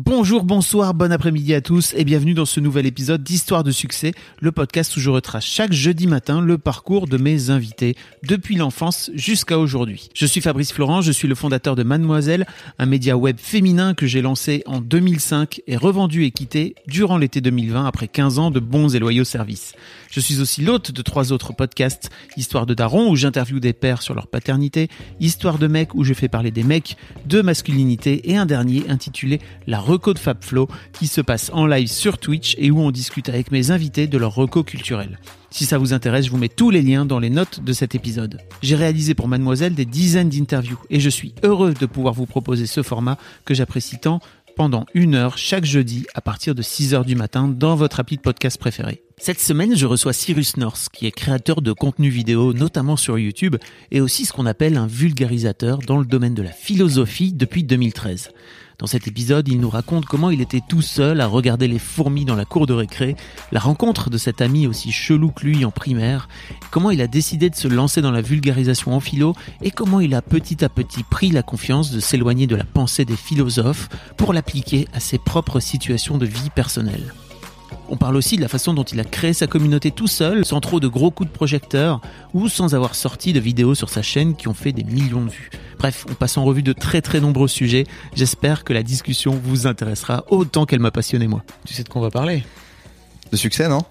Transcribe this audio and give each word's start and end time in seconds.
Bonjour, 0.00 0.44
bonsoir, 0.44 0.94
bon 0.94 1.10
après-midi 1.10 1.54
à 1.54 1.60
tous 1.60 1.92
et 1.96 2.04
bienvenue 2.04 2.32
dans 2.32 2.44
ce 2.44 2.60
nouvel 2.60 2.86
épisode 2.86 3.24
d'Histoire 3.24 3.64
de 3.64 3.72
succès, 3.72 4.12
le 4.40 4.52
podcast 4.52 4.96
où 4.96 5.00
je 5.00 5.10
retrace 5.10 5.44
chaque 5.44 5.72
jeudi 5.72 6.06
matin 6.06 6.40
le 6.40 6.56
parcours 6.56 7.08
de 7.08 7.16
mes 7.16 7.50
invités 7.50 7.96
depuis 8.22 8.54
l'enfance 8.54 9.10
jusqu'à 9.14 9.58
aujourd'hui. 9.58 10.08
Je 10.14 10.24
suis 10.24 10.40
Fabrice 10.40 10.72
Florent, 10.72 11.00
je 11.00 11.10
suis 11.10 11.26
le 11.26 11.34
fondateur 11.34 11.74
de 11.74 11.82
Mademoiselle, 11.82 12.46
un 12.78 12.86
média 12.86 13.16
web 13.16 13.38
féminin 13.40 13.94
que 13.94 14.06
j'ai 14.06 14.22
lancé 14.22 14.62
en 14.66 14.80
2005 14.80 15.62
et 15.66 15.76
revendu 15.76 16.22
et 16.22 16.30
quitté 16.30 16.76
durant 16.86 17.18
l'été 17.18 17.40
2020 17.40 17.84
après 17.84 18.06
15 18.06 18.38
ans 18.38 18.50
de 18.52 18.60
bons 18.60 18.94
et 18.94 19.00
loyaux 19.00 19.24
services. 19.24 19.74
Je 20.12 20.20
suis 20.20 20.40
aussi 20.40 20.62
l'hôte 20.62 20.92
de 20.92 21.02
trois 21.02 21.32
autres 21.32 21.52
podcasts, 21.52 22.08
Histoire 22.36 22.66
de 22.66 22.74
Daron 22.74 23.10
où 23.10 23.16
j'interviewe 23.16 23.58
des 23.58 23.72
pères 23.72 24.02
sur 24.02 24.14
leur 24.14 24.28
paternité, 24.28 24.90
Histoire 25.18 25.58
de 25.58 25.66
mec 25.66 25.96
où 25.96 26.04
je 26.04 26.14
fais 26.14 26.28
parler 26.28 26.52
des 26.52 26.62
mecs, 26.62 26.96
de 27.26 27.42
masculinité 27.42 28.30
et 28.30 28.36
un 28.36 28.46
dernier 28.46 28.88
intitulé 28.88 29.40
La 29.66 29.87
reco 29.88 30.12
de 30.12 30.18
FabFlow 30.18 30.68
qui 30.92 31.06
se 31.06 31.22
passe 31.22 31.50
en 31.54 31.66
live 31.66 31.88
sur 31.88 32.18
Twitch 32.18 32.54
et 32.58 32.70
où 32.70 32.78
on 32.78 32.90
discute 32.90 33.30
avec 33.30 33.50
mes 33.50 33.70
invités 33.70 34.06
de 34.06 34.18
leur 34.18 34.34
reco 34.34 34.62
culturel. 34.62 35.18
Si 35.50 35.64
ça 35.64 35.78
vous 35.78 35.94
intéresse, 35.94 36.26
je 36.26 36.30
vous 36.30 36.36
mets 36.36 36.50
tous 36.50 36.70
les 36.70 36.82
liens 36.82 37.06
dans 37.06 37.18
les 37.18 37.30
notes 37.30 37.60
de 37.64 37.72
cet 37.72 37.94
épisode. 37.94 38.38
J'ai 38.60 38.76
réalisé 38.76 39.14
pour 39.14 39.28
Mademoiselle 39.28 39.74
des 39.74 39.86
dizaines 39.86 40.28
d'interviews 40.28 40.78
et 40.90 41.00
je 41.00 41.08
suis 41.08 41.34
heureux 41.42 41.72
de 41.72 41.86
pouvoir 41.86 42.12
vous 42.12 42.26
proposer 42.26 42.66
ce 42.66 42.82
format 42.82 43.16
que 43.46 43.54
j'apprécie 43.54 43.98
tant 43.98 44.20
pendant 44.58 44.84
une 44.92 45.14
heure 45.14 45.38
chaque 45.38 45.64
jeudi 45.64 46.04
à 46.14 46.20
partir 46.20 46.54
de 46.54 46.62
6 46.62 46.92
heures 46.92 47.04
du 47.04 47.14
matin 47.14 47.48
dans 47.48 47.74
votre 47.76 48.00
appli 48.00 48.16
de 48.16 48.22
podcast 48.22 48.58
préféré. 48.58 49.02
Cette 49.16 49.40
semaine, 49.40 49.76
je 49.76 49.86
reçois 49.86 50.12
Cyrus 50.12 50.56
North, 50.58 50.88
qui 50.92 51.06
est 51.06 51.12
créateur 51.12 51.62
de 51.62 51.72
contenu 51.72 52.08
vidéo, 52.08 52.52
notamment 52.52 52.96
sur 52.96 53.18
YouTube, 53.18 53.56
et 53.90 54.00
aussi 54.00 54.26
ce 54.26 54.32
qu'on 54.32 54.46
appelle 54.46 54.76
un 54.76 54.86
vulgarisateur 54.86 55.78
dans 55.78 55.98
le 55.98 56.04
domaine 56.04 56.34
de 56.34 56.42
la 56.42 56.52
philosophie 56.52 57.32
depuis 57.32 57.62
2013. 57.62 58.30
Dans 58.80 58.86
cet 58.86 59.08
épisode, 59.08 59.48
il 59.48 59.58
nous 59.58 59.70
raconte 59.70 60.06
comment 60.06 60.30
il 60.30 60.40
était 60.40 60.62
tout 60.66 60.82
seul 60.82 61.20
à 61.20 61.26
regarder 61.26 61.66
les 61.66 61.80
fourmis 61.80 62.24
dans 62.24 62.36
la 62.36 62.44
cour 62.44 62.68
de 62.68 62.72
récré, 62.72 63.16
la 63.50 63.58
rencontre 63.58 64.08
de 64.08 64.16
cet 64.18 64.40
ami 64.40 64.68
aussi 64.68 64.92
chelou 64.92 65.32
que 65.32 65.44
lui 65.44 65.64
en 65.64 65.72
primaire, 65.72 66.28
comment 66.70 66.92
il 66.92 67.00
a 67.00 67.08
décidé 67.08 67.50
de 67.50 67.56
se 67.56 67.66
lancer 67.66 68.02
dans 68.02 68.12
la 68.12 68.20
vulgarisation 68.20 68.94
en 68.94 69.00
philo 69.00 69.34
et 69.62 69.72
comment 69.72 69.98
il 69.98 70.14
a 70.14 70.22
petit 70.22 70.64
à 70.64 70.68
petit 70.68 71.02
pris 71.02 71.32
la 71.32 71.42
confiance 71.42 71.90
de 71.90 71.98
s'éloigner 71.98 72.46
de 72.46 72.54
la 72.54 72.62
pensée 72.62 73.04
des 73.04 73.16
philosophes 73.16 73.88
pour 74.16 74.32
l'appliquer 74.32 74.86
à 74.92 75.00
ses 75.00 75.18
propres 75.18 75.58
situations 75.58 76.16
de 76.16 76.26
vie 76.26 76.50
personnelle. 76.50 77.12
On 77.90 77.96
parle 77.96 78.16
aussi 78.16 78.36
de 78.36 78.42
la 78.42 78.48
façon 78.48 78.74
dont 78.74 78.82
il 78.84 79.00
a 79.00 79.04
créé 79.04 79.32
sa 79.32 79.46
communauté 79.46 79.90
tout 79.90 80.06
seul, 80.06 80.44
sans 80.44 80.60
trop 80.60 80.78
de 80.80 80.88
gros 80.88 81.10
coups 81.10 81.28
de 81.30 81.34
projecteur, 81.34 82.00
ou 82.34 82.48
sans 82.48 82.74
avoir 82.74 82.94
sorti 82.94 83.32
de 83.32 83.40
vidéos 83.40 83.74
sur 83.74 83.88
sa 83.88 84.02
chaîne 84.02 84.36
qui 84.36 84.46
ont 84.48 84.54
fait 84.54 84.72
des 84.72 84.84
millions 84.84 85.24
de 85.24 85.30
vues. 85.30 85.50
Bref, 85.78 86.04
on 86.10 86.14
passe 86.14 86.36
en 86.36 86.44
revue 86.44 86.62
de 86.62 86.72
très 86.72 87.00
très 87.00 87.20
nombreux 87.20 87.48
sujets. 87.48 87.86
J'espère 88.14 88.64
que 88.64 88.72
la 88.72 88.82
discussion 88.82 89.38
vous 89.42 89.66
intéressera 89.66 90.24
autant 90.28 90.66
qu'elle 90.66 90.80
m'a 90.80 90.90
passionné 90.90 91.26
moi. 91.28 91.42
Tu 91.64 91.72
sais 91.74 91.82
de 91.84 91.88
quoi 91.88 92.00
on 92.00 92.04
va 92.04 92.10
parler? 92.10 92.44
De 93.32 93.36
succès, 93.36 93.68
non? 93.68 93.82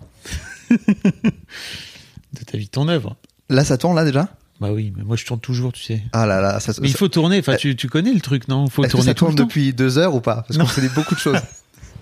De 0.70 2.44
ta 2.46 2.58
vie, 2.58 2.66
de 2.66 2.70
ton 2.72 2.88
œuvre. 2.90 3.16
Là, 3.50 3.64
ça 3.64 3.78
tourne, 3.78 3.96
là, 3.96 4.04
déjà? 4.04 4.28
Bah 4.60 4.70
oui, 4.72 4.92
mais 4.98 5.04
moi 5.04 5.16
je 5.16 5.24
tourne 5.24 5.40
toujours, 5.40 5.72
tu 5.72 5.84
sais. 5.84 6.02
Ah 6.14 6.26
là 6.26 6.42
là, 6.42 6.60
ça, 6.60 6.74
Mais 6.82 6.90
il 6.90 6.96
faut 6.96 7.08
tourner, 7.08 7.38
enfin 7.38 7.56
tu, 7.58 7.76
tu 7.76 7.88
connais 7.88 8.12
le 8.12 8.20
truc, 8.22 8.48
non? 8.48 8.68
Faut 8.68 8.84
Est-ce 8.84 8.88
que 8.94 8.98
tourner 8.98 9.12
ça 9.12 9.14
tout 9.14 9.26
le 9.26 9.30
tourne 9.30 9.38
temps. 9.38 9.44
depuis 9.44 9.72
deux 9.72 10.00
heures 10.00 10.16
ou 10.16 10.20
pas? 10.20 10.44
Parce 10.48 10.58
Non. 10.58 10.66
qu'on 10.66 10.82
dit 10.82 10.90
beaucoup 10.96 11.14
de 11.14 11.20
choses. 11.20 11.38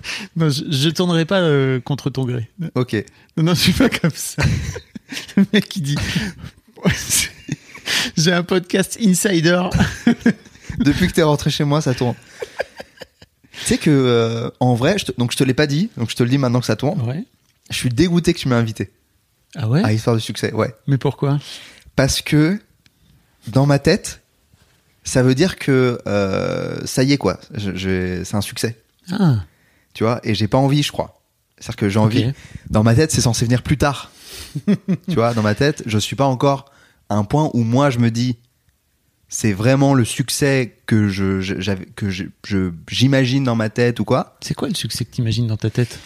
Non, 0.35 0.49
je, 0.49 0.63
je 0.69 0.89
tournerai 0.89 1.25
pas 1.25 1.39
euh, 1.41 1.79
contre 1.79 2.09
ton 2.09 2.25
gré. 2.25 2.49
ok. 2.75 2.95
Non, 3.37 3.43
non, 3.43 3.53
je 3.53 3.59
suis 3.61 3.73
pas 3.73 3.89
comme 3.89 4.11
ça. 4.13 4.43
Le 5.37 5.45
mec 5.53 5.67
qui 5.69 5.81
dit 5.81 5.95
J'ai 8.17 8.31
un 8.33 8.43
podcast 8.43 8.97
insider. 9.01 9.61
Depuis 10.79 11.07
que 11.07 11.13
t'es 11.13 11.23
rentré 11.23 11.49
chez 11.49 11.63
moi, 11.63 11.81
ça 11.81 11.93
tourne. 11.93 12.15
tu 13.59 13.65
sais 13.65 13.77
que, 13.77 13.89
euh, 13.89 14.49
en 14.59 14.73
vrai, 14.75 14.97
je 14.97 15.05
te- 15.05 15.11
donc 15.17 15.31
je 15.31 15.37
te 15.37 15.43
l'ai 15.43 15.53
pas 15.53 15.67
dit, 15.67 15.89
donc 15.97 16.09
je 16.09 16.15
te 16.15 16.23
le 16.23 16.29
dis 16.29 16.37
maintenant 16.37 16.59
que 16.59 16.65
ça 16.65 16.75
tourne. 16.75 17.01
Ouais. 17.07 17.23
Je 17.69 17.75
suis 17.75 17.89
dégoûté 17.89 18.33
que 18.33 18.39
tu 18.39 18.47
m'aies 18.47 18.55
invité 18.55 18.91
Ah 19.55 19.67
ouais? 19.69 19.83
À 19.83 19.93
Histoire 19.93 20.15
de 20.15 20.21
succès, 20.21 20.53
ouais. 20.53 20.73
Mais 20.87 20.97
pourquoi? 20.97 21.39
Parce 21.95 22.21
que, 22.21 22.59
dans 23.47 23.65
ma 23.65 23.79
tête, 23.79 24.21
ça 25.03 25.23
veut 25.23 25.35
dire 25.35 25.55
que 25.57 25.99
euh, 26.07 26.77
ça 26.85 27.03
y 27.03 27.13
est, 27.13 27.17
quoi. 27.17 27.39
Je- 27.53 27.75
je- 27.75 28.23
c'est 28.23 28.35
un 28.35 28.41
succès, 28.41 28.77
Ah, 29.11 29.43
tu 29.95 30.03
vois, 30.03 30.19
et 30.23 30.35
j'ai 30.35 30.47
pas 30.47 30.59
envie, 30.59 30.83
je 30.83 30.91
crois. 30.91 31.21
C'est-à-dire 31.57 31.75
que 31.77 31.89
j'ai 31.89 31.99
envie. 31.99 32.31
Dans 32.69 32.83
ma 32.83 32.93
tête, 32.93 33.11
c'est 33.11 33.21
censé 33.21 33.45
venir 33.45 33.63
plus 33.63 33.77
tard. 33.77 34.11
tu 34.67 35.15
vois, 35.15 35.33
dans 35.33 35.41
ma 35.41 35.55
tête, 35.55 35.81
je 35.87 35.97
suis 35.97 36.15
pas 36.15 36.25
encore 36.25 36.65
à 37.09 37.15
un 37.15 37.23
point 37.23 37.49
où 37.53 37.63
moi 37.63 37.89
je 37.89 37.99
me 37.99 38.11
dis 38.11 38.35
c'est 39.29 39.53
vraiment 39.53 39.93
le 39.93 40.05
succès 40.05 40.77
que 40.85 41.07
je 41.07 41.39
je- 41.41 41.53
que 41.95 42.73
j'imagine 42.89 43.43
dans 43.43 43.55
ma 43.55 43.69
tête 43.69 43.99
ou 43.99 44.05
quoi. 44.05 44.37
C'est 44.41 44.53
quoi 44.53 44.67
le 44.67 44.75
succès 44.75 45.05
que 45.05 45.11
t'imagines 45.11 45.47
dans 45.47 45.57
ta 45.57 45.69
tête? 45.69 45.97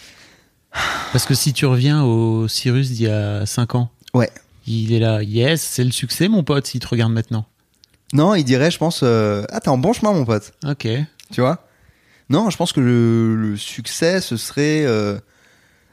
Parce 1.11 1.25
que 1.25 1.33
si 1.33 1.51
tu 1.53 1.65
reviens 1.65 2.03
au 2.03 2.47
Cyrus 2.47 2.91
d'il 2.91 3.07
y 3.07 3.09
a 3.09 3.45
5 3.45 3.73
ans, 3.75 3.89
Ouais. 4.13 4.29
il 4.67 4.93
est 4.93 4.99
là, 4.99 5.23
yes, 5.23 5.61
c'est 5.61 5.83
le 5.83 5.91
succès, 5.91 6.27
mon 6.27 6.43
pote, 6.43 6.67
s'il 6.67 6.79
te 6.79 6.87
regarde 6.87 7.11
maintenant. 7.11 7.45
Non, 8.13 8.35
il 8.35 8.43
dirait, 8.43 8.69
je 8.71 8.77
pense, 8.77 9.01
euh, 9.03 9.43
ah 9.49 9.59
t'es 9.59 9.69
en 9.69 9.77
bon 9.79 9.93
chemin, 9.93 10.13
mon 10.13 10.25
pote. 10.25 10.53
Ok. 10.67 10.87
Tu 11.31 11.41
vois? 11.41 11.65
Non, 12.29 12.49
je 12.49 12.57
pense 12.57 12.73
que 12.73 12.79
le, 12.79 13.35
le 13.35 13.57
succès, 13.57 14.21
ce 14.21 14.37
serait 14.37 14.83
euh, 14.85 15.19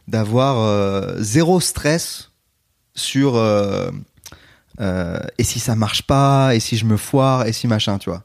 d'avoir 0.09 0.59
euh, 0.59 1.15
zéro 1.19 1.61
stress 1.61 2.31
sur 2.95 3.37
euh, 3.37 3.91
et 5.39 5.45
si 5.45 5.59
ça 5.61 5.75
marche 5.75 6.03
pas, 6.03 6.55
et 6.55 6.61
si 6.61 6.77
je 6.77 6.85
me 6.85 6.97
foire, 6.97 7.47
et 7.47 7.53
si 7.53 7.67
machin, 7.67 7.99
tu 7.99 8.11
vois. 8.11 8.25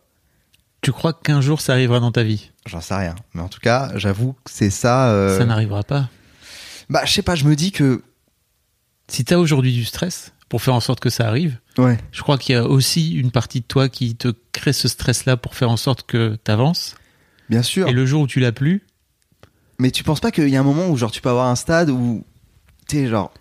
Tu 0.82 0.92
crois 0.92 1.14
qu'un 1.14 1.42
jour 1.42 1.62
ça 1.62 1.74
arrivera 1.74 2.00
dans 2.00 2.12
ta 2.12 2.24
vie? 2.24 2.52
J'en 2.66 2.82
sais 2.82 2.96
rien. 2.96 3.16
Mais 3.34 3.42
en 3.42 3.48
tout 3.50 3.60
cas, 3.60 3.92
j'avoue 3.96 4.34
que 4.34 4.52
c'est 4.52 4.70
ça. 4.72 5.36
Ça 5.38 5.46
n'arrivera 5.46 5.84
pas? 5.84 6.10
Bah, 6.90 7.04
je 7.06 7.12
sais 7.14 7.22
pas, 7.22 7.36
je 7.36 7.46
me 7.46 7.56
dis 7.56 7.72
que. 7.72 8.02
Si 9.08 9.24
t'as 9.26 9.38
aujourd'hui 9.38 9.74
du 9.74 9.84
stress 9.86 10.32
pour 10.50 10.62
faire 10.62 10.74
en 10.74 10.80
sorte 10.80 11.00
que 11.02 11.10
ça 11.10 11.28
arrive, 11.28 11.58
Ouais. 11.78 11.98
je 12.12 12.22
crois 12.22 12.38
qu'il 12.38 12.56
y 12.56 12.58
a 12.58 12.64
aussi 12.66 13.12
une 13.14 13.30
partie 13.32 13.60
de 13.62 13.66
toi 13.66 13.88
qui 13.90 14.16
te 14.16 14.34
crée 14.54 14.74
ce 14.74 14.88
stress-là 14.88 15.38
pour 15.38 15.56
faire 15.56 15.70
en 15.70 15.78
sorte 15.78 16.04
que 16.06 16.36
t'avances. 16.44 16.96
Bien 17.52 17.62
sûr. 17.62 17.88
Et 17.88 17.92
le 17.92 18.06
jour 18.06 18.24
où 18.24 18.28
tu 18.28 18.40
l'as 18.40 18.54
plus, 18.54 18.82
Mais 19.78 19.92
tu 19.92 20.04
penses 20.04 20.22
pas 20.22 20.32
qu'il 20.32 20.48
y 20.50 20.56
a 20.56 20.60
un 20.60 20.64
moment 20.64 20.88
où, 20.88 20.98
genre, 20.98 21.12
tu 21.12 21.22
peux 21.22 21.30
avoir 21.30 21.48
un 21.48 21.56
stade 21.56 21.90
où. 21.90 22.24
Tu 22.88 22.98
sais, 22.98 23.08
genre. 23.08 23.32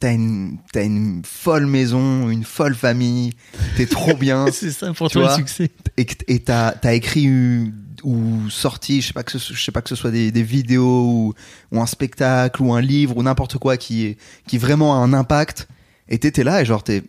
T'as 0.00 0.12
une, 0.12 0.58
t'as 0.70 0.84
une 0.84 1.22
folle 1.24 1.64
maison, 1.64 2.28
une 2.28 2.44
folle 2.44 2.74
famille, 2.74 3.32
t'es 3.76 3.86
trop 3.86 4.14
bien, 4.14 4.46
c'est 4.52 4.70
ça 4.70 4.92
pour 4.92 5.08
toi 5.08 5.30
le 5.30 5.34
succès. 5.36 5.70
et 5.96 6.40
t'as, 6.40 6.72
t'as 6.72 6.92
écrit 6.92 7.72
ou 8.02 8.50
sorti, 8.50 9.00
je 9.00 9.06
sais 9.06 9.12
pas 9.14 9.22
que 9.22 9.38
ce, 9.38 9.54
je 9.54 9.64
sais 9.64 9.72
pas 9.72 9.80
que 9.80 9.88
ce 9.88 9.94
soit 9.94 10.10
des, 10.10 10.30
des 10.30 10.42
vidéos 10.42 11.06
ou, 11.06 11.34
ou 11.72 11.80
un 11.80 11.86
spectacle 11.86 12.60
ou 12.60 12.74
un 12.74 12.82
livre 12.82 13.16
ou 13.16 13.22
n'importe 13.22 13.56
quoi 13.56 13.78
qui 13.78 14.04
est, 14.04 14.18
qui 14.46 14.58
vraiment 14.58 14.94
a 14.94 14.98
un 14.98 15.14
impact, 15.14 15.68
et 16.08 16.18
t'étais 16.18 16.44
là 16.44 16.60
et 16.60 16.66
genre 16.66 16.82
t'es, 16.82 17.02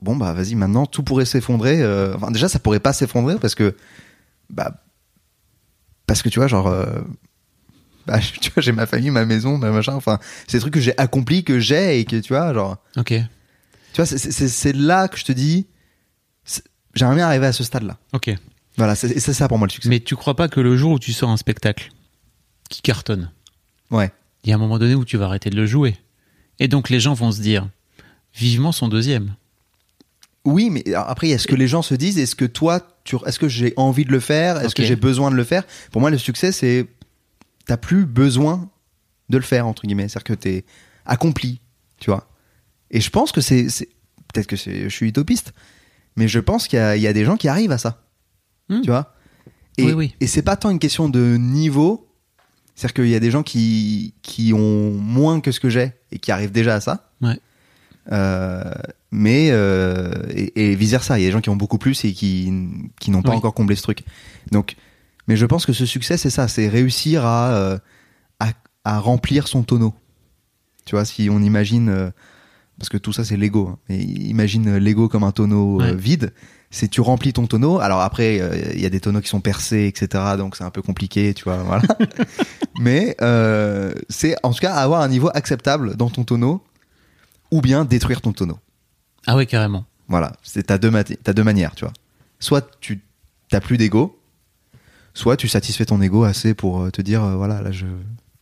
bon 0.00 0.14
bah 0.14 0.32
vas-y 0.32 0.54
maintenant 0.54 0.86
tout 0.86 1.02
pourrait 1.02 1.24
s'effondrer, 1.24 1.82
euh, 1.82 2.14
enfin 2.14 2.30
déjà 2.30 2.48
ça 2.48 2.60
pourrait 2.60 2.80
pas 2.80 2.92
s'effondrer 2.92 3.36
parce 3.40 3.56
que, 3.56 3.74
bah, 4.50 4.84
parce 6.10 6.22
que 6.22 6.28
tu 6.28 6.40
vois 6.40 6.48
genre, 6.48 6.66
euh, 6.66 7.00
bah, 8.06 8.18
tu 8.40 8.50
vois 8.50 8.60
j'ai 8.62 8.72
ma 8.72 8.84
famille, 8.86 9.10
ma 9.10 9.24
maison, 9.24 9.56
ma 9.58 9.70
machin, 9.70 9.94
enfin 9.94 10.18
c'est 10.48 10.56
des 10.56 10.60
trucs 10.60 10.74
que 10.74 10.80
j'ai 10.80 10.98
accomplis, 10.98 11.44
que 11.44 11.60
j'ai 11.60 12.00
et 12.00 12.04
que 12.04 12.16
tu 12.16 12.32
vois 12.32 12.52
genre, 12.52 12.78
Ok. 12.96 13.14
tu 13.92 13.96
vois 13.96 14.06
c'est, 14.06 14.72
là 14.72 15.06
que 15.06 15.16
je 15.16 15.24
te 15.24 15.30
dis, 15.30 15.68
j'aimerais 16.94 17.14
bien 17.14 17.26
arriver 17.26 17.46
à 17.46 17.52
ce 17.52 17.62
stade 17.62 17.84
là. 17.84 17.96
Ok. 18.12 18.30
Voilà, 18.76 18.96
c'est 18.96 19.20
c'est 19.20 19.32
ça 19.34 19.46
pour 19.46 19.58
moi 19.58 19.68
le 19.68 19.72
succès. 19.72 19.88
Mais 19.88 20.00
tu 20.00 20.16
crois 20.16 20.34
pas 20.34 20.48
que 20.48 20.58
le 20.60 20.76
jour 20.76 20.92
où 20.92 20.98
tu 20.98 21.12
sors 21.12 21.30
un 21.30 21.36
spectacle 21.36 21.92
qui 22.68 22.82
cartonne, 22.82 23.30
Ouais. 23.92 24.10
il 24.42 24.50
y 24.50 24.52
a 24.52 24.56
un 24.56 24.58
moment 24.58 24.78
donné 24.78 24.94
où 24.96 25.04
tu 25.04 25.16
vas 25.16 25.26
arrêter 25.26 25.48
de 25.50 25.56
le 25.56 25.66
jouer. 25.66 25.96
Et 26.58 26.66
donc 26.66 26.90
les 26.90 26.98
gens 26.98 27.14
vont 27.14 27.30
se 27.30 27.40
dire, 27.40 27.68
vivement 28.34 28.72
son 28.72 28.88
deuxième. 28.88 29.34
Oui, 30.44 30.70
mais 30.70 30.82
après, 30.94 31.28
est-ce 31.28 31.46
que 31.46 31.54
les 31.54 31.68
gens 31.68 31.82
se 31.82 31.94
disent, 31.94 32.18
est-ce 32.18 32.34
que 32.34 32.46
toi, 32.46 32.80
tu, 33.04 33.16
est-ce 33.26 33.38
que 33.38 33.48
j'ai 33.48 33.74
envie 33.76 34.04
de 34.06 34.12
le 34.12 34.20
faire, 34.20 34.60
est-ce 34.62 34.74
que 34.74 34.82
j'ai 34.82 34.96
besoin 34.96 35.30
de 35.30 35.36
le 35.36 35.44
faire? 35.44 35.64
Pour 35.92 36.00
moi, 36.00 36.10
le 36.10 36.18
succès, 36.18 36.50
c'est 36.52 36.86
t'as 37.66 37.76
plus 37.76 38.06
besoin 38.06 38.70
de 39.28 39.36
le 39.36 39.44
faire 39.44 39.66
entre 39.66 39.82
guillemets, 39.82 40.08
c'est-à-dire 40.08 40.24
que 40.24 40.32
t'es 40.34 40.64
accompli, 41.06 41.60
tu 41.98 42.10
vois. 42.10 42.28
Et 42.90 43.00
je 43.00 43.10
pense 43.10 43.32
que 43.32 43.40
c'est, 43.40 43.64
peut-être 44.32 44.46
que 44.46 44.56
je 44.56 44.88
suis 44.88 45.08
utopiste, 45.08 45.52
mais 46.16 46.26
je 46.26 46.40
pense 46.40 46.66
qu'il 46.68 46.78
y 46.78 46.82
a, 46.82 46.96
il 46.96 47.02
y 47.02 47.06
a 47.06 47.12
des 47.12 47.24
gens 47.24 47.36
qui 47.36 47.48
arrivent 47.48 47.72
à 47.72 47.78
ça, 47.78 48.02
Hmm. 48.68 48.80
tu 48.82 48.88
vois. 48.90 49.14
Et, 49.78 49.84
Oui, 49.84 49.92
oui. 49.92 50.14
et 50.20 50.26
c'est 50.26 50.42
pas 50.42 50.56
tant 50.56 50.70
une 50.70 50.78
question 50.78 51.08
de 51.08 51.36
niveau. 51.36 52.08
C'est-à-dire 52.76 52.94
qu'il 52.94 53.08
y 53.08 53.14
a 53.16 53.20
des 53.20 53.30
gens 53.30 53.42
qui, 53.42 54.14
qui 54.22 54.52
ont 54.54 54.92
moins 54.92 55.40
que 55.40 55.52
ce 55.52 55.60
que 55.60 55.68
j'ai 55.68 55.92
et 56.12 56.18
qui 56.18 56.30
arrivent 56.32 56.52
déjà 56.52 56.76
à 56.76 56.80
ça. 56.80 57.10
Ouais. 57.20 57.38
Euh, 58.12 58.72
mais 59.10 59.48
euh, 59.50 60.12
et, 60.30 60.70
et 60.70 60.74
vice 60.76 60.90
versa, 60.92 61.18
il 61.18 61.22
y 61.22 61.24
a 61.24 61.28
des 61.28 61.32
gens 61.32 61.40
qui 61.40 61.50
ont 61.50 61.56
beaucoup 61.56 61.78
plus 61.78 62.04
et 62.04 62.12
qui, 62.12 62.52
qui 63.00 63.10
n'ont 63.10 63.22
pas 63.22 63.30
Oui. 63.30 63.36
encore 63.36 63.54
comblé 63.54 63.76
ce 63.76 63.82
truc. 63.82 64.04
Donc, 64.52 64.76
mais 65.28 65.36
je 65.36 65.46
pense 65.46 65.66
que 65.66 65.72
ce 65.72 65.86
succès, 65.86 66.16
c'est 66.16 66.30
ça, 66.30 66.48
c'est 66.48 66.68
réussir 66.68 67.24
à, 67.26 67.50
euh, 67.54 67.78
à 68.38 68.50
à 68.84 68.98
remplir 68.98 69.46
son 69.48 69.62
tonneau. 69.62 69.94
Tu 70.86 70.94
vois, 70.94 71.04
si 71.04 71.28
on 71.30 71.40
imagine, 71.42 71.88
euh, 71.90 72.10
parce 72.78 72.88
que 72.88 72.96
tout 72.96 73.12
ça 73.12 73.24
c'est 73.24 73.36
Lego, 73.36 73.68
hein, 73.68 73.78
mais 73.88 73.98
imagine 73.98 74.76
Lego 74.78 75.08
comme 75.08 75.22
un 75.24 75.32
tonneau 75.32 75.80
euh, 75.80 75.90
Ouais. 75.90 75.96
vide. 75.96 76.32
C'est 76.72 76.86
tu 76.88 77.00
remplis 77.00 77.32
ton 77.32 77.46
tonneau. 77.48 77.80
Alors 77.80 78.00
après, 78.00 78.40
euh, 78.40 78.56
il 78.74 78.80
y 78.80 78.86
a 78.86 78.90
des 78.90 79.00
tonneaux 79.00 79.20
qui 79.20 79.28
sont 79.28 79.40
percés, 79.40 79.86
etc. 79.86 80.24
Donc 80.38 80.54
c'est 80.56 80.62
un 80.64 80.70
peu 80.70 80.82
compliqué, 80.82 81.34
tu 81.34 81.42
vois. 81.44 81.56
Voilà. 81.64 81.82
mais 82.80 83.16
euh, 83.20 83.92
c'est 84.08 84.36
en 84.44 84.52
tout 84.52 84.60
cas 84.60 84.72
avoir 84.74 85.00
un 85.02 85.08
niveau 85.08 85.30
acceptable 85.34 85.96
dans 85.96 86.10
ton 86.10 86.22
tonneau, 86.24 86.62
ou 87.50 87.60
bien 87.60 87.84
détruire 87.84 88.20
ton 88.20 88.32
tonneau. 88.32 88.58
Ah 89.30 89.36
ouais, 89.36 89.46
carrément. 89.46 89.84
Voilà, 90.08 90.32
c'est 90.42 90.64
t'as 90.64 90.78
deux, 90.78 90.90
t'as 91.22 91.32
deux 91.32 91.44
manières, 91.44 91.76
tu 91.76 91.84
vois. 91.84 91.92
Soit 92.40 92.68
tu 92.80 93.00
t'as 93.48 93.60
plus 93.60 93.76
d'ego, 93.76 94.18
soit 95.14 95.36
tu 95.36 95.46
satisfais 95.46 95.84
ton 95.84 96.02
ego 96.02 96.24
assez 96.24 96.52
pour 96.52 96.80
euh, 96.82 96.90
te 96.90 97.00
dire, 97.00 97.22
euh, 97.22 97.36
voilà, 97.36 97.62
là 97.62 97.70
je 97.70 97.86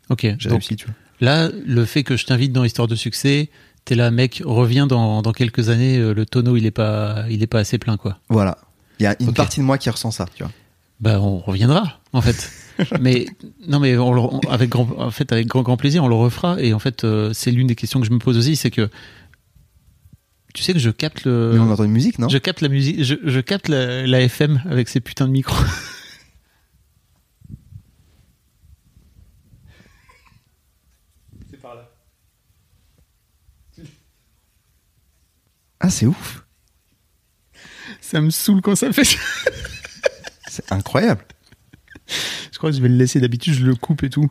Ok. 0.08 0.20
j'ai 0.38 0.48
Donc 0.48 0.60
réussi, 0.60 0.76
tu 0.76 0.86
vois. 0.86 0.94
là, 1.20 1.50
le 1.66 1.84
fait 1.84 2.04
que 2.04 2.16
je 2.16 2.24
t'invite 2.24 2.52
dans 2.52 2.64
Histoire 2.64 2.88
de 2.88 2.94
succès, 2.94 3.50
t'es 3.84 3.94
là, 3.96 4.10
mec, 4.10 4.42
reviens 4.46 4.86
dans, 4.86 5.20
dans 5.20 5.32
quelques 5.32 5.68
années, 5.68 5.98
euh, 5.98 6.14
le 6.14 6.24
tonneau, 6.24 6.56
il 6.56 6.64
est 6.64 6.70
pas, 6.70 7.24
il 7.28 7.42
est 7.42 7.46
pas 7.46 7.58
assez 7.58 7.76
plein, 7.76 7.98
quoi. 7.98 8.18
Voilà. 8.30 8.56
Il 8.98 9.02
y 9.02 9.06
a 9.06 9.14
une 9.20 9.34
partie 9.34 9.60
de 9.60 9.64
moi 9.66 9.76
qui 9.76 9.90
ressent 9.90 10.10
ça, 10.10 10.24
tu 10.34 10.42
vois. 10.42 10.52
Bah, 11.00 11.20
on 11.20 11.38
reviendra, 11.38 12.00
en 12.14 12.22
fait. 12.22 12.50
mais 13.00 13.26
non, 13.66 13.78
mais 13.78 13.96
on 13.98 14.40
avec 14.48 14.70
grand, 14.70 14.88
en 14.96 15.10
fait, 15.10 15.32
avec 15.32 15.46
grand, 15.48 15.62
grand 15.62 15.76
plaisir, 15.76 16.02
on 16.02 16.08
le 16.08 16.14
refera. 16.14 16.60
Et 16.62 16.72
en 16.72 16.78
fait, 16.78 17.04
euh, 17.04 17.32
c'est 17.34 17.50
l'une 17.50 17.66
des 17.66 17.74
questions 17.74 18.00
que 18.00 18.06
je 18.06 18.10
me 18.12 18.18
pose 18.18 18.38
aussi, 18.38 18.56
c'est 18.56 18.70
que 18.70 18.88
tu 20.54 20.62
sais 20.62 20.72
que 20.72 20.78
je 20.78 20.90
capte 20.90 21.24
le, 21.24 21.52
Mais 21.52 21.58
on 21.58 21.70
entend 21.70 21.84
une 21.84 21.92
musique, 21.92 22.18
non? 22.18 22.28
Je 22.28 22.38
capte 22.38 22.60
la 22.60 22.68
musique, 22.68 23.02
je, 23.04 23.14
je 23.22 23.40
capte 23.40 23.68
la, 23.68 24.06
la 24.06 24.20
FM 24.22 24.62
avec 24.68 24.88
ces 24.88 25.00
putains 25.00 25.26
de 25.26 25.32
micros. 25.32 25.56
C'est 31.50 31.60
par 31.60 31.74
là. 31.74 31.90
Ah, 35.80 35.90
c'est 35.90 36.06
ouf. 36.06 36.44
Ça 38.00 38.20
me 38.20 38.30
saoule 38.30 38.60
quand 38.62 38.74
ça 38.74 38.92
fait. 38.92 39.04
ça. 39.04 39.18
C'est 40.48 40.72
incroyable. 40.72 41.24
Je 42.52 42.58
crois 42.58 42.70
que 42.70 42.76
je 42.76 42.82
vais 42.82 42.88
le 42.88 42.96
laisser. 42.96 43.20
D'habitude, 43.20 43.54
je 43.54 43.64
le 43.64 43.76
coupe 43.76 44.02
et 44.02 44.10
tout. 44.10 44.28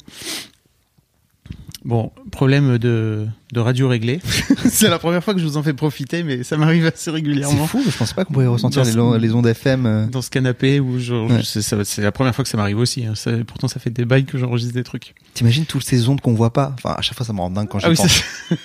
Bon, 1.87 2.11
problème 2.31 2.77
de, 2.77 3.25
de 3.53 3.59
radio 3.61 3.87
réglé. 3.87 4.19
c'est 4.69 4.89
la 4.89 4.99
première 4.99 5.23
fois 5.23 5.33
que 5.33 5.39
je 5.39 5.45
vous 5.45 5.55
en 5.55 5.63
fais 5.63 5.73
profiter, 5.73 6.21
mais 6.21 6.43
ça 6.43 6.57
m'arrive 6.57 6.85
assez 6.85 6.95
C'est 6.97 7.11
régulièrement. 7.11 7.65
fou, 7.65 7.81
je 7.89 7.97
pensais 7.97 8.13
pas 8.13 8.25
qu'on 8.25 8.33
pourrait 8.33 8.45
ressentir 8.47 8.83
les, 8.83 9.19
les 9.19 9.33
ondes 9.33 9.47
FM. 9.47 9.85
euh. 9.85 10.05
Dans 10.07 10.21
ce 10.21 10.29
canapé 10.29 10.81
où 10.81 10.99
je, 10.99 11.13
Ouais. 11.15 11.41
c'est, 11.45 11.61
c'est 11.85 12.01
la 12.01 12.11
première 12.11 12.35
fois 12.35 12.43
que 12.43 12.49
ça 12.49 12.57
m'arrive 12.57 12.77
aussi. 12.77 13.05
hein. 13.05 13.15
Ça- 13.15 13.31
pourtant, 13.47 13.69
ça 13.69 13.79
fait 13.79 13.89
des 13.89 14.03
bails 14.03 14.25
que 14.25 14.37
j'enregistre 14.37 14.73
des 14.73 14.83
trucs. 14.83 15.15
T'imagines 15.33 15.65
toutes 15.65 15.85
ces 15.85 16.09
ondes 16.09 16.19
qu'on 16.19 16.33
voit 16.33 16.51
pas? 16.51 16.75
Enfin, 16.77 16.93
à 16.97 17.01
chaque 17.01 17.15
fois, 17.15 17.25
ça 17.25 17.31
me 17.31 17.39
rend 17.39 17.49
dingue 17.49 17.69
quand 17.69 17.79
j'y 17.79 17.85
Ah 17.85 17.89
oui, 17.91 17.95
pense. 17.95 18.11
c'est- 18.11 18.57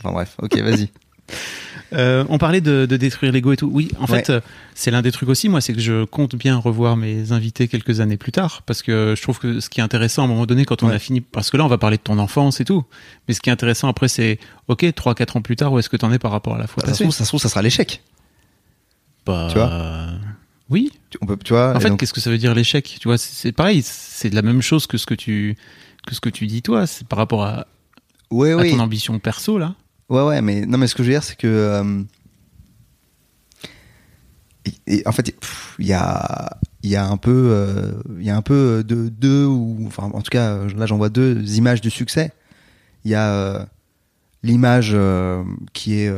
Enfin 0.00 0.12
bref, 0.12 0.36
ok, 0.42 0.58
vas-y. 0.60 0.90
Euh, 1.92 2.24
on 2.28 2.38
parlait 2.38 2.60
de, 2.60 2.84
de 2.84 2.96
détruire 2.96 3.30
l'ego 3.32 3.52
et 3.52 3.56
tout. 3.56 3.70
Oui, 3.72 3.88
en 3.98 4.06
Ouais. 4.06 4.18
fait, 4.18 4.30
euh, 4.30 4.40
c'est 4.74 4.90
l'un 4.90 5.02
des 5.02 5.12
trucs 5.12 5.28
aussi, 5.28 5.48
moi, 5.48 5.60
c'est 5.60 5.72
que 5.72 5.80
je 5.80 6.04
compte 6.04 6.34
bien 6.34 6.56
revoir 6.56 6.96
mes 6.96 7.30
invités 7.32 7.68
quelques 7.68 8.00
années 8.00 8.16
plus 8.16 8.32
tard, 8.32 8.62
parce 8.66 8.82
que 8.82 9.14
je 9.16 9.22
trouve 9.22 9.38
que 9.38 9.60
ce 9.60 9.70
qui 9.70 9.78
est 9.80 9.82
intéressant 9.84 10.22
à 10.22 10.24
un 10.24 10.28
moment 10.28 10.46
donné, 10.46 10.64
quand 10.64 10.82
on 10.82 10.88
Ouais. 10.88 10.94
a 10.94 10.98
fini, 10.98 11.20
parce 11.20 11.50
que 11.50 11.56
là, 11.56 11.64
on 11.64 11.68
va 11.68 11.78
parler 11.78 11.96
de 11.96 12.02
ton 12.02 12.18
enfance 12.18 12.60
et 12.60 12.64
tout, 12.64 12.84
mais 13.28 13.34
ce 13.34 13.40
qui 13.40 13.50
est 13.50 13.52
intéressant 13.52 13.88
après, 13.88 14.08
c'est, 14.08 14.38
ok, 14.68 14.82
3-4 14.82 15.36
ans 15.36 15.42
plus 15.42 15.54
tard, 15.56 15.72
où 15.72 15.78
est-ce 15.78 15.88
que 15.88 15.96
t'en 15.96 16.12
es 16.12 16.18
par 16.18 16.32
rapport 16.32 16.56
à 16.56 16.58
la 16.58 16.66
fois 16.66 16.82
Bah, 16.82 16.88
ça, 16.88 16.94
se 16.94 17.02
trouve, 17.04 17.14
ça 17.14 17.24
se 17.24 17.28
trouve, 17.30 17.40
ça 17.40 17.48
sera 17.48 17.62
l'échec. 17.62 18.02
Bah, 19.24 19.46
tu 19.50 19.58
vois 19.58 19.70
Oui. 20.68 20.90
Tu- 21.10 21.18
On 21.20 21.26
peut, 21.26 21.36
tu 21.42 21.52
vois. 21.52 21.76
En 21.76 21.80
fait, 21.80 21.88
donc- 21.88 22.00
qu'est-ce 22.00 22.12
que 22.12 22.20
ça 22.20 22.30
veut 22.30 22.38
dire 22.38 22.54
l'échec? 22.54 22.96
Tu 23.00 23.06
vois, 23.08 23.16
c'est 23.18 23.32
c'est 23.32 23.52
pareil, 23.52 23.82
c'est 23.84 24.30
de 24.30 24.34
la 24.34 24.42
même 24.42 24.60
chose 24.62 24.86
que 24.88 24.98
ce 24.98 25.06
que 25.06 25.14
tu, 25.14 25.56
que 26.06 26.14
ce 26.14 26.20
que 26.20 26.28
tu 26.28 26.46
dis 26.48 26.62
toi, 26.62 26.86
c'est 26.88 27.06
par 27.06 27.18
rapport 27.18 27.44
à, 27.44 27.66
ouais, 28.32 28.50
à 28.52 28.56
oui. 28.56 28.70
ton 28.72 28.80
ambition 28.80 29.16
perso, 29.20 29.58
là. 29.58 29.74
Ouais, 30.08 30.22
ouais, 30.22 30.40
mais 30.42 30.66
non, 30.66 30.78
mais 30.78 30.86
ce 30.86 30.94
que 30.94 31.02
je 31.02 31.08
veux 31.08 31.14
dire, 31.14 31.22
c'est 31.24 31.36
que. 31.36 31.46
euh, 31.46 32.02
et- 34.64 34.98
et 34.98 35.06
en 35.06 35.12
fait, 35.12 35.34
il 35.78 35.86
y 35.86 35.92
a, 35.92 36.50
y 36.82 36.96
a 36.96 37.06
un 37.06 37.16
peu, 37.16 37.48
euh, 37.50 37.92
y 38.20 38.30
a 38.30 38.36
un 38.36 38.42
peu 38.42 38.84
de 38.86 39.08
deux 39.08 39.44
ou, 39.46 39.84
enfin, 39.86 40.04
en 40.12 40.20
tout 40.22 40.30
cas, 40.30 40.58
là, 40.76 40.86
j'en 40.86 40.96
vois 40.96 41.08
deux 41.08 41.56
images 41.56 41.80
du 41.80 41.90
succès. 41.90 42.32
Il 43.04 43.10
y 43.10 43.14
a 43.14 43.32
euh, 43.32 43.64
l'image 44.42 44.96
qui 45.72 45.94
est 46.00 46.12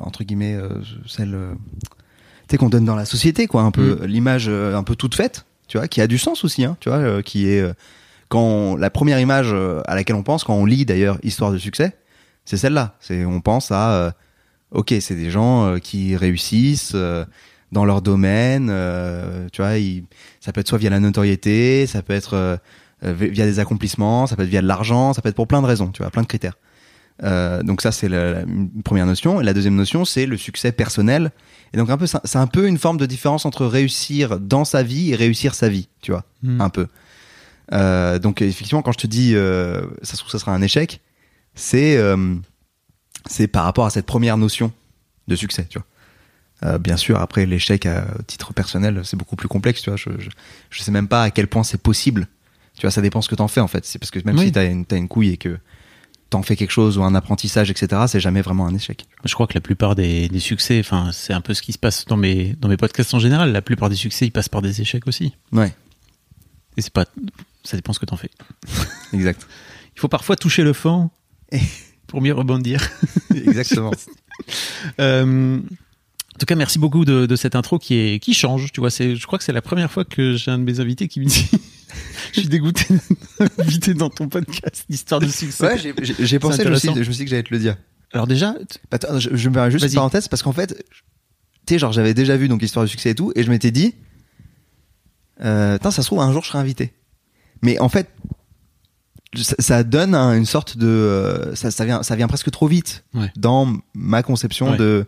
entre 0.00 0.24
guillemets 0.24 0.58
celle, 1.06 1.36
tu 1.52 2.46
sais, 2.50 2.56
qu'on 2.56 2.68
donne 2.68 2.84
dans 2.84 2.96
la 2.96 3.04
société, 3.04 3.46
quoi, 3.46 3.62
un 3.62 3.70
peu 3.70 4.04
l'image 4.06 4.46
euh, 4.48 4.76
un 4.76 4.82
peu 4.82 4.96
toute 4.96 5.14
faite, 5.14 5.44
tu 5.68 5.78
vois, 5.78 5.86
qui 5.86 6.00
a 6.00 6.08
du 6.08 6.18
sens 6.18 6.42
aussi, 6.44 6.64
hein, 6.64 6.76
tu 6.80 6.88
vois, 6.88 7.22
qui 7.22 7.48
est 7.48 7.64
quand 8.28 8.40
on- 8.42 8.76
la 8.76 8.90
première 8.90 9.20
image 9.20 9.52
à 9.86 9.94
laquelle 9.94 10.16
on 10.16 10.22
pense 10.24 10.42
quand 10.44 10.54
on 10.54 10.64
lit 10.64 10.84
d'ailleurs 10.84 11.18
Histoire 11.22 11.52
de 11.52 11.58
succès, 11.58 11.96
c'est 12.48 12.56
celle-là. 12.56 12.96
C'est 13.00 13.24
on 13.26 13.40
pense 13.40 13.70
à 13.70 13.90
euh, 13.92 14.10
ok, 14.70 14.94
c'est 15.00 15.14
des 15.14 15.30
gens 15.30 15.66
euh, 15.66 15.78
qui 15.78 16.16
réussissent 16.16 16.92
euh, 16.94 17.24
dans 17.72 17.84
leur 17.84 18.00
domaine. 18.00 18.66
tu 19.52 19.60
vois, 19.60 19.76
ils- 19.76 20.04
ça 20.40 20.52
peut 20.52 20.60
être 20.62 20.68
soit 20.68 20.78
via 20.78 20.88
la 20.90 21.00
notoriété, 21.00 21.86
ça 21.86 22.00
peut 22.02 22.14
être 22.14 22.58
via 23.02 23.44
des 23.44 23.58
accomplissements, 23.58 24.26
ça 24.26 24.36
peut 24.36 24.42
être 24.44 24.48
via 24.48 24.62
de 24.62 24.66
l'argent, 24.66 25.12
ça 25.12 25.20
peut 25.20 25.28
être 25.28 25.34
pour 25.36 25.46
plein 25.46 25.60
de 25.60 25.66
raisons. 25.66 25.88
Tu 25.88 26.02
vois, 26.02 26.10
plein 26.10 26.22
de 26.22 26.26
critères. 26.26 26.56
Donc 27.22 27.82
ça 27.82 27.92
c'est 27.92 28.08
la, 28.08 28.44
première 28.84 29.04
notion. 29.04 29.40
Et 29.42 29.44
la 29.44 29.52
deuxième 29.52 29.74
notion 29.76 30.06
c'est 30.06 30.24
le 30.24 30.38
succès 30.38 30.72
personnel. 30.72 31.30
Et 31.74 31.76
donc 31.76 31.90
un 31.90 31.98
peu 31.98 32.06
c'est 32.06 32.36
un 32.38 32.46
peu 32.46 32.66
une 32.68 32.78
forme 32.78 32.96
de 32.96 33.04
différence 33.04 33.44
entre 33.44 33.66
réussir 33.66 34.40
dans 34.40 34.64
sa 34.64 34.82
vie 34.82 35.12
et 35.12 35.16
réussir 35.16 35.54
sa 35.54 35.68
vie. 35.68 35.88
Tu 36.00 36.10
vois, 36.12 36.24
Hmm. 36.42 36.60
un 36.62 36.70
peu. 36.70 36.86
Donc 38.20 38.40
effectivement, 38.40 38.80
quand 38.82 38.92
je 38.92 38.98
te 38.98 39.06
dis, 39.06 39.32
ça 39.34 40.12
se 40.14 40.16
trouve, 40.16 40.30
ça 40.30 40.38
sera 40.38 40.54
un 40.54 40.62
échec, 40.62 41.02
c'est 41.58 41.96
euh, 41.96 42.34
c'est 43.28 43.48
par 43.48 43.64
rapport 43.64 43.84
à 43.86 43.90
cette 43.90 44.06
première 44.06 44.36
notion 44.36 44.72
de 45.26 45.36
succès, 45.36 45.66
tu 45.68 45.78
vois. 45.78 45.86
Euh, 46.64 46.78
bien 46.78 46.96
sûr, 46.96 47.20
après 47.20 47.46
l'échec 47.46 47.86
à 47.86 48.06
titre 48.26 48.52
personnel, 48.52 49.02
c'est 49.04 49.16
beaucoup 49.16 49.36
plus 49.36 49.48
complexe, 49.48 49.82
tu 49.82 49.90
vois. 49.90 49.96
Je, 49.96 50.08
je, 50.18 50.28
je 50.70 50.82
sais 50.82 50.90
même 50.90 51.06
pas 51.08 51.22
à 51.24 51.30
quel 51.30 51.46
point 51.46 51.62
c'est 51.62 51.80
possible. 51.80 52.26
Tu 52.74 52.82
vois, 52.82 52.90
ça 52.90 53.00
dépend 53.02 53.20
ce 53.22 53.28
que 53.28 53.34
t'en 53.34 53.48
fais 53.48 53.60
en 53.60 53.68
fait. 53.68 53.84
C'est 53.84 53.98
parce 53.98 54.10
que 54.10 54.18
même 54.24 54.38
Oui. 54.38 54.46
si 54.46 54.52
t'as 54.52 54.64
une, 54.70 54.84
t'as 54.86 54.96
une 54.96 55.08
couille 55.08 55.30
et 55.30 55.36
que 55.36 55.58
t'en 56.30 56.42
fais 56.42 56.56
quelque 56.56 56.70
chose 56.70 56.98
ou 56.98 57.02
un 57.04 57.14
apprentissage, 57.14 57.70
etc., 57.70 58.02
c'est 58.08 58.20
jamais 58.20 58.42
vraiment 58.42 58.66
un 58.66 58.74
échec. 58.74 59.06
Je 59.24 59.32
crois 59.34 59.46
que 59.46 59.54
la 59.54 59.60
plupart 59.60 59.94
des, 59.94 60.28
des 60.28 60.38
succès, 60.40 60.78
enfin, 60.80 61.10
c'est 61.12 61.32
un 61.32 61.40
peu 61.40 61.54
ce 61.54 61.62
qui 61.62 61.72
se 61.72 61.78
passe 61.78 62.04
dans 62.06 62.16
mes, 62.16 62.54
dans 62.60 62.68
mes 62.68 62.76
podcasts 62.76 63.14
en 63.14 63.18
général. 63.18 63.52
La 63.52 63.62
plupart 63.62 63.88
des 63.88 63.96
succès, 63.96 64.26
ils 64.26 64.30
passent 64.30 64.48
par 64.48 64.62
des 64.62 64.80
échecs 64.80 65.06
aussi. 65.06 65.34
Ouais, 65.52 65.72
Et 66.76 66.82
c'est 66.82 66.92
pas, 66.92 67.06
ça 67.64 67.76
dépend 67.76 67.92
ce 67.92 67.98
que 68.00 68.06
t'en 68.06 68.16
fais. 68.16 68.30
exact. 69.12 69.46
Il 69.96 70.00
faut 70.00 70.08
parfois 70.08 70.36
toucher 70.36 70.62
le 70.64 70.72
fond 70.72 71.10
pour 72.06 72.20
mieux 72.22 72.34
rebondir. 72.34 72.88
Exactement. 73.34 73.92
Euh, 75.00 75.58
en 75.58 76.38
tout 76.38 76.46
cas, 76.46 76.54
merci 76.54 76.78
beaucoup 76.78 77.04
de, 77.04 77.26
de 77.26 77.36
cette 77.36 77.56
intro 77.56 77.80
qui 77.80 77.94
est, 77.94 78.18
qui 78.20 78.32
change. 78.34 78.70
Tu 78.70 78.78
vois, 78.78 78.90
c'est, 78.90 79.16
je 79.16 79.26
crois 79.26 79.36
que 79.38 79.44
c'est 79.44 79.52
la 79.52 79.60
première 79.62 79.90
fois 79.90 80.04
que 80.04 80.36
j'ai 80.36 80.52
un 80.52 80.58
de 80.58 80.62
mes 80.62 80.78
invités 80.78 81.08
qui 81.08 81.18
me 81.18 81.24
dit, 81.24 81.48
je 82.32 82.40
suis 82.40 82.48
dégoûté 82.48 82.84
d'être 83.40 83.60
invité 83.60 83.94
dans 83.94 84.08
ton 84.10 84.28
podcast 84.28 84.84
d'histoire 84.88 85.20
de 85.20 85.26
succès. 85.26 85.64
ouais, 85.66 85.76
j'ai- 85.78 85.92
j'ai 86.20 86.38
pensé, 86.38 86.62
je 86.62 86.68
me, 86.68 86.76
suis, 86.76 86.88
je 86.94 86.98
me 86.98 87.02
suis 87.02 87.12
dit 87.16 87.24
que 87.24 87.30
j'allais 87.30 87.42
te 87.42 87.52
le 87.52 87.58
dire. 87.58 87.76
Alors 88.12 88.28
déjà, 88.28 88.52
t- 88.52 88.78
Bah, 88.88 88.94
Attends, 89.02 89.18
je, 89.18 89.30
je 89.34 89.48
me 89.48 89.54
permets 89.54 89.72
juste 89.72 89.82
une 89.82 89.88
Vas-y. 89.88 89.96
parenthèse 89.96 90.28
parce 90.28 90.44
qu'en 90.44 90.52
fait, 90.52 90.76
tu 91.66 91.74
sais, 91.74 91.78
genre 91.80 91.92
j'avais 91.92 92.14
déjà 92.14 92.36
vu 92.36 92.46
donc 92.46 92.62
l'histoire 92.62 92.84
du 92.84 92.90
succès 92.90 93.10
et 93.10 93.14
tout, 93.16 93.32
et 93.34 93.42
je 93.42 93.50
m'étais 93.50 93.72
dit, 93.72 93.94
euh, 95.44 95.78
ça 95.82 95.90
se 95.90 96.02
trouve 96.02 96.20
un 96.20 96.32
jour 96.32 96.42
je 96.44 96.48
serai 96.50 96.58
invité. 96.58 96.92
Mais 97.62 97.80
en 97.80 97.88
fait, 97.88 98.08
ça, 99.36 99.54
ça 99.58 99.84
donne 99.84 100.14
un- 100.14 100.36
une 100.36 100.46
sorte 100.46 100.76
de, 100.78 100.86
euh, 100.86 101.54
ça, 101.54 101.70
ça 101.70 101.84
vient, 101.84 102.02
ça 102.02 102.16
vient 102.16 102.28
presque 102.28 102.50
trop 102.50 102.66
vite 102.66 103.04
Ouais. 103.14 103.30
dans 103.36 103.72
ma 103.94 104.22
conception 104.22 104.70
Ouais. 104.72 104.76
de 104.76 105.06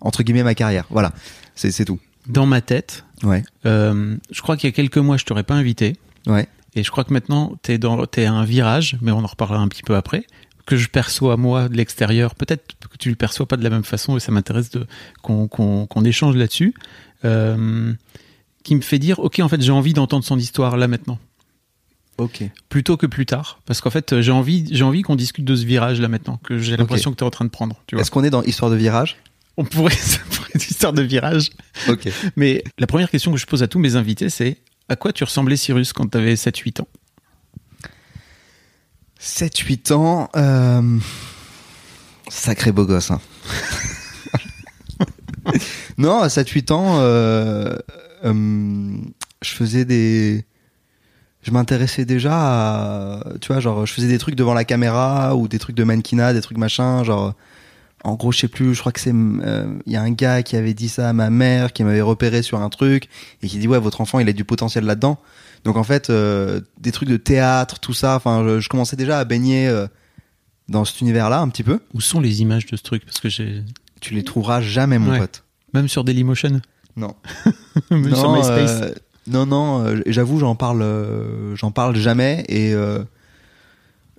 entre 0.00 0.22
guillemets 0.22 0.42
ma 0.44 0.54
carrière. 0.54 0.84
Voilà, 0.90 1.12
c'est 1.54 1.70
c'est 1.72 1.84
tout. 1.84 1.98
dans 2.28 2.46
ma 2.46 2.60
tête, 2.60 3.04
Ouais, 3.22 3.42
euh, 3.66 4.16
je 4.30 4.42
crois 4.42 4.56
qu'il 4.56 4.68
y 4.68 4.72
a 4.72 4.74
quelques 4.74 4.98
mois, 4.98 5.16
je 5.16 5.24
t'aurais 5.24 5.42
pas 5.44 5.54
invité. 5.54 5.96
ouais, 6.26 6.46
Et 6.74 6.82
je 6.82 6.90
crois 6.90 7.04
que 7.04 7.12
maintenant, 7.12 7.56
t'es 7.62 7.78
dans, 7.78 8.04
t'es 8.06 8.26
à 8.26 8.32
un 8.32 8.44
virage, 8.44 8.98
mais 9.00 9.10
on 9.12 9.18
en 9.24 9.26
reparlera 9.26 9.62
un 9.62 9.68
petit 9.68 9.82
peu 9.84 9.94
après, 9.96 10.26
que 10.66 10.76
je 10.76 10.88
perçois 10.88 11.36
moi 11.38 11.68
de 11.70 11.76
l'extérieur. 11.76 12.34
Peut-être 12.34 12.74
que 12.90 12.96
tu 12.98 13.08
le 13.08 13.14
perçois 13.16 13.46
pas 13.46 13.56
de 13.56 13.62
la 13.64 13.70
même 13.70 13.84
façon, 13.84 14.16
et 14.16 14.20
ça 14.20 14.32
m'intéresse 14.32 14.68
de 14.70 14.86
qu'on 15.22 15.46
qu'on 15.48 15.86
qu'on 15.86 16.04
échange 16.04 16.36
là-dessus. 16.36 16.74
Euh, 17.24 17.92
qui 18.64 18.74
me 18.74 18.80
fait 18.82 18.98
dire, 18.98 19.20
ok, 19.20 19.38
en 19.40 19.48
fait, 19.48 19.62
j'ai 19.62 19.70
envie 19.72 19.92
d'entendre 19.94 20.24
son 20.24 20.38
histoire 20.38 20.76
là 20.76 20.88
maintenant, 20.88 21.18
ok. 22.18 22.44
plutôt 22.68 22.96
que 22.96 23.06
plus 23.06 23.26
tard, 23.26 23.60
parce 23.66 23.80
qu'en 23.80 23.90
fait, 23.90 24.20
j'ai 24.20 24.32
envie, 24.32 24.66
j'ai 24.70 24.84
envie 24.84 25.02
qu'on 25.02 25.16
discute 25.16 25.44
de 25.44 25.56
ce 25.56 25.64
virage 25.64 26.00
là 26.00 26.08
maintenant, 26.08 26.38
que 26.44 26.58
j'ai 26.58 26.76
l'impression 26.76 27.10
que 27.10 27.16
t'es 27.16 27.24
en 27.24 27.30
train 27.30 27.44
de 27.44 27.50
prendre. 27.50 27.82
Tu 27.86 27.98
Est-ce 27.98 28.10
qu'on 28.10 28.24
est 28.24 28.30
dans 28.30 28.42
histoire 28.42 28.70
de 28.70 28.76
virage? 28.76 29.16
On 29.56 29.64
pourrait, 29.64 29.94
ça 29.96 30.18
pourrait 30.30 30.50
être 30.54 30.68
histoire 30.68 30.92
de 30.92 31.02
virage. 31.02 31.50
Ok. 31.88 32.08
Mais 32.36 32.62
la 32.78 32.86
première 32.86 33.10
question 33.10 33.32
que 33.32 33.38
je 33.38 33.46
pose 33.46 33.62
à 33.62 33.68
tous 33.68 33.78
mes 33.78 33.96
invités, 33.96 34.30
c'est 34.30 34.58
À 34.88 34.96
quoi 34.96 35.12
tu 35.12 35.24
ressemblais, 35.24 35.56
Cyrus, 35.56 35.92
quand 35.92 36.10
tu 36.10 36.18
avais 36.18 36.34
7-8 36.34 36.82
ans? 36.82 36.88
7-8 39.20 39.92
ans, 39.92 40.28
euh, 40.36 40.98
sacré 42.28 42.70
beau 42.70 42.84
gosse. 42.84 43.10
Hein. 43.10 43.20
non, 45.98 46.20
à 46.20 46.28
7-8 46.28 46.72
ans, 46.72 46.98
euh, 47.00 47.76
euh, 48.24 48.96
je 49.42 49.50
faisais 49.50 49.84
des. 49.84 50.44
Je 51.46 51.52
m'intéressais 51.52 52.04
déjà 52.04 52.32
à. 52.34 53.20
Tu 53.40 53.52
vois, 53.52 53.60
genre, 53.60 53.86
je 53.86 53.92
faisais 53.92 54.08
des 54.08 54.18
trucs 54.18 54.34
devant 54.34 54.52
la 54.52 54.64
caméra 54.64 55.36
ou 55.36 55.46
des 55.46 55.60
trucs 55.60 55.76
de 55.76 55.84
mannequinat, 55.84 56.32
des 56.32 56.40
trucs 56.40 56.58
machin, 56.58 57.04
genre. 57.04 57.34
En 58.04 58.14
gros, 58.14 58.32
je 58.32 58.38
sais 58.40 58.48
plus, 58.48 58.74
je 58.74 58.80
crois 58.80 58.90
que 58.90 58.98
c'est. 59.00 59.10
Il 59.12 59.92
y 59.92 59.96
a 59.96 60.02
un 60.02 60.10
gars 60.10 60.42
qui 60.42 60.56
avait 60.56 60.74
dit 60.74 60.88
ça 60.88 61.08
à 61.08 61.12
ma 61.12 61.30
mère, 61.30 61.72
qui 61.72 61.84
m'avait 61.84 62.00
repéré 62.00 62.42
sur 62.42 62.60
un 62.60 62.68
truc, 62.68 63.08
et 63.42 63.46
qui 63.46 63.58
dit 63.58 63.68
Ouais, 63.68 63.78
votre 63.78 64.00
enfant, 64.00 64.18
il 64.18 64.28
a 64.28 64.32
du 64.32 64.44
potentiel 64.44 64.84
là-dedans. 64.84 65.18
Donc 65.62 65.76
en 65.76 65.84
fait, 65.84 66.10
euh, 66.10 66.60
des 66.80 66.90
trucs 66.92 67.08
de 67.08 67.16
théâtre, 67.16 67.78
tout 67.78 67.94
ça, 67.94 68.16
enfin, 68.16 68.44
je, 68.44 68.58
je 68.60 68.68
commençais 68.68 68.96
déjà 68.96 69.18
à 69.20 69.24
baigner 69.24 69.68
euh, 69.68 69.86
dans 70.68 70.84
cet 70.84 71.00
univers-là 71.00 71.38
un 71.40 71.48
petit 71.48 71.62
peu. 71.64 71.78
Où 71.94 72.00
sont 72.00 72.18
les 72.20 72.42
images 72.42 72.66
de 72.66 72.76
ce 72.76 72.82
truc? 72.82 73.04
Parce 73.04 73.20
que 73.20 73.28
j'ai. 73.28 73.62
Tu 74.00 74.14
les 74.14 74.24
trouveras 74.24 74.60
jamais, 74.60 74.98
mon 74.98 75.12
Ouais. 75.12 75.18
pote. 75.20 75.44
Même 75.74 75.88
sur 75.88 76.02
Dailymotion? 76.04 76.60
Non. 76.96 77.14
Même 77.90 78.14
sur 78.14 78.30
non, 78.30 78.36
MySpace? 78.36 78.80
euh, 78.82 78.94
non, 79.26 79.46
non. 79.46 79.84
euh, 79.84 80.00
J'avoue, 80.06 80.38
j'en 80.38 80.54
parle, 80.54 80.82
euh, 80.82 81.54
j'en 81.56 81.70
parle 81.70 81.96
jamais 81.96 82.44
et 82.48 82.74
euh, 82.74 83.02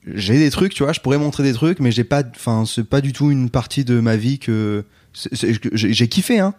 j'ai 0.06 0.38
des 0.38 0.50
trucs, 0.50 0.74
tu 0.74 0.84
vois. 0.84 0.94
Je 0.94 1.00
pourrais 1.00 1.18
montrer 1.18 1.44
des 1.44 1.54
trucs, 1.54 1.80
mais 1.80 1.92
j'ai 1.92 2.04
pas, 2.04 2.24
enfin, 2.36 2.66
c'est 2.66 2.84
pas 2.84 3.02
du 3.02 3.14
tout 3.14 3.32
une 3.32 3.50
partie 3.50 3.86
de 3.86 4.00
ma 4.00 4.16
vie 4.16 4.40
que 4.40 4.86
j'ai 5.14 6.08
kiffé, 6.08 6.40
hein. 6.40 6.54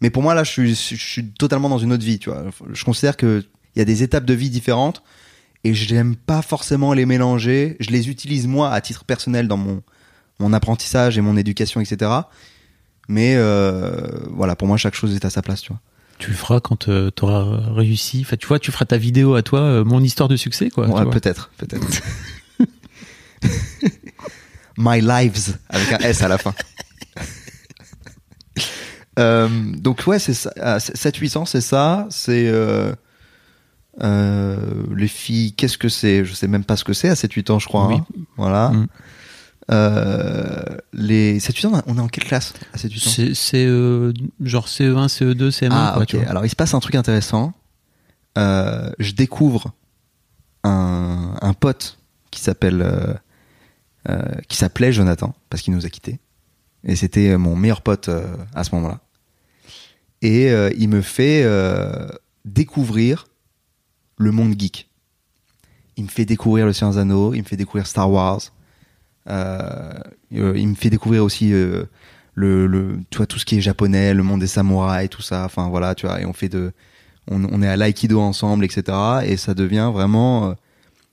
Mais 0.00 0.10
pour 0.10 0.22
moi, 0.22 0.34
là, 0.34 0.44
je 0.44 0.72
suis, 0.74 1.24
totalement 1.38 1.68
dans 1.68 1.78
une 1.78 1.92
autre 1.92 2.04
vie, 2.04 2.18
tu 2.18 2.28
vois. 2.28 2.44
Je 2.72 2.84
considère 2.84 3.16
que 3.16 3.44
il 3.74 3.78
y 3.78 3.82
a 3.82 3.84
des 3.84 4.02
étapes 4.02 4.24
de 4.24 4.34
vie 4.34 4.50
différentes 4.50 5.02
et 5.64 5.72
j'aime 5.74 6.14
pas 6.14 6.42
forcément 6.42 6.92
les 6.92 7.06
mélanger. 7.06 7.76
Je 7.80 7.90
les 7.90 8.08
utilise 8.08 8.46
moi 8.46 8.70
à 8.70 8.80
titre 8.80 9.04
personnel 9.04 9.48
dans 9.48 9.56
mon 9.56 9.82
mon 10.40 10.52
apprentissage 10.52 11.16
et 11.16 11.20
mon 11.20 11.36
éducation, 11.36 11.80
etc. 11.80 12.10
Mais 13.08 13.36
voilà, 14.30 14.56
pour 14.56 14.68
moi, 14.68 14.76
chaque 14.76 14.94
chose 14.94 15.14
est 15.14 15.24
à 15.24 15.30
sa 15.30 15.42
place, 15.42 15.62
tu 15.62 15.68
vois. 15.68 15.80
Tu 16.18 16.30
le 16.30 16.36
feras 16.36 16.60
quand 16.60 16.86
tu 16.86 17.24
auras 17.24 17.72
réussi. 17.74 18.20
Enfin, 18.24 18.36
tu 18.36 18.46
vois, 18.46 18.58
tu 18.58 18.70
feras 18.72 18.84
ta 18.84 18.96
vidéo 18.96 19.34
à 19.34 19.42
toi, 19.42 19.60
euh, 19.60 19.84
mon 19.84 20.02
histoire 20.02 20.28
de 20.28 20.36
succès, 20.36 20.70
quoi. 20.70 20.86
Ouais, 20.88 21.10
peut-être, 21.10 21.50
peut-être. 21.58 21.86
My 24.78 25.00
lives 25.00 25.58
avec 25.68 25.92
un 25.92 25.98
S 25.98 26.22
à 26.22 26.28
la 26.28 26.38
fin. 26.38 26.54
Euh, 29.18 29.48
donc 29.76 30.02
ouais, 30.08 30.18
c'est 30.18 30.34
ça. 30.34 30.50
À 30.60 30.78
7-8 30.78 31.38
ans, 31.38 31.44
c'est 31.44 31.60
ça. 31.60 32.06
C'est 32.10 32.48
euh, 32.48 32.92
euh, 34.02 34.56
les 34.94 35.06
filles. 35.06 35.52
Qu'est-ce 35.52 35.78
que 35.78 35.88
c'est? 35.88 36.24
Je 36.24 36.34
sais 36.34 36.48
même 36.48 36.64
pas 36.64 36.76
ce 36.76 36.82
que 36.82 36.92
c'est 36.92 37.08
à 37.08 37.14
7-8 37.14 37.52
ans, 37.52 37.58
je 37.60 37.68
crois. 37.68 37.86
Oui. 37.86 37.94
hein. 37.94 38.06
Voilà. 38.36 38.70
Mm. 38.70 38.86
Euh, 39.70 40.62
les 40.92 41.38
7-8 41.38 41.66
ans, 41.68 41.82
on 41.86 41.96
est 41.96 42.00
en 42.00 42.08
quelle 42.08 42.24
classe 42.24 42.52
à 42.72 42.76
7-8 42.76 43.30
ans 43.30 43.34
C'est 43.34 43.64
euh, 43.64 44.12
genre 44.40 44.66
CE1, 44.68 45.08
CE2, 45.08 45.50
CM1. 45.50 45.68
Ah, 45.72 45.90
quoi, 45.94 46.02
ok. 46.02 46.08
tu 46.08 46.16
vois. 46.18 46.28
Alors, 46.28 46.44
il 46.44 46.50
se 46.50 46.56
passe 46.56 46.74
un 46.74 46.80
truc 46.80 46.94
intéressant. 46.94 47.52
Euh, 48.36 48.90
je 48.98 49.12
découvre 49.12 49.72
un, 50.64 51.36
un 51.40 51.54
pote 51.54 51.98
qui 52.30 52.40
s'appelle, 52.40 52.82
euh, 52.82 53.14
euh, 54.08 54.22
qui 54.48 54.56
s'appelait 54.56 54.92
Jonathan 54.92 55.34
parce 55.50 55.62
qu'il 55.62 55.72
nous 55.74 55.86
a 55.86 55.88
quittés. 55.88 56.18
Et 56.84 56.96
c'était 56.96 57.36
mon 57.38 57.56
meilleur 57.56 57.80
pote 57.80 58.08
euh, 58.08 58.26
à 58.54 58.64
ce 58.64 58.74
moment-là. 58.74 59.00
Et 60.20 60.50
euh, 60.50 60.70
il 60.76 60.88
me 60.88 61.00
fait 61.00 61.42
euh, 61.44 62.08
découvrir 62.44 63.26
le 64.16 64.30
monde 64.32 64.54
geek. 64.58 64.88
Il 65.96 66.04
me 66.04 66.08
fait 66.08 66.24
découvrir 66.24 66.66
le 66.66 66.72
Seigneur 66.72 66.94
des 66.94 66.98
Anneaux, 67.00 67.34
il 67.34 67.42
me 67.42 67.46
fait 67.46 67.56
découvrir 67.56 67.86
Star 67.86 68.10
Wars. 68.10 68.40
Euh, 69.28 69.92
euh, 70.34 70.52
il 70.56 70.68
me 70.68 70.74
fait 70.74 70.90
découvrir 70.90 71.24
aussi 71.24 71.52
euh, 71.52 71.84
le, 72.34 72.66
le, 72.66 72.98
tu 73.10 73.18
vois, 73.18 73.26
tout 73.26 73.38
ce 73.38 73.44
qui 73.44 73.56
est 73.56 73.60
japonais, 73.60 74.14
le 74.14 74.22
monde 74.22 74.40
des 74.40 74.46
samouraïs, 74.46 75.08
tout 75.10 75.22
ça. 75.22 75.44
Enfin 75.44 75.68
voilà, 75.68 75.94
tu 75.94 76.06
vois, 76.06 76.20
et 76.20 76.26
on 76.26 76.32
fait 76.32 76.48
de, 76.48 76.72
on, 77.30 77.44
on 77.44 77.62
est 77.62 77.68
à 77.68 77.76
l'aïkido 77.76 78.20
ensemble, 78.20 78.64
etc. 78.64 78.96
Et 79.24 79.36
ça 79.36 79.54
devient 79.54 79.90
vraiment 79.92 80.54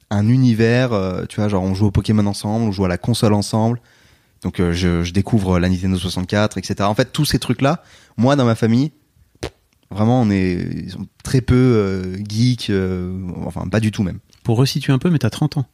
un 0.10 0.28
univers. 0.28 0.90
tu 1.30 1.40
vois, 1.40 1.48
genre 1.50 1.64
on 1.64 1.74
joue 1.74 1.88
au 1.88 1.92
Pokémon 1.92 2.26
ensemble, 2.26 2.66
on 2.66 2.72
joue 2.72 2.86
à 2.86 2.90
la 2.90 2.98
console 2.98 3.34
ensemble. 3.34 3.80
Donc 4.44 4.60
euh, 4.60 4.74
je, 4.74 5.04
je 5.04 5.14
découvre 5.14 5.60
la 5.60 5.70
Nintendo 5.70 5.98
64, 5.98 6.58
etc. 6.58 6.76
En 6.82 6.96
fait, 6.96 7.12
tous 7.12 7.26
ces 7.26 7.40
trucs-là, 7.40 7.84
moi 8.18 8.36
dans 8.36 8.46
ma 8.46 8.56
famille, 8.56 8.92
vraiment, 9.92 10.22
on 10.22 10.30
est 10.32 10.54
ils 10.86 10.92
sont 10.92 11.06
très 11.24 11.42
peu 11.42 11.56
euh, 11.56 12.18
geeks, 12.28 12.70
euh, 12.70 13.14
enfin 13.46 13.68
pas 13.68 13.80
du 13.80 13.92
tout 13.92 14.04
même. 14.04 14.20
Pour 14.44 14.58
resituer 14.58 14.92
un 14.94 14.98
peu, 14.98 15.10
mais 15.12 15.20
t'as 15.20 15.30
30 15.30 15.58
ans. 15.58 15.66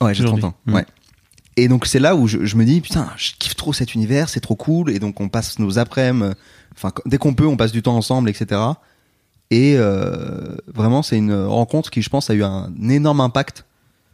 Ouais, 0.00 0.14
j'ai 0.14 0.24
30 0.24 0.38
Aujourd'hui. 0.38 0.56
ans. 0.72 0.74
Ouais. 0.74 0.86
Et 1.56 1.68
donc 1.68 1.86
c'est 1.86 2.00
là 2.00 2.16
où 2.16 2.26
je, 2.26 2.56
me 2.56 2.64
dis 2.64 2.80
putain, 2.80 3.10
je 3.16 3.32
kiffe 3.38 3.54
trop 3.54 3.72
cet 3.72 3.94
univers, 3.94 4.28
c'est 4.28 4.40
trop 4.40 4.56
cool. 4.56 4.90
Et 4.90 4.98
donc 4.98 5.20
on 5.20 5.28
passe 5.28 5.58
nos 5.58 5.78
après-midi, 5.78 6.24
euh, 6.24 6.34
enfin 6.74 6.92
dès 7.06 7.18
qu'on 7.18 7.34
peut, 7.34 7.46
on 7.46 7.56
passe 7.56 7.72
du 7.72 7.82
temps 7.82 7.96
ensemble, 7.96 8.28
etc. 8.28 8.60
Et 9.50 9.76
euh, 9.76 10.56
vraiment 10.66 11.02
c'est 11.02 11.16
une 11.16 11.34
rencontre 11.34 11.90
qui, 11.90 12.02
je 12.02 12.10
pense, 12.10 12.28
a 12.30 12.34
eu 12.34 12.42
un 12.42 12.72
énorme 12.88 13.20
impact 13.20 13.66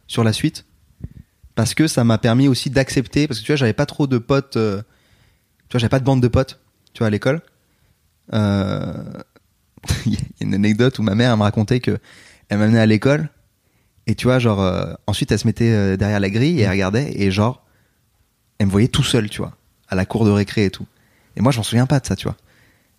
sur 0.07 0.23
la 0.23 0.33
suite 0.33 0.65
parce 1.55 1.73
que 1.73 1.87
ça 1.87 2.03
m'a 2.03 2.17
permis 2.17 2.47
aussi 2.47 2.69
d'accepter 2.69 3.27
parce 3.27 3.39
que 3.39 3.45
tu 3.45 3.51
vois, 3.51 3.57
j'avais 3.57 3.73
pas 3.73 3.87
trop 3.87 4.05
de 4.05 4.19
potes, 4.19 4.57
euh, 4.57 4.81
tu 5.67 5.73
vois, 5.73 5.79
j'avais 5.79 5.89
pas 5.89 5.99
de 5.99 6.05
bande 6.05 6.21
de 6.21 6.27
potes, 6.27 6.59
tu 6.93 6.99
vois, 6.99 7.07
à 7.07 7.09
l'école. 7.09 7.41
Il 10.05 10.13
y 10.13 10.17
a 10.17 10.19
une 10.41 10.53
anecdote 10.53 10.99
où 10.99 11.01
ma 11.01 11.15
mère 11.15 11.31
elle 11.31 11.37
me 11.37 11.43
racontait 11.43 11.79
que 11.79 11.97
elle 12.49 12.59
m'amenait 12.59 12.79
à 12.79 12.85
l'école 12.85 13.29
et 14.07 14.15
tu 14.15 14.27
vois, 14.27 14.39
genre, 14.39 14.61
euh, 14.61 14.93
ensuite, 15.07 15.31
elle 15.31 15.39
se 15.39 15.47
mettait 15.47 15.71
euh, 15.71 15.97
derrière 15.97 16.19
la 16.19 16.29
grille 16.29 16.59
et 16.59 16.63
elle 16.63 16.71
regardait, 16.71 17.11
et 17.15 17.31
genre, 17.31 17.63
elle 18.59 18.67
me 18.67 18.71
voyait 18.71 18.87
tout 18.87 19.03
seul, 19.03 19.29
tu 19.29 19.39
vois, 19.41 19.55
à 19.89 19.95
la 19.95 20.05
cour 20.05 20.25
de 20.25 20.31
récré 20.31 20.65
et 20.65 20.71
tout. 20.71 20.85
Et 21.35 21.41
moi, 21.41 21.51
je 21.51 21.57
m'en 21.57 21.63
souviens 21.63 21.85
pas 21.85 21.99
de 21.99 22.05
ça, 22.05 22.15
tu 22.15 22.25
vois. 22.25 22.37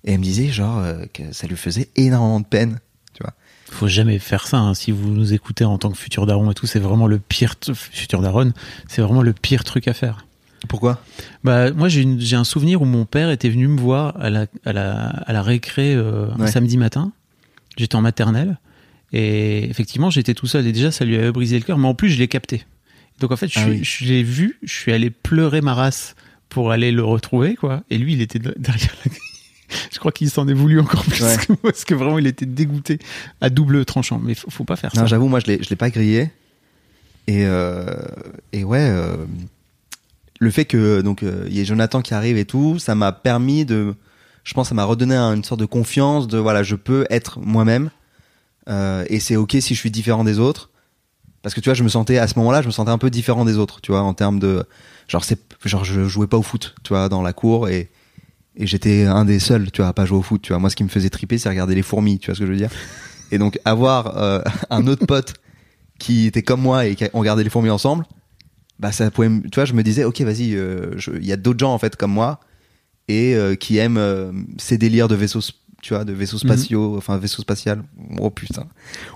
Et 0.05 0.13
elle 0.13 0.19
me 0.19 0.25
disait, 0.25 0.49
genre, 0.49 0.79
euh, 0.79 1.05
que 1.13 1.33
ça 1.33 1.47
lui 1.47 1.57
faisait 1.57 1.89
énormément 1.97 2.41
de 2.41 2.47
peine, 2.47 2.81
tu 3.15 3.23
vois. 3.23 3.33
Faut 3.71 3.89
jamais 3.89 4.19
faire 4.19 4.47
ça. 4.47 4.59
hein. 4.59 4.75
Si 4.75 4.91
vous 4.91 5.09
nous 5.09 5.33
écoutez 5.33 5.65
en 5.65 5.79
tant 5.79 5.91
que 5.91 5.97
futur 5.99 6.27
daron 6.27 6.51
et 6.51 6.55
tout, 6.55 6.67
c'est 6.67 6.79
vraiment 6.81 7.07
le 7.07 7.19
pire. 7.19 7.55
Futur 7.75 8.21
daron, 8.21 8.53
c'est 8.89 9.01
vraiment 9.03 9.23
le 9.23 9.33
pire 9.33 9.65
truc 9.65 9.89
à 9.89 9.95
faire. 9.95 10.27
Pourquoi? 10.69 11.01
Bah, 11.43 11.71
moi, 11.73 11.89
j'ai 11.89 12.37
un 12.37 12.45
souvenir 12.45 12.83
où 12.83 12.85
mon 12.85 13.05
père 13.05 13.31
était 13.31 13.49
venu 13.49 13.67
me 13.69 13.81
voir 13.81 14.15
à 14.21 14.31
la, 14.31 14.47
à 14.65 14.73
la, 14.73 15.07
à 15.09 15.33
la 15.33 15.43
récré 15.43 15.95
euh, 15.95 16.29
un 16.39 16.47
samedi 16.49 16.77
matin. 16.77 17.13
J'étais 17.77 17.97
en 17.97 18.03
maternelle. 18.03 18.59
Et 19.13 19.65
effectivement, 19.69 20.11
j'étais 20.11 20.35
tout 20.35 20.47
seul. 20.47 20.67
Et 20.67 20.73
déjà, 20.73 20.91
ça 20.91 21.05
lui 21.05 21.17
avait 21.17 21.33
brisé 21.33 21.59
le 21.59 21.65
cœur. 21.65 21.79
Mais 21.79 21.89
en 21.89 21.95
plus, 21.95 22.09
je 22.11 22.19
l'ai 22.19 22.29
capté. 22.29 22.65
Donc, 23.21 23.31
en 23.31 23.37
fait, 23.37 23.49
je, 23.49 23.59
Ah 23.59 23.63
suis- 23.63 23.71
oui. 23.73 23.81
je 23.85 24.05
l'ai 24.07 24.23
vu. 24.23 24.59
Je 24.63 24.73
suis 24.73 24.93
allé 24.93 25.11
pleurer 25.11 25.61
ma 25.61 25.75
race 25.75 26.15
pour 26.49 26.71
aller 26.73 26.91
le 26.93 27.05
retrouver, 27.05 27.55
quoi. 27.55 27.83
Et 27.91 27.99
lui, 27.99 28.15
il 28.15 28.23
était 28.23 28.39
de- 28.39 28.55
derrière 28.59 28.95
la 29.05 29.11
grille. 29.11 29.21
Je 29.93 29.99
crois 29.99 30.13
qu'il 30.13 30.29
s'en 30.31 30.47
est 30.49 30.53
voulu 30.55 30.81
encore 30.81 31.05
plus 31.05 31.23
Ouais. 31.23 31.37
que 31.47 31.53
moi, 31.53 31.59
parce 31.63 31.85
que 31.85 31.95
vraiment, 31.95 32.19
il 32.19 32.27
était 32.27 32.47
dégoûté 32.47 32.99
à 33.41 33.49
double 33.51 33.85
tranchant. 33.85 34.19
Mais 34.23 34.35
faut, 34.35 34.51
faut 34.51 34.65
pas 34.65 34.77
faire 34.77 34.91
Non, 34.95 35.03
ça. 35.03 35.07
j'avoue, 35.07 35.29
moi, 35.29 35.41
je 35.41 35.47
l'ai, 35.47 35.63
je 35.63 35.69
l'ai 35.71 35.77
pas 35.77 35.91
grillé. 35.91 36.31
Et, 37.27 37.45
euh, 37.47 37.85
et 38.53 38.65
ouais, 38.65 38.81
euh, 38.91 39.17
le 40.41 40.51
fait 40.51 40.65
que, 40.65 41.01
donc, 41.03 41.23
euh, 41.23 41.47
y 41.51 41.61
ait 41.61 41.65
Jonathan 41.65 42.03
qui 42.03 42.15
arrive 42.15 42.37
et 42.37 42.45
tout, 42.45 42.79
ça 42.79 42.95
m'a 42.95 43.13
permis 43.13 43.65
de, 43.65 43.95
je 44.45 44.55
pense, 44.55 44.71
ça 44.71 44.75
m'a 44.75 44.85
redonné 44.85 45.15
un- 45.15 45.35
une 45.37 45.45
sorte 45.45 45.61
de 45.61 45.67
confiance 45.67 46.27
de, 46.29 46.37
voilà, 46.39 46.63
je 46.63 46.75
peux 46.75 47.07
être 47.11 47.39
moi-même. 47.41 47.91
Euh, 48.69 49.05
et 49.09 49.21
c'est 49.21 49.37
ok 49.37 49.57
si 49.61 49.75
je 49.75 49.79
suis 49.79 49.91
différent 49.91 50.25
des 50.25 50.39
autres. 50.39 50.71
Parce 51.43 51.55
que 51.55 51.61
tu 51.61 51.69
vois, 51.69 51.75
je 51.75 51.83
me 51.83 51.89
sentais, 51.89 52.19
à 52.19 52.29
ce 52.29 52.39
moment-là, 52.39 52.63
je 52.63 52.69
me 52.69 52.73
sentais 52.73 52.93
un 52.93 52.99
peu 52.99 53.11
différent 53.11 53.45
des 53.45 53.59
autres, 53.59 53.81
tu 53.81 53.91
vois, 53.91 54.03
en 54.03 54.15
termes 54.15 54.39
de, 54.39 54.65
genre, 55.09 55.25
c'est, 55.25 55.41
genre, 55.65 55.85
je 55.85 56.07
jouais 56.07 56.29
pas 56.29 56.37
au 56.37 56.43
foot, 56.43 56.77
tu 56.85 56.91
vois, 56.91 57.09
dans 57.09 57.21
la 57.21 57.33
cour 57.33 57.69
et, 57.69 57.91
et 58.55 58.67
j'étais 58.67 59.07
un 59.07 59.25
des 59.25 59.41
seuls, 59.41 59.73
tu 59.73 59.81
vois, 59.81 59.89
à 59.89 59.93
pas 59.93 60.07
jouer 60.07 60.19
au 60.19 60.23
foot, 60.23 60.41
tu 60.41 60.53
vois. 60.53 60.61
Moi, 60.61 60.71
ce 60.71 60.77
qui 60.77 60.85
me 60.85 60.89
faisait 60.89 61.11
triper, 61.11 61.39
c'est 61.39 61.49
regarder 61.49 61.75
les 61.75 61.83
fourmis, 61.83 62.21
tu 62.21 62.27
vois 62.27 62.37
ce 62.37 62.41
que 62.41 62.47
je 62.47 62.53
veux 62.53 62.57
dire. 62.57 62.71
Et 63.33 63.39
donc, 63.39 63.59
avoir 63.65 64.17
euh, 64.19 64.41
un 64.71 64.87
autre 64.87 65.05
pote 65.05 65.35
qui 65.99 66.27
était 66.27 66.43
comme 66.43 66.61
moi 66.61 66.87
et 66.87 66.95
qui 66.95 67.05
regardait 67.13 67.43
les 67.43 67.51
fourmis 67.51 67.71
ensemble, 67.71 68.05
bah 68.79 68.93
ça 68.93 69.11
pouvait, 69.11 69.29
tu 69.29 69.55
vois, 69.57 69.65
je 69.65 69.73
me 69.73 69.83
disais, 69.83 70.05
ok, 70.05 70.21
vas-y, 70.21 70.55
euh, 70.55 70.95
il 71.15 71.27
y 71.27 71.33
a 71.33 71.37
d'autres 71.37 71.61
gens 71.61 71.73
en 71.73 71.79
fait 71.79 71.97
comme 71.97 72.13
moi 72.13 72.41
et 73.09 73.37
qui 73.61 73.77
aiment 73.77 74.47
ces 74.59 74.79
délires 74.79 75.09
de 75.09 75.15
vaisseaux, 75.15 75.41
tu 75.83 75.93
vois, 75.95 76.05
de 76.05 76.13
vaisseaux 76.15 76.39
spatiaux, 76.39 76.97
enfin 76.97 77.19
vaisseaux 77.19 77.43
spatial. 77.43 77.83
Oh 78.19 78.31
putain, 78.31 78.67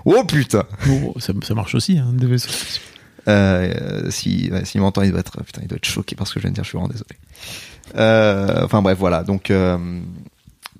oh 0.05 0.23
putain. 0.23 0.65
Bon, 0.85 1.15
ça, 1.17 1.33
ça 1.41 1.55
marche 1.55 1.73
aussi, 1.73 1.97
hein, 1.97 2.13
des 2.13 2.27
vaisseaux. 2.27 2.51
Euh, 3.27 4.09
si, 4.11 4.49
ouais, 4.51 4.63
s'il 4.63 4.79
m'entend, 4.81 5.01
il 5.01 5.11
doit 5.11 5.19
être, 5.19 5.43
putain, 5.43 5.61
il 5.63 5.67
doit 5.67 5.77
être 5.77 5.85
choqué 5.85 6.15
parce 6.15 6.31
que 6.33 6.39
je 6.39 6.43
viens 6.43 6.51
de 6.51 6.55
dire, 6.55 6.63
je 6.63 6.69
suis 6.69 6.77
vraiment 6.77 6.91
désolé. 6.91 7.15
Euh, 7.95 8.63
Enfin 8.63 8.81
bref, 8.81 8.97
voilà. 8.97 9.23
Donc, 9.23 9.49
euh, 9.49 9.99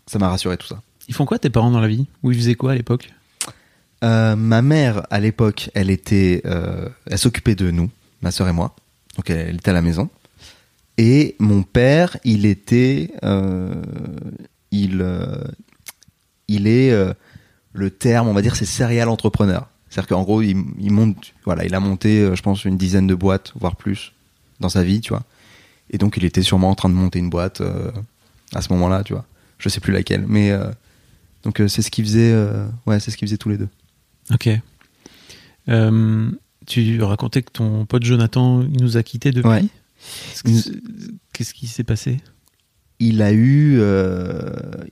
ça 0.06 0.20
m'a 0.20 0.30
rassuré 0.30 0.56
tout 0.58 0.68
ça. 0.68 0.82
Ils 1.08 1.16
font 1.16 1.26
quoi 1.26 1.40
tes 1.40 1.50
parents 1.50 1.72
dans 1.72 1.82
la 1.82 1.88
vie? 1.88 2.06
Ou 2.24 2.32
ils 2.32 2.38
faisaient 2.38 2.56
quoi 2.56 2.74
à 2.74 2.76
l'époque? 2.76 3.12
Euh, 4.04 4.36
ma 4.36 4.62
mère, 4.62 5.08
à 5.10 5.20
l'époque, 5.20 5.72
elle 5.74 5.90
était, 5.90 6.42
euh, 6.46 6.88
elle 7.08 7.18
s'occupait 7.18 7.56
de 7.56 7.72
nous, 7.72 7.90
ma 8.22 8.32
sœur 8.32 8.48
et 8.48 8.54
moi. 8.54 8.76
Donc, 9.16 9.30
elle, 9.30 9.48
elle 9.50 9.56
était 9.56 9.72
à 9.72 9.74
la 9.74 9.82
maison. 9.82 10.10
Et 10.98 11.36
mon 11.40 11.64
père, 11.64 12.18
il 12.24 12.46
était, 12.46 13.12
euh, 13.24 13.74
il, 14.72 15.02
euh, 15.02 15.44
il 16.48 16.68
est 16.68 16.92
euh, 16.92 17.14
le 17.74 17.90
terme, 17.90 18.28
on 18.28 18.34
va 18.34 18.42
dire, 18.42 18.56
c'est 18.56 18.66
serial 18.66 19.10
entrepreneur. 19.10 19.68
C'est-à-dire 19.90 20.10
qu'en 20.10 20.24
gros, 20.24 20.42
il, 20.42 20.58
il 20.80 20.92
monte, 20.92 21.34
voilà, 21.46 21.66
il 21.66 21.74
a 21.76 21.80
monté, 21.80 22.20
euh, 22.22 22.36
je 22.36 22.42
pense, 22.42 22.66
une 22.66 22.78
dizaine 22.78 23.08
de 23.08 23.16
boîtes, 23.16 23.54
voire 23.56 23.76
plus, 23.76 24.14
dans 24.60 24.70
sa 24.70 24.84
vie, 24.84 25.00
tu 25.02 25.10
vois. 25.10 25.24
Et 25.90 25.98
donc, 25.98 26.18
il 26.18 26.26
était 26.26 26.44
sûrement 26.44 26.70
en 26.70 26.76
train 26.76 26.90
de 26.90 26.94
monter 26.96 27.20
une 27.20 27.30
boîte 27.30 27.62
euh, 27.62 27.92
à 28.54 28.62
ce 28.62 28.72
moment-là, 28.74 29.04
tu 29.04 29.14
vois. 29.14 29.26
Je 29.60 29.70
sais 29.70 29.80
plus 29.80 29.94
laquelle, 29.94 30.26
mais 30.28 30.52
donc 31.44 31.62
c'est 31.68 31.82
ce 31.82 31.90
qu'ils 31.90 32.06
faisaient, 32.06 32.36
ouais, 32.86 33.00
c'est 33.00 33.10
ce 33.10 33.18
qu'ils 33.18 33.28
faisaient 33.28 33.38
tous 33.38 33.50
les 33.50 33.58
deux. 33.58 33.70
Ok. 34.32 34.50
Tu 36.68 37.02
racontais 37.02 37.42
que 37.42 37.52
ton 37.52 37.86
pote 37.86 38.04
Jonathan 38.04 38.62
il 38.62 38.82
nous 38.82 38.98
a 38.98 39.04
quittés 39.04 39.32
depuis. 39.32 39.50
Ouais. 39.50 39.66
Est-ce 40.32 40.44
que- 40.44 40.78
Qu'est-ce 41.34 41.54
qui 41.54 41.66
s'est 41.68 41.84
passé? 41.84 42.20
Il 43.00 43.22
a 43.22 43.32
eu, 43.32 43.78
euh, 43.80 44.42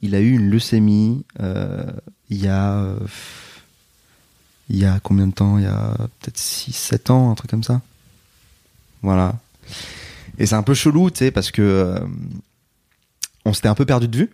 il 0.02 0.14
a 0.16 0.20
eu 0.20 0.32
une 0.32 0.50
leucémie 0.50 1.26
euh, 1.40 1.84
il 2.30 2.44
y 2.44 2.48
a, 2.48 2.74
euh, 2.78 2.98
il 4.70 4.78
y 4.78 4.86
a 4.86 5.00
combien 5.02 5.28
de 5.28 5.34
temps? 5.34 5.58
Il 5.58 5.64
y 5.64 5.68
a 5.68 5.96
peut-être 6.20 6.38
6-7 6.38 7.12
ans, 7.12 7.32
un 7.32 7.36
truc 7.36 7.50
comme 7.52 7.64
ça. 7.64 7.82
Voilà. 9.02 9.36
Et 10.38 10.46
c'est 10.46 10.56
un 10.56 10.64
peu 10.64 10.74
chelou, 10.74 11.10
tu 11.12 11.20
sais, 11.20 11.32
parce 11.32 11.52
que 11.52 11.62
euh, 11.62 12.00
on 13.46 13.54
s'était 13.54 13.68
un 13.68 13.76
peu 13.76 13.86
perdu 13.86 14.08
de 14.08 14.18
vue. 14.18 14.30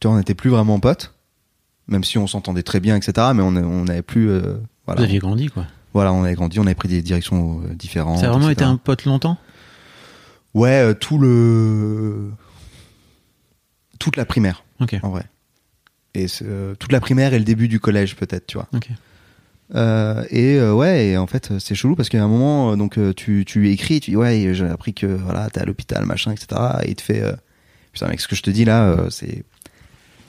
Tu 0.00 0.06
vois, 0.06 0.14
on 0.16 0.18
n'était 0.18 0.34
plus 0.34 0.50
vraiment 0.50 0.78
potes, 0.78 1.14
même 1.88 2.04
si 2.04 2.18
on 2.18 2.26
s'entendait 2.26 2.62
très 2.62 2.80
bien, 2.80 2.96
etc. 2.96 3.28
Mais 3.34 3.42
on 3.42 3.48
on 3.56 3.84
n'avait 3.84 4.02
plus, 4.02 4.28
euh, 4.30 4.56
voilà, 4.86 5.00
Vous 5.00 5.04
aviez 5.04 5.18
grandi, 5.18 5.48
quoi. 5.48 5.66
voilà, 5.92 6.12
on 6.12 6.22
avait 6.22 6.34
grandi, 6.34 6.58
on 6.60 6.66
avait 6.66 6.74
pris 6.74 6.88
des 6.88 7.02
directions 7.02 7.60
euh, 7.64 7.74
différentes. 7.74 8.20
Ça 8.20 8.26
a 8.26 8.30
vraiment 8.30 8.50
été 8.50 8.64
un 8.64 8.76
pote 8.76 9.04
longtemps? 9.04 9.36
Ouais, 10.54 10.80
euh, 10.90 10.94
tout 10.94 11.18
le 11.18 12.30
toute 14.06 14.16
la 14.16 14.24
primaire. 14.24 14.62
Ok. 14.78 14.94
en 15.02 15.10
vrai. 15.10 15.24
Et 16.14 16.26
euh, 16.42 16.76
toute 16.76 16.92
la 16.92 17.00
primaire 17.00 17.34
et 17.34 17.40
le 17.40 17.44
début 17.44 17.66
du 17.66 17.80
collège 17.80 18.14
peut-être, 18.14 18.46
tu 18.46 18.56
vois. 18.56 18.68
Ok. 18.72 18.88
Euh, 19.74 20.24
et 20.30 20.54
euh, 20.60 20.72
ouais, 20.72 21.08
et 21.08 21.16
en 21.16 21.26
fait 21.26 21.58
c'est 21.58 21.74
chelou 21.74 21.96
parce 21.96 22.08
qu'à 22.08 22.22
un 22.22 22.28
moment, 22.28 22.76
donc 22.76 23.00
tu, 23.16 23.44
tu 23.44 23.68
écris, 23.72 23.98
tu 23.98 24.12
dis 24.12 24.16
ouais, 24.16 24.54
j'ai 24.54 24.64
appris 24.64 24.94
que 24.94 25.06
voilà 25.06 25.50
t'es 25.50 25.60
à 25.60 25.64
l'hôpital, 25.64 26.06
machin, 26.06 26.30
etc. 26.30 26.46
Et 26.84 26.90
il 26.90 26.94
te 26.94 27.02
fait, 27.02 27.20
putain 27.90 28.06
mec, 28.06 28.20
ce 28.20 28.28
que 28.28 28.36
je 28.36 28.44
te 28.44 28.50
dis 28.50 28.64
là, 28.64 28.96
c'est 29.10 29.44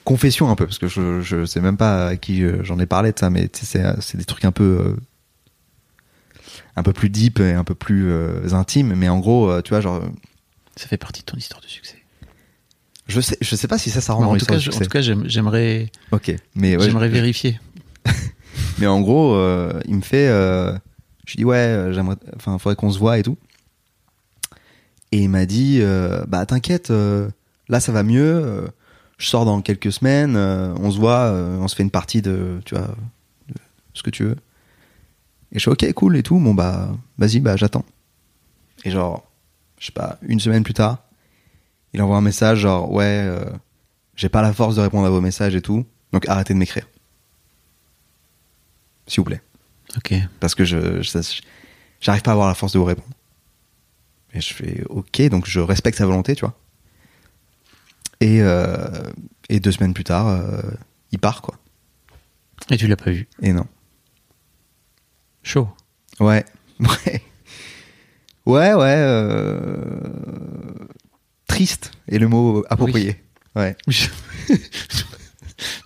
confession 0.04 0.50
un 0.50 0.56
peu 0.56 0.66
parce 0.66 0.78
que 0.78 0.88
je, 0.88 1.20
je 1.20 1.44
sais 1.44 1.60
même 1.60 1.76
pas 1.76 2.08
à 2.08 2.16
qui 2.16 2.42
j'en 2.64 2.80
ai 2.80 2.86
parlé 2.86 3.12
de 3.12 3.18
ça, 3.20 3.30
mais 3.30 3.48
c'est, 3.52 3.84
c'est 4.00 4.18
des 4.18 4.24
trucs 4.24 4.44
un 4.44 4.50
peu 4.50 4.96
un 6.74 6.82
peu 6.82 6.92
plus 6.92 7.10
deep 7.10 7.38
et 7.38 7.52
un 7.52 7.62
peu 7.62 7.76
plus 7.76 8.12
intime. 8.52 8.92
Mais 8.96 9.08
en 9.08 9.20
gros, 9.20 9.62
tu 9.62 9.68
vois, 9.68 9.80
genre, 9.80 10.02
Ça 10.74 10.88
fait 10.88 10.96
partie 10.96 11.20
de 11.20 11.26
ton 11.26 11.36
histoire 11.36 11.60
de 11.60 11.68
succès. 11.68 11.98
Je 13.08 13.20
sais, 13.20 13.36
je 13.40 13.56
sais 13.56 13.68
pas 13.68 13.78
si 13.78 13.90
ça, 13.90 14.00
ça 14.00 14.12
rend 14.12 14.22
dans 14.22 14.32
en, 14.32 14.36
tout 14.36 14.46
cas, 14.46 14.58
je- 14.58 14.70
en 14.70 14.78
tout 14.78 14.88
cas, 14.88 15.00
j'aime- 15.00 15.24
j'aimerais 15.26 15.90
Ok, 16.12 16.34
mais 16.54 16.76
ouais, 16.76 16.84
j'aimerais 16.84 17.08
vérifier. 17.08 17.58
Mais 18.78 18.86
en 18.86 19.00
gros, 19.00 19.34
euh, 19.34 19.80
il 19.86 19.96
me 19.96 20.00
fait, 20.02 20.28
euh, 20.28 20.72
je 21.26 21.32
lui 21.32 21.36
dis 21.38 21.44
ouais, 21.44 21.56
euh, 21.56 21.92
j'aimerais, 21.92 22.16
enfin, 22.36 22.58
faudrait 22.58 22.76
qu'on 22.76 22.90
se 22.90 22.98
voit 22.98 23.18
et 23.18 23.22
tout. 23.22 23.36
Et 25.12 25.18
il 25.22 25.28
m'a 25.28 25.46
dit, 25.46 25.78
euh, 25.80 26.22
bah 26.28 26.44
t'inquiète, 26.46 26.92
là 27.68 27.80
ça 27.80 27.92
va 27.92 28.02
mieux. 28.02 28.68
je 29.18 29.26
sors 29.26 29.44
dans 29.44 29.60
quelques 29.62 29.90
semaines, 29.92 30.36
on 30.36 30.90
se 30.90 30.98
voit, 30.98 31.32
on 31.32 31.66
se 31.66 31.74
fait 31.74 31.82
une 31.82 31.90
partie 31.90 32.22
de, 32.22 32.60
tu 32.64 32.74
vois, 32.76 32.86
de 33.48 33.54
ce 33.94 34.02
que 34.02 34.10
tu 34.10 34.24
veux. 34.24 34.36
Et 35.52 35.58
je 35.58 35.64
fais 35.64 35.70
ok, 35.70 35.92
cool 35.94 36.16
et 36.16 36.22
tout. 36.22 36.38
Bon 36.38 36.54
bah, 36.54 36.90
vas-y, 37.16 37.40
bah 37.40 37.56
j'attends. 37.56 37.84
Et 38.84 38.90
genre, 38.90 39.26
je 39.80 39.86
sais 39.86 39.92
pas, 39.92 40.18
une 40.22 40.38
semaine 40.40 40.62
plus 40.62 40.74
tard, 40.74 40.98
il 41.94 42.02
envoie 42.02 42.16
un 42.16 42.20
message 42.22 42.58
genre 42.60 42.90
ouais, 42.92 43.04
euh, 43.26 43.44
j'ai 44.16 44.28
pas 44.28 44.42
la 44.42 44.52
force 44.52 44.76
de 44.76 44.80
répondre 44.80 45.06
à 45.06 45.10
vos 45.10 45.20
messages 45.20 45.54
et 45.54 45.62
tout, 45.62 45.86
donc 46.12 46.28
arrêtez 46.28 46.54
de 46.54 46.58
m'écrire, 46.58 46.86
s'il 49.06 49.20
vous 49.20 49.24
plaît 49.24 49.42
Ok. 49.96 50.14
parce 50.40 50.54
que 50.54 50.64
je, 50.64 51.00
j'arrive 52.00 52.22
pas 52.22 52.30
à 52.30 52.34
avoir 52.34 52.48
la 52.48 52.54
force 52.54 52.72
de 52.72 52.78
vous 52.78 52.84
répondre. 52.84 53.08
Et 54.34 54.40
je 54.42 54.52
fais 54.52 54.84
ok, 54.90 55.22
donc 55.30 55.46
je 55.46 55.60
respecte 55.60 55.96
sa 55.96 56.04
volonté, 56.04 56.34
tu 56.34 56.44
vois. 56.44 56.54
Et, 58.20 58.42
euh, 58.42 58.76
et 59.48 59.58
deux 59.60 59.72
semaines 59.72 59.94
plus 59.94 60.04
tard, 60.04 60.26
euh, 60.28 60.60
il 61.12 61.18
part, 61.18 61.40
quoi. 61.40 61.54
Et 62.70 62.76
tu 62.76 62.86
l'as 62.86 62.96
pas 62.96 63.10
vu. 63.10 63.26
Et 63.40 63.52
non. 63.54 63.66
Chaud. 65.42 65.68
Ouais, 66.20 66.44
ouais. 66.80 67.22
Ouais, 68.44 68.74
ouais. 68.74 68.94
euh, 68.98 70.00
Triste 71.48 71.90
est 72.08 72.18
le 72.18 72.28
mot 72.28 72.64
approprié. 72.70 73.20
Ouais. 73.56 73.76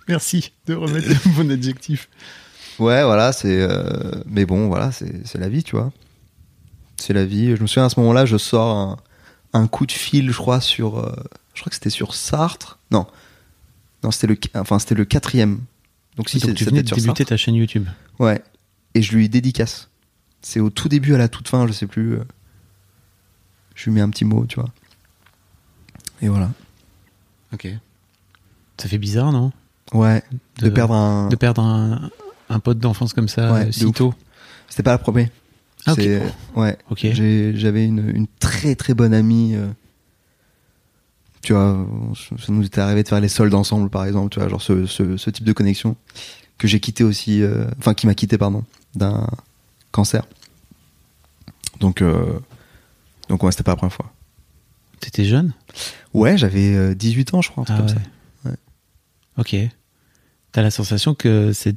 Merci 0.07 0.51
de 0.67 0.75
remettre 0.75 1.07
le 1.09 1.31
bon 1.35 1.51
adjectif. 1.51 2.09
Ouais, 2.79 3.03
voilà, 3.03 3.31
c'est. 3.33 3.61
euh, 3.61 4.11
Mais 4.25 4.45
bon, 4.45 4.67
voilà, 4.67 4.91
c'est 4.91 5.37
la 5.37 5.49
vie, 5.49 5.63
tu 5.63 5.75
vois. 5.75 5.91
C'est 6.97 7.13
la 7.13 7.25
vie. 7.25 7.55
Je 7.55 7.61
me 7.61 7.67
souviens 7.67 7.85
à 7.85 7.89
ce 7.89 7.99
moment-là, 7.99 8.25
je 8.25 8.37
sors 8.37 8.75
un, 8.75 8.97
un 9.53 9.67
coup 9.67 9.85
de 9.85 9.91
fil, 9.91 10.31
je 10.31 10.37
crois, 10.37 10.61
sur. 10.61 10.99
euh, 10.99 11.13
Je 11.53 11.61
crois 11.61 11.69
que 11.69 11.75
c'était 11.75 11.89
sur 11.89 12.15
Sartre. 12.15 12.79
Non. 12.91 13.07
Non, 14.03 14.11
c'était 14.11 14.27
le, 14.27 14.37
enfin, 14.55 14.79
c'était 14.79 14.95
le 14.95 15.05
quatrième. 15.05 15.61
Donc 16.17 16.29
si 16.29 16.39
Donc 16.39 16.55
tu 16.55 16.65
venais 16.65 16.83
de 16.83 16.89
débuter 16.89 17.05
Sartre. 17.07 17.25
ta 17.25 17.37
chaîne 17.37 17.55
YouTube. 17.55 17.87
Ouais. 18.19 18.43
Et 18.93 19.01
je 19.01 19.15
lui 19.15 19.29
dédicace. 19.29 19.89
C'est 20.41 20.59
au 20.59 20.69
tout 20.69 20.89
début, 20.89 21.15
à 21.15 21.17
la 21.17 21.29
toute 21.29 21.47
fin, 21.47 21.65
je 21.67 21.73
sais 21.73 21.87
plus. 21.87 22.13
euh, 22.15 22.23
Je 23.75 23.85
lui 23.85 23.91
mets 23.93 24.01
un 24.01 24.09
petit 24.09 24.25
mot, 24.25 24.45
tu 24.45 24.59
vois. 24.59 24.69
Et 26.23 26.29
voilà. 26.29 26.49
Ok. 27.53 27.67
Ça 28.79 28.89
fait 28.89 28.97
bizarre, 28.97 29.31
non? 29.31 29.51
Ouais. 29.93 30.23
De, 30.57 30.69
perdre 30.69 30.95
un. 30.95 31.27
de 31.29 31.35
perdre 31.35 31.61
un, 31.61 32.09
un 32.49 32.59
pote 32.59 32.79
d'enfance 32.79 33.13
comme 33.13 33.27
ça 33.27 33.51
Ouais, 33.53 33.71
si 33.71 33.91
tôt. 33.91 34.13
C'était 34.69 34.81
pas 34.83 34.91
la 34.91 34.97
première. 34.97 35.29
Ah, 35.85 35.91
ok. 35.93 35.99
C'est- 36.01 36.21
Ouais. 36.55 36.77
Ok. 36.89 36.99
J'ai- 37.11 37.53
J'avais 37.55 37.85
une, 37.85 38.09
une 38.15 38.27
très 38.39 38.73
très 38.75 38.93
bonne 38.93 39.13
amie. 39.13 39.53
euh, 39.55 39.67
tu 41.41 41.51
vois, 41.53 41.85
ça 42.39 42.53
nous 42.53 42.65
était 42.65 42.79
arrivé 42.79 43.03
de 43.03 43.07
faire 43.09 43.19
les 43.19 43.27
soldes 43.27 43.53
ensemble, 43.53 43.89
par 43.89 44.05
exemple. 44.05 44.29
Tu 44.29 44.39
vois, 44.39 44.47
genre 44.47 44.61
ce, 44.61 44.85
ce, 44.85 45.17
ce 45.17 45.29
type 45.29 45.43
de 45.43 45.51
connexion 45.53 45.97
que 46.57 46.67
j'ai 46.69 46.79
quitté 46.79 47.03
aussi, 47.03 47.41
euh, 47.43 47.65
enfin 47.79 47.93
qui 47.93 48.07
m'a 48.07 48.15
quitté, 48.15 48.37
pardon, 48.37 48.63
d'un 48.95 49.27
cancer. 49.91 50.25
Donc, 51.81 52.01
euh, 52.01 52.39
donc 53.27 53.43
ouais, 53.43 53.51
c'était 53.51 53.63
pas 53.63 53.71
la 53.71 53.75
première 53.75 53.93
fois. 53.93 54.11
T'étais 55.01 55.25
jeune? 55.25 55.53
Ouais, 56.13 56.37
j'avais 56.37 56.75
euh, 56.75 56.93
18 56.95 57.33
ans, 57.33 57.41
je 57.41 57.49
crois, 57.49 57.61
un 57.63 57.65
truc 57.65 57.77
Ah 57.79 57.81
comme 57.81 57.97
ouais. 57.97 58.03
ça. 58.45 58.49
Ouais. 58.49 58.55
Ok. 59.37 59.71
T'as 60.51 60.61
la 60.61 60.71
sensation 60.71 61.15
que 61.15 61.51
ces, 61.53 61.73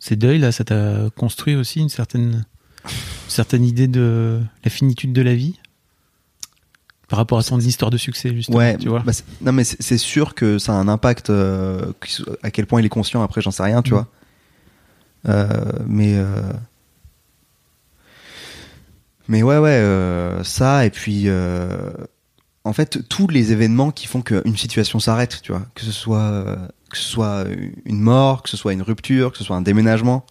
ces 0.00 0.16
deuils 0.16 0.38
là, 0.38 0.50
ça 0.52 0.64
t'a 0.64 1.10
construit 1.16 1.54
aussi 1.54 1.80
une 1.80 1.88
certaine, 1.90 2.44
une 2.84 2.90
certaine 3.28 3.64
idée 3.64 3.88
de 3.88 4.40
la 4.64 4.70
finitude 4.70 5.12
de 5.12 5.22
la 5.22 5.34
vie? 5.34 5.58
Par 7.08 7.18
rapport 7.18 7.38
à 7.38 7.42
ton 7.42 7.60
histoire 7.60 7.90
de 7.90 7.98
succès 7.98 8.34
justement. 8.34 8.56
Ouais, 8.56 8.78
tu 8.78 8.88
vois? 8.88 9.00
bah, 9.00 9.12
non 9.42 9.52
mais 9.52 9.62
c'est 9.64 9.98
sûr 9.98 10.34
que 10.34 10.58
ça 10.58 10.72
a 10.72 10.76
un 10.76 10.88
impact. 10.88 11.28
euh, 11.28 11.92
à 12.42 12.50
quel 12.50 12.66
point 12.66 12.80
il 12.80 12.86
est 12.86 12.88
conscient, 12.88 13.22
après 13.22 13.42
j'en 13.42 13.50
sais 13.50 13.62
rien, 13.62 13.82
tu 13.82 13.90
Mm. 13.90 13.94
vois. 13.94 14.08
Euh, 15.28 15.72
mais 15.86 16.14
euh, 16.16 16.40
mais 19.28 19.42
ouais 19.42 19.58
ouais 19.58 19.70
euh, 19.70 20.42
ça 20.44 20.84
et 20.86 20.90
puis 20.90 21.24
euh, 21.26 21.92
en 22.64 22.72
fait 22.72 23.06
tous 23.08 23.28
les 23.28 23.52
événements 23.52 23.90
qui 23.90 24.06
font 24.06 24.22
qu'une 24.22 24.56
situation 24.56 24.98
s'arrête, 25.00 25.40
tu 25.42 25.52
vois, 25.52 25.62
que 25.74 25.82
ce 25.82 25.92
soit 25.92 26.18
euh, 26.20 26.56
que 26.90 26.96
ce 26.96 27.04
soit 27.04 27.44
une 27.84 28.00
mort, 28.00 28.42
que 28.42 28.48
ce 28.48 28.56
soit 28.56 28.72
une 28.72 28.82
rupture, 28.82 29.32
que 29.32 29.38
ce 29.38 29.44
soit 29.44 29.56
un 29.56 29.62
déménagement. 29.62 30.24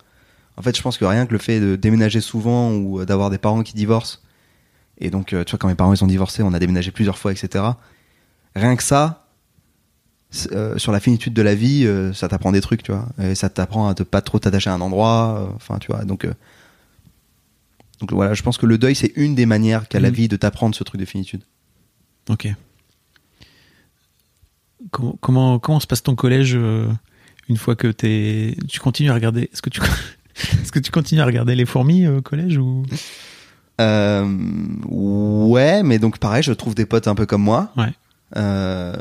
En 0.57 0.61
fait, 0.61 0.75
je 0.77 0.81
pense 0.81 0.97
que 0.97 1.05
rien 1.05 1.25
que 1.25 1.33
le 1.33 1.39
fait 1.39 1.59
de 1.59 1.75
déménager 1.75 2.21
souvent 2.21 2.71
ou 2.73 3.03
d'avoir 3.05 3.29
des 3.29 3.37
parents 3.39 3.63
qui 3.63 3.73
divorcent, 3.73 4.19
et 4.99 5.09
donc, 5.09 5.33
euh, 5.33 5.43
tu 5.43 5.51
vois, 5.51 5.57
quand 5.59 5.67
mes 5.67 5.75
parents 5.75 5.93
ils 5.93 6.03
ont 6.03 6.07
divorcé, 6.07 6.43
on 6.43 6.53
a 6.53 6.59
déménagé 6.59 6.91
plusieurs 6.91 7.17
fois, 7.17 7.31
etc. 7.31 7.65
Rien 8.55 8.75
que 8.75 8.83
ça, 8.83 9.25
euh, 10.51 10.77
sur 10.77 10.91
la 10.91 10.99
finitude 10.99 11.33
de 11.33 11.41
la 11.41 11.55
vie, 11.55 11.85
euh, 11.85 12.13
ça 12.13 12.27
t'apprend 12.27 12.51
des 12.51 12.61
trucs, 12.61 12.83
tu 12.83 12.91
vois. 12.91 13.07
Et 13.21 13.35
ça 13.35 13.49
t'apprend 13.49 13.87
à 13.87 13.95
te 13.95 14.03
pas 14.03 14.21
trop 14.21 14.39
t'attacher 14.39 14.69
à 14.69 14.73
un 14.73 14.81
endroit. 14.81 15.39
euh, 15.39 15.55
Enfin, 15.55 15.79
tu 15.79 15.87
vois. 15.91 16.05
Donc, 16.05 16.25
euh, 16.25 16.33
donc 17.99 18.11
voilà, 18.13 18.33
je 18.33 18.43
pense 18.43 18.57
que 18.57 18.65
le 18.65 18.77
deuil, 18.77 18.95
c'est 18.95 19.11
une 19.15 19.35
des 19.35 19.45
manières 19.45 19.87
qu'a 19.87 19.99
la 19.99 20.09
Mhm. 20.09 20.15
vie 20.15 20.27
de 20.27 20.35
t'apprendre 20.35 20.75
ce 20.75 20.83
truc 20.83 20.99
de 21.01 21.05
finitude. 21.05 21.43
Ok. 22.29 22.47
Comment, 24.91 25.17
comment, 25.21 25.59
comment 25.59 25.79
se 25.79 25.87
passe 25.87 26.03
ton 26.03 26.15
collège 26.15 26.53
euh, 26.55 26.87
une 27.49 27.57
fois 27.57 27.75
que 27.75 27.87
tu 27.91 28.79
continues 28.79 29.09
à 29.09 29.13
regarder 29.13 29.49
Est-ce 29.51 29.61
que 29.61 29.69
tu, 29.69 29.81
est-ce 30.61 30.71
que 30.71 30.79
tu 30.79 30.91
continues 30.91 31.21
à 31.21 31.25
regarder 31.25 31.55
les 31.55 31.65
fourmis 31.65 32.05
euh, 32.05 32.17
au 32.17 32.21
collège 32.21 32.57
ou? 32.57 32.83
Euh, 33.81 34.25
ouais, 34.87 35.83
mais 35.83 35.99
donc 35.99 36.19
pareil, 36.19 36.43
je 36.43 36.53
trouve 36.53 36.75
des 36.75 36.85
potes 36.85 37.07
un 37.07 37.15
peu 37.15 37.25
comme 37.25 37.43
moi. 37.43 37.71
Ouais. 37.75 37.93
Euh, 38.37 38.95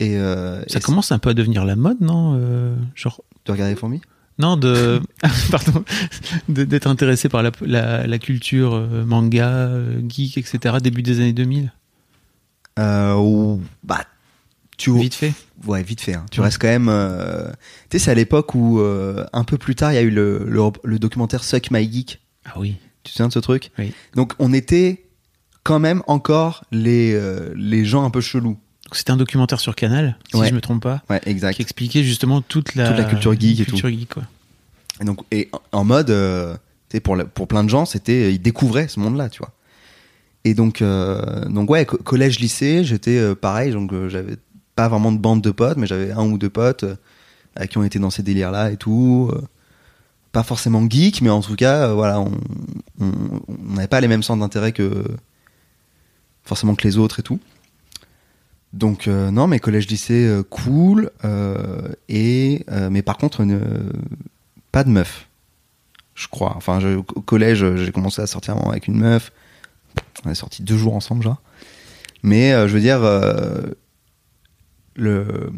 et, 0.00 0.16
Ça 0.68 0.78
et 0.78 0.82
commence 0.82 1.12
un 1.12 1.18
peu 1.18 1.30
à 1.30 1.34
devenir 1.34 1.64
la 1.64 1.76
mode, 1.76 2.00
non 2.00 2.38
Genre 2.94 3.22
de 3.46 3.52
regarder 3.52 3.74
les 3.74 3.78
fourmis? 3.78 4.00
Non, 4.38 4.56
de 4.56 5.00
pardon, 5.52 5.84
d'être 6.48 6.88
intéressé 6.88 7.28
par 7.28 7.44
la, 7.44 7.52
la, 7.60 8.06
la 8.06 8.18
culture 8.18 8.84
manga, 9.06 9.70
geek, 10.08 10.38
etc. 10.38 10.76
Début 10.82 11.02
des 11.02 11.20
années 11.20 11.32
2000. 11.32 11.72
Euh, 12.78 13.14
ou- 13.14 13.60
bah, 13.84 14.04
tu 14.76 14.92
Vite 14.98 15.14
fait. 15.14 15.32
ouais 15.66 15.82
vite 15.84 16.00
fait 16.00 16.14
hein. 16.14 16.26
tu 16.32 16.40
Ouais. 16.40 16.46
restes 16.46 16.58
quand 16.60 16.66
même 16.66 16.88
euh, 16.88 17.48
tu 17.88 17.98
sais 17.98 18.04
c'est 18.06 18.10
à 18.10 18.14
l'époque 18.14 18.56
où 18.56 18.80
euh, 18.80 19.24
un 19.32 19.44
peu 19.44 19.56
plus 19.58 19.76
tard 19.76 19.92
il 19.92 19.94
y 19.94 19.98
a 19.98 20.02
eu 20.02 20.10
le, 20.10 20.44
le, 20.48 20.60
le 20.82 20.98
documentaire 20.98 21.44
Suck 21.44 21.70
My 21.70 21.90
Geek 21.90 22.20
Ah 22.44 22.54
oui. 22.56 22.74
tu 23.04 23.12
te 23.12 23.16
souviens 23.16 23.28
de 23.28 23.32
ce 23.32 23.38
truc? 23.38 23.70
Oui. 23.78 23.92
donc 24.16 24.32
on 24.40 24.52
était 24.52 25.04
quand 25.62 25.78
même 25.78 26.02
encore 26.08 26.64
les 26.72 27.14
euh, 27.14 27.52
les 27.56 27.84
gens 27.84 28.04
un 28.04 28.10
peu 28.10 28.20
chelous 28.20 28.58
C'était 28.90 29.12
un 29.12 29.16
documentaire 29.16 29.60
sur 29.60 29.76
Canal, 29.76 30.18
si 30.32 30.36
Ouais. 30.36 30.48
je 30.48 30.54
me 30.54 30.60
trompe 30.60 30.82
pas, 30.82 31.02
ouais 31.08 31.20
exact 31.26 31.54
qui 31.54 31.62
expliquait 31.62 32.02
justement 32.02 32.40
toute 32.42 32.74
la, 32.74 32.88
Toute 32.88 32.98
la 32.98 33.04
culture 33.04 33.38
geek 33.38 33.60
et 33.60 33.64
culture 33.64 33.88
geek, 33.90 34.12
quoi. 34.14 34.24
Et 35.00 35.04
donc, 35.04 35.20
et 35.30 35.48
en- 35.72 35.84
mode, 35.84 36.08
tu 36.08 36.96
sais, 36.96 37.00
pour, 37.00 37.16
pour 37.32 37.46
plein 37.48 37.62
de 37.64 37.68
gens, 37.70 37.84
c'était, 37.84 38.32
ils 38.34 38.38
découvraient 38.42 38.86
ce 38.88 38.98
monde-là, 39.00 39.28
tu 39.28 39.38
vois. 39.38 39.52
Et 40.44 40.54
donc, 40.54 40.82
euh, 40.82 41.44
donc 41.46 41.70
ouais, 41.70 41.86
co- 41.86 41.96
collège, 41.98 42.38
lycée, 42.38 42.84
j'étais 42.84 43.16
euh, 43.18 43.34
pareil, 43.34 43.72
donc 43.72 43.92
euh, 43.92 44.08
j'avais 44.08 44.36
pas 44.76 44.88
vraiment 44.88 45.10
de 45.12 45.18
bande 45.18 45.40
de 45.40 45.50
potes, 45.50 45.78
mais 45.78 45.86
j'avais 45.86 46.10
un 46.12 46.24
ou 46.30 46.36
deux 46.38 46.50
potes 46.50 46.84
qui 47.70 47.78
ont 47.78 47.84
été 47.84 47.98
dans 48.00 48.10
ces 48.10 48.22
délires-là 48.24 48.72
et 48.72 48.76
tout. 48.76 49.30
pas 50.32 50.42
forcément 50.42 50.84
geek, 50.90 51.22
mais 51.22 51.30
en 51.30 51.40
tout 51.40 51.54
cas, 51.54 51.92
voilà, 51.92 52.18
on 52.20 52.32
n'avait 53.74 53.86
pas 53.86 54.00
les 54.00 54.08
mêmes 54.08 54.24
centres 54.24 54.40
d'intérêt 54.40 54.72
que 54.72 55.04
forcément 56.42 56.74
que 56.74 56.82
les 56.82 56.98
autres 56.98 57.20
et 57.20 57.22
tout. 57.22 57.38
Donc 58.72 59.06
non, 59.06 59.46
mais 59.46 59.60
collège, 59.60 59.86
lycée, 59.86 60.28
cool. 60.50 61.12
et 62.08 62.66
mais 62.90 63.02
par 63.02 63.16
contre, 63.18 63.46
pas 64.72 64.82
de 64.82 64.90
meuf, 64.90 65.28
je 66.16 66.26
crois. 66.26 66.54
Enfin, 66.56 66.80
au 66.96 67.04
collège, 67.04 67.64
j'ai 67.76 67.92
commencé 67.92 68.20
à 68.20 68.26
sortir 68.26 68.56
avec 68.68 68.88
une 68.88 68.98
meuf. 68.98 69.30
On 70.24 70.30
est 70.30 70.34
sorti 70.34 70.62
deux 70.62 70.76
jours 70.76 70.94
ensemble, 70.94 71.22
genre. 71.22 71.42
Mais 72.22 72.52
euh, 72.52 72.68
je 72.68 72.74
veux 72.74 72.80
dire, 72.80 73.02
euh, 73.02 73.62
le, 74.94 75.52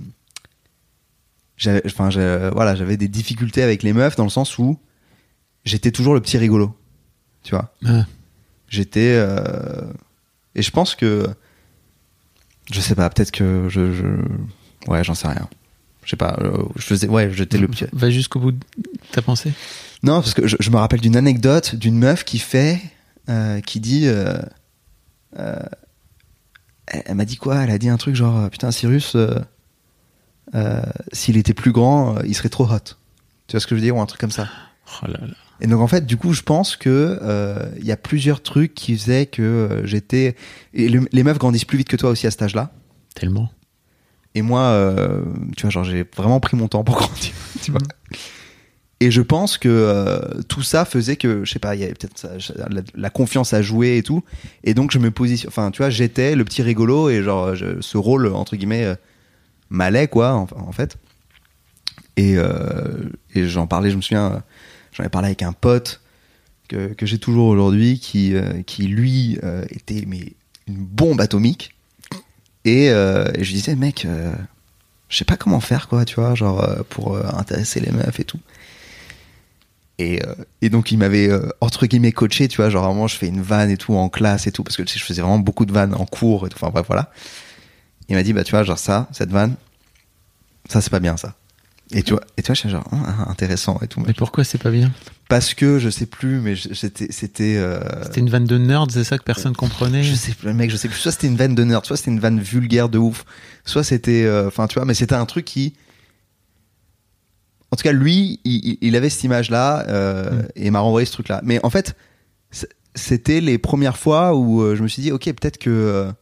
j'avais, 1.56 1.82
enfin, 1.86 2.08
voilà, 2.52 2.74
j'avais 2.74 2.96
des 2.96 3.08
difficultés 3.08 3.62
avec 3.62 3.82
les 3.82 3.92
meufs 3.92 4.16
dans 4.16 4.24
le 4.24 4.30
sens 4.30 4.58
où 4.58 4.78
j'étais 5.64 5.90
toujours 5.90 6.14
le 6.14 6.20
petit 6.20 6.38
rigolo, 6.38 6.76
tu 7.42 7.54
vois. 7.54 7.72
J'étais, 8.68 9.12
euh, 9.14 9.82
et 10.54 10.62
je 10.62 10.70
pense 10.70 10.94
que, 10.94 11.26
je 12.72 12.80
sais 12.80 12.94
pas, 12.94 13.08
peut-être 13.10 13.30
que 13.30 13.68
je, 13.68 13.92
je- 13.92 14.90
ouais, 14.90 15.04
j'en 15.04 15.14
sais 15.14 15.28
rien. 15.28 15.48
Je 16.04 16.10
sais 16.10 16.16
pas, 16.16 16.38
je 16.76 16.82
faisais, 16.82 17.08
ouais, 17.08 17.30
j'étais 17.32 17.58
le 17.58 17.66
petit. 17.68 17.84
Va 17.92 18.10
jusqu'au 18.10 18.38
bout 18.38 18.52
de 18.52 18.58
ta 19.12 19.22
pensée? 19.22 19.52
Non, 20.04 20.20
parce 20.20 20.34
que 20.34 20.46
je, 20.46 20.56
je 20.60 20.70
me 20.70 20.76
rappelle 20.76 21.00
d'une 21.00 21.16
anecdote 21.16 21.74
d'une 21.74 21.98
meuf 21.98 22.22
qui 22.24 22.38
fait, 22.38 22.80
euh, 23.28 23.60
qui 23.60 23.80
dit, 23.80 24.06
euh, 24.06 24.34
euh, 25.38 25.58
elle, 26.86 27.02
elle 27.06 27.14
m'a 27.16 27.24
dit 27.24 27.36
quoi? 27.36 27.56
Elle 27.64 27.70
a 27.70 27.78
dit 27.78 27.88
un 27.88 27.96
truc 27.96 28.14
genre, 28.14 28.48
putain, 28.50 28.70
Cyrus, 28.70 29.16
s'il 31.12 31.36
était 31.36 31.54
plus 31.54 31.72
grand, 31.72 32.20
il 32.22 32.34
serait 32.34 32.48
trop 32.48 32.64
hot. 32.64 32.78
Tu 33.46 33.52
vois 33.52 33.60
ce 33.60 33.66
que 33.66 33.74
je 33.76 33.80
veux 33.80 33.84
dire? 33.86 33.96
Ou 33.96 34.00
un 34.00 34.06
truc 34.06 34.20
comme 34.20 34.30
ça. 34.30 34.48
Oh 35.02 35.06
là 35.06 35.18
là. 35.20 35.34
Et 35.60 35.66
donc 35.68 35.80
en 35.80 35.86
fait, 35.86 36.04
du 36.04 36.16
coup, 36.16 36.32
je 36.32 36.42
pense 36.42 36.76
que 36.76 37.72
il 37.78 37.84
y 37.84 37.92
a 37.92 37.96
plusieurs 37.96 38.42
trucs 38.42 38.74
qui 38.74 38.96
faisaient 38.96 39.26
que 39.26 39.82
j'étais. 39.84 40.36
Et 40.74 40.88
le- 40.88 41.08
les 41.12 41.22
meufs 41.22 41.38
grandissent 41.38 41.64
plus 41.64 41.78
vite 41.78 41.88
que 41.88 41.96
toi 41.96 42.10
aussi 42.10 42.26
à 42.26 42.30
cet 42.30 42.42
âge-là. 42.42 42.70
Tellement. 43.14 43.50
Et 44.34 44.42
moi, 44.42 44.92
tu 45.56 45.62
vois, 45.62 45.70
genre 45.70 45.84
j'ai 45.84 46.04
vraiment 46.16 46.40
pris 46.40 46.56
mon 46.56 46.68
temps 46.68 46.84
pour 46.84 46.96
grandir. 46.96 47.32
Tu 47.62 47.70
vois. 47.72 47.80
Et 49.00 49.10
je 49.10 49.20
pense 49.20 49.58
que 49.58 49.68
euh, 49.68 50.40
tout 50.48 50.62
ça 50.62 50.86
faisait 50.86 51.16
que, 51.16 51.44
je 51.44 51.52
sais 51.52 51.58
pas, 51.58 51.74
il 51.74 51.82
y 51.82 51.84
avait 51.84 51.92
peut-être 51.94 52.26
la, 52.94 53.10
confiance 53.10 53.52
à 53.52 53.60
jouer 53.60 53.98
et 53.98 54.02
tout. 54.02 54.24
Et 54.64 54.72
donc 54.72 54.90
je 54.90 54.98
me 54.98 55.10
positionne, 55.10 55.50
enfin 55.50 55.70
tu 55.70 55.78
vois, 55.82 55.90
j'étais 55.90 56.34
le 56.34 56.44
petit 56.44 56.62
rigolo 56.62 57.10
et 57.10 57.22
genre 57.22 57.54
je- 57.54 57.80
ce 57.82 57.98
rôle 57.98 58.26
entre 58.28 58.56
guillemets 58.56 58.84
euh, 58.84 58.94
m'allait 59.68 60.08
quoi, 60.08 60.32
en, 60.34 60.72
fait. 60.72 60.96
Et, 62.16 62.36
euh, 62.38 63.10
et 63.34 63.46
j'en 63.46 63.66
parlais, 63.66 63.90
je 63.90 63.96
me 63.96 64.00
souviens, 64.00 64.32
euh, 64.32 64.38
j'en 64.92 65.04
ai 65.04 65.10
parlé 65.10 65.26
avec 65.26 65.42
un 65.42 65.52
pote 65.52 66.00
que, 66.68 66.94
que 66.94 67.04
j'ai 67.04 67.18
toujours 67.18 67.48
aujourd'hui 67.48 68.00
qui, 68.00 68.34
euh, 68.34 68.62
qui 68.62 68.84
lui 68.84 69.38
euh, 69.44 69.64
était 69.70 70.04
mais 70.06 70.32
une 70.66 70.76
bombe 70.76 71.20
atomique. 71.20 71.74
Et, 72.64 72.90
euh, 72.90 73.26
et 73.34 73.44
je 73.44 73.52
disais, 73.52 73.76
mec, 73.76 74.06
euh, 74.06 74.32
je 75.08 75.18
sais 75.18 75.24
pas 75.24 75.36
comment 75.36 75.60
faire, 75.60 75.86
quoi, 75.86 76.04
tu 76.04 76.16
vois, 76.16 76.34
genre, 76.34 76.64
euh, 76.64 76.82
pour 76.88 77.14
euh, 77.14 77.22
intéresser 77.34 77.80
les 77.80 77.92
meufs 77.92 78.18
et 78.18 78.24
tout. 78.24 78.40
Et, 79.98 80.22
euh, 80.22 80.34
et 80.60 80.68
donc, 80.68 80.92
il 80.92 80.98
m'avait, 80.98 81.28
euh, 81.28 81.48
entre 81.60 81.86
guillemets, 81.86 82.12
coaché, 82.12 82.48
tu 82.48 82.56
vois, 82.56 82.68
genre, 82.68 82.84
vraiment, 82.84 83.06
je 83.06 83.16
fais 83.16 83.28
une 83.28 83.40
vanne 83.40 83.70
et 83.70 83.76
tout 83.76 83.94
en 83.94 84.08
classe 84.08 84.46
et 84.46 84.52
tout, 84.52 84.62
parce 84.62 84.76
que 84.76 84.82
tu 84.82 84.92
sais, 84.92 84.98
je 84.98 85.04
faisais 85.04 85.22
vraiment 85.22 85.38
beaucoup 85.38 85.64
de 85.64 85.72
vannes 85.72 85.94
en 85.94 86.04
cours 86.04 86.46
et 86.46 86.50
tout, 86.50 86.58
enfin, 86.60 86.70
bref, 86.70 86.86
voilà. 86.86 87.10
Il 88.08 88.16
m'a 88.16 88.22
dit, 88.22 88.32
bah, 88.32 88.44
tu 88.44 88.50
vois, 88.50 88.62
genre, 88.62 88.78
ça, 88.78 89.08
cette 89.12 89.30
vanne, 89.30 89.56
ça, 90.68 90.80
c'est 90.80 90.90
pas 90.90 91.00
bien, 91.00 91.16
ça. 91.16 91.34
Et 91.92 92.02
tu 92.02 92.12
vois, 92.12 92.22
et 92.36 92.42
tu 92.42 92.48
vois, 92.48 92.54
je 92.54 92.60
suis 92.60 92.68
genre, 92.68 92.84
ah, 92.92 93.30
intéressant 93.30 93.78
et 93.80 93.86
tout. 93.86 94.00
Mais 94.04 94.12
pourquoi 94.12 94.42
c'est 94.44 94.58
pas 94.58 94.70
bien? 94.70 94.92
Parce 95.28 95.54
que, 95.54 95.78
je 95.78 95.88
sais 95.88 96.06
plus, 96.06 96.40
mais 96.40 96.54
c'était, 96.56 97.08
c'était, 97.10 97.56
euh, 97.56 97.80
C'était 98.04 98.20
une 98.20 98.30
vanne 98.30 98.44
de 98.44 98.58
nerd, 98.58 98.90
c'est 98.90 99.04
ça 99.04 99.18
que 99.18 99.24
personne 99.24 99.54
comprenait? 99.54 100.02
je 100.02 100.14
sais 100.14 100.32
plus, 100.34 100.52
mec, 100.52 100.70
je 100.70 100.76
sais 100.76 100.88
plus. 100.88 100.98
Soit 100.98 101.12
c'était 101.12 101.28
une 101.28 101.36
vanne 101.36 101.54
de 101.54 101.64
nerd, 101.64 101.86
soit 101.86 101.96
c'était 101.96 102.10
une 102.10 102.20
vanne 102.20 102.40
vulgaire 102.40 102.88
de 102.88 102.98
ouf, 102.98 103.24
soit 103.64 103.84
c'était, 103.84 104.24
euh, 104.24 104.48
enfin, 104.48 104.66
tu 104.66 104.74
vois, 104.74 104.84
mais 104.84 104.94
c'était 104.94 105.14
un 105.14 105.26
truc 105.26 105.44
qui, 105.44 105.74
en 107.70 107.76
tout 107.76 107.82
cas, 107.82 107.92
lui, 107.92 108.40
il, 108.44 108.96
avait 108.96 109.10
cette 109.10 109.24
image-là 109.24 109.84
euh, 109.88 110.42
Mm. 110.42 110.48
et 110.56 110.70
m'a 110.70 110.80
renvoyé 110.80 111.04
ce 111.04 111.12
truc-là. 111.12 111.40
Mais 111.42 111.58
en 111.64 111.70
fait, 111.70 111.96
c'était 112.94 113.40
les 113.40 113.58
premières 113.58 113.96
fois 113.96 114.34
où 114.34 114.62
euh, 114.62 114.76
je 114.76 114.82
me 114.82 114.88
suis 114.88 115.02
dit, 115.02 115.12
ok, 115.12 115.24
peut-être 115.24 115.58
que, 115.58 115.70
euh, 115.70 116.12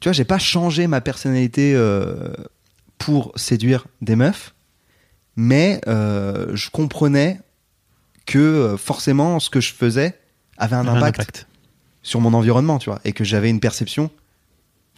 tu 0.00 0.08
vois, 0.08 0.12
j'ai 0.12 0.24
pas 0.24 0.38
changé 0.38 0.86
ma 0.86 1.00
personnalité 1.00 1.74
euh, 1.74 2.32
pour 2.98 3.32
séduire 3.36 3.86
des 4.00 4.16
meufs, 4.16 4.54
mais 5.36 5.80
je 5.86 6.70
comprenais 6.70 7.40
que 8.26 8.76
forcément 8.78 9.40
ce 9.40 9.50
que 9.50 9.60
je 9.60 9.72
faisais 9.72 10.18
avait 10.58 10.76
un 10.76 10.86
Avait 10.86 10.98
impact 10.98 11.46
sur 12.02 12.20
mon 12.20 12.34
environnement, 12.34 12.78
tu 12.78 12.90
vois, 12.90 13.00
et 13.04 13.12
que 13.12 13.24
j'avais 13.24 13.50
une 13.50 13.60
perception, 13.60 14.10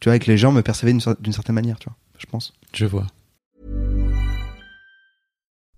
tu 0.01 0.09
vois, 0.09 0.17
et 0.17 0.19
que 0.19 0.31
les 0.31 0.39
gens 0.39 0.53
me 0.53 0.63
percevaient 0.63 0.93
d'une 0.93 1.33
certaine 1.33 1.55
manière, 1.55 1.79
tu 1.79 1.89
vois, 1.89 1.97
je 2.19 2.27
pense. 2.27 2.53
Je 2.73 2.87
vois. 2.87 3.07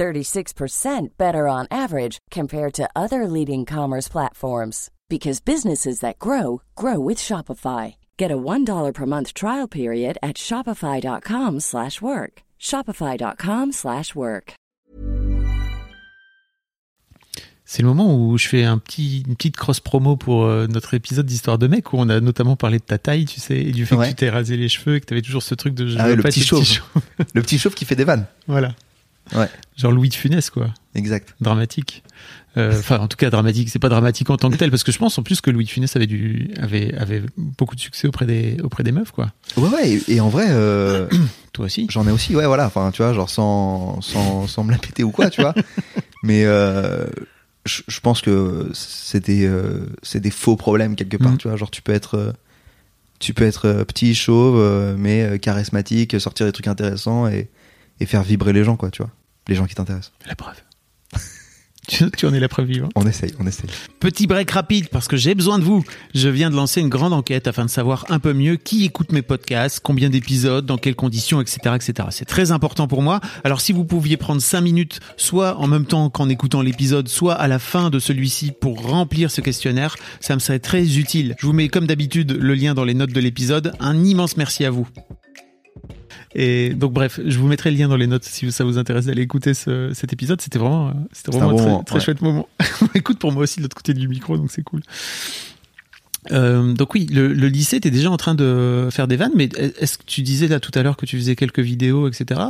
36% 0.00 1.08
better 1.18 1.46
on 1.46 1.66
average 1.70 2.16
compared 2.30 2.72
to 2.72 2.88
other 2.96 3.26
leading 3.26 3.66
commerce 3.66 4.08
platforms 4.08 4.90
because 5.10 5.40
businesses 5.40 6.00
that 6.00 6.18
grow 6.18 6.62
grow 6.74 6.98
with 6.98 7.18
Shopify. 7.18 7.94
Get 8.16 8.30
a 8.30 8.36
$1 8.36 8.92
per 8.94 9.06
month 9.06 9.34
trial 9.34 9.68
period 9.68 10.16
at 10.22 10.36
shopify.com/work. 10.36 11.60
slash 11.60 12.00
work. 12.00 12.42
shopify.com/work. 12.58 13.72
slash 13.74 14.14
work. 14.14 14.54
C'est 17.64 17.82
le 17.82 17.88
moment 17.88 18.16
où 18.16 18.36
je 18.36 18.48
fais 18.48 18.64
un 18.64 18.78
petit, 18.78 19.22
une 19.28 19.36
petite 19.36 19.56
cross 19.56 19.78
promo 19.78 20.16
pour 20.16 20.44
euh, 20.44 20.66
notre 20.66 20.94
épisode 20.94 21.26
d'Histoire 21.26 21.56
de 21.56 21.68
mec 21.68 21.92
où 21.92 21.98
on 21.98 22.08
a 22.08 22.18
notamment 22.20 22.56
parlé 22.56 22.78
de 22.78 22.82
ta 22.84 22.98
taille, 22.98 23.26
tu 23.26 23.38
sais, 23.38 23.58
et 23.58 23.70
du 23.70 23.86
fait 23.86 23.94
Ouais. 23.94 24.06
que 24.06 24.10
tu 24.10 24.16
t'es 24.16 24.30
rasé 24.30 24.56
les 24.56 24.68
cheveux 24.68 24.96
et 24.96 25.00
que 25.00 25.06
tu 25.06 25.14
avais 25.14 25.22
toujours 25.22 25.42
ce 25.44 25.54
truc 25.54 25.74
de 25.74 25.86
je 25.86 25.96
Ah 25.98 26.06
ouais, 26.08 26.16
le 26.16 26.22
petit 26.22 26.42
chauve. 26.42 26.66
Le 27.34 27.42
petit 27.42 27.58
chauve 27.58 27.74
qui 27.74 27.84
fait 27.84 27.94
des 27.96 28.02
vannes. 28.04 28.26
Voilà. 28.48 28.74
Ouais. 29.34 29.48
Genre 29.76 29.92
Louis 29.92 30.08
de 30.08 30.14
Funès, 30.14 30.50
quoi. 30.50 30.68
Exact. 30.94 31.34
Dramatique. 31.40 32.02
Euh, 32.56 32.76
Enfin, 32.78 32.98
en 32.98 33.06
tout 33.06 33.16
cas, 33.16 33.30
dramatique. 33.30 33.68
C'est 33.70 33.78
pas 33.78 33.88
dramatique 33.88 34.28
en 34.30 34.36
tant 34.36 34.50
que 34.50 34.56
tel, 34.56 34.70
parce 34.70 34.82
que 34.82 34.90
je 34.90 34.98
pense 34.98 35.16
en 35.18 35.22
plus 35.22 35.40
que 35.40 35.50
Louis 35.50 35.64
de 35.64 35.70
Funès 35.70 35.94
avait, 35.94 36.06
du, 36.08 36.50
avait, 36.60 36.92
avait 36.96 37.22
beaucoup 37.36 37.76
de 37.76 37.80
succès 37.80 38.08
auprès 38.08 38.26
des, 38.26 38.56
auprès 38.62 38.82
des 38.82 38.90
meufs, 38.92 39.12
quoi. 39.12 39.30
Ouais, 39.56 39.68
ouais, 39.68 39.90
et, 40.08 40.14
et 40.14 40.20
en 40.20 40.28
vrai, 40.28 40.46
euh, 40.50 41.06
Toi 41.52 41.66
aussi. 41.66 41.86
j'en 41.90 42.06
ai 42.08 42.10
aussi, 42.10 42.34
ouais, 42.34 42.46
voilà, 42.46 42.66
enfin, 42.66 42.90
tu 42.92 43.02
vois, 43.02 43.12
genre 43.12 43.30
sans, 43.30 44.00
sans, 44.00 44.46
sans 44.48 44.64
me 44.64 44.72
la 44.72 44.78
péter 44.78 45.04
ou 45.04 45.10
quoi, 45.12 45.30
tu 45.30 45.40
vois. 45.42 45.54
Mais 46.24 46.44
euh, 46.44 47.06
je 47.66 47.82
je 47.86 48.00
pense 48.00 48.20
que 48.20 48.68
c'est 48.74 49.24
des, 49.24 49.48
c'est 50.02 50.20
des 50.20 50.30
faux 50.30 50.56
problèmes 50.56 50.96
quelque 50.96 51.16
part, 51.16 51.32
Mhm. 51.32 51.38
tu 51.38 51.48
vois. 51.48 51.56
Genre, 51.56 51.70
tu 51.70 51.82
peux 51.82 51.92
être, 51.92 52.34
tu 53.20 53.32
peux 53.32 53.44
être 53.44 53.84
petit, 53.84 54.14
chauve, 54.14 54.96
mais 54.98 55.38
charismatique, 55.38 56.20
sortir 56.20 56.46
des 56.46 56.52
trucs 56.52 56.66
intéressants 56.68 57.28
et, 57.28 57.48
et 58.00 58.06
faire 58.06 58.22
vibrer 58.24 58.52
les 58.52 58.64
gens, 58.64 58.76
quoi, 58.76 58.90
tu 58.90 59.02
vois. 59.02 59.10
Les 59.48 59.54
gens 59.54 59.66
qui 59.66 59.74
t'intéressent. 59.74 60.12
La 60.26 60.34
preuve. 60.34 60.56
tu, 62.16 62.26
en 62.26 62.34
es 62.34 62.40
la 62.40 62.48
preuve 62.48 62.66
vivante. 62.66 62.92
On 62.94 63.06
essaye, 63.06 63.32
on 63.38 63.46
essaye. 63.46 63.70
Petit 63.98 64.26
break 64.26 64.50
rapide 64.50 64.88
parce 64.88 65.08
que 65.08 65.16
j'ai 65.16 65.34
besoin 65.34 65.58
de 65.58 65.64
vous. 65.64 65.84
Je 66.14 66.28
viens 66.28 66.50
de 66.50 66.56
lancer 66.56 66.80
une 66.80 66.88
grande 66.88 67.12
enquête 67.12 67.48
afin 67.48 67.64
de 67.64 67.70
savoir 67.70 68.04
un 68.08 68.18
peu 68.18 68.32
mieux 68.32 68.56
qui 68.56 68.84
écoute 68.84 69.12
mes 69.12 69.22
podcasts, 69.22 69.80
combien 69.80 70.10
d'épisodes, 70.10 70.64
dans 70.64 70.78
quelles 70.78 70.94
conditions, 70.94 71.40
etc., 71.40 71.74
etc. 71.74 72.08
C'est 72.10 72.24
très 72.24 72.52
important 72.52 72.86
pour 72.86 73.02
moi. 73.02 73.20
Alors 73.44 73.60
si 73.60 73.72
vous 73.72 73.84
pouviez 73.84 74.16
prendre 74.16 74.40
cinq 74.40 74.60
minutes, 74.60 75.00
soit 75.16 75.56
en 75.58 75.66
même 75.66 75.86
temps 75.86 76.10
qu'en 76.10 76.28
écoutant 76.28 76.62
l'épisode, 76.62 77.08
soit 77.08 77.34
à 77.34 77.48
la 77.48 77.58
fin 77.58 77.90
de 77.90 77.98
celui-ci 77.98 78.52
pour 78.52 78.82
remplir 78.86 79.30
ce 79.30 79.40
questionnaire, 79.40 79.96
ça 80.20 80.34
me 80.34 80.40
serait 80.40 80.60
très 80.60 80.98
utile. 80.98 81.34
Je 81.38 81.46
vous 81.46 81.52
mets 81.52 81.68
comme 81.68 81.86
d'habitude 81.86 82.32
le 82.32 82.54
lien 82.54 82.74
dans 82.74 82.84
les 82.84 82.94
notes 82.94 83.12
de 83.12 83.20
l'épisode. 83.20 83.72
Un 83.80 84.04
immense 84.04 84.36
merci 84.36 84.64
à 84.64 84.70
vous. 84.70 84.86
Et 86.34 86.70
donc 86.74 86.92
bref, 86.92 87.18
je 87.26 87.38
vous 87.38 87.48
mettrai 87.48 87.70
le 87.72 87.76
lien 87.78 87.88
dans 87.88 87.96
les 87.96 88.06
notes 88.06 88.24
si 88.24 88.50
ça 88.52 88.62
vous 88.64 88.78
intéresse 88.78 89.06
d'aller 89.06 89.22
écouter 89.22 89.52
ce- 89.54 89.92
cet 89.94 90.12
épisode. 90.12 90.40
C'était 90.40 90.58
vraiment, 90.60 90.88
euh, 90.88 90.92
c'était 91.12 91.32
vraiment 91.36 91.50
un 91.50 91.54
très, 91.56 91.64
moment, 91.66 91.82
très 91.82 91.94
ouais. 91.96 92.00
chouette 92.04 92.22
moment. 92.22 92.48
Écoute 92.94 93.18
pour 93.18 93.32
moi 93.32 93.42
aussi 93.42 93.56
de 93.58 93.62
l'autre 93.62 93.76
côté 93.76 93.94
du 93.94 94.06
micro, 94.06 94.36
donc 94.36 94.50
c'est 94.50 94.62
cool. 94.62 94.82
Euh, 96.32 96.74
donc 96.74 96.94
oui, 96.94 97.06
le, 97.12 97.32
le 97.32 97.48
lycée, 97.48 97.80
t'es 97.80 97.90
déjà 97.90 98.10
en 98.10 98.16
train 98.16 98.34
de 98.34 98.88
faire 98.90 99.08
des 99.08 99.16
vannes, 99.16 99.32
mais 99.34 99.48
est-ce 99.78 99.98
que 99.98 100.04
tu 100.04 100.22
disais 100.22 100.48
là 100.48 100.60
tout 100.60 100.70
à 100.74 100.82
l'heure 100.82 100.96
que 100.96 101.06
tu 101.06 101.16
faisais 101.16 101.34
quelques 101.34 101.60
vidéos, 101.60 102.08
etc. 102.08 102.40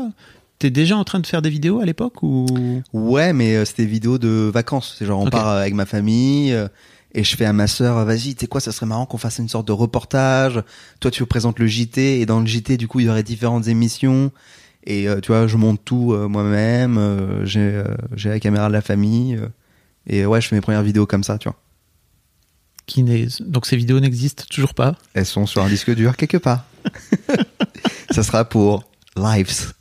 T'es 0.58 0.70
déjà 0.70 0.96
en 0.96 1.04
train 1.04 1.20
de 1.20 1.26
faire 1.26 1.40
des 1.40 1.50
vidéos 1.50 1.80
à 1.80 1.86
l'époque 1.86 2.22
ou? 2.22 2.82
Ouais, 2.92 3.32
mais 3.32 3.56
euh, 3.56 3.64
c'était 3.64 3.86
vidéo 3.86 4.18
de 4.18 4.50
vacances. 4.52 4.96
C'est 4.98 5.06
genre 5.06 5.20
on 5.20 5.30
part 5.30 5.48
euh, 5.48 5.60
avec 5.60 5.72
ma 5.74 5.86
famille 5.86 6.52
euh, 6.52 6.68
et 7.12 7.24
je 7.24 7.36
fais 7.36 7.44
à 7.44 7.52
ma 7.52 7.66
sœur, 7.66 8.04
vas-y, 8.04 8.34
tu 8.34 8.40
sais 8.40 8.46
quoi, 8.46 8.60
ça 8.60 8.70
serait 8.72 8.86
marrant 8.86 9.04
qu'on 9.06 9.18
fasse 9.18 9.38
une 9.38 9.48
sorte 9.48 9.66
de 9.66 9.72
reportage. 9.72 10.62
Toi, 11.00 11.10
tu 11.10 11.22
représentes 11.22 11.58
le 11.58 11.66
JT 11.66 12.20
et 12.20 12.26
dans 12.26 12.40
le 12.40 12.46
JT, 12.46 12.76
du 12.76 12.86
coup, 12.88 13.00
il 13.00 13.06
y 13.06 13.08
aurait 13.08 13.22
différentes 13.24 13.66
émissions. 13.66 14.30
Et 14.84 15.08
euh, 15.08 15.20
tu 15.20 15.28
vois, 15.28 15.46
je 15.46 15.56
monte 15.56 15.84
tout 15.84 16.12
euh, 16.12 16.28
moi-même. 16.28 16.96
euh, 16.98 17.44
j'ai 17.44 17.82
j'ai 18.14 18.28
la 18.28 18.40
caméra 18.40 18.68
de 18.68 18.72
la 18.72 18.80
famille. 18.80 19.38
et 20.06 20.24
ouais, 20.24 20.40
je 20.40 20.48
fais 20.48 20.54
mes 20.56 20.60
premières 20.62 20.82
vidéos 20.82 21.06
comme 21.06 21.24
ça, 21.24 21.36
tu 21.36 21.48
vois. 21.48 21.58
qui 22.86 23.02
n'est 23.02 23.26
donc 23.40 23.66
ces 23.66 23.76
vidéos 23.76 24.00
n'existent 24.00 24.44
toujours 24.50 24.74
pas? 24.74 24.96
Elles 25.14 25.26
sont 25.26 25.46
sur 25.46 25.62
un 25.62 25.68
disque 25.68 25.94
dur 25.94 26.16
quelque 26.16 26.38
part. 26.38 26.64
ça 28.10 28.22
sera 28.22 28.44
pour 28.44 28.84
Lives. 29.16 29.72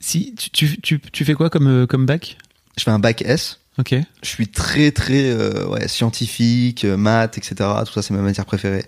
Si 0.00 0.34
tu, 0.34 0.50
tu, 0.50 0.80
tu, 0.80 1.00
tu 1.00 1.24
fais 1.24 1.34
quoi 1.34 1.50
comme 1.50 1.86
comme 1.86 2.06
bac? 2.06 2.38
Je 2.78 2.84
fais 2.84 2.90
un 2.90 2.98
bac 2.98 3.22
S. 3.22 3.59
Ok. 3.80 3.94
Je 4.22 4.28
suis 4.28 4.48
très 4.48 4.90
très 4.92 5.30
euh, 5.30 5.66
ouais, 5.68 5.88
scientifique, 5.88 6.84
euh, 6.84 6.96
maths, 6.96 7.38
etc. 7.38 7.54
Tout 7.86 7.92
ça, 7.92 8.02
c'est 8.02 8.12
ma 8.12 8.20
matière 8.20 8.44
préférée. 8.44 8.84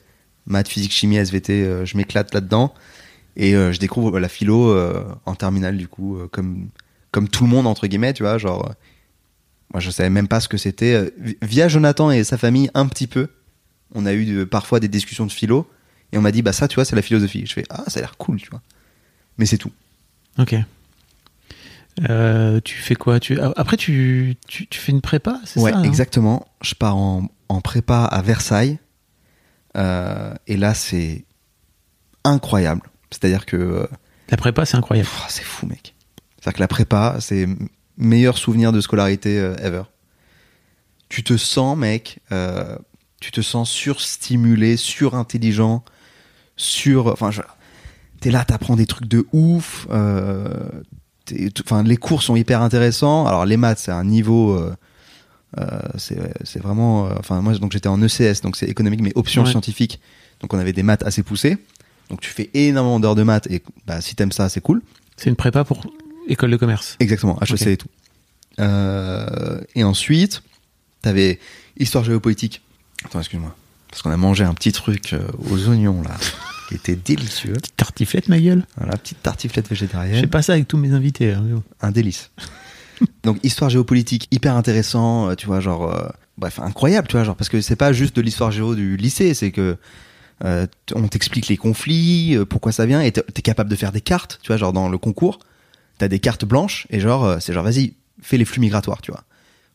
Maths, 0.47 0.69
physique, 0.69 0.93
chimie, 0.93 1.17
SVT, 1.17 1.63
euh, 1.65 1.85
je 1.87 1.97
m'éclate 1.97 2.35
là-dedans. 2.35 2.75
Et 3.37 3.55
euh, 3.55 3.73
je 3.73 3.79
découvre 3.79 4.21
la 4.21 4.29
philo 4.29 4.77
en 5.25 5.35
terminale, 5.35 5.79
du 5.79 5.89
coup, 5.89 6.19
comme, 6.31 6.69
comme 7.11 7.29
tout 7.29 7.45
le 7.45 7.51
monde, 7.51 7.67
entre 7.67 7.87
guillemets, 7.87 8.13
tu 8.13 8.23
vois. 8.23 8.37
Genre, 8.37 8.75
moi, 9.73 9.81
je 9.81 9.91
savais 9.91 10.11
même 10.11 10.29
pas 10.29 10.41
ce 10.41 10.49
que 10.49 10.59
c'était. 10.59 11.11
Vi- 11.19 11.39
Via 11.41 11.69
Jonathan 11.69 12.11
et 12.11 12.25
sa 12.25 12.37
famille, 12.37 12.71
un 12.75 12.87
petit 12.87 13.07
peu, 13.07 13.29
on 13.95 14.05
a 14.05 14.13
eu 14.13 14.45
parfois 14.47 14.81
des 14.81 14.89
discussions 14.89 15.25
de 15.25 15.33
philo. 15.33 15.67
Et 16.13 16.19
on 16.19 16.21
m'a 16.21 16.31
dit, 16.33 16.43
bah 16.43 16.53
ça, 16.53 16.69
tu 16.69 16.75
vois, 16.75 16.85
c'est 16.85 16.97
la 16.97 17.01
philosophie. 17.01 17.47
Je 17.47 17.55
fais, 17.55 17.65
ah, 17.71 17.85
ça 17.89 18.01
a 18.01 18.03
l'air 18.03 18.19
cool, 18.19 18.39
tu 18.39 18.51
vois. 18.51 18.61
Mais 19.39 19.47
c'est 19.47 19.57
tout. 19.57 19.73
Ok. 20.39 20.55
Euh, 22.09 22.61
tu 22.65 22.77
fais 22.79 22.95
quoi? 22.95 23.21
Tu... 23.21 23.39
Après, 23.41 23.77
tu, 23.77 24.37
tu, 24.49 24.67
tu 24.67 24.81
fais 24.81 24.93
une 24.93 25.01
prépa, 25.03 25.41
c'est 25.45 25.61
Ouais, 25.61 25.73
ça 25.73 25.79
hein? 25.79 25.83
exactement. 25.83 26.47
Je 26.63 26.75
pars 26.75 26.97
en, 26.97 27.29
en 27.49 27.61
prépa 27.61 28.05
à 28.05 28.23
Versailles. 28.23 28.79
Euh, 29.77 30.35
et 30.47 30.57
là, 30.57 30.75
c'est 30.75 31.25
incroyable. 32.25 32.83
C'est-à-dire 33.11 33.47
que 33.47 33.57
euh, 33.57 33.87
La 34.31 34.37
prépa, 34.37 34.65
c'est 34.65 34.77
incroyable. 34.77 35.09
c'est 35.29 35.45
fou, 35.45 35.67
mec. 35.67 35.95
C'est-à-dire 36.41 36.55
que 36.57 36.61
la 36.61 36.69
prépa, 36.69 37.17
c'est 37.21 37.47
meilleur 37.99 38.39
souvenir 38.39 38.73
de 38.73 38.81
scolarité 38.81 39.37
ever. 39.63 39.83
Tu 41.09 41.23
te 41.23 41.37
sens, 41.37 41.77
mec, 41.77 42.21
euh, 42.33 42.77
tu 43.21 43.31
te 43.33 43.43
sens 43.43 43.71
surstimulé, 43.71 44.77
surintelligent, 44.79 45.85
sur. 46.57 47.09
Enfin, 47.09 47.31
je- 47.31 47.43
t'es 48.21 48.31
là, 48.31 48.45
t'apprends 48.47 48.77
des 48.77 48.87
trucs 48.87 49.09
de 49.09 49.27
ouf. 49.33 49.87
euh, 49.91 50.49
Enfin, 51.65 51.83
les 51.83 51.97
cours 51.97 52.23
sont 52.23 52.37
hyper 52.37 52.63
intéressants. 52.63 53.27
Alors, 53.27 53.45
les 53.47 53.57
maths, 53.57 53.79
c'est 53.79 53.93
un 53.93 54.05
niveau. 54.05 54.53
euh, 54.53 54.75
euh, 55.59 55.79
c'est 55.99 56.61
vraiment. 56.63 57.07
euh, 57.09 57.15
Enfin, 57.19 57.41
moi, 57.43 57.53
donc 57.59 57.73
j'étais 57.73 57.89
en 57.89 58.01
ECS, 58.03 58.41
donc 58.43 58.57
c'est 58.57 58.67
économique, 58.69 59.01
mais 59.03 59.13
option 59.15 59.43
Ouais. 59.45 59.51
scientifique. 59.51 60.01
Donc, 60.41 60.53
on 60.55 60.59
avait 60.59 60.73
des 60.73 60.83
maths 60.83 61.03
assez 61.05 61.23
poussées. 61.23 61.59
Donc, 62.11 62.21
tu 62.21 62.31
fais 62.31 62.51
énormément 62.55 63.01
d'heures 63.01 63.15
de 63.15 63.23
maths 63.23 63.47
et 63.51 63.63
bah, 63.87 64.01
si 64.01 64.15
t'aimes 64.15 64.33
ça, 64.33 64.49
c'est 64.49 64.61
cool. 64.61 64.83
C'est 65.17 65.31
une 65.31 65.37
prépa 65.37 65.65
pour 65.65 65.81
école 66.29 66.51
de 66.51 66.57
commerce. 66.57 66.97
Exactement, 67.01 67.39
HEC 67.43 67.53
Ok. 67.53 67.67
et 67.67 67.77
tout. 67.77 67.89
Euh, 68.61 69.61
et 69.75 69.85
ensuite, 69.85 70.43
t'avais 71.01 71.39
histoire 71.79 72.05
géopolitique. 72.05 72.63
Attends, 73.05 73.19
excuse-moi. 73.21 73.55
Parce 73.91 74.03
qu'on 74.03 74.11
a 74.11 74.17
mangé 74.17 74.45
un 74.45 74.55
petit 74.55 74.73
truc 74.73 75.15
aux 75.51 75.69
oignons, 75.69 76.03
là, 76.03 76.17
qui 76.73 76.93
était 76.93 76.97
délicieux. 76.97 77.53
Petite 77.55 77.77
tartiflette, 77.77 78.29
ma 78.29 78.39
gueule. 78.41 78.65
Voilà, 78.77 78.97
petite 78.97 79.23
tartiflette 79.23 79.67
Je 79.67 79.75
fais 79.75 79.75
végétarienne. 79.87 80.27
pas 80.29 80.43
ça 80.43 80.55
avec 80.55 80.69
tous 80.69 80.77
mes 80.79 80.93
invités. 80.93 81.33
hein. 81.33 81.45
Un 81.81 81.91
délice. 81.91 82.31
Donc, 83.25 83.39
histoire 83.43 83.69
géopolitique, 83.71 84.29
hyper 84.31 84.57
intéressant, 84.57 85.29
euh, 85.31 85.35
tu 85.35 85.47
vois, 85.47 85.61
genre, 85.61 85.93
euh, 85.93 86.09
bref, 86.39 86.59
incroyable, 86.61 87.09
tu 87.09 87.17
vois, 87.17 87.25
genre, 87.25 87.37
parce 87.37 87.49
que 87.49 87.61
c'est 87.61 87.77
pas 87.77 87.93
juste 87.93 88.15
de 88.17 88.23
l'histoire 88.23 88.51
géo 88.53 88.75
du 88.75 88.97
lycée, 88.97 89.35
c'est 89.35 89.51
que 89.51 89.77
euh, 90.45 90.67
on 90.95 91.09
t'explique 91.09 91.49
les 91.49 91.57
conflits, 91.57 92.37
euh, 92.37 92.45
pourquoi 92.45 92.73
ça 92.73 92.87
vient, 92.87 93.01
et 93.01 93.11
t'es 93.13 93.43
capable 93.43 93.71
de 93.71 93.77
faire 93.77 93.93
des 93.93 94.01
cartes, 94.01 94.39
tu 94.43 94.49
vois, 94.49 94.57
genre 94.57 94.73
dans 94.73 94.89
le 94.89 94.99
concours, 94.99 95.41
t'as 95.99 96.09
des 96.09 96.21
cartes 96.21 96.45
blanches, 96.45 96.87
et 96.91 97.01
genre, 97.01 97.37
c'est 97.41 97.53
genre, 97.53 97.65
vas-y, 97.65 97.95
fais 98.21 98.39
les 98.39 98.45
flux 98.45 98.61
migratoires, 98.61 99.03
tu 99.03 99.11
vois, 99.11 99.25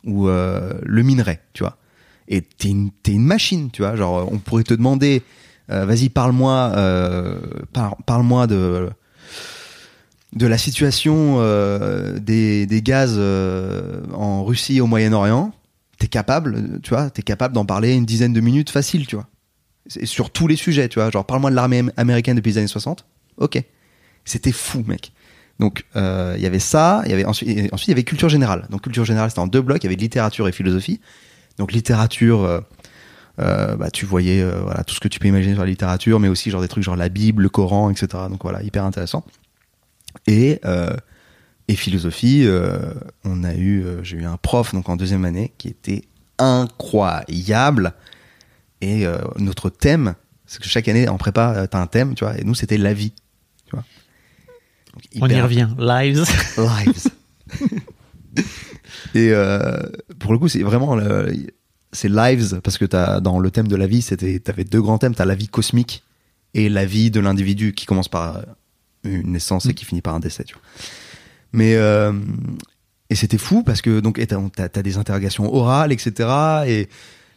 ou 0.05 0.27
le 0.27 1.03
minerai, 1.03 1.39
tu 1.53 1.63
vois, 1.63 1.77
et 2.29 2.41
t'es 2.41 2.69
une, 2.69 2.91
une 3.07 3.23
machine, 3.25 3.71
tu 3.71 3.81
vois, 3.81 3.95
genre, 3.95 4.29
on 4.31 4.37
pourrait 4.39 4.63
te 4.63 4.73
demander, 4.73 5.21
vas-y, 5.69 6.09
parle-moi, 6.09 6.71
euh, 6.75 7.39
par- 7.73 7.97
parle-moi 8.05 8.47
de 8.47 8.89
de 10.33 10.45
la 10.45 10.57
situation 10.57 11.37
euh, 11.39 12.19
des, 12.19 12.65
des 12.67 12.81
gaz 12.81 13.15
euh, 13.17 14.01
en 14.13 14.43
Russie 14.43 14.77
et 14.77 14.81
au 14.81 14.87
Moyen-Orient, 14.87 15.51
t'es 15.99 16.07
capable, 16.07 16.79
tu 16.83 16.89
vois, 16.89 17.09
t'es 17.09 17.21
capable 17.23 17.55
d'en 17.55 17.65
parler 17.65 17.93
une 17.95 18.05
dizaine 18.05 18.33
de 18.33 18.41
minutes 18.41 18.69
facile, 18.69 19.07
tu 19.07 19.15
vois. 19.15 19.27
Sur 20.03 20.29
tous 20.29 20.47
les 20.47 20.57
sujets, 20.57 20.89
tu 20.89 20.99
vois. 20.99 21.09
Genre, 21.09 21.25
parle-moi 21.25 21.49
de 21.49 21.55
l'armée 21.55 21.79
am- 21.79 21.91
américaine 21.95 22.35
depuis 22.35 22.51
les 22.51 22.57
années 22.57 22.67
60. 22.67 23.05
Ok. 23.37 23.63
C'était 24.25 24.51
fou, 24.51 24.83
mec. 24.85 25.13
Donc, 25.59 25.85
euh, 25.95 26.33
il 26.37 26.43
y 26.43 26.45
avait 26.45 26.59
ça, 26.59 27.03
y 27.07 27.13
avait 27.13 27.25
ensuite, 27.25 27.49
il 27.49 27.87
y 27.87 27.91
avait 27.91 28.03
culture 28.03 28.27
générale. 28.29 28.67
Donc, 28.69 28.81
culture 28.81 29.05
générale, 29.05 29.29
c'était 29.29 29.39
en 29.39 29.47
deux 29.47 29.61
blocs. 29.61 29.81
Il 29.81 29.85
y 29.85 29.87
avait 29.87 29.95
littérature 29.95 30.47
et 30.47 30.51
philosophie. 30.51 30.99
Donc, 31.57 31.71
littérature, 31.71 32.43
euh, 32.43 32.59
euh, 32.59 32.61
bah, 33.37 33.91
tu 33.91 34.05
voyais 34.05 34.41
euh, 34.41 34.61
voilà, 34.61 34.83
tout 34.83 34.95
ce 34.95 34.99
que 34.99 35.07
tu 35.07 35.19
peux 35.19 35.27
imaginer 35.27 35.53
sur 35.53 35.63
la 35.63 35.69
littérature, 35.69 36.19
mais 36.19 36.27
aussi 36.27 36.49
genre 36.49 36.61
des 36.61 36.67
trucs 36.67 36.83
genre 36.83 36.95
la 36.95 37.09
Bible, 37.09 37.43
le 37.43 37.49
Coran, 37.49 37.89
etc. 37.89 38.07
Donc, 38.29 38.41
voilà, 38.43 38.63
hyper 38.63 38.83
intéressant. 38.83 39.23
Et, 40.25 40.59
euh, 40.65 40.95
et 41.67 41.75
philosophie, 41.75 42.43
euh, 42.45 42.93
on 43.23 43.43
a 43.43 43.53
eu, 43.53 43.83
euh, 43.83 44.03
j'ai 44.03 44.17
eu 44.17 44.25
un 44.25 44.37
prof 44.37 44.73
donc 44.73 44.89
en 44.89 44.95
deuxième 44.95 45.25
année 45.25 45.53
qui 45.57 45.67
était 45.67 46.03
incroyable. 46.39 47.93
Et 48.81 49.05
euh, 49.05 49.17
notre 49.37 49.69
thème, 49.69 50.15
c'est 50.45 50.61
que 50.61 50.67
chaque 50.67 50.87
année 50.87 51.07
en 51.07 51.17
prépa, 51.17 51.53
euh, 51.55 51.67
t'as 51.67 51.79
un 51.81 51.87
thème, 51.87 52.15
tu 52.15 52.23
vois. 52.23 52.37
Et 52.39 52.43
nous, 52.43 52.55
c'était 52.55 52.77
la 52.77 52.93
vie, 52.93 53.11
tu 53.65 53.71
vois. 53.71 53.83
Donc, 54.93 55.03
On 55.21 55.29
y 55.29 55.41
revient. 55.41 55.67
Lives. 55.77 56.23
Lives. 56.57 57.07
et 59.15 59.29
euh, 59.31 59.79
pour 60.19 60.31
le 60.33 60.39
coup, 60.39 60.47
c'est 60.47 60.63
vraiment 60.63 60.95
le- 60.95 61.33
c'est 61.97 62.09
lives 62.09 62.61
parce 62.63 62.77
que 62.77 62.85
t'as 62.85 63.19
dans 63.19 63.39
le 63.39 63.49
thème 63.51 63.67
de 63.67 63.75
la 63.75 63.87
vie, 63.87 64.01
c'était 64.01 64.39
t'avais 64.39 64.63
deux 64.63 64.81
grands 64.81 64.97
thèmes. 64.97 65.15
T'as 65.15 65.25
la 65.25 65.35
vie 65.35 65.47
cosmique 65.47 66.03
et 66.53 66.69
la 66.69 66.85
vie 66.85 67.11
de 67.11 67.19
l'individu 67.19 67.73
qui 67.73 67.85
commence 67.85 68.07
par 68.09 68.41
une 69.03 69.31
naissance 69.31 69.65
et 69.67 69.73
qui 69.73 69.85
finit 69.85 70.01
par 70.01 70.15
un 70.15 70.19
décès. 70.19 70.43
Tu 70.43 70.53
vois. 70.53 70.61
Mais 71.53 71.75
euh, 71.75 72.13
et 73.09 73.15
c'était 73.15 73.37
fou 73.37 73.63
parce 73.63 73.81
que 73.81 73.99
donc 73.99 74.19
t'as 74.55 74.69
t'as 74.69 74.81
des 74.81 74.97
interrogations 74.97 75.53
orales, 75.53 75.91
etc. 75.91 76.29
Et 76.67 76.89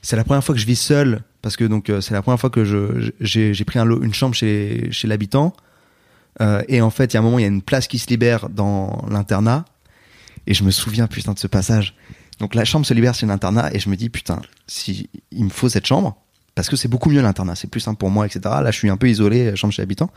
c'est 0.02 0.16
la 0.16 0.24
première 0.24 0.44
fois 0.44 0.54
que 0.54 0.60
je 0.60 0.66
vis 0.66 0.76
seul 0.80 1.22
parce 1.42 1.56
que 1.56 1.64
donc 1.64 1.88
euh, 1.88 2.00
c'est 2.00 2.14
la 2.14 2.22
première 2.22 2.40
fois 2.40 2.50
que 2.50 2.64
j'ai 3.20 3.64
pris 3.64 3.78
un 3.78 3.84
lo- 3.84 4.02
une 4.02 4.14
chambre 4.14 4.34
chez 4.34 4.88
chez 4.90 5.08
l'habitant. 5.08 5.54
Euh, 6.40 6.62
et 6.68 6.80
en 6.80 6.90
fait, 6.90 7.12
il 7.12 7.14
y 7.14 7.16
a 7.16 7.20
un 7.20 7.22
moment, 7.24 7.38
il 7.38 7.42
y 7.42 7.44
a 7.44 7.48
une 7.48 7.62
place 7.62 7.86
qui 7.88 7.98
se 7.98 8.06
libère 8.08 8.48
dans 8.48 9.04
l'internat. 9.10 9.64
Et 10.46 10.54
je 10.54 10.64
me 10.64 10.70
souviens, 10.70 11.06
putain, 11.06 11.32
de 11.34 11.38
ce 11.38 11.48
passage. 11.48 11.94
Donc 12.40 12.54
la 12.54 12.64
chambre 12.64 12.84
se 12.86 12.94
libère 12.94 13.14
chez 13.14 13.26
l'internat. 13.26 13.72
Et 13.74 13.78
je 13.78 13.88
me 13.88 13.96
dis, 13.96 14.08
putain, 14.08 14.40
si 14.66 15.08
il 15.30 15.44
me 15.44 15.50
faut 15.50 15.68
cette 15.68 15.86
chambre, 15.86 16.16
parce 16.54 16.68
que 16.68 16.76
c'est 16.76 16.88
beaucoup 16.88 17.10
mieux 17.10 17.22
l'internat, 17.22 17.54
c'est 17.54 17.68
plus 17.68 17.80
simple 17.80 17.98
pour 17.98 18.10
moi, 18.10 18.26
etc. 18.26 18.40
Là, 18.62 18.70
je 18.70 18.76
suis 18.78 18.90
un 18.90 18.96
peu 18.96 19.08
isolé, 19.08 19.54
chambre 19.56 19.72
chez 19.72 19.82
l'habitant. 19.82 20.10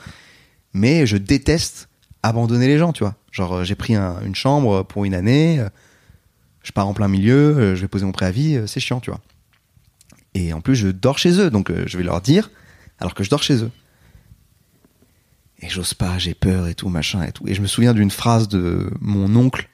Mais 0.73 1.05
je 1.05 1.17
déteste 1.17 1.89
abandonner 2.23 2.67
les 2.67 2.77
gens, 2.77 2.93
tu 2.93 3.03
vois. 3.03 3.15
Genre, 3.31 3.57
euh, 3.57 3.63
j'ai 3.63 3.75
pris 3.75 3.95
un- 3.95 4.19
une 4.25 4.33
chambre 4.36 4.83
pour 4.83 5.05
une 5.05 5.13
année, 5.13 5.59
euh, 5.59 5.69
je 6.63 6.71
pars 6.71 6.88
en 6.88 6.93
plein 6.93 7.07
milieu, 7.09 7.57
euh, 7.57 7.75
je 7.75 7.81
vais 7.81 7.88
poser 7.88 8.05
mon 8.05 8.12
préavis, 8.13 8.62
c'est 8.67 8.79
chiant, 8.79 8.99
tu 9.01 9.12
vois. 9.12 9.19
Et 10.33 10.53
en 10.53 10.62
plus, 10.62 10.75
je 10.75 10.88
dors 10.88 11.17
chez 11.19 11.39
eux, 11.39 11.49
donc 11.51 11.71
je 11.86 11.97
vais 11.97 12.03
leur 12.03 12.21
dire, 12.21 12.49
alors 12.99 13.13
que 13.13 13.23
je 13.23 13.29
dors 13.29 13.43
chez 13.43 13.62
eux. 13.63 13.71
Et 15.59 15.69
j'ose 15.69 15.93
pas, 15.93 16.17
j'ai 16.17 16.33
peur 16.33 16.67
et 16.67 16.73
tout, 16.75 16.89
machin 16.89 17.23
et 17.23 17.31
tout. 17.31 17.47
Et 17.47 17.53
je 17.53 17.62
me 17.62 17.67
souviens 17.67 17.93
d'une 17.93 18.09
phrase 18.12 18.47
de 18.47 18.89
mon 18.99 19.33
oncle 19.36 19.69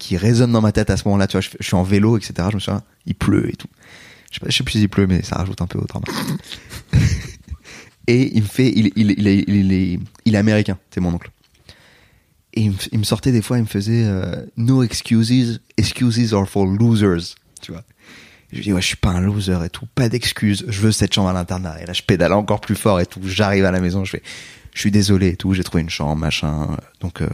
qui 0.00 0.16
résonne 0.16 0.50
dans 0.50 0.62
ma 0.62 0.72
tête 0.72 0.90
à 0.90 0.96
ce 0.96 1.04
moment-là. 1.04 1.28
Tu 1.28 1.36
vois, 1.36 1.42
je, 1.42 1.64
suis 1.64 1.76
en 1.76 1.84
vélo, 1.84 2.16
etc. 2.16 2.32
Je 2.50 2.56
me 2.56 2.60
souviens, 2.60 2.82
il 3.06 3.14
pleut 3.14 3.48
et 3.48 3.56
tout. 3.56 3.68
Je 4.32 4.40
sais, 4.40 4.50
sais 4.50 4.64
plus 4.64 4.72
s'il 4.72 4.88
pleut, 4.88 5.06
mais 5.06 5.22
ça 5.22 5.36
rajoute 5.36 5.60
un 5.60 5.66
peu 5.66 5.78
au 5.78 5.84
drama. 5.84 6.06
et 8.08 8.36
il 8.36 8.42
me 8.42 8.48
fait, 8.48 8.72
il, 8.74 8.86
est, 8.86 8.92
il, 8.96 9.72
est, 9.72 10.00
il 10.24 10.34
est 10.34 10.38
américain, 10.38 10.78
c'est 10.90 11.00
mon 11.00 11.14
oncle. 11.14 11.30
Et 12.54 12.62
il 12.62 12.98
me, 12.98 13.04
sortait 13.04 13.30
des 13.30 13.42
fois, 13.42 13.58
il 13.58 13.62
me 13.62 13.68
faisait 13.68 14.04
euh, 14.04 14.44
no 14.56 14.82
excuses, 14.82 15.60
excuses 15.76 16.34
are 16.34 16.48
for 16.48 16.66
losers, 16.66 17.36
tu 17.62 17.70
vois. 17.70 17.84
Je 18.52 18.62
dis 18.62 18.72
ouais, 18.72 18.80
je 18.80 18.86
suis 18.86 18.96
pas 18.96 19.10
un 19.10 19.20
loser 19.20 19.64
et 19.64 19.70
tout, 19.70 19.86
pas 19.94 20.08
d'excuses. 20.08 20.64
Je 20.66 20.80
veux 20.80 20.90
cette 20.90 21.14
chambre 21.14 21.28
à 21.28 21.32
l'internat. 21.32 21.80
Et 21.80 21.86
là, 21.86 21.92
je 21.92 22.02
pédale 22.02 22.32
encore 22.32 22.60
plus 22.60 22.74
fort 22.74 22.98
et 22.98 23.06
tout. 23.06 23.20
J'arrive 23.22 23.64
à 23.64 23.70
la 23.70 23.80
maison, 23.80 24.04
je 24.04 24.12
fais, 24.12 24.22
je 24.74 24.80
suis 24.80 24.90
désolé 24.90 25.28
et 25.28 25.36
tout. 25.36 25.54
J'ai 25.54 25.62
trouvé 25.62 25.82
une 25.82 25.90
chambre, 25.90 26.16
machin. 26.16 26.76
Donc, 27.00 27.22
euh, 27.22 27.28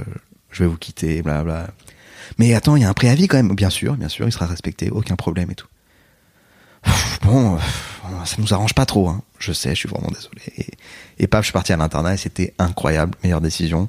je 0.50 0.64
vais 0.64 0.68
vous 0.68 0.76
quitter, 0.76 1.22
bla 1.22 1.42
bla. 1.42 1.70
Mais 2.39 2.55
attends, 2.55 2.77
il 2.77 2.83
y 2.83 2.85
a 2.85 2.89
un 2.89 2.95
préavis 2.95 3.29
quand 3.29 3.37
même. 3.37 3.55
Bien 3.55 3.71
sûr, 3.71 3.95
bien 3.97 4.09
sûr, 4.09 4.27
il 4.27 4.33
sera 4.33 4.47
respecté, 4.47 4.91
aucun 4.91 5.17
problème 5.17 5.51
et 5.51 5.55
tout. 5.55 5.69
Bon, 7.23 7.59
ça 8.25 8.37
nous 8.39 8.55
arrange 8.55 8.75
pas 8.75 8.87
trop. 8.87 9.09
Hein. 9.09 9.23
Je 9.39 9.53
sais, 9.53 9.71
je 9.71 9.75
suis 9.75 9.89
vraiment 9.89 10.11
désolé. 10.12 10.41
Et, 10.59 10.67
et 11.19 11.27
paf, 11.27 11.43
je 11.43 11.47
suis 11.47 11.53
parti 11.53 11.73
à 11.73 11.77
l'internat 11.77 12.15
et 12.15 12.17
c'était 12.17 12.55
incroyable, 12.59 13.17
meilleure 13.23 13.41
décision. 13.41 13.89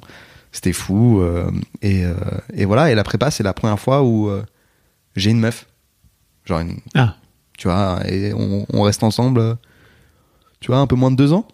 C'était 0.50 0.72
fou. 0.72 1.20
euh, 1.20 1.50
et, 1.82 2.04
euh, 2.04 2.14
et 2.54 2.64
voilà. 2.64 2.90
Et 2.90 2.94
la 2.94 3.04
prépa, 3.04 3.30
c'est 3.30 3.42
la 3.44 3.52
première 3.52 3.78
fois 3.78 4.02
où 4.02 4.28
euh, 4.28 4.42
j'ai 5.14 5.30
une 5.30 5.38
meuf, 5.40 5.66
genre 6.44 6.60
une, 6.60 6.78
Ah, 6.94 7.16
tu 7.56 7.68
vois, 7.68 8.00
et 8.06 8.32
on, 8.34 8.66
on 8.72 8.82
reste 8.82 9.02
ensemble, 9.02 9.56
tu 10.60 10.68
vois, 10.68 10.78
un 10.78 10.86
peu 10.86 10.96
moins 10.96 11.10
de 11.10 11.16
deux 11.16 11.32
ans. 11.32 11.46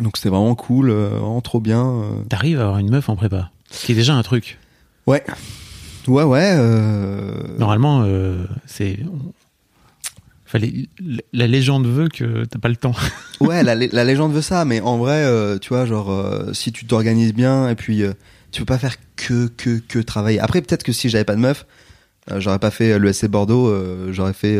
Donc 0.00 0.16
c'était 0.16 0.28
vraiment 0.28 0.54
cool, 0.54 0.90
vraiment 0.92 1.40
trop 1.40 1.60
bien. 1.60 2.02
t'arrives 2.28 2.60
à 2.60 2.64
avoir 2.64 2.78
une 2.78 2.90
meuf 2.90 3.08
en 3.08 3.16
prépa. 3.16 3.50
Ce 3.70 3.84
qui 3.86 3.92
est 3.92 3.96
déjà 3.96 4.14
un 4.14 4.22
truc. 4.22 4.58
Ouais, 5.06 5.24
ouais, 6.08 6.22
ouais. 6.22 6.54
euh, 6.56 7.32
Normalement, 7.58 8.02
euh, 8.04 8.44
c'est. 8.66 8.98
Fallait... 10.44 10.88
La 11.32 11.46
légende 11.46 11.86
veut 11.86 12.08
que 12.08 12.44
t'as 12.44 12.58
pas 12.58 12.68
le 12.68 12.76
temps. 12.76 12.94
Ouais, 13.40 13.62
la, 13.62 13.74
la 13.74 14.04
légende 14.04 14.32
veut 14.32 14.40
ça, 14.40 14.64
mais 14.64 14.80
en 14.80 14.96
vrai, 14.96 15.22
euh, 15.24 15.58
tu 15.58 15.68
vois, 15.68 15.84
genre, 15.84 16.10
si 16.54 16.72
tu 16.72 16.86
t'organises 16.86 17.34
bien, 17.34 17.68
et 17.68 17.74
puis 17.74 18.02
tu 18.50 18.62
peux 18.62 18.64
pas 18.64 18.78
faire 18.78 18.94
que, 19.16 19.48
que, 19.48 19.78
que 19.78 19.98
travailler. 19.98 20.40
Après, 20.40 20.62
peut-être 20.62 20.82
que 20.84 20.92
si 20.92 21.10
j'avais 21.10 21.24
pas 21.24 21.34
de 21.34 21.40
meuf, 21.40 21.66
j'aurais 22.38 22.58
pas 22.58 22.70
fait 22.70 22.98
l'ESC 22.98 23.26
Bordeaux, 23.26 23.70
j'aurais 24.10 24.32
fait 24.32 24.58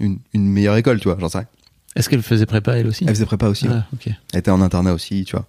une, 0.00 0.18
une 0.32 0.48
meilleure 0.48 0.76
école, 0.76 1.00
tu 1.00 1.08
vois, 1.08 1.18
j'en 1.20 1.28
sais 1.28 1.38
rien. 1.38 1.46
Est-ce 1.96 2.08
qu'elle 2.08 2.22
faisait 2.22 2.46
prépa 2.46 2.78
elle 2.78 2.86
aussi? 2.86 3.04
Elle 3.04 3.10
faisait 3.14 3.26
prépa 3.26 3.48
aussi. 3.48 3.66
Ah, 3.68 3.84
elle 4.32 4.38
était 4.38 4.50
en 4.50 4.62
internat 4.62 4.94
aussi, 4.94 5.24
tu 5.26 5.36
vois. 5.36 5.46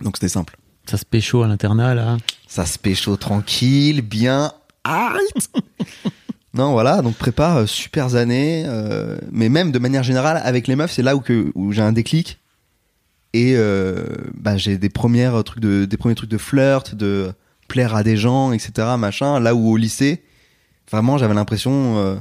Donc 0.00 0.16
c'était 0.16 0.28
simple. 0.28 0.56
Ça 0.90 0.96
se 0.96 1.04
pécho 1.04 1.42
à 1.44 1.46
l'internat 1.46 1.94
là. 1.94 2.16
Ça 2.54 2.66
se 2.66 2.78
pécho 2.78 3.16
tranquille, 3.16 4.00
bien. 4.00 4.52
Arrête 4.84 5.50
Non, 6.54 6.70
voilà, 6.70 7.02
donc 7.02 7.16
prépa, 7.16 7.56
euh, 7.56 7.66
super 7.66 8.14
années, 8.14 8.62
euh, 8.64 9.18
mais 9.32 9.48
même 9.48 9.72
de 9.72 9.80
manière 9.80 10.04
générale, 10.04 10.40
avec 10.44 10.68
les 10.68 10.76
meufs, 10.76 10.92
c'est 10.92 11.02
là 11.02 11.16
où, 11.16 11.20
que, 11.20 11.50
où 11.56 11.72
j'ai 11.72 11.82
un 11.82 11.90
déclic. 11.90 12.38
Et 13.32 13.54
euh, 13.56 14.04
bah, 14.34 14.56
j'ai 14.56 14.78
des, 14.78 14.88
premières 14.88 15.42
trucs 15.42 15.58
de, 15.58 15.84
des 15.84 15.96
premiers 15.96 16.14
trucs 16.14 16.30
de 16.30 16.38
flirt, 16.38 16.94
de 16.94 17.32
plaire 17.66 17.96
à 17.96 18.04
des 18.04 18.16
gens, 18.16 18.52
etc. 18.52 18.86
Machin, 18.98 19.40
là 19.40 19.56
où 19.56 19.68
au 19.72 19.76
lycée, 19.76 20.22
vraiment, 20.88 21.18
j'avais 21.18 21.34
l'impression 21.34 21.98
euh, 21.98 22.14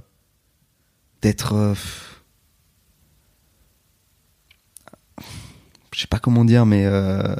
d'être. 1.21 1.53
euh, 1.53 1.75
je 5.93 6.01
sais 6.01 6.07
pas 6.07 6.17
comment 6.17 6.43
dire, 6.43 6.65
mais. 6.65 6.85
euh, 6.87 7.35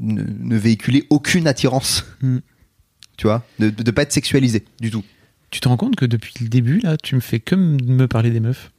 ne, 0.00 0.22
ne 0.22 0.56
véhiculer 0.56 1.06
aucune 1.10 1.46
attirance. 1.46 2.04
Hmm. 2.22 2.38
Tu 3.16 3.26
vois 3.26 3.44
De 3.58 3.66
ne 3.66 3.90
pas 3.90 4.02
être 4.02 4.12
sexualisé 4.12 4.64
du 4.80 4.90
tout. 4.90 5.04
Tu 5.50 5.60
te 5.60 5.68
rends 5.68 5.76
compte 5.76 5.96
que 5.96 6.06
depuis 6.06 6.32
le 6.40 6.48
début, 6.48 6.78
là, 6.80 6.96
tu 6.96 7.14
me 7.14 7.20
fais 7.20 7.40
que 7.40 7.54
me 7.54 8.06
parler 8.06 8.30
des 8.30 8.40
meufs. 8.40 8.70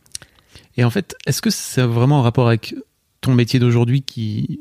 Et 0.77 0.83
en 0.83 0.89
fait, 0.89 1.15
est-ce 1.27 1.41
que 1.41 1.49
c'est 1.49 1.81
vraiment 1.81 2.19
en 2.19 2.21
rapport 2.21 2.47
avec 2.47 2.73
ton 3.21 3.33
métier 3.35 3.59
d'aujourd'hui 3.59 4.01
qui 4.01 4.59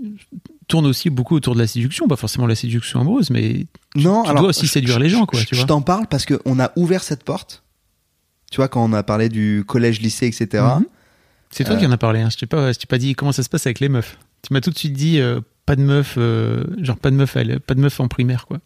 tourne 0.69 0.87
aussi 0.87 1.09
beaucoup 1.09 1.35
autour 1.37 1.55
de 1.55 1.61
la 1.61 1.67
séduction? 1.67 2.09
Pas 2.09 2.17
forcément 2.17 2.47
la 2.47 2.55
séduction 2.57 3.01
amoureuse, 3.01 3.31
mais 3.31 3.67
Non, 3.95 4.25
tu 4.25 4.31
dois 4.35 4.49
aussi 4.49 4.67
séduire 4.69 4.99
les 4.99 5.09
gens, 5.09 5.25
quoi, 5.25 5.39
Je, 5.41 5.47
tu 5.47 5.65
t'en 5.67 5.83
parle 5.83 6.07
parce 6.09 6.27
qu'on 6.27 6.59
a 6.61 6.73
ouvert 6.77 7.03
cette 7.03 7.23
porte. 7.25 7.63
Tu 8.51 8.57
vois, 8.57 8.69
quand 8.69 8.85
on 8.85 8.93
a 8.93 9.03
parlé 9.05 9.29
du 9.29 9.63
collège, 9.67 10.01
lycée, 10.01 10.27
etc. 10.27 10.65
Mhm. 10.79 10.87
c'est 11.51 11.65
toi 11.65 11.75
Euh. 11.77 11.79
qui 11.79 11.87
en 11.87 11.93
as 11.93 11.97
parlé. 11.97 12.21
Hein. 12.21 12.29
Je 12.31 12.37
t'ai 12.37 12.47
pas, 12.47 12.73
je 12.73 12.79
pas 12.89 12.99
dit 12.99 13.15
comment 13.15 13.33
ça 13.33 13.45
se 13.45 13.49
passe 13.49 13.67
avec 13.67 13.79
les 13.81 13.89
meufs. 13.89 14.19
Tu 14.43 14.53
m'as 14.53 14.61
tout 14.61 14.71
de 14.71 14.79
suite 14.79 14.93
dit 14.95 15.21
euh, 15.21 15.41
pas 15.71 15.77
de 15.77 15.83
meufs, 15.83 16.17
euh, 16.19 16.65
genre 16.83 16.97
pas 16.97 17.13
de 17.13 17.15
meufs, 17.17 17.37
à 17.37 17.43
l- 17.43 17.61
pas 17.61 17.75
de 17.75 17.81
meufs 17.81 18.01
en 18.01 18.09
primaire, 18.09 18.47
quoi. 18.47 18.59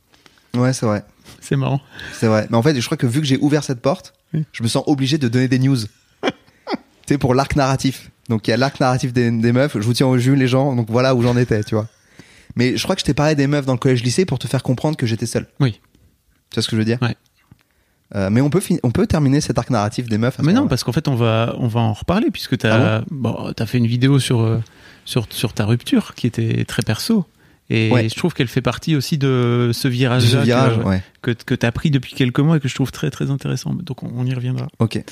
Ouais, 0.57 0.73
c'est 0.73 0.87
vrai. 0.87 1.05
C'est 1.43 1.55
marrant. 1.57 1.83
C'est 2.15 2.29
vrai. 2.29 2.47
Mais 2.49 2.57
en 2.57 2.63
fait, 2.63 2.75
je 2.81 2.85
crois 2.87 2.97
que 2.97 3.07
vu 3.07 3.21
que 3.21 3.27
j'ai 3.27 3.37
ouvert 3.37 3.63
cette 3.63 3.83
porte, 3.83 4.15
Oui. 4.33 4.45
je 4.53 4.63
me 4.63 4.69
sens 4.69 4.83
obligé 4.87 5.19
de 5.19 5.29
donner 5.29 5.47
des 5.49 5.59
news. 5.59 5.77
tu 6.23 6.29
sais, 7.07 7.19
pour 7.19 7.35
l'arc 7.35 7.57
narratif. 7.57 8.11
Donc, 8.31 8.49
il 8.49 8.53
y 8.53 8.55
a 8.55 8.57
l'arc 8.57 8.81
narratif 8.81 9.13
des, 9.13 9.31
des 9.31 9.53
meufs. 9.53 9.75
Je 9.75 9.85
vous 9.85 9.93
tiens 9.93 10.07
au 10.07 10.17
jus, 10.17 10.35
les 10.35 10.49
gens. 10.49 10.75
Donc, 10.75 10.87
voilà 10.89 11.15
où 11.15 11.21
j'en 11.21 11.37
étais, 11.37 11.63
tu 11.63 11.75
vois. 11.75 11.89
Mais 12.57 12.79
je 12.79 12.83
crois 12.85 12.95
que 12.97 13.01
je 13.01 13.05
t'ai 13.05 13.13
parlé 13.13 13.35
des 13.35 13.47
meufs 13.49 13.67
dans 13.67 13.75
le 13.75 13.79
collège-lycée 13.79 14.25
pour 14.25 14.39
te 14.39 14.47
faire 14.47 14.63
comprendre 14.63 14.97
que 14.97 15.05
j'étais 15.05 15.27
seul. 15.27 15.47
Oui. 15.61 15.73
Tu 16.49 16.55
vois 16.55 16.63
ce 16.63 16.69
que 16.69 16.77
je 16.77 16.79
veux 16.79 16.87
dire? 16.87 16.99
Ouais. 17.03 17.17
Euh, 18.15 18.29
mais 18.31 18.41
on 18.41 18.51
peut, 18.51 18.61
on 18.83 18.91
peut 18.91 19.07
terminer 19.07 19.41
cet 19.41 19.59
arc 19.59 19.71
narratif 19.71 20.07
des 20.09 20.19
meufs. 20.19 20.39
à 20.39 20.43
Mais 20.43 20.53
non, 20.53 20.69
parce 20.69 20.85
qu'en 20.85 20.93
fait, 20.93 21.09
on 21.09 21.15
va, 21.15 21.55
on 21.59 21.67
va 21.67 21.81
en 21.81 21.93
reparler 21.95 22.31
puisque 22.31 22.59
tu 22.59 22.67
as, 22.67 22.99
Ah 22.99 23.05
bon, 23.11 23.53
t'as 23.57 23.67
fait 23.67 23.79
une 23.79 23.87
vidéo 23.87 24.19
sur, 24.19 24.41
euh, 24.43 24.59
sur, 25.05 25.27
sur 25.31 25.53
ta 25.53 25.65
rupture 25.65 26.15
qui 26.15 26.27
était 26.27 26.65
très 26.65 26.83
perso. 26.83 27.25
Et 27.71 27.91
Ouais. 27.91 28.11
je 28.11 28.15
trouve 28.15 28.35
qu'elle 28.35 28.47
fait 28.47 28.61
partie 28.61 28.95
aussi 28.95 29.17
de 29.17 29.71
ce 29.73 29.89
virage, 29.89 30.25
De 30.25 30.29
ce 30.29 30.37
virage, 30.37 30.77
ouais. 30.85 31.03
que, 31.23 31.31
que 31.31 31.55
tu 31.55 31.65
as 31.65 31.73
pris 31.73 31.91
depuis 31.91 32.13
quelques 32.13 32.41
mois 32.41 32.59
et 32.59 32.61
que 32.61 32.69
je 32.69 32.75
trouve 32.75 32.93
très 32.93 33.11
très 33.11 33.31
intéressant. 33.31 33.73
Donc 33.75 34.03
on, 34.03 34.11
on 34.15 34.27
y 34.27 34.35
reviendra. 34.35 34.69
Ok. 34.81 35.03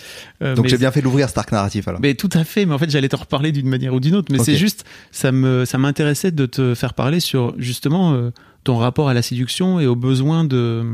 Euh, 0.42 0.54
Donc 0.54 0.66
j'ai 0.66 0.76
bien 0.76 0.90
fait 0.92 1.00
d'ouvrir 1.00 1.28
cet 1.28 1.38
arc 1.38 1.50
narratif 1.50 1.88
alors. 1.88 2.02
Mais 2.02 2.12
tout 2.14 2.28
à 2.34 2.44
fait, 2.44 2.66
mais 2.66 2.74
en 2.74 2.78
fait 2.78 2.90
j'allais 2.90 3.08
te 3.08 3.16
reparler 3.16 3.52
d'une 3.52 3.68
manière 3.70 3.94
ou 3.94 4.00
d'une 4.00 4.14
autre. 4.14 4.30
Mais 4.30 4.38
c'est 4.38 4.56
juste, 4.56 4.84
ça 5.12 5.32
me, 5.32 5.64
ça 5.64 5.78
m'intéressait 5.78 6.30
de 6.30 6.44
te 6.44 6.74
faire 6.74 6.92
parler 6.92 7.20
sur 7.20 7.54
justement 7.58 8.12
euh, 8.12 8.30
ton 8.64 8.76
rapport 8.76 9.08
à 9.08 9.14
la 9.14 9.22
séduction 9.22 9.80
et 9.80 9.86
au 9.86 9.96
besoin 9.96 10.44
de, 10.44 10.84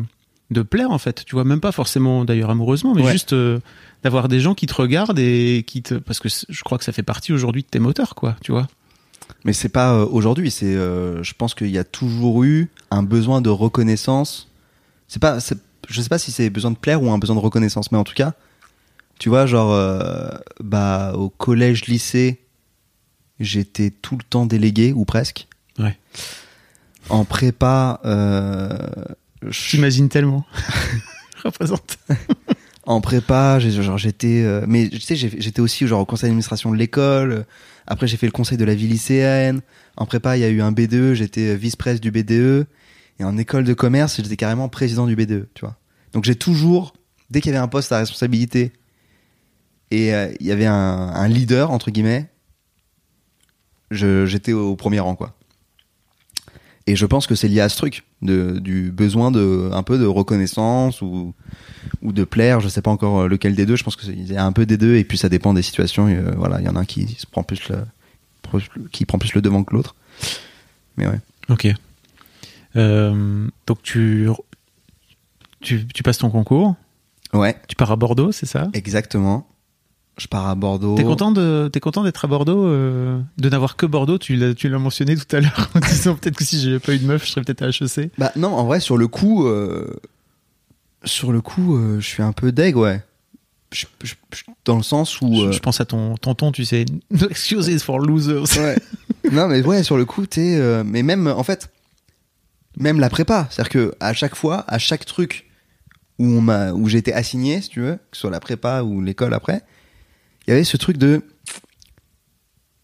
de 0.51 0.63
plaire 0.63 0.91
en 0.91 0.99
fait. 0.99 1.25
Tu 1.25 1.35
vois, 1.35 1.45
même 1.45 1.61
pas 1.61 1.73
forcément 1.73 2.25
d'ailleurs 2.25 2.51
amoureusement, 2.51 2.95
mais 2.95 3.03
Ouais. 3.05 3.13
juste 3.13 3.33
euh, 3.33 3.59
d'avoir 4.03 4.29
des 4.29 4.41
gens 4.41 4.55
qui 4.55 4.67
te 4.67 4.75
regardent 4.75 5.19
et 5.19 5.65
qui 5.67 5.83
te, 5.83 5.95
parce 5.95 6.21
que 6.21 6.29
je 6.49 6.63
crois 6.63 6.79
que 6.79 6.85
ça 6.85 6.93
fait 6.93 7.03
partie 7.03 7.33
aujourd'hui 7.33 7.63
de 7.63 7.69
tes 7.69 7.79
moteurs, 7.79 8.15
quoi. 8.15 8.37
Tu 8.43 8.53
vois. 8.53 8.67
Mais 9.45 9.53
c'est 9.53 9.69
pas 9.69 9.93
euh, 9.95 10.07
aujourd'hui. 10.07 10.51
C'est, 10.51 10.75
euh, 10.75 11.23
je 11.23 11.35
pense 11.35 11.55
qu'il 11.55 11.69
y 11.71 11.79
a 11.79 11.85
toujours 11.85 12.45
eu 12.45 12.71
un 12.91 13.03
besoin 13.03 13.41
de 13.41 13.51
reconnaissance. 13.51 14.49
C'est 15.07 15.21
pas, 15.21 15.39
je 15.89 16.01
sais 16.03 16.09
pas 16.09 16.19
si 16.19 16.33
c'est 16.33 16.49
besoin 16.51 16.71
de 16.71 16.77
plaire 16.77 17.03
ou 17.03 17.11
un 17.11 17.19
besoin 17.19 17.37
de 17.37 17.41
reconnaissance, 17.41 17.93
mais 17.93 17.99
en 17.99 18.05
tout 18.05 18.15
cas, 18.15 18.33
tu 19.19 19.29
vois, 19.29 19.47
genre, 19.47 19.71
bah, 20.61 21.13
au 21.17 21.29
collège, 21.29 21.87
lycée, 21.87 22.41
j'étais 23.41 23.91
tout 23.91 24.17
le 24.17 24.23
temps 24.23 24.47
délégué 24.47 24.93
ou 24.93 25.05
presque. 25.05 25.47
Ouais. 25.79 25.97
En 27.09 27.25
prépa, 27.25 28.01
euh, 28.05 28.79
J'imagine 29.47 30.09
tellement. 30.09 30.45
Je 31.37 31.43
représente. 31.45 31.99
en 32.87 33.01
prépa, 33.01 33.59
j'ai- 33.59 33.71
genre 33.83 33.99
j'étais, 33.99 34.43
euh, 34.45 34.65
mais 34.67 34.89
tu 34.89 35.01
sais, 35.01 35.17
j'étais 35.17 35.61
aussi 35.61 35.87
genre 35.87 36.01
au 36.01 36.07
conseil 36.07 36.29
d'administration 36.29 36.71
de 36.73 36.77
l'école. 36.77 37.47
Après, 37.87 38.07
j'ai 38.07 38.17
fait 38.17 38.27
le 38.27 38.33
conseil 38.33 38.59
de 38.59 38.65
la 38.65 38.75
vie 38.75 38.89
lycéenne. 38.89 39.61
En 39.97 40.07
prépa, 40.07 40.37
il 40.37 40.41
y 40.41 40.45
a 40.45 40.49
eu 40.49 40.61
un 40.61 40.73
BDE, 40.73 41.15
j'étais 41.15 41.57
vice-presse 41.57 42.01
du 42.01 42.11
BDE. 42.11 42.67
Et 43.21 43.25
en 43.25 43.37
école 43.37 43.65
de 43.65 43.75
commerce, 43.75 44.17
j'étais 44.17 44.37
carrément 44.37 44.69
président 44.69 45.07
du 45.07 45.17
BDE, 45.17 45.49
tu 45.55 45.63
vois. 45.63 45.77
Donc 46.13 46.25
j'ai 46.25 46.37
toujours, 46.37 46.95
dès 47.31 47.41
qu'il 47.41 47.51
y 47.53 47.55
avait 47.55 47.63
un 47.63 47.69
poste 47.69 47.91
à 47.93 47.99
responsabilité 47.99 48.73
et 49.91 50.15
euh, 50.15 50.33
il 50.39 50.47
y 50.47 50.53
avait 50.53 50.67
un, 50.67 50.75
un 50.75 51.29
leader 51.29 51.71
entre 51.71 51.91
guillemets, 51.91 52.31
j'étais 53.91 54.53
au 54.53 54.77
premier 54.77 55.01
rang, 55.01 55.17
quoi. 55.17 55.35
Et 56.87 56.95
je 56.97 57.07
pense 57.07 57.27
que 57.27 57.35
c'est 57.35 57.49
lié 57.49 57.61
à 57.61 57.69
ce 57.69 57.77
truc 57.77 58.05
de, 58.23 58.59
du 58.59 58.91
besoin 58.91 59.31
de 59.31 59.71
un 59.73 59.83
peu 59.83 59.99
de 59.99 60.07
reconnaissance 60.07 61.03
ou 61.03 61.35
ou 62.03 62.13
de 62.13 62.25
plaire, 62.25 62.61
je 62.61 62.69
sais 62.69 62.83
pas 62.83 62.91
encore 62.91 63.21
euh, 63.23 63.29
lequel 63.29 63.55
des 63.55 63.65
deux. 63.67 63.77
Je 63.77 63.85
pense 63.85 63.97
que 63.97 64.05
c'est- 64.05 64.13
il 64.13 64.31
y 64.33 64.37
a 64.37 64.45
un 64.45 64.53
peu 64.53 64.67
des 64.67 64.77
deux 64.77 64.97
et 64.97 65.05
puis 65.05 65.17
ça 65.19 65.29
dépend 65.29 65.55
des 65.55 65.63
situations. 65.63 66.09
et, 66.09 66.17
euh, 66.17 66.33
voilà, 66.37 66.61
il 66.61 66.67
y 66.67 66.69
en 66.69 66.77
a 66.77 66.81
un 66.81 66.85
qui 66.85 67.07
se 67.19 67.27
prend 67.27 67.43
plus 67.43 67.69
le 67.69 67.77
qui 68.93 69.05
prend 69.05 69.19
plus 69.19 69.35
le 69.35 69.43
devant 69.43 69.63
que 69.65 69.75
l'autre. 69.75 69.95
Mais 70.97 71.07
ouais. 71.07 71.21
Ok. 71.51 71.69
Euh, 72.77 73.47
donc 73.67 73.83
tu, 73.83 74.29
tu, 75.61 75.87
tu 75.87 76.03
passes 76.03 76.19
ton 76.19 76.31
concours, 76.31 76.75
Ouais, 77.35 77.57
tu 77.69 77.77
pars 77.77 77.91
à 77.93 77.97
Bordeaux, 77.97 78.33
c'est 78.33 78.47
ça? 78.47 78.69
Exactement. 78.73 79.47
Je 80.19 80.27
pars 80.27 80.49
à 80.49 80.55
Bordeaux. 80.55 80.97
T'es 80.97 81.05
content 81.05 81.31
de 81.31 81.69
t'es 81.73 81.81
content 81.81 82.03
d'être 82.03 82.25
à 82.25 82.29
Bordeaux, 82.29 82.67
euh, 82.67 83.21
de 83.39 83.49
n'avoir 83.49 83.77
que 83.77 83.87
Bordeaux? 83.87 84.19
Tu 84.19 84.35
l'as 84.37 84.53
tu 84.55 84.69
l'as 84.69 84.79
mentionné 84.79 85.17
tout 85.17 85.37
à 85.37 85.41
l'heure 85.41 85.71
en 85.75 85.79
disant 85.89 86.17
peut-être 86.17 86.37
que 86.37 86.45
si 86.45 86.61
j'avais 86.61 86.81
pas 86.81 86.95
eu 86.95 86.99
de 86.99 87.07
meuf, 87.07 87.25
je 87.25 87.31
serais 87.31 87.43
peut-être 87.43 87.63
à 87.63 87.69
HEC. 87.69 88.11
Bah 88.19 88.33
non, 88.37 88.49
en 88.49 88.65
vrai, 88.65 88.81
sur 88.81 88.97
le 88.97 89.07
coup, 89.07 89.47
euh, 89.47 89.87
sur 91.05 91.31
le 91.33 91.41
coup, 91.41 91.77
euh, 91.77 92.01
je 92.01 92.07
suis 92.07 92.23
un 92.23 92.33
peu 92.33 92.51
deg, 92.53 92.77
ouais. 92.77 93.03
Je- 93.73 93.87
je- 94.03 94.15
je- 94.35 94.43
dans 94.65 94.77
le 94.77 94.83
sens 94.83 95.21
où. 95.21 95.53
Je, 95.53 95.59
pense 95.61 95.81
à 95.81 95.85
ton 95.85 96.17
tonton, 96.17 96.51
tu 96.53 96.65
sais. 96.65 96.85
Excuses 97.31 97.83
for 97.83 97.99
losers. 98.01 98.45
Ouais. 98.59 98.77
non, 99.31 99.47
mais 99.47 99.63
ouais, 99.63 99.83
sur 99.83 99.97
le 99.97 100.05
coup, 100.05 100.27
t'es. 100.27 100.83
mais 100.85 101.03
même, 101.03 101.27
en 101.29 101.45
fait, 101.45 101.71
même 102.79 102.99
la 102.99 103.11
prépa. 103.11 103.47
C'est-à-dire 103.51 103.71
que 103.71 103.95
à 104.01 104.13
chaque 104.15 104.35
fois, 104.35 104.65
à 104.69 104.79
chaque 104.79 105.05
truc 105.05 105.47
où 106.19 106.25
on 106.27 106.41
m'a, 106.41 106.73
où 106.73 106.89
été 106.89 107.13
assigné, 107.13 107.61
si 107.61 107.69
tu 107.69 107.81
veux, 107.81 107.95
que 108.11 108.17
ce 108.17 108.23
soit 108.23 108.31
la 108.31 108.41
prépa 108.41 108.83
ou 108.83 109.01
l'école 109.01 109.35
après, 109.35 109.63
il 110.49 110.53
y 110.53 110.55
avait 110.55 110.65
ce 110.65 110.79
truc 110.79 110.97
de, 110.97 111.23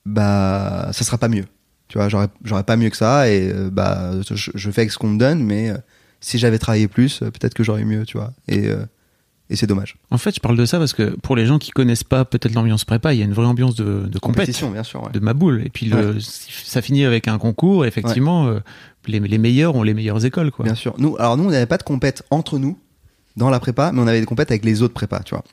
bah, 0.04 0.90
ça 0.92 1.02
sera 1.04 1.16
pas 1.18 1.28
mieux. 1.28 1.46
Tu 1.88 1.96
vois, 1.98 2.08
j'aurais, 2.10 2.28
j'aurais 2.44 2.64
pas 2.64 2.76
mieux 2.76 2.90
que 2.90 2.96
ça 2.96 3.30
et 3.30 3.50
euh, 3.50 3.70
bah, 3.70 4.10
je, 4.28 4.50
je 4.54 4.70
fais 4.70 4.82
avec 4.82 4.92
ce 4.92 4.98
qu'on 4.98 5.08
me 5.08 5.18
donne, 5.18 5.42
mais 5.42 5.70
euh, 5.70 5.76
si 6.20 6.38
j'avais 6.38 6.58
travaillé 6.58 6.88
plus, 6.88 7.22
euh, 7.22 7.30
peut-être 7.30 7.54
que 7.54 7.62
j'aurais 7.62 7.84
mieux, 7.84 8.04
tu 8.04 8.18
vois. 8.18 8.32
Et, 8.48 8.68
et 9.48 9.56
c'est 9.56 9.66
dommage. 9.66 9.96
En 10.10 10.18
fait, 10.18 10.34
je 10.34 10.40
parle 10.40 10.58
de 10.58 10.66
ça 10.66 10.78
parce 10.78 10.92
que 10.92 11.16
pour 11.22 11.36
les 11.36 11.46
gens 11.46 11.58
qui 11.58 11.70
connaissent 11.70 12.04
pas 12.04 12.26
peut-être 12.26 12.52
l'ambiance 12.54 12.84
prépa, 12.84 13.14
il 13.14 13.20
y 13.20 13.22
a 13.22 13.24
une 13.24 13.32
vraie 13.32 13.46
ambiance 13.46 13.74
de, 13.76 13.84
de 13.84 14.18
compète, 14.18 14.20
Compétition, 14.40 14.70
bien 14.70 14.82
sûr. 14.82 15.02
ouais. 15.02 15.12
de 15.12 15.20
ma 15.20 15.32
boule. 15.32 15.62
Et 15.64 15.70
puis 15.70 15.86
le, 15.86 16.18
ça 16.20 16.82
finit 16.82 17.04
avec 17.06 17.28
un 17.28 17.38
concours. 17.38 17.86
et 17.86 17.88
Effectivement, 17.88 18.54
les, 19.06 19.20
les 19.20 19.38
meilleurs 19.38 19.74
ont 19.74 19.82
les 19.82 19.94
meilleures 19.94 20.22
écoles, 20.26 20.50
quoi. 20.50 20.66
Bien 20.66 20.74
sûr. 20.74 20.94
Nous, 20.98 21.16
alors 21.18 21.38
nous, 21.38 21.44
on 21.44 21.50
n'avait 21.50 21.64
pas 21.66 21.78
de 21.78 21.82
compète 21.82 22.24
entre 22.30 22.58
nous 22.58 22.78
dans 23.36 23.48
la 23.48 23.58
prépa, 23.60 23.90
mais 23.92 24.00
on 24.02 24.06
avait 24.06 24.20
des 24.20 24.26
compètes 24.26 24.50
avec 24.50 24.64
les 24.66 24.82
autres 24.82 24.94
prépas, 24.94 25.20
tu 25.20 25.34
vois. 25.34 25.44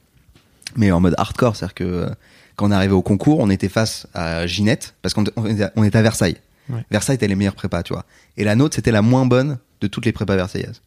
Mais 0.76 0.92
en 0.92 1.00
mode 1.00 1.16
hardcore, 1.18 1.56
c'est-à-dire 1.56 1.74
que 1.74 1.84
euh, 1.84 2.10
quand 2.56 2.68
on 2.68 2.72
arrivait 2.72 2.94
au 2.94 3.02
concours, 3.02 3.40
on 3.40 3.50
était 3.50 3.70
face 3.70 4.08
à 4.14 4.46
Ginette 4.48 4.96
parce 5.02 5.14
qu'on 5.14 5.24
on 5.36 5.84
était, 5.84 5.98
à 5.98 6.02
Versailles. 6.02 6.38
Ouais. 6.70 6.84
Versailles 6.92 7.16
était 7.16 7.28
les 7.28 7.36
meilleures 7.36 7.56
prépas, 7.56 7.84
tu 7.84 7.94
vois. 7.94 8.06
Et 8.38 8.44
la 8.44 8.56
nôtre, 8.56 8.76
c'était 8.76 8.92
la 8.92 9.02
moins 9.02 9.26
bonne 9.26 9.58
de 9.82 9.88
toutes 9.88 10.06
les 10.06 10.12
prépas 10.12 10.36
versaillaises. 10.36 10.82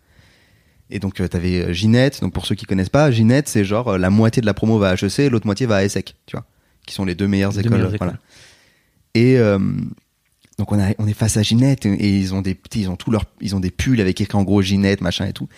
Et 0.91 0.99
donc, 0.99 1.21
euh, 1.21 1.29
t'avais 1.29 1.63
euh, 1.63 1.73
Ginette. 1.73 2.21
Donc, 2.21 2.33
pour 2.33 2.47
ceux 2.47 2.55
qui 2.55 2.67
connaissent 2.67 2.89
pas, 2.91 3.11
Ginette, 3.11 3.49
c'est 3.49 3.65
genre 3.65 3.99
la 3.99 4.11
moitié 4.11 4.41
de 4.41 4.47
la 4.47 4.55
promo 4.55 4.79
va 4.79 4.91
à 4.91 4.95
HEC, 4.95 5.31
l'autre 5.31 5.47
moitié 5.47 5.67
va 5.67 5.77
à 5.77 5.85
ESSEC, 5.85 6.15
tu 6.27 6.37
vois. 6.37 6.45
Qui 6.87 6.95
sont 6.95 7.05
les 7.05 7.15
deux 7.15 7.27
meilleures 7.27 7.53
Les 7.53 7.63
deux 7.63 7.69
écoles. 7.69 7.79
meilleures 7.79 7.97
voilà. 7.97 8.13
écoles. 8.13 8.21
Et 9.15 9.39
euh, 9.39 9.59
donc 10.59 10.73
on, 10.73 10.79
a, 10.79 10.93
on 10.99 11.07
est 11.07 11.15
face 11.15 11.37
à 11.37 11.43
Ginette 11.43 11.87
et, 11.87 11.93
et 11.93 12.19
ils 12.19 12.35
ont 12.35 12.43
des 12.43 12.55
petits, 12.55 12.83
ils 12.83 12.91
ont 12.91 12.97
tout 12.97 13.11
leur, 13.11 13.25
ils 13.41 13.55
ont 13.57 13.61
des 13.61 13.71
pulls 13.71 14.01
avec 14.01 14.21
écrit 14.21 14.37
en 14.37 14.43
gros 14.43 14.61
Ginette, 14.61 15.01
machin 15.01 15.27
et 15.27 15.33
tout. 15.33 15.49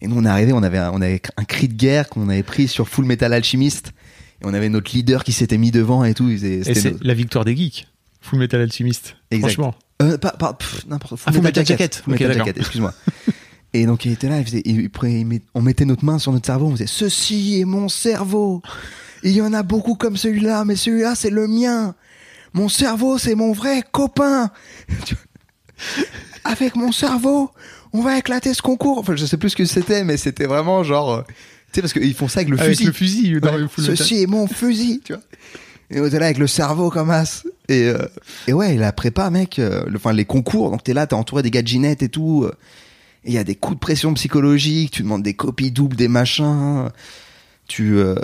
Et 0.00 0.06
nous 0.06 0.16
on 0.16 0.24
est 0.24 0.28
arrivé, 0.28 0.52
on 0.52 0.62
avait, 0.62 0.78
un, 0.78 0.90
on 0.92 1.00
avait 1.00 1.20
un 1.36 1.44
cri 1.44 1.68
de 1.68 1.74
guerre 1.74 2.08
qu'on 2.08 2.28
avait 2.28 2.42
pris 2.42 2.68
sur 2.68 2.88
Full 2.88 3.04
Metal 3.04 3.32
Alchemist. 3.32 3.92
Et 4.40 4.44
on 4.46 4.54
avait 4.54 4.68
notre 4.68 4.92
leader 4.94 5.24
qui 5.24 5.32
s'était 5.32 5.58
mis 5.58 5.70
devant 5.72 6.04
et 6.04 6.14
tout. 6.14 6.28
Et 6.30 6.62
c'est 6.62 6.92
nos- 6.92 6.98
la 7.02 7.14
victoire 7.14 7.44
des 7.44 7.56
geeks. 7.56 7.88
Full 8.20 8.38
Metal 8.38 8.60
Alchemist. 8.60 9.16
Exact. 9.30 9.48
Franchement. 9.48 9.74
Euh, 10.00 10.16
pas, 10.18 10.36
n'importe 10.88 11.20
Ah, 11.26 11.32
Full 11.32 11.42
Metal 11.42 11.66
Jacket. 11.66 11.96
Full 12.04 12.12
Metal. 12.12 12.36
Jacket, 12.36 12.56
excuse-moi. 12.58 12.94
et 13.74 13.84
donc 13.86 14.04
il 14.04 14.12
était 14.12 14.28
là, 14.28 14.38
il 14.38 14.44
faisait, 14.44 14.62
il 14.64 14.88
prenait- 14.90 15.20
il 15.20 15.26
met- 15.26 15.42
on 15.54 15.60
mettait 15.62 15.84
notre 15.84 16.04
main 16.04 16.18
sur 16.20 16.32
notre 16.32 16.46
cerveau, 16.46 16.66
on 16.66 16.72
faisait 16.72 16.86
ceci 16.86 17.60
est 17.60 17.64
mon 17.64 17.88
cerveau. 17.88 18.62
Il 19.24 19.32
y 19.32 19.42
en 19.42 19.52
a 19.52 19.64
beaucoup 19.64 19.96
comme 19.96 20.16
celui-là, 20.16 20.64
mais 20.64 20.76
celui-là 20.76 21.16
c'est 21.16 21.30
le 21.30 21.48
mien. 21.48 21.96
Mon 22.52 22.68
cerveau 22.68 23.18
c'est 23.18 23.34
mon 23.34 23.52
vrai 23.52 23.82
copain. 23.90 24.50
Avec 26.44 26.76
mon 26.76 26.92
cerveau, 26.92 27.50
on 27.92 28.02
va 28.02 28.18
éclater 28.18 28.54
ce 28.54 28.62
concours. 28.62 28.98
Enfin, 28.98 29.16
je 29.16 29.24
sais 29.26 29.36
plus 29.36 29.50
ce 29.50 29.56
que 29.56 29.64
c'était, 29.64 30.04
mais 30.04 30.16
c'était 30.16 30.46
vraiment 30.46 30.82
genre, 30.84 31.12
euh, 31.12 31.22
tu 31.28 31.34
sais 31.74 31.80
parce 31.82 31.92
qu'ils 31.92 32.14
font 32.14 32.28
ça 32.28 32.40
avec 32.40 32.50
le 32.50 32.58
Avec 32.60 32.70
fusil. 32.76 32.84
le 32.86 32.92
fusil 32.92 33.40
dans 33.40 33.52
Ouais, 33.52 33.58
le. 33.58 33.68
Ceci 33.78 34.22
est 34.22 34.26
mon 34.26 34.46
fusil, 34.46 35.00
tu 35.04 35.12
vois. 35.12 35.22
Et 35.90 36.00
on 36.00 36.06
était 36.06 36.18
là 36.18 36.26
avec 36.26 36.38
le 36.38 36.46
cerveau 36.46 36.90
comme 36.90 37.10
as. 37.10 37.44
Et, 37.68 37.84
euh, 37.88 37.98
et 38.46 38.52
ouais, 38.52 38.76
la 38.76 38.92
prépa, 38.92 39.30
mec, 39.30 39.58
euh, 39.58 39.84
le- 39.86 39.96
enfin 39.96 40.12
les 40.12 40.24
concours, 40.26 40.70
donc 40.70 40.84
t'es 40.84 40.92
là, 40.92 41.06
t'es 41.06 41.14
entouré 41.14 41.42
des 41.42 41.50
gadginettes 41.50 42.02
et 42.02 42.08
tout. 42.10 42.44
euh, 42.44 42.52
il 43.24 43.32
y 43.32 43.38
a 43.38 43.44
des 43.44 43.54
coups 43.56 43.76
de 43.76 43.80
pression 43.80 44.14
psychologique, 44.14 44.90
tu 44.92 45.02
demandes 45.02 45.22
des 45.22 45.34
copies 45.34 45.70
doubles, 45.70 45.96
des 45.96 46.08
machins. 46.08 46.88
Tu, 47.66 47.96
euh, 47.98 48.14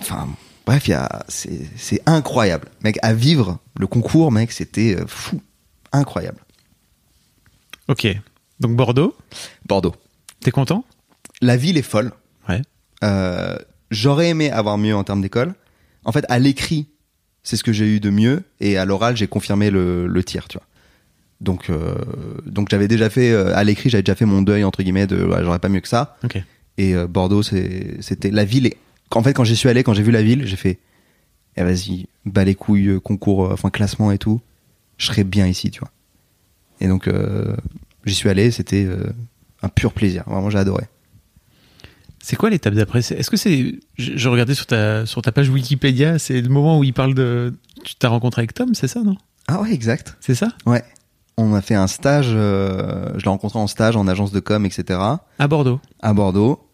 enfin, 0.00 0.28
bref, 0.66 0.86
il 0.86 0.90
y 0.90 0.94
a, 0.94 1.24
c'est, 1.28 1.58
c'est 1.76 2.00
incroyable, 2.06 2.68
mec, 2.84 2.98
à 3.02 3.14
vivre 3.14 3.58
le 3.78 3.86
concours, 3.88 4.30
mec, 4.30 4.52
c'était 4.52 4.96
euh, 4.96 5.04
fou, 5.08 5.40
incroyable. 5.92 6.38
Ok. 7.88 8.06
Donc 8.62 8.76
Bordeaux, 8.76 9.16
Bordeaux, 9.66 9.92
t'es 10.38 10.52
content? 10.52 10.84
La 11.40 11.56
ville 11.56 11.76
est 11.76 11.82
folle. 11.82 12.12
Ouais. 12.48 12.62
Euh, 13.02 13.56
j'aurais 13.90 14.28
aimé 14.28 14.52
avoir 14.52 14.78
mieux 14.78 14.94
en 14.94 15.02
termes 15.02 15.20
d'école. 15.20 15.54
En 16.04 16.12
fait, 16.12 16.24
à 16.28 16.38
l'écrit, 16.38 16.86
c'est 17.42 17.56
ce 17.56 17.64
que 17.64 17.72
j'ai 17.72 17.86
eu 17.86 17.98
de 17.98 18.10
mieux, 18.10 18.44
et 18.60 18.76
à 18.76 18.84
l'oral, 18.84 19.16
j'ai 19.16 19.26
confirmé 19.26 19.70
le, 19.70 20.06
le 20.06 20.24
tir, 20.24 20.46
tu 20.46 20.58
vois. 20.58 20.66
Donc, 21.40 21.70
euh, 21.70 21.96
donc 22.46 22.68
j'avais 22.70 22.86
déjà 22.86 23.10
fait 23.10 23.32
euh, 23.32 23.52
à 23.56 23.64
l'écrit, 23.64 23.90
j'avais 23.90 24.04
déjà 24.04 24.14
fait 24.14 24.26
mon 24.26 24.42
deuil 24.42 24.62
entre 24.62 24.84
guillemets 24.84 25.08
de, 25.08 25.24
ouais, 25.24 25.42
j'aurais 25.42 25.58
pas 25.58 25.68
mieux 25.68 25.80
que 25.80 25.88
ça. 25.88 26.16
Et 26.78 26.94
euh, 26.94 27.08
Bordeaux, 27.08 27.42
c'était 27.42 28.30
la 28.30 28.44
ville. 28.44 28.66
Et, 28.66 28.76
en 29.10 29.24
fait, 29.24 29.32
quand 29.32 29.42
j'y 29.42 29.56
suis 29.56 29.68
allé, 29.70 29.82
quand 29.82 29.92
j'ai 29.92 30.04
vu 30.04 30.12
la 30.12 30.22
ville, 30.22 30.46
j'ai 30.46 30.56
fait, 30.56 30.78
eh, 31.56 31.64
vas-y, 31.64 32.06
bas 32.26 32.44
les 32.44 32.54
couilles, 32.54 33.00
concours, 33.02 33.50
enfin 33.50 33.70
classement 33.70 34.12
et 34.12 34.18
tout, 34.18 34.40
je 34.98 35.06
serais 35.06 35.24
bien 35.24 35.48
ici, 35.48 35.72
tu 35.72 35.80
vois. 35.80 35.90
Et 36.80 36.86
donc, 36.86 37.10
j'y 38.04 38.14
suis 38.14 38.28
allé, 38.28 38.50
c'était 38.50 38.84
euh, 38.84 39.12
un 39.62 39.68
pur 39.68 39.92
plaisir. 39.92 40.24
Vraiment, 40.26 40.50
j'ai 40.50 40.58
adoré. 40.58 40.84
C'est 42.22 42.36
quoi 42.36 42.50
l'étape 42.50 42.74
d'après? 42.74 43.00
Est-ce 43.00 43.30
que 43.30 43.36
c'est. 43.36 43.80
Je, 43.98 44.28
regardais 44.28 44.54
sur 44.54 44.66
ta, 44.66 45.06
sur 45.06 45.22
ta 45.22 45.32
page 45.32 45.48
Wikipédia, 45.48 46.20
c'est 46.20 46.40
le 46.40 46.48
moment 46.48 46.78
où 46.78 46.84
il 46.84 46.92
parle 46.94 47.14
de. 47.14 47.52
Tu 47.84 47.96
t'as 47.96 48.08
rencontré 48.08 48.40
avec 48.40 48.54
Tom, 48.54 48.74
c'est 48.74 48.86
ça, 48.86 49.00
non? 49.00 49.16
Ah 49.48 49.60
ouais, 49.60 49.72
exact. 49.72 50.16
C'est 50.20 50.36
ça? 50.36 50.48
Ouais. 50.64 50.84
On 51.36 51.52
a 51.54 51.60
fait 51.60 51.74
un 51.74 51.88
stage, 51.88 52.28
euh, 52.30 53.10
je 53.16 53.24
l'ai 53.24 53.28
rencontré 53.28 53.58
en 53.58 53.66
stage 53.66 53.96
en 53.96 54.06
agence 54.06 54.30
de 54.30 54.38
com, 54.38 54.64
etc. 54.64 55.00
À 55.38 55.48
Bordeaux. 55.48 55.80
à 56.00 56.12
Bordeaux. 56.12 56.68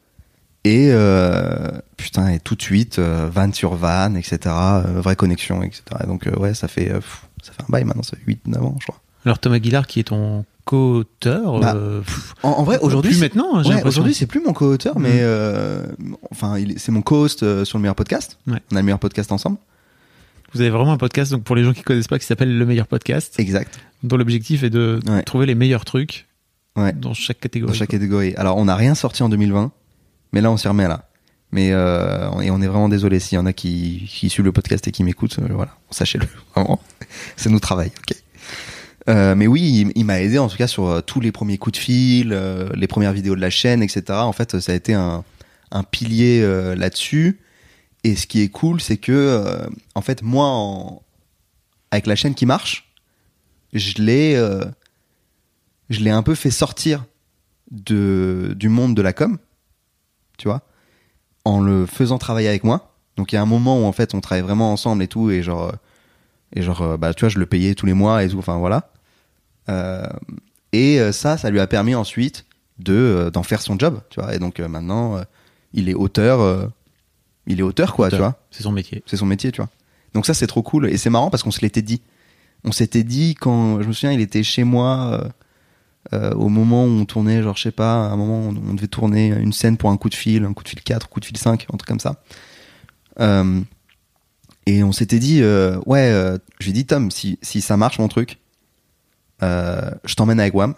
Et 0.64 0.88
euh, 0.90 1.70
putain, 1.96 2.28
et 2.28 2.40
tout 2.40 2.54
de 2.54 2.62
suite, 2.62 2.98
euh, 2.98 3.30
van 3.32 3.50
sur 3.52 3.74
van, 3.74 4.16
etc. 4.16 4.54
vraie 4.96 5.16
connexion, 5.16 5.62
etc. 5.62 5.82
Et 6.04 6.06
donc 6.06 6.28
ouais, 6.36 6.52
ça 6.52 6.68
fait, 6.68 6.92
pff, 6.92 7.26
ça 7.42 7.52
fait 7.52 7.62
un 7.62 7.70
bail 7.70 7.84
maintenant, 7.84 8.02
ça 8.02 8.16
fait 8.18 8.32
8-9 8.32 8.58
ans, 8.58 8.76
je 8.80 8.86
crois. 8.86 9.00
Alors 9.24 9.38
Tom 9.38 9.52
Aguilar, 9.52 9.86
qui 9.86 10.00
est 10.00 10.04
ton 10.04 10.44
co-auteur. 10.68 11.60
Bah, 11.60 11.74
euh, 11.76 12.02
En, 12.42 12.50
en 12.50 12.62
vrai, 12.64 12.78
aujourd'hui, 12.80 13.10
plus 13.10 13.18
c'est- 13.18 13.24
maintenant, 13.34 13.56
hein, 13.58 13.64
ouais, 13.64 13.82
aujourd'hui, 13.84 14.14
c'est 14.14 14.26
plus 14.26 14.40
mon 14.40 14.52
co-auteur, 14.52 14.96
Mhm. 14.98 15.02
mais 15.02 15.18
euh, 15.20 15.86
enfin, 16.30 16.56
c'est 16.76 16.92
mon 16.92 17.02
co-host 17.02 17.42
euh, 17.42 17.64
sur 17.64 17.78
le 17.78 17.82
meilleur 17.82 17.94
podcast. 17.94 18.38
Ouais. 18.46 18.58
On 18.72 18.76
a 18.76 18.80
le 18.80 18.84
meilleur 18.84 18.98
podcast 18.98 19.32
ensemble. 19.32 19.56
Vous 20.54 20.60
avez 20.60 20.70
vraiment 20.70 20.92
un 20.92 20.96
podcast, 20.98 21.30
donc 21.32 21.42
pour 21.44 21.56
les 21.56 21.64
gens 21.64 21.72
qui 21.72 21.82
connaissent 21.82 22.08
pas, 22.08 22.18
qui 22.18 22.24
s'appelle 22.26 22.56
Le 22.56 22.64
Meilleur 22.64 22.86
Podcast, 22.86 23.34
Exact. 23.38 23.78
dont 24.02 24.16
l'objectif 24.16 24.62
est 24.62 24.70
de 24.70 24.98
Ouais. 25.06 25.22
trouver 25.22 25.44
les 25.46 25.54
meilleurs 25.54 25.84
trucs 25.84 26.26
dans 26.76 27.12
chaque 27.12 27.40
catégorie. 27.40 27.72
Dans 27.72 27.78
chaque 27.78 27.90
quoi. 27.90 27.98
catégorie. 27.98 28.34
Alors, 28.36 28.56
on 28.56 28.64
n'a 28.66 28.76
rien 28.76 28.94
sorti 28.94 29.22
en 29.22 29.28
2020, 29.28 29.72
mais 30.32 30.40
là, 30.40 30.50
on 30.50 30.56
s'y 30.56 30.68
remet 30.68 30.86
là. 30.88 31.04
Mais 31.50 31.70
euh, 31.72 32.30
et 32.40 32.50
on 32.50 32.60
est 32.60 32.66
vraiment 32.66 32.88
désolé 32.90 33.20
s'il 33.20 33.36
y 33.36 33.38
en 33.38 33.46
a 33.46 33.52
qui, 33.54 34.04
qui 34.08 34.28
suivent 34.30 34.44
le 34.44 34.52
podcast 34.52 34.86
et 34.86 34.90
qui 34.92 35.02
m'écoutent. 35.02 35.38
voilà, 35.50 35.72
sachez-le. 35.90 36.26
Vraiment, 36.54 36.78
c'est 37.36 37.48
notre 37.50 37.66
travail. 37.66 37.90
Ok. 37.98 38.17
Euh, 39.09 39.34
mais 39.34 39.46
oui, 39.46 39.90
il, 39.94 40.04
m'a 40.04 40.20
aidé 40.20 40.38
en 40.38 40.48
tout 40.48 40.56
cas 40.56 40.66
sur 40.66 40.86
euh, 40.86 41.00
tous 41.00 41.20
les 41.20 41.32
premiers 41.32 41.56
coups 41.56 41.78
de 41.78 41.82
fil, 41.82 42.32
euh, 42.32 42.68
les 42.74 42.86
premières 42.86 43.12
vidéos 43.12 43.34
de 43.34 43.40
la 43.40 43.48
chaîne, 43.48 43.82
etc. 43.82 44.02
En 44.11 44.32
fait, 44.32 44.61
ça 44.61 44.72
a 44.72 44.74
été 44.74 44.92
un, 44.92 45.24
pilier 45.90 46.42
là-dessus. 46.76 47.40
Et 48.04 48.16
ce 48.16 48.26
qui 48.26 48.42
est 48.42 48.48
cool, 48.48 48.80
c'est 48.80 48.96
que 48.96 49.44
en 49.94 50.00
fait, 50.00 50.22
moi, 50.22 51.02
avec 51.90 52.06
la 52.06 52.16
chaîne 52.16 52.34
qui 52.34 52.46
marche, 52.46 52.90
je 53.74 53.94
l'ai, 53.98 54.34
je 55.90 56.00
l'ai 56.00 56.11
un 56.11 56.22
peu 56.22 56.34
fait 56.34 56.50
sortir 56.50 57.04
de, 57.70 58.54
du 58.56 58.70
monde 58.70 58.94
de 58.94 59.02
la 59.02 59.12
com, 59.12 59.36
tu 60.38 60.48
vois, 60.48 60.62
en 61.44 61.61
le 61.61 61.84
faisant 61.84 62.16
travailler 62.16 62.48
avec 62.48 62.64
moi. 62.64 62.94
Donc 63.16 63.32
il 63.32 63.34
y 63.34 63.38
a 63.38 63.42
un 63.42 63.46
moment 63.46 63.82
où 63.82 63.84
en 63.84 63.92
fait 63.92 64.14
on 64.14 64.22
travaille 64.22 64.44
vraiment 64.44 64.72
ensemble 64.72 65.02
et 65.02 65.09
tout, 65.09 65.30
et 65.30 65.42
genre, 65.42 65.74
et 66.54 66.62
genre, 66.62 66.96
bah 66.96 67.12
tu 67.12 67.20
vois, 67.20 67.28
je 67.28 67.38
le 67.38 67.46
payais 67.46 67.74
tous 67.74 67.84
les 67.84 67.94
mois 67.94 68.24
et 68.24 68.28
tout, 68.28 68.38
enfin 68.38 68.56
voilà. 68.56 68.90
Euh, 69.68 70.06
et 70.72 71.00
euh, 71.00 71.12
ça, 71.12 71.36
ça 71.36 71.50
lui 71.50 71.60
a 71.60 71.66
permis 71.66 71.94
ensuite 71.94 72.44
de 72.78 72.94
euh, 72.94 73.30
d'en 73.30 73.42
faire 73.42 73.60
son 73.60 73.78
job, 73.78 74.00
tu 74.10 74.20
vois. 74.20 74.34
Et 74.34 74.38
donc 74.38 74.58
maintenant, 74.60 75.20
il 75.72 75.88
est 75.88 75.94
auteur, 75.94 76.68
il 77.46 77.60
est 77.60 77.62
auteur 77.62 77.94
quoi, 77.94 78.06
Auteur. 78.06 78.18
tu 78.18 78.22
vois. 78.22 78.38
C'est 78.50 78.62
son 78.62 78.72
métier. 78.72 79.02
C'est 79.06 79.16
son 79.16 79.26
métier, 79.26 79.52
tu 79.52 79.60
vois. 79.60 79.70
Donc 80.14 80.26
ça, 80.26 80.34
c'est 80.34 80.46
trop 80.46 80.62
cool. 80.62 80.88
Et 80.88 80.96
c'est 80.96 81.10
marrant 81.10 81.30
parce 81.30 81.42
qu'on 81.42 81.50
se 81.50 81.60
l'était 81.60 81.82
dit. 81.82 82.02
On 82.64 82.72
s'était 82.72 83.04
dit 83.04 83.34
quand, 83.34 83.80
je 83.82 83.86
me 83.86 83.92
souviens, 83.92 84.12
il 84.12 84.20
était 84.20 84.42
chez 84.42 84.64
moi 84.64 85.30
euh, 86.14 86.32
au 86.34 86.48
moment 86.48 86.84
où 86.84 86.88
on 86.88 87.04
tournait, 87.04 87.42
genre, 87.42 87.56
je 87.56 87.62
sais 87.62 87.70
pas, 87.70 88.06
à 88.06 88.10
un 88.10 88.16
moment 88.16 88.48
où 88.48 88.54
on 88.68 88.74
devait 88.74 88.86
tourner 88.86 89.28
une 89.28 89.52
scène 89.52 89.76
pour 89.76 89.90
un 89.90 89.96
coup 89.96 90.08
de 90.08 90.14
fil, 90.14 90.44
un 90.44 90.54
coup 90.54 90.64
de 90.64 90.68
fil 90.68 90.80
4, 90.80 91.06
un 91.06 91.08
coup 91.08 91.20
de 91.20 91.24
fil 91.24 91.36
5, 91.36 91.66
un 91.72 91.76
truc 91.76 91.86
comme 91.86 92.00
ça. 92.00 92.22
Euh, 93.20 93.60
et 94.66 94.82
on 94.82 94.92
s'était 94.92 95.18
dit, 95.18 95.42
euh, 95.42 95.78
ouais, 95.86 96.10
je 96.60 96.64
lui 96.64 96.70
ai 96.70 96.72
dit, 96.72 96.86
Tom, 96.86 97.10
si, 97.10 97.38
si 97.42 97.60
ça 97.60 97.76
marche 97.76 97.98
mon 97.98 98.08
truc, 98.08 98.38
euh, 99.43 99.91
je 100.05 100.14
t'emmène 100.14 100.41
avec 100.41 100.55
WAM. 100.55 100.74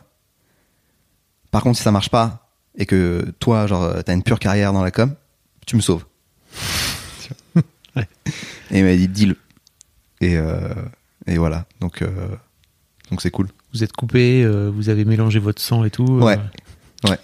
Par 1.51 1.63
contre, 1.63 1.77
si 1.79 1.83
ça 1.83 1.91
marche 1.91 2.11
pas 2.11 2.49
et 2.77 2.87
que 2.87 3.33
toi, 3.41 3.67
genre, 3.67 4.03
t'as 4.05 4.15
une 4.15 4.23
pure 4.23 4.39
carrière 4.39 4.73
dans 4.73 4.83
la 4.85 4.91
com, 4.91 5.15
tu 5.67 5.77
me 5.77 5.81
sauves. 5.81 6.05
Ouais. 7.97 8.07
Et 8.71 8.79
il 8.79 8.85
m'a 8.85 8.95
dit, 8.95 9.09
deal. 9.09 9.35
Et, 10.21 10.37
euh, 10.37 10.73
et 11.27 11.39
voilà. 11.39 11.67
Donc, 11.81 12.03
euh, 12.03 12.29
donc 13.11 13.21
c'est 13.21 13.33
cool. 13.33 13.49
Vous 13.73 13.83
êtes 13.83 13.91
coupé, 13.93 14.45
euh, 14.45 14.71
vous 14.73 14.89
avez 14.91 15.05
mélangé 15.05 15.41
votre 15.41 15.61
sang 15.61 15.83
et 15.85 15.91
tout. 15.91 16.07
euh, 16.07 16.21
Ouais. 16.23 16.39
Ouais. 17.09 17.19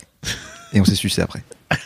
Et 0.72 0.80
on 0.80 0.84
s'est 0.84 0.96
sucé 0.96 1.22
après. 1.22 1.44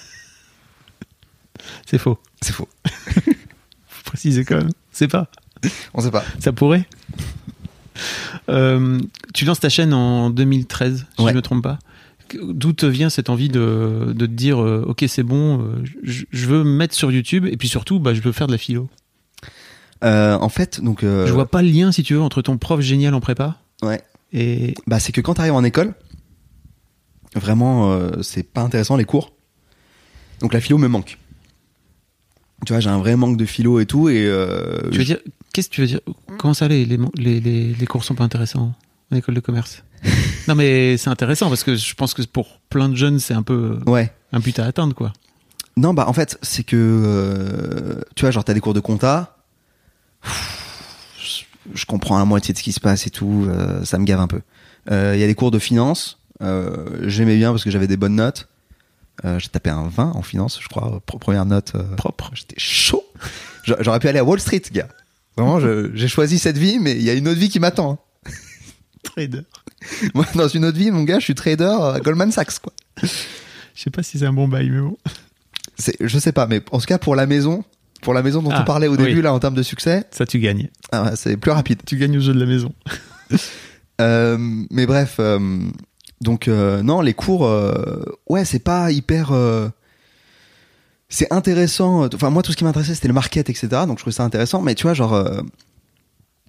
c'est 1.87 1.99
faux. 1.99 2.19
C'est 2.41 2.55
faux. 2.55 2.69
Faut 3.87 4.03
préciser 4.05 4.47
quand 4.47 4.57
même. 4.57 4.71
C'est 4.93 5.09
pas. 5.09 5.29
On 5.93 6.01
sait 6.01 6.11
pas. 6.11 6.25
Ça 6.39 6.53
pourrait? 6.55 6.87
Euh, 8.49 8.99
tu 9.35 9.45
lances 9.45 9.61
ta 9.61 9.69
chaîne 9.69 9.93
en 9.93 10.31
2013, 10.31 11.07
si 11.19 11.25
Ouais. 11.25 11.31
je 11.33 11.37
me 11.37 11.43
trompe 11.43 11.63
pas. 11.63 11.79
d'où 12.43 12.73
te 12.73 12.87
vient 12.87 13.11
cette 13.11 13.29
envie 13.29 13.49
de, 13.49 14.13
de 14.15 14.27
te 14.27 14.31
dire, 14.31 14.63
euh, 14.63 14.85
ok, 14.87 15.05
c'est 15.09 15.25
bon, 15.25 15.61
euh, 15.61 15.83
je, 16.05 16.25
je 16.31 16.47
veux 16.47 16.63
me 16.63 16.71
mettre 16.77 16.95
sur 16.95 17.11
YouTube 17.11 17.45
et 17.47 17.57
puis 17.57 17.67
surtout, 17.69 17.99
bah, 17.99 18.15
je 18.15 18.21
veux 18.21 18.31
faire 18.33 18.47
de 18.47 18.53
la 18.53 18.59
philo. 18.59 18.89
En 20.03 20.49
fait, 20.49 20.81
donc. 20.81 21.01
Je 21.03 21.33
vois 21.33 21.51
pas 21.51 21.63
le 21.63 21.69
lien, 21.71 21.93
si 21.93 22.03
tu 22.03 22.15
veux, 22.15 22.21
entre 22.23 22.41
ton 22.43 22.57
prof 22.57 22.81
génial 22.81 23.15
en 23.15 23.21
prépa 23.21 23.59
Ouais. 23.83 24.01
et 24.33 24.75
Bah, 24.87 25.01
c'est 25.01 25.13
que 25.13 25.21
quand 25.21 25.35
t'arrives 25.35 25.55
en 25.55 25.65
école, 25.65 25.95
vraiment, 27.35 28.01
c'est 28.23 28.45
pas 28.45 28.63
intéressant 28.63 28.97
les 28.97 29.05
cours. 29.05 29.33
Donc 30.41 30.55
la 30.55 30.61
philo 30.61 30.79
me 30.79 30.89
manque. 30.89 31.19
Tu 32.67 32.73
vois, 32.73 32.81
j'ai 32.81 32.91
un 32.91 32.99
vrai 32.99 33.17
manque 33.17 33.37
de 33.37 33.45
philo 33.45 33.81
et 33.81 33.87
tout, 33.87 34.09
et. 34.09 34.31
tu 34.93 34.99
veux 34.99 35.05
dire, 35.05 35.19
qu'est-ce 35.53 35.69
que 35.69 35.75
tu 35.75 35.81
veux 35.81 35.87
dire 35.87 36.01
Comment 36.39 36.55
ça, 36.55 36.69
les, 36.69 36.85
les, 36.85 36.99
les, 37.17 37.41
les, 37.41 37.75
les 37.75 37.87
cours 37.87 38.05
sont 38.05 38.15
pas 38.15 38.25
intéressants 38.25 38.73
en 39.13 39.17
école 39.17 39.35
de 39.35 39.41
commerce? 39.41 39.83
Non, 40.49 40.55
mais 40.55 40.97
c'est 40.97 41.11
intéressant 41.11 41.49
parce 41.51 41.63
que 41.63 41.77
je 41.77 41.95
pense 41.95 42.15
que 42.15 42.23
pour 42.23 42.59
plein 42.71 42.89
de 42.89 42.97
jeunes, 42.97 43.21
c'est 43.21 43.35
un 43.35 43.43
peu 43.43 43.79
Ouais. 43.87 44.11
un 44.33 44.41
but 44.41 44.59
à 44.59 44.65
atteindre, 44.65 44.95
quoi. 44.95 45.13
Non, 45.77 45.93
bah 45.95 46.07
en 46.09 46.13
fait, 46.15 46.39
c'est 46.43 46.65
que 46.65 46.77
euh, 46.77 48.01
tu 48.17 48.23
vois, 48.23 48.31
genre 48.31 48.43
t'as 48.43 48.55
des 48.55 48.61
cours 48.61 48.75
de 48.75 48.81
compta. 48.81 49.37
Je 51.75 51.85
comprends 51.85 52.19
la 52.19 52.25
moitié 52.25 52.53
de 52.53 52.59
ce 52.59 52.63
qui 52.65 52.73
se 52.73 52.81
passe 52.81 53.07
et 53.07 53.11
tout, 53.11 53.47
euh, 53.49 53.85
ça 53.85 53.99
me 53.99 54.05
gave 54.05 54.19
un 54.21 54.27
peu. 54.27 54.41
Euh, 54.91 55.13
Il 55.15 55.21
y 55.21 55.25
a 55.25 55.27
des 55.27 55.35
cours 55.35 55.51
de 55.51 55.59
finance, 55.59 56.19
euh, 56.43 57.07
j'aimais 57.09 57.37
bien 57.37 57.51
parce 57.53 57.63
que 57.65 57.71
j'avais 57.71 57.87
des 57.87 57.97
bonnes 57.99 58.17
notes. 58.17 58.49
Euh, 59.27 59.39
j'ai 59.39 59.49
tapé 59.49 59.69
un 59.71 59.87
20 59.89 60.13
en 60.15 60.23
finance, 60.23 60.59
je 60.63 60.69
crois, 60.69 61.01
première 61.05 61.45
note. 61.45 61.73
euh, 61.75 61.95
Propre. 61.97 62.31
J'étais 62.33 62.59
chaud. 62.59 63.05
J'a- 63.65 63.77
J'aurais 63.81 64.01
pu 64.01 64.09
aller 64.09 64.19
à 64.19 64.25
Wall 64.25 64.41
Street, 64.41 64.63
gars. 64.73 64.89
Vraiment, 65.41 65.91
j'ai 65.95 66.09
choisi 66.09 66.39
cette 66.39 66.59
vie, 66.59 66.79
mais 66.79 66.93
il 66.93 67.03
y 67.03 67.11
a 67.11 67.15
une 67.15 67.29
autre 67.29 67.39
vie 67.41 67.49
qui 67.49 67.61
m'attend. 67.61 67.93
hein. 68.27 68.31
Trader. 69.03 69.43
Moi, 70.15 70.27
dans 70.35 70.49
une 70.49 70.65
autre 70.67 70.77
vie, 70.79 70.91
mon 70.91 71.05
gars, 71.05 71.19
je 71.19 71.25
suis 71.25 71.35
trader 71.35 71.65
à 71.95 71.99
Goldman 72.03 72.31
Sachs, 72.33 72.59
quoi. 72.59 72.73
Je 73.03 73.09
sais 73.75 73.91
pas 73.91 74.03
si 74.03 74.19
c'est 74.19 74.27
un 74.27 74.33
bon 74.33 74.47
bail, 74.49 74.69
mais 74.71 74.81
bon. 74.81 74.97
Je 76.01 76.19
sais 76.19 76.33
pas, 76.33 76.47
mais 76.47 76.61
en 76.71 76.79
tout 76.79 76.85
cas 76.87 76.99
pour 76.99 77.17
la 77.17 77.27
maison, 77.27 77.65
pour 78.03 78.13
la 78.13 78.23
maison 78.23 78.43
dont 78.43 78.51
Ah, 78.53 78.61
on 78.61 78.65
parlait 78.65 78.87
au 78.89 78.97
oui. 78.97 79.05
début 79.07 79.23
là 79.23 79.33
en 79.33 79.39
termes 79.39 79.55
de 79.55 79.63
succès, 79.63 80.05
Ça, 80.11 80.27
tu 80.27 80.39
gagnes. 80.39 80.69
ah 80.93 81.13
c'est 81.17 81.39
plus 81.39 81.51
rapide. 81.51 81.81
Tu 81.87 81.97
gagnes 81.97 82.19
au 82.19 82.21
jeu 82.21 82.35
de 82.35 82.41
la 82.41 82.47
maison. 82.47 82.73
Euh, 84.01 84.39
mais 84.71 84.87
bref, 84.87 85.17
euh, 85.19 85.39
donc 86.23 86.49
euh, 86.49 86.83
non, 86.83 87.03
les 87.03 87.13
cours, 87.13 87.47
euh, 87.47 88.03
ouais, 88.31 88.47
c'est 88.47 88.59
pas 88.65 88.91
hyper. 88.91 89.31
Euh, 91.11 91.15
c'est 91.15 91.33
intéressant. 91.33 92.07
Enfin, 92.15 92.31
moi, 92.31 92.43
tout 92.43 92.53
ce 92.53 92.57
qui 92.57 92.65
m'intéressait, 92.65 92.95
c'était 92.95 93.09
le 93.09 93.15
market, 93.15 93.51
etc. 93.51 93.69
Donc, 93.87 93.99
je 93.99 94.03
trouvais 94.03 94.15
ça 94.15 94.25
intéressant. 94.25 94.63
Mais 94.63 94.75
tu 94.75 94.85
vois, 94.85 94.95
genre, 94.95 95.15
euh, 95.15 95.41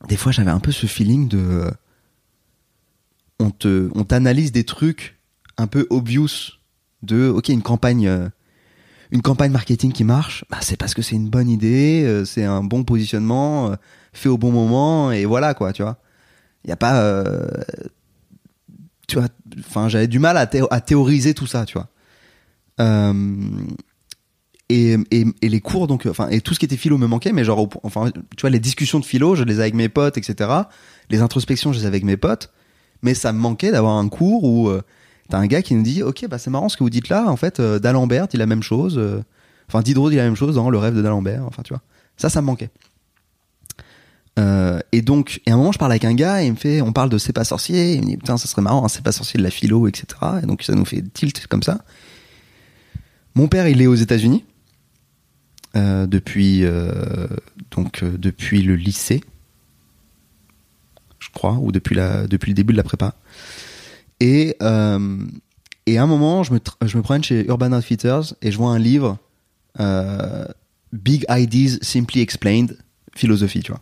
des 0.07 0.17
fois, 0.17 0.31
j'avais 0.31 0.51
un 0.51 0.59
peu 0.59 0.71
ce 0.71 0.85
feeling 0.85 1.27
de. 1.27 1.37
euh, 1.37 1.71
on 3.39 3.49
te, 3.49 3.89
on 3.95 4.03
t'analyse 4.03 4.51
des 4.51 4.63
trucs 4.63 5.19
un 5.57 5.67
peu 5.67 5.87
obvious 5.89 6.59
de, 7.01 7.27
ok, 7.27 7.49
une 7.49 7.63
campagne, 7.63 8.07
euh, 8.07 8.29
une 9.11 9.21
campagne 9.21 9.51
marketing 9.51 9.91
qui 9.91 10.03
marche, 10.03 10.45
bah, 10.49 10.59
c'est 10.61 10.77
parce 10.77 10.93
que 10.93 11.01
c'est 11.01 11.15
une 11.15 11.29
bonne 11.29 11.49
idée, 11.49 12.03
euh, 12.05 12.23
c'est 12.23 12.45
un 12.45 12.63
bon 12.63 12.83
positionnement, 12.83 13.71
euh, 13.71 13.75
fait 14.13 14.29
au 14.29 14.37
bon 14.37 14.51
moment, 14.51 15.11
et 15.11 15.25
voilà, 15.25 15.53
quoi, 15.53 15.73
tu 15.73 15.81
vois. 15.81 15.97
Il 16.63 16.69
y 16.69 16.73
a 16.73 16.77
pas, 16.77 17.01
euh, 17.01 17.47
tu 19.07 19.17
vois, 19.17 19.27
enfin, 19.59 19.89
j'avais 19.89 20.07
du 20.07 20.19
mal 20.19 20.37
à, 20.37 20.47
à 20.69 20.81
théoriser 20.81 21.33
tout 21.33 21.47
ça, 21.47 21.65
tu 21.65 21.73
vois. 21.73 21.89
Euh, 22.79 23.13
et, 24.71 25.25
les 25.41 25.61
cours, 25.61 25.87
donc, 25.87 26.05
enfin, 26.05 26.29
et 26.29 26.41
tout 26.41 26.53
ce 26.53 26.59
qui 26.59 26.65
était 26.65 26.77
philo 26.77 26.97
me 26.97 27.07
manquait, 27.07 27.31
mais 27.31 27.43
genre, 27.43 27.67
enfin, 27.83 28.11
tu 28.11 28.41
vois, 28.41 28.49
les 28.49 28.59
discussions 28.59 28.99
de 28.99 29.05
philo, 29.05 29.35
je 29.35 29.43
les 29.43 29.57
ai 29.57 29.61
avec 29.61 29.73
mes 29.73 29.89
potes, 29.89 30.17
etc. 30.17 30.49
Les 31.09 31.21
introspections, 31.21 31.73
je 31.73 31.79
les 31.79 31.85
ai 31.85 31.87
avec 31.87 32.03
mes 32.03 32.17
potes, 32.17 32.51
mais 33.01 33.13
ça 33.13 33.33
me 33.33 33.39
manquait 33.39 33.71
d'avoir 33.71 33.97
un 33.97 34.07
cours 34.09 34.43
où 34.43 34.69
euh, 34.69 34.81
t'as 35.29 35.37
un 35.37 35.47
gars 35.47 35.61
qui 35.61 35.75
nous 35.75 35.83
dit, 35.83 36.03
ok, 36.03 36.27
bah 36.29 36.37
c'est 36.37 36.49
marrant 36.49 36.69
ce 36.69 36.77
que 36.77 36.83
vous 36.83 36.89
dites 36.89 37.09
là, 37.09 37.27
en 37.27 37.35
fait, 37.35 37.59
euh, 37.59 37.79
d'Alembert 37.79 38.27
dit 38.27 38.37
la 38.37 38.45
même 38.45 38.63
chose, 38.63 38.97
euh, 38.97 39.23
enfin, 39.67 39.81
Diderot 39.81 40.09
dit 40.09 40.17
la 40.17 40.23
même 40.23 40.35
chose 40.35 40.55
dans 40.55 40.69
Le 40.69 40.77
rêve 40.77 40.95
de 40.95 41.01
d'Alembert, 41.01 41.43
enfin, 41.45 41.63
tu 41.63 41.73
vois. 41.73 41.81
Ça, 42.17 42.29
ça 42.29 42.41
me 42.41 42.47
manquait. 42.47 42.69
Euh, 44.39 44.79
et 44.91 45.01
donc, 45.01 45.41
et 45.45 45.51
à 45.51 45.53
un 45.53 45.57
moment, 45.57 45.71
je 45.71 45.77
parle 45.77 45.91
avec 45.91 46.05
un 46.05 46.13
gars 46.13 46.41
et 46.41 46.47
il 46.47 46.51
me 46.51 46.57
fait, 46.57 46.81
on 46.81 46.93
parle 46.93 47.09
de 47.09 47.17
C'est 47.17 47.33
pas 47.33 47.43
sorcier. 47.43 47.95
Il 47.95 48.01
me 48.01 48.05
dit, 48.05 48.17
putain, 48.17 48.37
ça 48.37 48.47
serait 48.47 48.61
marrant, 48.61 48.85
un 48.85 48.87
C'est 48.87 49.03
pas 49.03 49.11
sorcier 49.11 49.37
de 49.37 49.43
la 49.43 49.51
philo, 49.51 49.87
etc. 49.87 50.05
Et 50.43 50.45
donc, 50.45 50.63
ça 50.63 50.73
nous 50.73 50.85
fait 50.85 51.03
tilt 51.13 51.47
comme 51.47 51.63
ça. 51.63 51.79
Mon 53.35 53.47
père, 53.47 53.67
il 53.67 53.81
est 53.81 53.87
aux 53.87 53.95
États-Unis 53.95 54.43
euh, 54.43 54.50
depuis 55.75 56.63
euh, 56.65 57.27
donc 57.71 58.03
euh, 58.03 58.17
depuis 58.17 58.61
le 58.61 58.75
lycée, 58.75 59.21
je 61.19 61.29
crois, 61.33 61.53
ou 61.53 61.71
depuis 61.71 61.95
la 61.95 62.27
depuis 62.27 62.49
le 62.51 62.55
début 62.55 62.73
de 62.73 62.77
la 62.77 62.83
prépa. 62.83 63.15
Et 64.19 64.55
euh, 64.61 65.17
et 65.85 65.97
à 65.97 66.03
un 66.03 66.07
moment, 66.07 66.43
je 66.43 66.53
me 66.53 66.59
je 66.85 66.97
me 66.97 67.01
promène 67.03 67.23
chez 67.23 67.45
Urban 67.47 67.71
Outfitters 67.73 68.33
et 68.41 68.51
je 68.51 68.57
vois 68.57 68.71
un 68.71 68.79
livre 68.79 69.17
euh, 69.79 70.45
Big 70.93 71.25
Ideas 71.29 71.77
Simply 71.81 72.21
Explained, 72.21 72.77
philosophie, 73.15 73.61
tu 73.61 73.71
vois. 73.71 73.81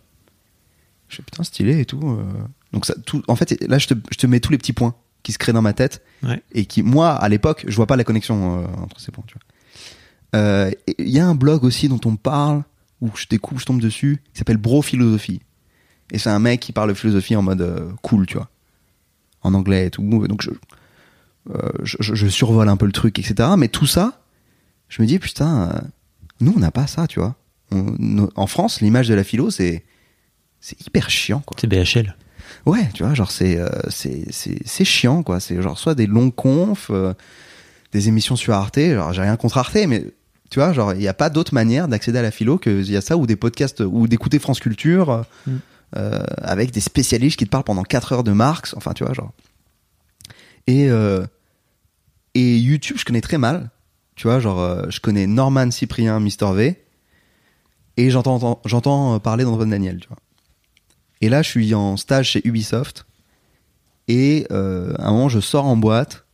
Je 1.07 1.15
fais 1.17 1.23
putain 1.23 1.43
stylé 1.43 1.79
et 1.79 1.85
tout. 1.85 2.01
euh. 2.07 2.23
Donc 2.71 2.85
ça, 2.85 2.93
tout, 3.05 3.23
en 3.27 3.35
fait, 3.35 3.59
là 3.67 3.79
je 3.79 3.87
te, 3.87 3.93
je 4.11 4.17
te 4.17 4.27
mets 4.27 4.39
tous 4.39 4.51
les 4.51 4.59
petits 4.59 4.73
points 4.73 4.93
qui 5.23 5.31
se 5.31 5.37
créent 5.39 5.53
dans 5.53 5.61
ma 5.63 5.73
tête 5.73 6.03
Ouais. 6.21 6.41
et 6.51 6.65
qui, 6.65 6.83
moi, 6.83 7.13
à 7.13 7.27
l'époque, 7.29 7.65
je 7.67 7.75
vois 7.75 7.87
pas 7.87 7.95
la 7.95 8.03
connexion 8.03 8.59
euh, 8.61 8.67
entre 8.83 8.99
ces 8.99 9.11
points. 9.11 9.23
Tu 9.25 9.33
vois. 9.33 9.41
Euh, 10.35 10.71
Il 10.97 11.09
y 11.09 11.19
a 11.19 11.25
un 11.27 11.35
blog 11.35 11.63
aussi 11.63 11.87
dont 11.89 11.99
on 12.05 12.15
parle 12.15 12.63
où 13.01 13.09
je 13.15 13.25
découvre, 13.29 13.59
je 13.61 13.65
tombe 13.65 13.81
dessus, 13.81 14.21
qui 14.33 14.37
s'appelle 14.39 14.57
Bro 14.57 14.81
Philosophie. 14.81 15.41
Et 16.11 16.17
c'est 16.19 16.29
un 16.29 16.39
mec 16.39 16.59
qui 16.59 16.71
parle 16.71 16.89
de 16.89 16.93
philosophie 16.93 17.35
en 17.35 17.41
mode 17.41 17.61
euh, 17.61 17.91
cool, 18.01 18.25
tu 18.25 18.35
vois, 18.35 18.49
en 19.41 19.53
anglais 19.53 19.87
et 19.87 19.89
tout. 19.89 20.03
Donc 20.27 20.41
je, 20.41 20.49
euh, 21.51 21.69
je, 21.83 21.97
je- 21.99 22.15
je 22.15 22.27
survole 22.27 22.67
un 22.69 22.77
peu 22.77 22.85
le 22.85 22.91
truc, 22.91 23.17
etc. 23.19 23.49
Mais 23.57 23.67
tout 23.69 23.85
ça, 23.85 24.21
je 24.89 25.01
me 25.01 25.07
dis 25.07 25.19
putain, 25.19 25.81
nous 26.41 26.53
on 26.55 26.59
n'a 26.59 26.71
pas 26.71 26.87
ça, 26.87 27.07
tu 27.07 27.19
vois. 27.19 27.35
On- 27.71 27.95
no- 27.99 28.31
en 28.35 28.47
France, 28.47 28.81
l'image 28.81 29.07
de 29.07 29.13
la 29.13 29.23
philo, 29.23 29.49
c'est 29.51 29.85
c'est 30.61 30.79
hyper 30.85 31.09
chiant, 31.09 31.39
quoi. 31.45 31.55
C'est 31.61 31.67
BHL. 31.67 32.15
Ouais, 32.65 32.89
tu 32.93 33.03
vois, 33.03 33.13
genre 33.13 33.31
c'est 33.31 33.57
euh, 33.57 33.69
c'est 33.89 34.83
chiant 34.83 35.23
quoi. 35.23 35.39
C'est 35.39 35.61
genre 35.61 35.77
soit 35.79 35.95
des 35.95 36.07
longs 36.07 36.31
confs, 36.31 36.89
euh, 36.89 37.13
des 37.93 38.07
émissions 38.09 38.35
sur 38.35 38.53
Arte. 38.55 38.79
Genre 38.79 39.13
j'ai 39.13 39.21
rien 39.21 39.37
contre 39.37 39.57
Arte, 39.59 39.77
mais 39.87 40.05
tu 40.49 40.59
vois, 40.59 40.73
genre 40.73 40.93
il 40.93 40.99
n'y 40.99 41.07
a 41.07 41.13
pas 41.13 41.29
d'autre 41.29 41.53
manière 41.53 41.87
d'accéder 41.87 42.19
à 42.19 42.21
la 42.23 42.31
philo 42.31 42.57
que 42.57 42.69
il 42.69 42.91
y 42.91 42.97
a 42.97 43.01
ça 43.01 43.17
ou 43.17 43.27
des 43.27 43.35
podcasts 43.35 43.81
ou 43.81 44.07
d'écouter 44.07 44.39
France 44.39 44.59
Culture 44.59 45.09
euh, 45.11 45.21
Mm. 45.47 45.57
euh, 45.97 46.23
avec 46.37 46.71
des 46.71 46.79
spécialistes 46.81 47.37
qui 47.39 47.45
te 47.45 47.49
parlent 47.49 47.63
pendant 47.63 47.83
4 47.83 48.13
heures 48.13 48.23
de 48.23 48.31
Marx. 48.31 48.73
Enfin, 48.77 48.93
tu 48.93 49.03
vois, 49.03 49.13
genre. 49.13 49.31
Et 50.67 50.89
euh, 50.89 51.25
et 52.35 52.57
YouTube, 52.57 52.97
je 52.99 53.05
connais 53.05 53.21
très 53.21 53.37
mal. 53.37 53.69
Tu 54.15 54.27
vois, 54.27 54.39
genre 54.39 54.59
euh, 54.59 54.85
je 54.89 54.99
connais 54.99 55.27
Norman 55.27 55.71
Cyprien, 55.71 56.19
Mister 56.19 56.51
V, 56.53 56.83
et 57.97 58.09
j'entends 58.11 58.61
j'entends 58.65 59.19
parler 59.19 59.43
d'Antoine 59.45 59.69
Daniel, 59.71 59.99
tu 59.99 60.07
vois. 60.09 60.17
Et 61.21 61.29
là, 61.29 61.41
je 61.41 61.49
suis 61.49 61.73
en 61.73 61.97
stage 61.97 62.29
chez 62.31 62.41
Ubisoft. 62.47 63.05
Et 64.07 64.47
euh, 64.51 64.93
à 64.99 65.07
un 65.07 65.11
moment, 65.11 65.29
je 65.29 65.39
sors 65.39 65.65
en 65.65 65.75
boîte. 65.77 66.25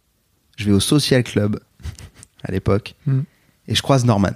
Je 0.58 0.66
vais 0.66 0.72
au 0.72 0.80
Social 0.80 1.24
Club 1.24 1.60
à 2.44 2.52
l'époque. 2.52 2.96
Mm. 3.06 3.22
Et 3.68 3.76
je 3.76 3.82
croise 3.82 4.06
Norman. 4.06 4.32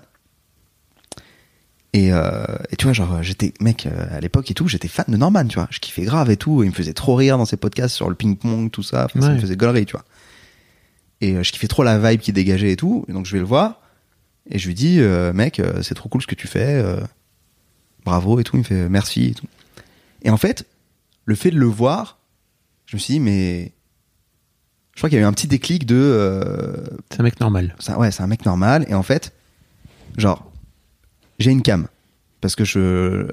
Et, 1.94 2.14
euh, 2.14 2.46
et 2.70 2.76
tu 2.76 2.86
vois, 2.86 2.94
genre, 2.94 3.24
j'étais, 3.24 3.54
mec, 3.60 3.86
euh, 3.88 4.06
à 4.16 4.20
l'époque 4.20 4.50
et 4.52 4.54
tout, 4.54 4.68
j'étais 4.68 4.88
fan 4.88 5.06
de 5.08 5.18
Norman, 5.18 5.46
tu 5.48 5.56
vois. 5.56 5.68
Je 5.72 5.80
kiffais 5.80 6.04
grave 6.04 6.30
et 6.30 6.38
tout. 6.38 6.62
Et 6.62 6.66
il 6.68 6.70
me 6.70 6.76
faisait 6.76 6.94
trop 6.94 7.16
rire 7.16 7.38
dans 7.38 7.46
ses 7.46 7.58
podcasts 7.58 7.96
sur 7.96 8.10
le 8.10 8.16
ping-pong, 8.16 8.70
tout 8.70 8.84
ça. 8.84 9.06
Enfin, 9.06 9.22
Ça 9.22 9.32
me 9.32 9.40
faisait 9.40 9.56
gaulerie, 9.56 9.86
tu 9.86 9.94
vois. 9.94 10.06
Et 11.22 11.36
euh, 11.36 11.44
je 11.44 11.52
kiffais 11.52 11.68
trop 11.68 11.84
la 11.84 11.98
vibe 11.98 12.22
qui 12.22 12.32
dégageait 12.32 12.72
et 12.72 12.76
tout. 12.76 13.06
Et 13.08 13.14
donc, 13.14 13.26
je 13.26 13.34
vais 13.34 13.40
le 13.40 13.46
voir. 13.46 13.82
Et 14.52 14.60
je 14.60 14.68
lui 14.68 14.74
dis, 14.74 15.00
mec, 15.34 15.62
c'est 15.84 15.94
trop 15.94 16.10
cool 16.10 16.24
ce 16.24 16.28
que 16.28 16.34
tu 16.34 16.48
fais. 16.48 16.84
bravo 18.04 18.40
et 18.40 18.44
tout. 18.44 18.56
Il 18.56 18.60
me 18.60 18.64
fait 18.64 18.90
merci 18.90 19.26
et 19.26 19.34
tout. 19.36 19.46
Et 20.24 20.32
en 20.32 20.38
fait, 20.38 20.66
le 21.26 21.36
fait 21.36 21.52
de 21.52 21.60
le 21.60 21.68
voir, 21.68 22.18
je 22.88 22.96
me 22.96 23.00
suis 23.00 23.16
dit, 23.16 23.20
mais. 23.20 23.74
Je 25.00 25.02
crois 25.02 25.10
qu'il 25.12 25.18
y 25.18 25.22
a 25.22 25.24
eu 25.24 25.28
un 25.28 25.32
petit 25.32 25.48
déclic 25.48 25.86
de. 25.86 25.96
euh, 25.96 26.74
C'est 27.10 27.22
un 27.22 27.24
mec 27.24 27.40
normal. 27.40 27.74
ça- 27.80 27.98
ouais, 27.98 28.12
c'est 28.12 28.22
un 28.22 28.28
mec 28.28 28.46
normal. 28.46 28.86
Et 28.90 28.94
en 28.94 29.02
fait, 29.02 29.32
genre, 30.18 30.52
j'ai 31.40 31.52
une 31.52 31.62
cam. 31.62 31.88
Parce 32.42 32.54
que 32.58 32.66
je, 32.66 32.80
euh, 32.80 33.28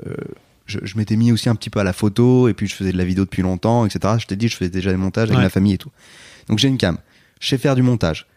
je, 0.66 0.78
je 0.84 0.96
m'étais 0.96 1.16
mis 1.16 1.32
aussi 1.32 1.48
un 1.48 1.56
petit 1.56 1.68
peu 1.68 1.80
à 1.80 1.82
la 1.84 1.92
photo, 1.92 2.46
et 2.46 2.54
puis 2.54 2.68
je 2.68 2.74
faisais 2.76 2.92
de 2.92 2.96
la 2.96 3.04
vidéo 3.04 3.24
depuis 3.24 3.42
longtemps, 3.42 3.84
etc. 3.84 4.14
Je 4.20 4.26
t'ai 4.28 4.36
dit, 4.36 4.46
je 4.46 4.54
faisais 4.56 4.70
déjà 4.70 4.92
des 4.92 4.96
montages 4.96 5.24
avec 5.30 5.38
Ouais. 5.38 5.42
ma 5.42 5.50
famille 5.50 5.72
et 5.72 5.78
tout. 5.78 5.90
Donc 6.48 6.60
j'ai 6.60 6.68
une 6.68 6.78
cam. 6.78 6.98
Je 7.40 7.48
sais 7.48 7.58
faire 7.58 7.74
du 7.74 7.82
montage. 7.82 8.28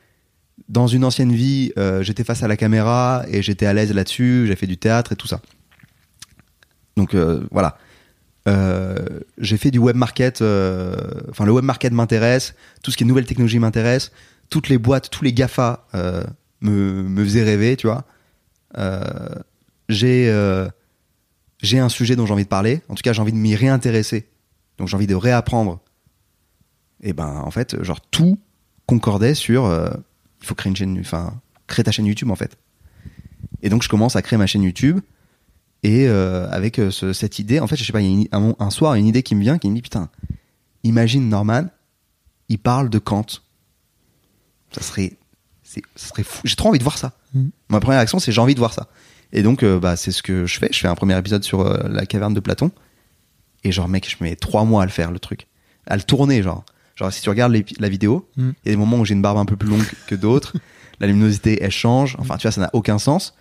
Dans 0.68 0.88
une 0.88 1.04
ancienne 1.06 1.32
vie, 1.32 1.72
euh, 1.78 2.02
j'étais 2.02 2.24
face 2.24 2.42
à 2.42 2.48
la 2.48 2.58
caméra 2.58 3.26
et 3.30 3.44
j'étais 3.44 3.68
à 3.68 3.74
l'aise 3.76 3.94
là-dessus, 3.94 4.46
j'ai 4.48 4.56
fait 4.56 4.66
du 4.66 4.80
théâtre 4.80 5.12
et 5.12 5.16
tout 5.16 5.28
ça. 5.28 5.40
Donc 6.98 7.14
euh, 7.14 7.42
voilà. 7.52 7.78
Euh, 8.48 9.20
j'ai 9.38 9.58
fait 9.58 9.72
du 9.72 9.80
web 9.80 9.96
market, 9.96 10.42
euh, 10.42 10.96
enfin 11.30 11.46
le 11.46 11.52
web 11.52 11.64
market 11.64 11.92
m'intéresse, 11.92 12.56
tout 12.84 12.92
ce 12.92 12.98
qui 12.98 13.04
est 13.04 13.08
nouvelle 13.08 13.26
technologie 13.26 13.60
m'intéresse, 13.60 14.12
toutes 14.50 14.70
les 14.70 14.78
boîtes, 14.78 15.10
tous 15.10 15.24
les 15.24 15.34
GAFA 15.34 15.86
euh, 15.94 16.24
me, 16.62 17.04
me 17.04 17.24
faisaient 17.24 17.44
rêver, 17.44 17.76
tu 17.76 17.88
vois. 17.88 18.06
J'ai 19.90 20.34
j'ai 21.62 21.80
un 21.80 21.90
sujet 21.90 22.16
dont 22.16 22.26
j'ai 22.26 22.34
envie 22.34 22.46
de 22.46 22.50
parler, 22.50 22.82
en 22.88 22.96
tout 22.96 23.02
cas 23.02 23.12
j'ai 23.12 23.22
envie 23.22 23.34
de 23.34 23.38
m'y 23.38 23.56
réintéresser, 23.56 24.30
donc 24.78 24.88
j'ai 24.88 24.96
envie 24.96 25.08
de 25.08 25.16
réapprendre. 25.16 25.82
Et 27.02 27.14
ben 27.14 27.42
en 27.46 27.52
fait, 27.52 27.82
genre 27.84 28.02
tout 28.02 28.40
concordait 28.86 29.34
sur 29.34 29.66
il 30.42 30.48
faut 30.48 30.56
créer 30.56 30.70
une 30.70 30.76
chaîne, 30.76 30.98
enfin 31.00 31.42
créer 31.68 31.84
ta 31.84 31.92
chaîne 31.92 32.06
YouTube 32.06 32.32
en 32.32 32.36
fait. 32.36 32.58
Et 33.62 33.70
donc 33.70 33.84
je 33.84 33.90
commence 33.90 34.16
à 34.16 34.22
créer 34.22 34.38
ma 34.38 34.48
chaîne 34.48 34.64
YouTube 34.64 35.02
et 35.84 36.08
euh, 36.08 36.50
avec 36.52 36.80
euh, 36.80 36.92
ce- 36.92 37.14
cette 37.14 37.40
idée, 37.40 37.60
en 37.60 37.68
fait, 37.68 37.76
je 37.76 37.84
sais 37.84 37.94
pas, 37.94 38.02
il 38.02 38.08
y 38.08 38.10
a 38.10 38.12
une- 38.12 38.28
un, 38.50 38.56
un 38.60 38.70
soir 38.70 38.96
une 38.96 39.08
idée 39.08 39.24
qui 39.24 39.36
me 39.36 39.42
vient, 39.42 39.58
qui 39.58 39.70
me 39.70 39.76
dit 39.76 39.82
putain, 39.82 40.10
imagine 40.84 41.28
Norman, 41.30 41.66
il 42.50 42.60
parle 42.60 42.90
de 42.90 43.00
Kant. 43.00 43.26
Ça 44.72 44.82
serait, 44.82 45.14
c'est, 45.64 45.82
ça 45.96 46.10
serait 46.10 46.24
fou. 46.24 46.42
J'ai 46.46 46.56
trop 46.56 46.70
envie 46.70 46.80
de 46.80 46.84
voir 46.84 46.98
ça. 46.98 47.14
Mhm. 47.34 47.52
Ma 47.70 47.80
première 47.80 48.00
action, 48.00 48.20
c'est 48.20 48.32
j'ai 48.32 48.42
envie 48.42 48.54
de 48.56 48.60
voir 48.60 48.74
ça. 48.74 48.88
Et 49.32 49.44
donc, 49.44 49.64
euh, 49.64 49.80
bah, 49.80 49.96
c'est 49.96 50.12
ce 50.12 50.24
que 50.24 50.46
je 50.46 50.58
fais. 50.60 50.70
Je 50.72 50.80
fais 50.80 50.88
un 50.88 50.96
premier 50.96 51.18
épisode 51.18 51.44
sur 51.44 51.62
euh, 51.62 51.88
la 51.90 52.06
caverne 52.06 52.34
de 52.34 52.40
Platon. 52.40 52.72
Et 53.64 53.72
genre, 53.72 53.88
mec, 53.88 54.10
je 54.10 54.24
mets 54.24 54.36
trois 54.36 54.64
mois 54.66 54.84
à 54.84 54.86
le 54.86 54.92
faire, 54.92 55.12
le 55.12 55.20
truc. 55.20 55.48
À 55.86 55.96
le 55.96 56.04
tourner, 56.04 56.42
genre. 56.44 56.64
Genre, 56.96 57.12
si 57.14 57.22
tu 57.22 57.30
regardes 57.30 57.54
la 57.80 57.90
vidéo, 57.90 58.28
il 58.38 58.44
Mhm. 58.44 58.54
y 58.66 58.70
a 58.70 58.72
des 58.72 58.78
moments 58.78 58.98
où 59.00 59.06
j'ai 59.06 59.14
une 59.14 59.22
barbe 59.22 59.38
un 59.38 59.46
peu 59.46 59.56
plus 59.56 59.70
longue 59.70 59.86
que 60.08 60.16
d'autres. 60.16 60.54
la 61.00 61.08
luminosité, 61.08 61.60
elle 61.62 61.72
change. 61.72 62.16
Enfin, 62.20 62.38
tu 62.38 62.44
vois, 62.44 62.52
ça 62.52 62.62
n'a 62.62 62.70
aucun 62.74 63.00
sens. 63.00 63.36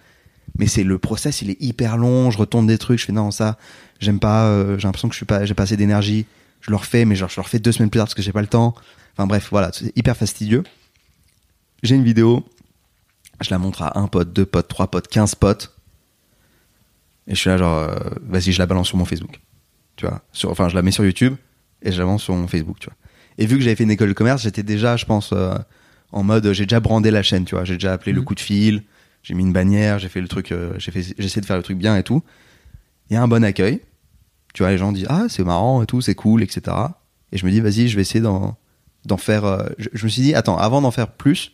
Mais 0.57 0.66
c'est 0.66 0.84
le 0.84 0.99
process, 0.99 1.42
il 1.42 1.51
est 1.51 1.61
hyper 1.61 1.96
long. 1.96 2.30
Je 2.30 2.38
retourne 2.38 2.66
des 2.66 2.78
trucs. 2.78 2.99
Je 2.99 3.05
fais 3.07 3.12
non, 3.12 3.30
ça, 3.30 3.59
j'aime 4.01 4.18
pas. 4.20 4.46
euh, 4.46 4.78
j'ai 4.78 4.86
l'impression 4.88 5.09
que 5.09 5.14
je 5.14 5.18
suis 5.18 5.26
pas, 5.26 5.44
j'ai 5.44 5.55
pas 5.55 5.64
assez 5.64 5.76
d'énergie. 5.76 6.26
Je 6.61 6.70
le 6.70 6.76
refais, 6.76 7.05
mais 7.05 7.14
genre, 7.14 7.28
je 7.28 7.36
le 7.36 7.42
refais 7.42 7.59
deux 7.59 7.70
semaines 7.72 7.90
plus 7.90 7.99
tard 7.99 8.07
parce 8.07 8.14
que 8.14 8.22
j'ai 8.22 8.32
pas 8.32 8.40
le 8.40 8.46
temps. 8.49 8.74
Enfin, 9.14 9.26
bref, 9.26 9.49
voilà, 9.51 9.70
c'est 9.72 9.96
hyper 9.96 10.16
fastidieux. 10.16 10.64
J'ai 11.82 11.94
une 11.94 12.05
vidéo. 12.05 12.44
Je 13.40 13.51
la 13.51 13.59
montre 13.59 13.82
à 13.82 13.99
un 13.99 14.09
pote, 14.09 14.32
deux 14.32 14.46
potes, 14.46 14.66
trois 14.68 14.88
potes, 14.88 15.07
quinze 15.07 15.34
potes. 15.36 15.72
Et 17.28 17.34
je 17.34 17.40
suis 17.40 17.51
là, 17.51 17.57
genre, 17.59 17.76
euh, 17.78 17.94
vas-y, 18.26 18.53
je 18.53 18.59
la 18.59 18.66
balance 18.66 18.88
sur 18.88 18.96
mon 18.96 19.05
Facebook. 19.05 19.40
Tu 19.96 20.07
vois, 20.07 20.22
sur, 20.32 20.51
enfin, 20.51 20.68
je 20.68 20.74
la 20.74 20.82
mets 20.82 20.90
sur 20.90 21.05
YouTube 21.05 21.34
et 21.82 21.92
je 21.92 21.99
la 21.99 22.05
balance 22.05 22.22
sur 22.22 22.34
mon 22.34 22.49
Facebook, 22.49 22.78
tu 22.80 22.86
vois. 22.86 22.96
Et 23.36 23.46
vu 23.46 23.57
que 23.57 23.62
j'avais 23.62 23.76
fait 23.76 23.84
une 23.84 23.90
école 23.90 24.09
de 24.09 24.14
commerce, 24.14 24.42
j'étais 24.42 24.62
déjà, 24.64 24.96
je 24.96 25.05
pense, 25.05 25.30
euh, 25.32 25.55
en 26.11 26.24
mode, 26.24 26.53
j'ai 26.53 26.64
déjà 26.66 26.80
brandé 26.80 27.11
la 27.12 27.22
chaîne, 27.22 27.44
tu 27.44 27.55
vois. 27.55 27.64
J'ai 27.64 27.74
déjà 27.74 27.92
appelé 27.92 28.12
le 28.12 28.20
Mhm. 28.20 28.24
coup 28.24 28.34
de 28.34 28.40
fil, 28.40 28.82
j'ai 29.22 29.34
mis 29.34 29.42
une 29.42 29.52
bannière, 29.52 29.98
j'ai 29.98 30.08
fait 30.08 30.20
le 30.20 30.28
truc, 30.28 30.52
euh, 30.52 30.72
j'ai 30.78 30.96
essayé 30.98 31.40
de 31.40 31.46
faire 31.46 31.56
le 31.56 31.62
truc 31.62 31.78
bien 31.78 31.96
et 31.96 32.02
tout. 32.02 32.22
Il 33.10 33.14
y 33.14 33.16
a 33.16 33.22
un 33.22 33.28
bon 33.28 33.44
accueil. 33.44 33.80
Tu 34.54 34.62
vois, 34.62 34.70
les 34.70 34.78
gens 34.78 34.92
disent, 34.92 35.06
ah, 35.08 35.26
c'est 35.28 35.44
marrant 35.44 35.82
et 35.82 35.86
tout, 35.86 36.00
c'est 36.00 36.14
cool, 36.14 36.42
etc. 36.42 36.76
Et 37.32 37.38
je 37.38 37.46
me 37.46 37.50
dis, 37.50 37.60
vas-y, 37.60 37.88
je 37.88 37.96
vais 37.96 38.02
essayer 38.02 38.20
d'en, 38.20 38.56
faire. 39.18 39.44
euh, 39.44 39.68
je, 39.78 40.04
me 40.04 40.08
suis 40.08 40.22
dit, 40.22 40.34
attends, 40.34 40.56
avant 40.56 40.80
d'en 40.80 40.90
faire 40.90 41.12
plus, 41.12 41.52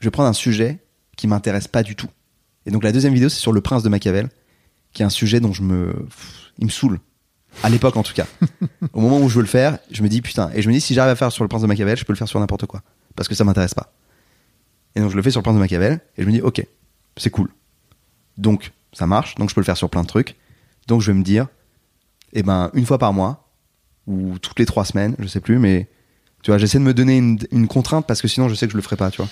je 0.00 0.06
vais 0.06 0.10
prendre 0.10 0.28
un 0.28 0.34
sujet 0.34 0.78
qui 1.16 1.26
m'intéresse 1.26 1.68
pas 1.68 1.82
du 1.82 1.96
tout. 1.96 2.10
Et 2.66 2.70
donc 2.70 2.82
la 2.82 2.92
deuxième 2.92 3.14
vidéo, 3.14 3.28
c'est 3.28 3.40
sur 3.40 3.52
le 3.52 3.60
prince 3.60 3.82
de 3.82 3.88
Machiavel, 3.88 4.28
qui 4.92 5.02
est 5.02 5.06
un 5.06 5.10
sujet 5.10 5.40
dont 5.40 5.52
je 5.52 5.62
me, 5.62 6.06
il 6.58 6.66
me 6.66 6.70
saoule. 6.70 7.00
À 7.62 7.70
l'époque, 7.70 7.96
en 7.96 8.02
tout 8.02 8.12
cas. 8.12 8.26
Au 8.92 9.00
moment 9.00 9.18
où 9.18 9.28
je 9.28 9.36
veux 9.36 9.40
le 9.40 9.46
faire, 9.46 9.78
je 9.90 10.02
me 10.02 10.08
dis 10.08 10.20
putain. 10.20 10.50
Et 10.54 10.60
je 10.60 10.68
me 10.68 10.74
dis 10.74 10.80
si 10.80 10.92
j'arrive 10.92 11.12
à 11.12 11.16
faire 11.16 11.32
sur 11.32 11.44
le 11.44 11.48
prince 11.48 11.62
de 11.62 11.66
Machiavel, 11.66 11.96
je 11.96 12.04
peux 12.04 12.12
le 12.12 12.18
faire 12.18 12.28
sur 12.28 12.38
n'importe 12.40 12.66
quoi, 12.66 12.82
parce 13.14 13.28
que 13.28 13.34
ça 13.34 13.44
m'intéresse 13.44 13.74
pas. 13.74 13.92
Et 14.94 15.00
donc 15.00 15.10
je 15.10 15.16
le 15.16 15.22
fais 15.22 15.30
sur 15.30 15.40
le 15.40 15.42
prince 15.42 15.54
de 15.54 15.60
Machiavel, 15.60 16.00
et 16.18 16.22
je 16.22 16.26
me 16.26 16.32
dis 16.32 16.42
ok, 16.42 16.66
c'est 17.16 17.30
cool. 17.30 17.48
Donc 18.38 18.72
ça 18.92 19.06
marche, 19.06 19.34
donc 19.36 19.50
je 19.50 19.54
peux 19.54 19.60
le 19.60 19.64
faire 19.66 19.76
sur 19.76 19.90
plein 19.90 20.02
de 20.02 20.08
trucs. 20.08 20.36
Donc 20.88 21.00
je 21.02 21.10
vais 21.12 21.18
me 21.18 21.24
dire, 21.24 21.46
eh 22.32 22.42
ben 22.42 22.70
une 22.74 22.86
fois 22.86 22.98
par 22.98 23.12
mois 23.12 23.48
ou 24.06 24.38
toutes 24.38 24.58
les 24.58 24.66
trois 24.66 24.84
semaines, 24.84 25.16
je 25.18 25.26
sais 25.26 25.40
plus, 25.40 25.58
mais 25.58 25.88
tu 26.42 26.50
vois, 26.50 26.58
j'essaie 26.58 26.78
de 26.78 26.84
me 26.84 26.94
donner 26.94 27.16
une, 27.16 27.38
une 27.50 27.66
contrainte 27.66 28.06
parce 28.06 28.22
que 28.22 28.28
sinon 28.28 28.48
je 28.48 28.54
sais 28.54 28.66
que 28.66 28.72
je 28.72 28.76
le 28.76 28.82
ferai 28.82 28.96
pas, 28.96 29.10
tu 29.10 29.16
vois. 29.18 29.28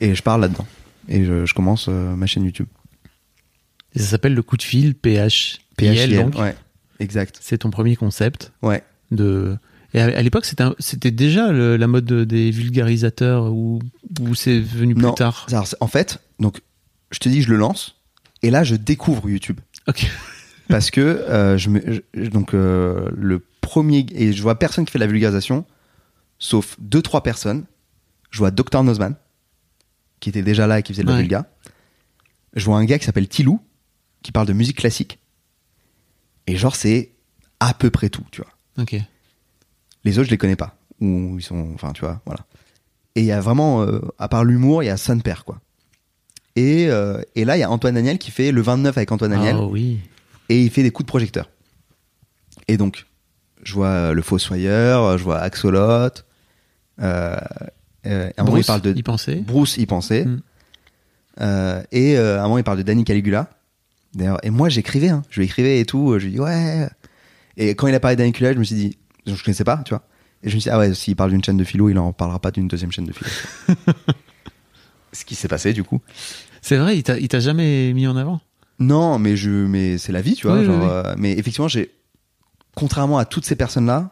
Et 0.00 0.14
je 0.14 0.22
parle 0.22 0.40
là-dedans. 0.40 0.66
Et 1.08 1.24
je, 1.24 1.44
je 1.46 1.54
commence 1.54 1.86
euh, 1.88 2.14
ma 2.14 2.26
chaîne 2.26 2.44
YouTube. 2.44 2.68
Et 3.94 3.98
ça 3.98 4.06
s'appelle 4.06 4.34
le 4.34 4.42
coup 4.42 4.56
de 4.56 4.62
fil 4.62 4.94
PH. 4.94 5.58
PHIL, 5.76 6.16
donc. 6.16 6.36
ouais, 6.38 6.56
exact. 7.00 7.38
C'est 7.40 7.58
ton 7.58 7.70
premier 7.70 7.96
concept 7.96 8.52
Ouais. 8.62 8.82
de. 9.10 9.56
Et 9.94 10.00
à, 10.00 10.04
à 10.04 10.22
l'époque, 10.22 10.44
c'était 10.78 11.10
déjà 11.10 11.50
le- 11.50 11.76
la 11.78 11.86
mode 11.86 12.04
de- 12.04 12.24
des 12.24 12.50
vulgarisateurs 12.50 13.50
ou, 13.52 13.80
c'est 14.34 14.60
venu 14.60 14.94
plus 14.94 15.02
Non. 15.04 15.12
tard? 15.14 15.46
Alors, 15.50 15.66
en 15.80 15.86
fait, 15.86 16.20
donc, 16.40 16.60
je 17.10 17.18
te 17.18 17.28
dis, 17.28 17.42
je 17.42 17.48
le 17.50 17.56
lance, 17.56 17.96
et 18.42 18.50
là, 18.50 18.64
je 18.64 18.74
découvre 18.76 19.28
YouTube. 19.28 19.60
Ok. 19.86 20.06
Parce 20.68 20.90
que, 20.90 21.00
euh, 21.00 21.56
je 21.56 21.70
me, 21.70 22.02
je- 22.14 22.28
donc, 22.28 22.52
euh, 22.54 23.08
le 23.16 23.44
premier, 23.60 24.04
et 24.12 24.32
je 24.32 24.42
vois 24.42 24.58
personne 24.58 24.84
qui 24.84 24.92
fait 24.92 24.98
de 24.98 25.04
la 25.04 25.10
vulgarisation, 25.10 25.64
sauf 26.38 26.76
deux, 26.78 27.00
trois 27.02 27.22
personnes. 27.22 27.64
Je 28.30 28.38
vois 28.38 28.50
Dr. 28.50 28.82
Nozman, 28.82 29.14
qui 30.20 30.28
était 30.28 30.42
déjà 30.42 30.66
là 30.66 30.78
et 30.78 30.82
qui 30.82 30.92
faisait 30.92 31.02
de 31.02 31.08
la 31.08 31.14
Ouais. 31.14 31.20
vulga. 31.20 31.46
Je 32.54 32.64
vois 32.66 32.76
un 32.78 32.84
gars 32.84 32.98
qui 32.98 33.06
s'appelle 33.06 33.28
Tilou, 33.28 33.60
qui 34.22 34.32
parle 34.32 34.46
de 34.46 34.52
musique 34.52 34.76
classique. 34.78 35.18
Et 36.46 36.56
genre, 36.56 36.76
c'est 36.76 37.12
à 37.60 37.72
peu 37.74 37.90
près 37.90 38.10
tout, 38.10 38.24
tu 38.30 38.42
vois. 38.42 38.50
Ok. 38.82 38.96
Les 40.04 40.18
autres, 40.18 40.26
je 40.26 40.30
les 40.30 40.38
connais 40.38 40.56
pas. 40.56 40.76
Ou 41.00 41.36
ils 41.38 41.42
sont, 41.42 41.72
enfin, 41.74 41.92
tu 41.92 42.00
vois, 42.02 42.20
voilà. 42.26 42.40
Et 43.14 43.20
il 43.20 43.26
y 43.26 43.32
a 43.32 43.40
vraiment, 43.40 43.82
euh, 43.82 44.00
à 44.18 44.28
part 44.28 44.44
l'humour, 44.44 44.82
il 44.82 44.86
y 44.86 44.90
a 44.90 44.96
son 44.96 45.18
père, 45.20 45.44
quoi. 45.44 45.60
Et, 46.58 46.88
euh, 46.90 47.20
et 47.36 47.44
là, 47.44 47.56
il 47.56 47.60
y 47.60 47.62
a 47.62 47.70
Antoine 47.70 47.94
Daniel 47.94 48.18
qui 48.18 48.32
fait 48.32 48.50
le 48.50 48.60
29 48.60 48.96
avec 48.96 49.12
Antoine 49.12 49.30
Daniel 49.30 49.54
Ah 49.56 49.64
oui. 49.64 50.00
et 50.48 50.60
il 50.60 50.70
fait 50.70 50.82
des 50.82 50.90
coups 50.90 51.06
de 51.06 51.08
projecteur. 51.08 51.48
Et 52.66 52.76
donc, 52.76 53.06
je 53.62 53.74
vois 53.74 53.86
euh, 53.86 54.12
le 54.12 54.22
Fossoyeur, 54.22 55.04
euh, 55.04 55.18
je 55.18 55.22
vois 55.22 55.38
Axolot. 55.38 55.78
Euh, 57.00 57.36
euh, 58.06 58.30
à 58.36 58.42
un 58.42 58.44
moment, 58.44 58.56
il 58.56 58.64
parle 58.64 58.80
de 58.80 58.92
y 58.92 59.04
pensait. 59.04 59.36
Bruce, 59.36 59.76
y 59.76 59.86
pensait. 59.86 60.24
Mm. 60.24 60.42
Euh, 61.42 61.82
et 61.92 62.16
à 62.16 62.40
un 62.40 62.42
moment, 62.42 62.58
il 62.58 62.64
parle 62.64 62.78
de 62.78 62.82
Danny 62.82 63.04
Caligula. 63.04 63.50
D'ailleurs, 64.14 64.44
et 64.44 64.50
moi, 64.50 64.68
j'écrivais, 64.68 65.10
hein. 65.10 65.22
je 65.30 65.38
lui 65.38 65.46
écrivais 65.46 65.78
et 65.78 65.84
tout. 65.84 66.18
Je 66.18 66.24
lui 66.24 66.32
dis 66.32 66.40
ouais. 66.40 66.88
Et 67.56 67.76
quand 67.76 67.86
il 67.86 67.94
a 67.94 68.00
parlé 68.00 68.16
de 68.16 68.22
Danny 68.22 68.32
Caligula, 68.32 68.54
je 68.54 68.58
me 68.58 68.64
suis 68.64 68.74
dit, 68.74 68.98
je 69.26 69.32
ne 69.32 69.36
connaissais 69.38 69.62
pas, 69.62 69.76
tu 69.84 69.90
vois. 69.90 70.02
Et 70.42 70.50
je 70.50 70.56
me 70.56 70.60
suis 70.60 70.70
dit, 70.70 70.74
ah 70.74 70.78
ouais, 70.80 70.92
s'il 70.92 71.14
parle 71.14 71.30
d'une 71.30 71.44
chaîne 71.44 71.56
de 71.56 71.64
philo, 71.64 71.88
il 71.88 71.98
en 72.00 72.12
parlera 72.12 72.40
pas 72.40 72.50
d'une 72.50 72.66
deuxième 72.66 72.90
chaîne 72.90 73.04
de 73.04 73.12
philo. 73.12 73.30
Ce 75.18 75.24
qui 75.24 75.34
s'est 75.34 75.48
passé, 75.48 75.72
du 75.72 75.82
coup. 75.84 76.00
C'est 76.62 76.76
vrai, 76.76 76.96
il 76.98 77.02
t'a 77.02 77.40
jamais 77.40 77.92
mis 77.92 78.06
en 78.06 78.16
avant? 78.16 78.40
Non, 78.78 79.18
mais 79.18 79.36
je, 79.36 79.50
mais 79.50 79.98
c'est 79.98 80.12
la 80.12 80.20
vie, 80.20 80.34
tu 80.34 80.46
vois. 80.46 80.56
Oui, 80.56 80.60
oui, 80.60 80.66
genre, 80.66 80.80
oui. 80.82 80.88
euh, 80.90 81.14
mais 81.18 81.32
effectivement, 81.32 81.66
j'ai, 81.68 81.90
contrairement 82.76 83.18
à 83.18 83.24
toutes 83.24 83.44
ces 83.44 83.56
personnes-là, 83.56 84.10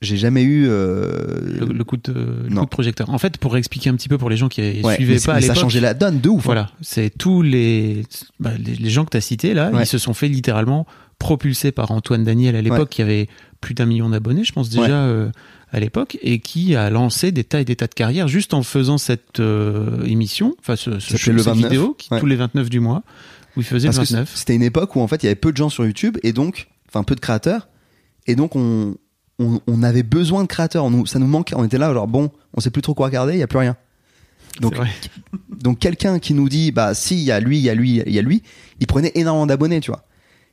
j'ai 0.00 0.16
jamais 0.16 0.42
eu. 0.42 0.66
euh, 0.68 1.60
Le, 1.60 1.66
le 1.72 1.84
coup 1.84 1.96
de, 1.96 2.12
le 2.12 2.54
coup 2.56 2.64
de 2.64 2.70
projecteur. 2.70 3.10
En 3.10 3.18
fait, 3.18 3.36
pour 3.38 3.56
expliquer 3.56 3.90
un 3.90 3.94
petit 3.94 4.08
peu 4.08 4.18
pour 4.18 4.30
les 4.30 4.36
gens 4.36 4.48
qui 4.48 4.80
ouais, 4.82 4.94
suivaient 4.94 5.20
pas 5.20 5.34
à 5.34 5.40
ça 5.40 5.52
a 5.52 5.54
changé 5.54 5.80
la 5.80 5.94
donne 5.94 6.20
de 6.20 6.28
ouf. 6.28 6.40
hein. 6.40 6.42
Voilà, 6.46 6.70
c'est 6.80 7.10
tous 7.16 7.42
les, 7.42 8.04
bah, 8.40 8.50
les 8.58 8.74
les 8.74 8.90
gens 8.90 9.04
que 9.04 9.10
tu 9.10 9.16
as 9.18 9.20
cités 9.20 9.54
là, 9.54 9.70
Ouais. 9.70 9.82
ils 9.82 9.86
se 9.86 9.98
sont 9.98 10.14
fait 10.14 10.28
littéralement 10.28 10.86
propulsés 11.18 11.70
par 11.70 11.90
Antoine 11.92 12.24
Daniel 12.24 12.56
à 12.56 12.62
l'époque 12.62 12.78
Ouais. 12.80 12.86
qui 12.88 13.02
avait 13.02 13.28
plus 13.60 13.74
d'un 13.74 13.86
million 13.86 14.08
d'abonnés, 14.08 14.42
je 14.42 14.52
pense 14.52 14.70
déjà 14.70 15.04
euh, 15.04 15.30
à 15.72 15.80
l'époque, 15.80 16.18
et 16.22 16.38
qui 16.38 16.76
a 16.76 16.90
lancé 16.90 17.32
des 17.32 17.44
tas 17.44 17.60
et 17.60 17.64
des 17.64 17.76
tas 17.76 17.86
de 17.86 17.94
carrières 17.94 18.28
juste 18.28 18.52
en 18.54 18.62
faisant 18.62 18.98
cette 18.98 19.40
euh, 19.40 20.04
émission, 20.04 20.54
enfin 20.60 20.76
ce, 20.76 20.98
ce 21.00 21.16
show- 21.16 21.32
cette 21.38 21.46
29, 21.46 21.70
vidéo 21.70 21.94
qui, 21.98 22.08
ouais. 22.12 22.20
tous 22.20 22.26
les 22.26 22.36
29 22.36 22.68
du 22.70 22.78
mois 22.80 23.02
où 23.56 23.60
il 23.60 23.64
faisait 23.66 23.88
Parce 23.88 23.98
le 23.98 24.04
que 24.04 24.08
29. 24.12 24.32
c'était 24.34 24.54
une 24.54 24.62
époque 24.62 24.94
où 24.96 25.00
en 25.00 25.08
fait 25.08 25.22
il 25.22 25.26
y 25.26 25.28
avait 25.28 25.34
peu 25.34 25.50
de 25.50 25.56
gens 25.56 25.70
sur 25.70 25.84
YouTube 25.86 26.18
et 26.22 26.32
donc, 26.32 26.68
enfin 26.88 27.02
peu 27.04 27.14
de 27.14 27.20
créateurs, 27.20 27.68
et 28.26 28.34
donc 28.36 28.54
on, 28.54 28.96
on, 29.38 29.60
on 29.66 29.82
avait 29.82 30.02
besoin 30.02 30.42
de 30.42 30.48
créateurs. 30.48 30.84
On 30.84 30.90
nous, 30.90 31.06
ça 31.06 31.18
nous 31.18 31.26
manquait. 31.26 31.54
On 31.56 31.64
était 31.64 31.78
là, 31.78 31.92
genre 31.94 32.06
bon, 32.06 32.30
on 32.54 32.60
sait 32.60 32.70
plus 32.70 32.82
trop 32.82 32.94
quoi 32.94 33.06
regarder, 33.06 33.32
il 33.32 33.38
y 33.38 33.42
a 33.42 33.46
plus 33.48 33.58
rien. 33.58 33.76
Donc, 34.60 34.74
donc 35.50 35.78
quelqu'un 35.78 36.18
qui 36.18 36.34
nous 36.34 36.50
dit 36.50 36.70
bah 36.72 36.92
si 36.92 37.14
il 37.16 37.22
y 37.22 37.32
a 37.32 37.40
lui, 37.40 37.56
il 37.58 37.62
y 37.64 37.70
a 37.70 37.74
lui, 37.74 38.02
il 38.04 38.12
y 38.12 38.18
a 38.18 38.22
lui, 38.22 38.42
il 38.80 38.86
prenait 38.86 39.12
énormément 39.14 39.46
d'abonnés, 39.46 39.80
tu 39.80 39.90
vois. 39.90 40.04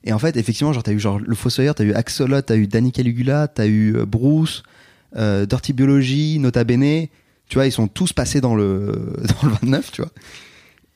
Et 0.05 0.13
en 0.13 0.19
fait, 0.19 0.37
effectivement, 0.37 0.71
genre 0.71 0.83
t'as 0.83 0.93
eu 0.93 0.99
genre 0.99 1.19
le 1.19 1.35
Fossoyeur, 1.35 1.75
t'as 1.75 1.83
eu 1.83 1.91
Axolot, 1.93 2.41
t'as 2.41 2.55
eu 2.55 2.67
Danny 2.67 2.93
Caligula, 2.93 3.49
t'as 3.49 3.67
eu 3.67 3.97
euh, 3.97 4.05
Bruce, 4.05 4.63
euh, 5.15 5.45
Dirty 5.45 5.73
Biology, 5.73 6.39
Nota 6.39 6.63
Bene. 6.63 7.07
Tu 7.47 7.55
vois, 7.55 7.65
ils 7.65 7.71
sont 7.71 7.87
tous 7.87 8.13
passés 8.13 8.41
dans 8.41 8.55
le 8.55 9.13
dans 9.41 9.47
le 9.47 9.53
29, 9.61 9.91
tu 9.91 10.01
vois. 10.01 10.11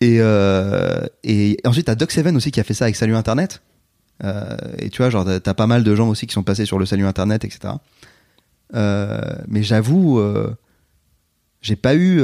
Et 0.02 0.18
euh, 0.20 1.06
et 1.24 1.58
ensuite 1.66 1.86
t'as 1.88 1.96
Doc 1.96 2.12
Seven 2.12 2.36
aussi 2.36 2.52
qui 2.52 2.60
a 2.60 2.64
fait 2.64 2.74
ça 2.74 2.86
avec 2.86 2.96
Salut 2.96 3.16
Internet. 3.16 3.62
Euh, 4.24 4.56
et 4.78 4.90
tu 4.90 4.98
vois, 5.02 5.10
genre 5.10 5.26
t'as- 5.42 5.54
pas 5.54 5.68
mal 5.68 5.84
de 5.84 5.96
gens 5.96 6.10
aussi 6.10 6.28
qui 6.28 6.34
sont 6.34 6.44
passés 6.44 6.66
sur 6.66 6.78
le 6.80 6.86
Salut 6.86 7.06
Internet, 7.06 7.44
etc. 7.46 7.74
Euh, 8.76 9.20
mais 9.48 9.64
j'avoue, 9.64 10.20
euh, 10.20 10.54
j'ai 11.62 11.76
pas 11.76 11.96
eu. 11.96 12.22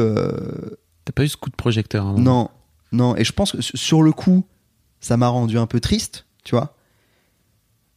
T'as 1.06 1.12
pas 1.14 1.24
eu 1.24 1.28
ce 1.30 1.38
coup 1.38 1.50
de 1.50 1.56
projecteur 1.56 2.06
hein, 2.06 2.16
non, 2.18 2.50
non. 2.92 3.16
Et 3.16 3.24
je 3.24 3.32
pense 3.32 3.54
que 3.54 3.62
su- 3.62 3.76
sur 3.78 4.04
le 4.04 4.12
coup, 4.12 4.46
ça 5.00 5.18
m'a 5.18 5.28
rendu 5.28 5.58
un 5.58 5.66
peu 5.66 5.80
triste, 5.80 6.26
tu 6.44 6.56
vois. 6.56 6.76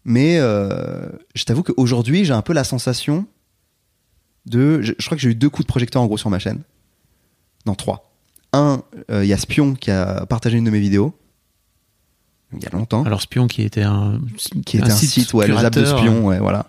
Mais 0.05 0.39
euh, 0.39 1.09
je 1.35 1.45
t'avoue 1.45 1.63
qu'aujourd'hui, 1.63 2.25
j'ai 2.25 2.33
un 2.33 2.43
peu 2.43 2.53
la 2.53 2.65
sensation 2.65 3.27
de. 4.47 4.83
Je, 4.83 4.93
je 4.99 5.05
crois 5.07 5.17
que 5.17 5.23
j'ai 5.23 5.31
eu 5.31 5.35
deux 5.35 5.51
coups 5.51 5.67
de 5.67 5.69
projecteur 5.69 6.03
en 6.03 6.07
gros 6.07 6.19
sur 6.19 6.31
ma 6.31 6.39
chaîne. 6.39 6.61
Non, 7.67 7.75
trois. 7.75 8.13
Un, 8.53 8.83
euh, 9.11 9.25
il 9.25 9.29
y 9.29 9.33
a 9.33 9.39
Spion 9.39 9.75
qui 9.75 9.91
a 9.91 10.27
partagé 10.27 10.59
une 10.59 10.65
de 10.65 10.71
mes 10.71 10.81
vidéos. 10.81 11.17
Il 12.53 12.63
y 12.63 12.67
a 12.67 12.71
longtemps. 12.71 13.05
Alors 13.05 13.23
Spion 13.23 13.47
qui 13.47 13.63
était 13.63 13.83
un 13.83 14.21
qui 14.67 14.77
était 14.77 14.91
un, 14.91 14.97
site, 14.97 15.33
ouais, 15.33 15.49
les 15.49 15.65
apps 15.65 15.79
de 15.79 15.85
Spion, 15.85 16.27
ouais, 16.27 16.39
voilà. 16.39 16.67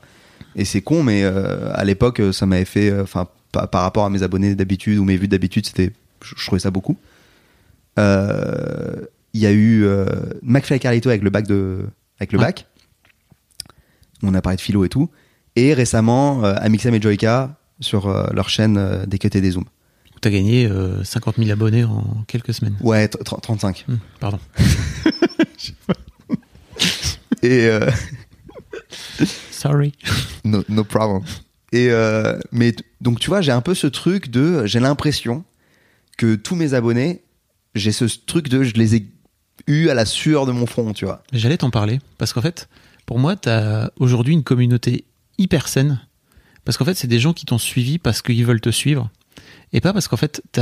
Et 0.55 0.65
c'est 0.65 0.81
con, 0.81 1.03
mais 1.03 1.23
euh, 1.23 1.71
à 1.73 1.83
l'époque, 1.83 2.19
euh, 2.21 2.31
ça 2.31 2.45
m'avait 2.45 2.63
fait. 2.63 2.97
Enfin, 3.01 3.27
par, 3.51 3.69
par 3.69 3.81
rapport 3.81 4.05
à 4.05 4.09
mes 4.09 4.23
abonnés 4.23 4.55
d'habitude 4.55 4.97
ou 4.97 5.03
mes 5.03 5.17
vues 5.17 5.27
d'habitude, 5.27 5.65
c'était. 5.65 5.91
Je, 6.23 6.45
trouvais 6.45 6.59
ça 6.59 6.71
beaucoup. 6.71 6.97
Il 7.97 9.41
y 9.41 9.45
a 9.45 9.51
eu 9.51 9.85
McFly 10.41 10.77
et 10.77 10.79
Carlito 10.79 11.09
avec 11.09 11.21
le 11.23 11.29
bac 11.29 11.47
de. 11.47 11.85
Avec 12.19 12.31
le 12.31 12.39
Ouais. 12.39 12.45
bac. 12.45 12.67
On 14.21 14.33
a 14.33 14.41
parlé 14.41 14.55
de 14.55 14.61
philo 14.61 14.85
et 14.85 14.89
tout. 14.89 15.09
Et 15.55 15.73
récemment, 15.73 16.43
euh, 16.43 16.55
Amixem 16.57 16.95
et 16.95 17.01
Joyka 17.01 17.55
sur 17.83 18.07
euh, 18.07 18.27
leur 18.33 18.49
chaîne 18.49 18.77
euh, 18.77 19.05
des 19.05 19.19
cuts 19.19 19.29
et 19.33 19.41
des 19.41 19.51
zooms. 19.51 19.65
tu 20.21 20.27
as 20.27 20.31
gagné 20.31 20.65
euh, 20.65 21.03
50 21.03 21.35
000 21.37 21.51
abonnés 21.51 21.83
en 21.83 22.23
quelques 22.27 22.53
semaines. 22.53 22.75
Ouais, 22.81 23.05
tr- 23.07 23.21
tr- 23.23 23.39
35. 23.41 23.85
Hmm, 23.87 23.95
pardon. 24.19 24.39
Et 27.41 27.67
euh, 27.67 27.89
Sorry. 29.51 29.93
no, 30.45 30.63
no 30.69 30.83
problem. 30.83 31.21
Et 31.71 31.89
euh, 31.89 32.39
mais 32.51 32.75
donc 33.01 33.19
tu 33.19 33.29
vois, 33.29 33.41
j'ai 33.41 33.51
un 33.51 33.61
peu 33.61 33.73
ce 33.75 33.87
truc 33.87 34.29
de, 34.29 34.65
j'ai 34.65 34.79
l'impression 34.79 35.43
que 36.17 36.35
tous 36.35 36.55
mes 36.55 36.73
abonnés, 36.73 37.21
j'ai 37.75 37.91
ce 37.91 38.05
truc 38.05 38.47
de, 38.49 38.63
je 38.63 38.73
les 38.75 38.95
ai 38.95 39.07
eus 39.67 39.89
à 39.89 39.93
la 39.93 40.05
sueur 40.05 40.45
de 40.45 40.51
mon 40.51 40.65
front, 40.65 40.93
tu 40.93 41.05
vois. 41.05 41.23
J'allais 41.33 41.57
t'en 41.57 41.69
parler 41.71 41.99
parce 42.17 42.31
qu'en 42.33 42.41
fait, 42.41 42.69
pour 43.05 43.19
moi, 43.19 43.35
tu 43.35 43.49
as 43.49 43.91
aujourd'hui 43.97 44.33
une 44.33 44.43
communauté 44.43 45.05
hyper 45.37 45.67
saine 45.67 45.99
parce 46.65 46.77
qu'en 46.77 46.85
fait, 46.85 46.93
c'est 46.95 47.07
des 47.07 47.19
gens 47.19 47.33
qui 47.33 47.45
t'ont 47.45 47.57
suivi 47.57 47.97
parce 47.99 48.21
qu'ils 48.21 48.45
veulent 48.45 48.61
te 48.61 48.69
suivre 48.69 49.09
et 49.75 49.81
pas 49.81 49.91
parce 49.91 50.07
qu'en 50.07 50.17
fait, 50.17 50.41
tu 50.53 50.59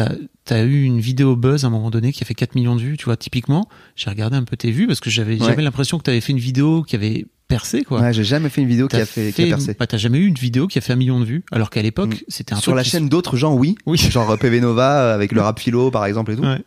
as, 0.54 0.64
eu 0.64 0.84
une 0.84 0.99
vidéo 1.02 1.36
buzz 1.36 1.66
à 1.66 1.68
un 1.68 1.70
moment 1.70 1.91
donné 1.91 2.14
qui 2.14 2.24
a 2.24 2.26
fait 2.26 2.34
4 2.34 2.56
millions 2.56 2.76
de 2.78 2.82
vues. 2.82 2.95
Tu 2.97 3.06
vois, 3.06 3.18
typiquement, 3.18 3.68
j'ai 3.97 4.10
regardé 4.10 4.38
un 4.38 4.43
peu 4.45 4.56
tes 4.56 4.72
vues 4.72 4.88
parce 4.88 5.02
que 5.02 5.10
j'avais 5.10 5.34
Ouais. 5.39 5.45
j'avais 5.45 5.62
l'impression 5.62 5.97
que 5.97 6.04
tu 6.04 6.10
avais 6.10 6.22
fait 6.22 6.32
une 6.32 6.39
vidéo 6.39 6.82
qui 6.84 6.95
avait 6.95 7.26
percé, 7.49 7.84
quoi. 7.84 7.99
Ouais, 7.99 8.14
j'ai 8.14 8.24
jamais 8.24 8.47
fait 8.47 8.62
une 8.62 8.70
vidéo 8.70 8.88
qui 8.88 8.95
T'as 8.95 9.02
a 9.04 9.06
fait, 9.06 9.34
qui 9.34 9.43
a 9.43 9.47
percé. 9.47 9.76
bah, 9.78 9.86
t'as 9.86 9.97
jamais 9.97 10.20
eu 10.20 10.26
une 10.28 10.36
vidéo 10.36 10.68
qui 10.68 10.78
a 10.78 10.82
fait 10.82 10.93
un 10.93 10.95
million 10.95 11.20
de 11.20 11.26
vues, 11.26 11.43
alors 11.52 11.70
qu'à 11.70 11.82
l'époque, 11.82 12.16
Mm. 12.16 12.24
c'était 12.30 12.54
un 12.54 12.58
Sur 12.62 12.74
la 12.74 12.84
qui- 12.84 12.91
chaîne 12.91 13.10
d'autres 13.10 13.36
gens, 13.36 13.54
oui. 13.54 13.76
Oui. 13.86 13.97
Genre 13.97 14.32
euh, 14.32 14.38
PV 14.38 14.62
Nova 14.62 15.02
euh, 15.02 15.14
avec 15.14 15.34
le 15.34 15.41
rap 15.41 15.60
philo, 15.60 15.91
par 15.91 16.06
exemple, 16.06 16.32
et 16.32 16.38
tout. 16.38 16.43
Ouais. 16.43 16.64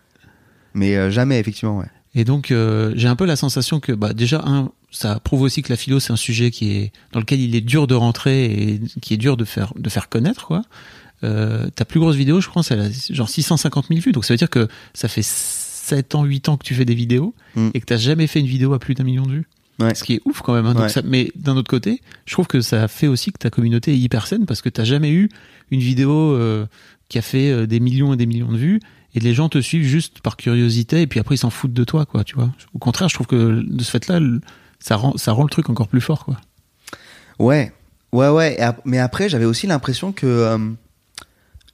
Mais 0.74 0.96
euh, 0.96 1.10
jamais, 1.10 1.40
effectivement, 1.40 1.78
ouais. 1.78 1.86
Et 2.14 2.24
donc, 2.24 2.50
euh, 2.50 2.92
j'ai 2.96 3.08
un 3.08 3.16
peu 3.16 3.24
la 3.24 3.36
sensation 3.36 3.80
que, 3.80 3.92
bah, 3.92 4.12
déjà, 4.12 4.42
un, 4.46 4.70
ça 4.90 5.18
prouve 5.20 5.42
aussi 5.42 5.62
que 5.62 5.70
la 5.72 5.76
philo, 5.76 5.98
c'est 6.00 6.12
un 6.12 6.16
sujet 6.16 6.50
qui 6.50 6.72
est, 6.72 6.92
dans 7.12 7.20
lequel 7.20 7.40
il 7.40 7.56
est 7.56 7.60
dur 7.60 7.86
de 7.86 7.94
rentrer 7.94 8.44
et 8.44 8.80
qui 9.02 9.14
est 9.14 9.18
dur 9.18 9.36
de 9.36 9.44
faire, 9.44 9.72
de 9.76 9.88
faire 9.88 10.08
connaître, 10.08 10.46
quoi. 10.46 10.62
Euh, 11.24 11.68
ta 11.74 11.84
plus 11.84 11.98
grosse 12.00 12.16
vidéo, 12.16 12.40
je 12.40 12.48
pense, 12.50 12.70
elle 12.70 12.80
a 12.80 12.88
genre 13.10 13.28
650 13.28 13.86
000 13.88 14.00
vues. 14.00 14.12
Donc, 14.12 14.24
ça 14.24 14.34
veut 14.34 14.38
dire 14.38 14.50
que 14.50 14.68
ça 14.92 15.08
fait 15.08 15.24
7 15.24 16.14
ans, 16.14 16.24
8 16.24 16.48
ans 16.48 16.56
que 16.56 16.64
tu 16.64 16.74
fais 16.74 16.84
des 16.84 16.94
vidéos 16.94 17.34
Mm. 17.56 17.68
et 17.74 17.80
que 17.80 17.86
t'as 17.86 17.96
jamais 17.96 18.26
fait 18.26 18.40
une 18.40 18.46
vidéo 18.46 18.72
à 18.74 18.78
plus 18.78 18.94
d'un 18.94 19.04
million 19.04 19.24
de 19.24 19.30
vues. 19.32 19.46
Ouais. 19.80 19.94
Ce 19.94 20.04
qui 20.04 20.14
est 20.14 20.20
ouf 20.24 20.40
quand 20.42 20.54
même. 20.54 20.66
hein. 20.66 20.74
Donc 20.74 20.82
Ouais. 20.84 20.88
ça- 20.88 21.02
mais 21.04 21.32
d'un 21.34 21.56
autre 21.56 21.68
côté, 21.70 22.00
je 22.26 22.32
trouve 22.34 22.46
que 22.46 22.60
ça 22.60 22.86
fait 22.86 23.08
aussi 23.08 23.32
que 23.32 23.38
ta 23.38 23.50
communauté 23.50 23.92
est 23.92 23.98
hyper 23.98 24.26
saine 24.28 24.46
parce 24.46 24.62
que 24.62 24.68
t'as 24.68 24.84
jamais 24.84 25.10
eu 25.10 25.28
une 25.72 25.80
vidéo 25.80 26.12
euh, 26.12 26.66
qui 27.08 27.18
a 27.18 27.22
fait 27.22 27.66
des 27.66 27.80
millions 27.80 28.12
et 28.14 28.16
des 28.16 28.26
millions 28.26 28.52
de 28.52 28.56
vues 28.56 28.80
et 29.14 29.20
les 29.20 29.32
gens 29.34 29.48
te 29.48 29.60
suivent 29.60 29.86
juste 29.86 30.20
par 30.20 30.36
curiosité 30.36 31.02
et 31.02 31.06
puis 31.06 31.20
après 31.20 31.36
ils 31.36 31.38
s'en 31.38 31.50
foutent 31.50 31.72
de 31.72 31.84
toi, 31.84 32.04
quoi, 32.06 32.24
tu 32.24 32.34
vois. 32.34 32.50
Au 32.74 32.78
contraire, 32.78 33.08
je 33.08 33.14
trouve 33.14 33.26
que 33.26 33.62
de 33.66 33.82
ce 33.82 33.90
fait-là, 33.90 34.20
le- 34.20 34.40
ça 34.80 34.96
rend, 34.96 35.16
ça 35.16 35.32
rend 35.32 35.44
le 35.44 35.48
truc 35.50 35.70
encore 35.70 35.88
plus 35.88 36.00
fort, 36.00 36.24
quoi. 36.24 36.36
Ouais, 37.38 37.72
ouais, 38.12 38.28
ouais. 38.28 38.58
Mais 38.84 38.98
après, 38.98 39.28
j'avais 39.28 39.44
aussi 39.44 39.66
l'impression 39.66 40.12
que 40.12 40.26
euh, 40.26 40.58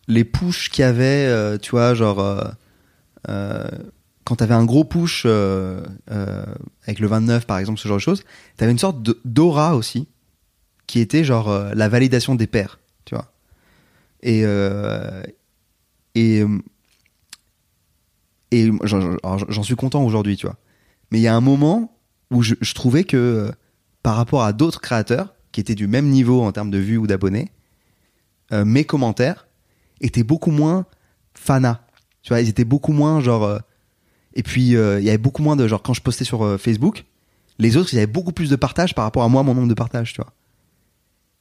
les 0.08 0.24
pushs 0.24 0.68
qu'il 0.70 0.82
y 0.82 0.84
avait, 0.86 1.26
euh, 1.26 1.58
tu 1.58 1.70
vois, 1.72 1.94
genre, 1.94 2.20
euh, 2.20 2.44
euh, 3.28 3.68
quand 4.24 4.36
t'avais 4.36 4.54
un 4.54 4.64
gros 4.64 4.84
push 4.84 5.26
avec 5.26 6.98
le 7.00 7.06
29, 7.06 7.46
par 7.46 7.58
exemple, 7.58 7.80
ce 7.80 7.88
genre 7.88 7.96
de 7.96 8.02
choses, 8.02 8.22
t'avais 8.56 8.72
une 8.72 8.78
sorte 8.78 8.98
d'aura 9.24 9.74
aussi, 9.76 10.06
qui 10.86 11.00
était 11.00 11.24
genre 11.24 11.50
la 11.74 11.88
validation 11.88 12.34
des 12.36 12.46
pairs, 12.46 12.78
tu 13.04 13.14
vois. 13.14 13.32
Et, 14.22 14.44
et, 16.14 16.44
et 18.50 18.70
j'en- 18.82 19.62
suis 19.62 19.76
content 19.76 20.04
aujourd'hui, 20.04 20.36
tu 20.36 20.46
vois. 20.46 20.56
Mais 21.10 21.18
il 21.18 21.22
y 21.22 21.28
a 21.28 21.34
un 21.34 21.40
moment 21.40 21.96
où 22.30 22.42
je, 22.42 22.54
trouvais 22.74 23.04
que 23.04 23.16
euh, 23.16 23.50
par 24.02 24.16
rapport 24.16 24.42
à 24.42 24.52
d'autres 24.52 24.80
créateurs 24.80 25.34
qui 25.52 25.60
étaient 25.60 25.74
du 25.74 25.86
même 25.86 26.08
niveau 26.08 26.42
en 26.42 26.52
termes 26.52 26.70
de 26.70 26.78
vues 26.78 26.96
ou 26.96 27.06
d'abonnés, 27.06 27.50
euh, 28.52 28.64
mes 28.64 28.84
commentaires 28.84 29.46
étaient 30.00 30.22
beaucoup 30.22 30.50
moins 30.50 30.86
fana. 31.34 31.84
Tu 32.22 32.28
vois, 32.30 32.40
ils 32.40 32.48
étaient 32.48 32.64
beaucoup 32.64 32.92
moins 32.92 33.20
genre. 33.20 33.44
euh, 33.44 33.58
et 34.34 34.42
puis 34.42 34.76
euh, 34.76 35.00
il 35.00 35.04
y 35.06 35.08
avait 35.08 35.18
beaucoup 35.18 35.42
moins 35.42 35.56
de 35.56 35.66
genre 35.66 35.82
quand 35.82 35.94
je 35.94 36.02
postais 36.02 36.24
sur 36.24 36.58
Facebook, 36.60 37.04
les 37.58 37.76
autres 37.76 37.92
ils 37.92 37.96
avaient 37.98 38.06
beaucoup 38.06 38.32
plus 38.32 38.48
de 38.48 38.56
partages 38.56 38.94
par 38.94 39.04
rapport 39.04 39.24
à 39.24 39.28
moi 39.28 39.42
mon 39.42 39.54
nombre 39.54 39.68
de 39.68 39.74
partages, 39.74 40.12
tu 40.12 40.20
vois. 40.22 40.32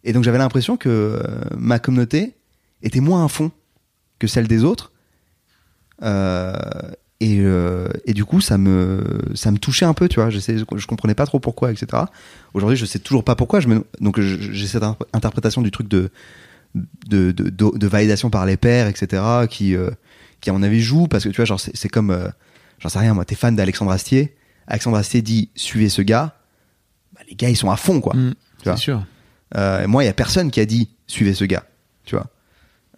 Et 0.03 0.11
donc 0.13 0.23
j'avais 0.23 0.37
l'impression 0.39 0.75
que 0.77 1.21
ma 1.57 1.77
communauté 1.79 2.35
était 2.81 2.99
moins 2.99 3.25
à 3.25 3.27
fond 3.27 3.51
que 4.17 4.27
celle 4.27 4.47
des 4.47 4.63
autres. 4.63 4.91
Euh, 6.03 6.53
et, 7.21 7.39
euh, 7.41 7.89
et 8.05 8.13
du 8.13 8.23
coup, 8.23 8.39
ça 8.39 8.57
me, 8.57 9.03
ça 9.35 9.51
me 9.51 9.57
touchait 9.57 9.85
un 9.85 9.93
peu, 9.93 10.07
tu 10.07 10.19
vois. 10.21 10.29
Je 10.29 10.85
comprenais 10.87 11.15
pas 11.15 11.25
trop 11.25 11.39
pourquoi, 11.39 11.71
etc. 11.71 12.03
Aujourd'hui, 12.53 12.77
je 12.77 12.85
sais 12.85 12.99
toujours 12.99 13.23
pas 13.25 13.35
pourquoi. 13.35 13.59
Je 13.59 13.67
me, 13.67 13.83
donc, 13.99 14.19
j'ai 14.21 14.67
cette 14.67 14.83
interprétation 15.13 15.61
du 15.61 15.69
truc 15.71 15.89
de, 15.89 16.11
de, 16.75 17.31
de, 17.31 17.49
de- 17.49 17.77
de 17.77 17.87
validation 17.87 18.29
par 18.29 18.45
les 18.45 18.55
pairs, 18.55 18.87
etc. 18.87 19.21
qui, 19.49 19.75
euh, 19.75 19.89
qui 20.39 20.49
à 20.49 20.53
mon 20.53 20.63
avis 20.63 20.79
joue 20.81 21.07
parce 21.07 21.25
que 21.25 21.29
tu 21.29 21.35
vois, 21.35 21.45
genre, 21.45 21.59
c'est 21.59 21.89
comme, 21.89 22.11
euh, 22.11 22.29
j'en 22.79 22.87
sais 22.89 22.99
rien, 22.99 23.13
moi, 23.13 23.25
t'es 23.25 23.35
fan 23.35 23.55
d'Alexandre 23.55 23.91
Astier. 23.91 24.35
Alexandre 24.67 24.95
Astier 24.97 25.21
dit 25.21 25.49
suivez 25.55 25.89
ce 25.89 26.01
gars. 26.01 26.35
Bah, 27.13 27.21
les 27.27 27.35
gars, 27.35 27.49
ils 27.49 27.57
sont 27.57 27.71
à 27.71 27.75
fond, 27.75 27.99
quoi. 27.99 28.15
Mm, 28.15 28.33
vois. 28.63 28.75
c'est 28.77 28.81
sûr. 28.81 29.03
Et 29.55 29.87
moi, 29.87 30.03
il 30.03 30.05
y 30.05 30.09
a 30.09 30.13
personne 30.13 30.51
qui 30.51 30.59
a 30.61 30.65
dit 30.65 30.89
suivez 31.07 31.33
ce 31.33 31.43
gars, 31.43 31.65
tu 32.05 32.15
vois. 32.15 32.27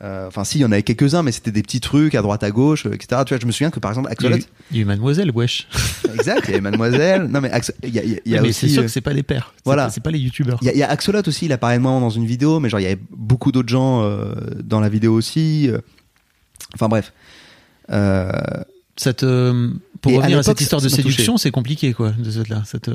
Euh, 0.04 0.28
Enfin, 0.28 0.44
si, 0.44 0.58
il 0.58 0.62
y 0.62 0.66
en 0.66 0.72
avait 0.72 0.82
quelques-uns, 0.84 1.22
mais 1.22 1.32
c'était 1.32 1.52
des 1.52 1.62
petits 1.62 1.80
trucs 1.80 2.16
à 2.16 2.22
droite, 2.24 2.42
à 2.44 2.50
gauche, 2.50 2.86
euh, 2.88 2.94
etc. 2.94 3.22
Tu 3.26 3.34
vois, 3.36 3.40
je 3.42 3.46
me 3.46 3.52
souviens 3.52 3.70
que 3.70 3.80
par 3.80 3.92
exemple, 3.92 4.08
a 4.08 4.12
eu, 4.12 4.14
Axolot, 4.14 4.38
il 4.72 4.78
y 4.78 4.80
a 4.80 4.82
eu 4.82 4.86
Mademoiselle, 4.86 5.32
wesh. 5.32 5.68
exact, 6.16 6.46
il 6.48 6.52
y 6.52 6.54
avait 6.54 6.62
Mademoiselle. 6.62 7.24
Non, 7.26 7.40
mais 7.40 7.52
Ax- 7.52 7.72
il 7.84 7.90
y 7.94 8.00
a, 8.00 8.04
il 8.04 8.12
y 8.12 8.16
a- 8.16 8.20
il 8.26 8.32
y 8.32 8.38
a 8.38 8.42
mais 8.42 8.52
c'est 8.52 8.68
sûr 8.68 8.80
euh, 8.82 8.86
que 8.86 8.92
c'est 8.92 9.02
pas 9.02 9.14
les 9.14 9.22
pères. 9.24 9.54
Voilà. 9.64 9.90
C'est 9.92 10.02
pas 10.02 10.10
les 10.12 10.18
youtubeurs. 10.20 10.58
Il 10.64 10.76
y, 10.76 10.82
a, 10.82 10.88
a 10.88 10.92
Axolot 10.92 11.22
aussi, 11.28 11.46
il 11.46 11.52
apparaît 11.54 11.78
de 11.78 11.84
moi 11.84 11.92
dans 12.00 12.10
une 12.10 12.26
vidéo, 12.26 12.60
mais 12.60 12.70
genre, 12.70 12.80
il 12.80 12.84
y 12.84 12.88
avait 12.88 13.00
beaucoup 13.12 13.52
d'autres 13.52 13.70
gens 13.70 14.02
euh, 14.04 14.34
dans 14.64 14.80
la 14.80 14.90
vidéo 14.90 15.14
aussi. 15.14 15.70
euh. 15.70 15.78
Enfin, 16.74 16.88
bref. 16.90 17.14
Euh, 17.92 18.32
Ça 18.98 19.14
te, 19.14 19.70
pour 20.02 20.12
Et 20.14 20.18
revenir 20.18 20.40
à, 20.40 20.44
cette 20.44 20.62
histoire 20.62 20.82
de 20.82 20.90
séduction, 20.90 21.38
c'est 21.38 21.52
compliqué, 21.52 21.94
quoi, 21.94 22.12
de 22.12 22.32
ce 22.32 22.50
là. 22.50 22.64
Ça 22.66 22.80
te... 22.80 22.92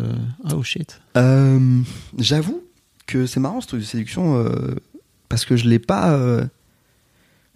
Oh 0.52 0.62
shit. 0.62 1.00
euh, 1.16 1.80
J'avoue 2.18 2.62
que 3.06 3.26
c'est 3.26 3.38
marrant 3.40 3.60
ce 3.60 3.68
truc 3.68 3.80
de 3.80 3.84
séduction, 3.86 4.36
euh, 4.38 4.74
parce 5.28 5.44
que 5.44 5.56
je 5.56 5.68
l'ai 5.68 5.78
pas. 5.78 6.18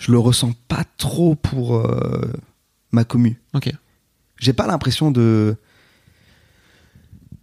Je 0.01 0.11
le 0.11 0.19
ressens 0.19 0.53
pas 0.67 0.85
trop 0.97 1.35
pour 1.37 1.77
euh, 1.77 2.33
ma 2.91 3.05
commu. 3.05 3.41
Ok. 3.55 3.71
j'ai 4.39 4.53
pas 4.53 4.67
l'impression 4.67 5.11
de 5.13 5.55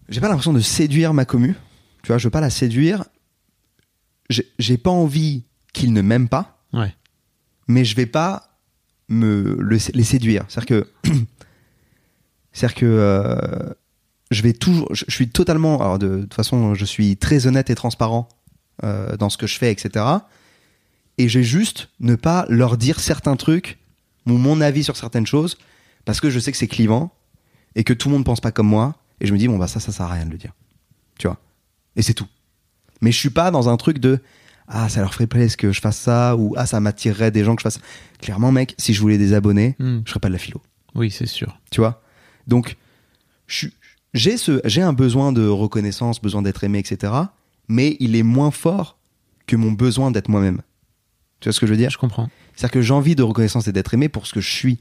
j'ai 0.10 0.20
pas 0.22 0.28
l'impression 0.30 0.54
de 0.54 0.60
séduire 0.60 1.14
ma 1.14 1.26
commu 1.26 1.56
tu 2.04 2.08
vois 2.08 2.18
je 2.18 2.26
veux 2.26 2.32
pas 2.32 2.42
la 2.42 2.50
séduire 2.50 3.04
j'ai 4.60 4.78
pas 4.78 4.90
envie 4.92 5.44
qu'ils 5.74 5.94
ne 5.94 6.02
m'aiment 6.02 6.30
pas 6.30 6.54
Ouais. 6.74 6.94
mais 7.68 7.86
je 7.86 7.96
vais 7.96 8.06
pas 8.06 8.58
me 9.08 9.56
le- 9.60 9.78
les 9.94 10.04
séduire 10.04 10.44
c'est 10.50 10.60
à 10.60 10.64
dire 10.66 10.84
que 10.84 11.10
c'est 12.52 12.66
à 12.66 12.70
dire 12.70 12.76
que 12.76 12.86
euh, 12.86 13.74
je 14.32 14.42
vais 14.42 14.52
toujours 14.54 14.94
je, 14.94 15.06
je 15.08 15.14
suis 15.14 15.30
totalement 15.30 15.80
alors 15.82 15.98
de, 16.00 16.08
de 16.18 16.22
toute 16.24 16.34
façon 16.34 16.74
je 16.74 16.84
suis 16.86 17.16
très 17.16 17.48
honnête 17.48 17.70
et 17.70 17.76
transparent 17.76 18.28
euh, 18.84 19.16
dans 19.18 19.30
ce 19.30 19.38
que 19.38 19.48
je 19.48 19.58
fais 19.58 19.72
etc 19.72 20.04
et 21.18 21.28
j'ai 21.30 21.44
juste 21.44 21.90
ne 22.00 22.16
pas 22.16 22.46
leur 22.50 22.78
dire 22.78 23.00
certains 23.00 23.36
trucs 23.36 23.78
ou 24.26 24.34
mon 24.34 24.62
avis 24.62 24.84
sur 24.84 24.96
certaines 24.98 25.26
choses 25.28 25.58
parce 26.06 26.20
que 26.22 26.30
je 26.30 26.40
sais 26.40 26.52
que 26.52 26.58
c'est 26.58 26.68
clivant 26.68 27.14
et 27.76 27.84
que 27.84 27.94
tout 27.94 28.10
le 28.10 28.14
monde 28.16 28.26
pense 28.26 28.40
pas 28.42 28.52
comme 28.52 28.68
moi 28.68 28.96
et 29.20 29.26
je 29.28 29.34
me 29.34 29.38
dis 29.38 29.48
bon 29.48 29.58
bah 29.58 29.68
ça 29.68 29.80
ça 29.80 29.92
sert 29.92 30.06
à 30.06 30.14
rien 30.14 30.26
de 30.26 30.32
le 30.32 30.38
dire. 30.38 30.54
Tu 31.18 31.28
vois. 31.28 31.38
Et 31.96 32.02
c'est 32.02 32.14
tout. 32.14 32.28
Mais 33.02 33.12
je 33.12 33.18
suis 33.18 33.30
pas 33.30 33.52
dans 33.52 33.70
un 33.70 33.78
truc 33.78 34.00
de 34.00 34.20
ah 34.68 34.90
ça 34.90 35.00
leur 35.02 35.14
ferait 35.14 35.28
plaisir 35.28 35.58
que 35.58 35.72
je 35.72 35.80
fasse 35.82 35.98
ça 35.98 36.36
ou 36.36 36.54
ah 36.58 36.66
ça 36.66 36.80
m'attirerait 36.80 37.32
des 37.32 37.44
gens 37.44 37.56
que 37.56 37.62
je 37.62 37.64
fasse 37.64 37.80
clairement 38.20 38.52
mec 38.52 38.76
si 38.78 38.94
je 38.94 39.02
voulais 39.02 39.18
des 39.18 39.34
abonnés 39.34 39.76
Hmm. 39.80 40.02
je 40.06 40.10
ferais 40.10 40.20
pas 40.20 40.28
de 40.28 40.34
la 40.34 40.40
philo. 40.40 40.62
Oui, 40.96 41.10
c'est 41.12 41.26
sûr. 41.28 41.58
tu 41.72 41.80
vois. 41.82 42.02
Donc 42.48 42.76
j'ai 44.14 44.38
ce 44.38 44.62
j'ai 44.66 44.82
un 44.82 44.94
besoin 44.94 45.32
de 45.32 45.48
reconnaissance 45.48 46.22
besoin 46.22 46.42
d'être 46.42 46.64
aimé 46.64 46.80
etc 46.80 47.14
mais 47.68 47.98
il 48.00 48.16
est 48.16 48.24
moins 48.24 48.52
fort 48.52 48.98
que 49.46 49.56
mon 49.56 49.72
besoin 49.72 50.12
d'être 50.12 50.30
moi-même 50.30 50.62
tu 51.40 51.50
vois 51.50 51.54
ce 51.54 51.60
que 51.60 51.66
je 51.68 51.72
veux 51.72 51.78
dire? 51.78 51.90
Je 51.90 51.98
comprends. 51.98 52.30
c'est-à-dire 52.56 52.72
que 52.74 52.82
j'ai 52.82 52.94
envie 52.94 53.16
de 53.16 53.24
reconnaissance 53.24 53.68
et 53.68 53.72
d'être 53.72 53.94
aimé 53.94 54.10
pour 54.10 54.26
ce 54.28 54.34
que 54.34 54.42
je 54.42 54.50
suis 54.52 54.80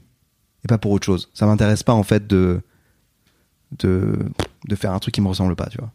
et 0.63 0.67
pas 0.67 0.77
pour 0.77 0.91
autre 0.91 1.05
chose. 1.05 1.29
Ça 1.33 1.45
m'intéresse 1.45 1.83
pas 1.83 1.93
en 1.93 2.03
fait 2.03 2.25
de 2.27 2.61
de 3.79 4.17
de 4.67 4.75
faire 4.75 4.91
un 4.93 4.99
truc 4.99 5.13
qui 5.13 5.21
me 5.21 5.27
ressemble 5.27 5.55
pas, 5.55 5.67
tu 5.67 5.77
vois. 5.77 5.91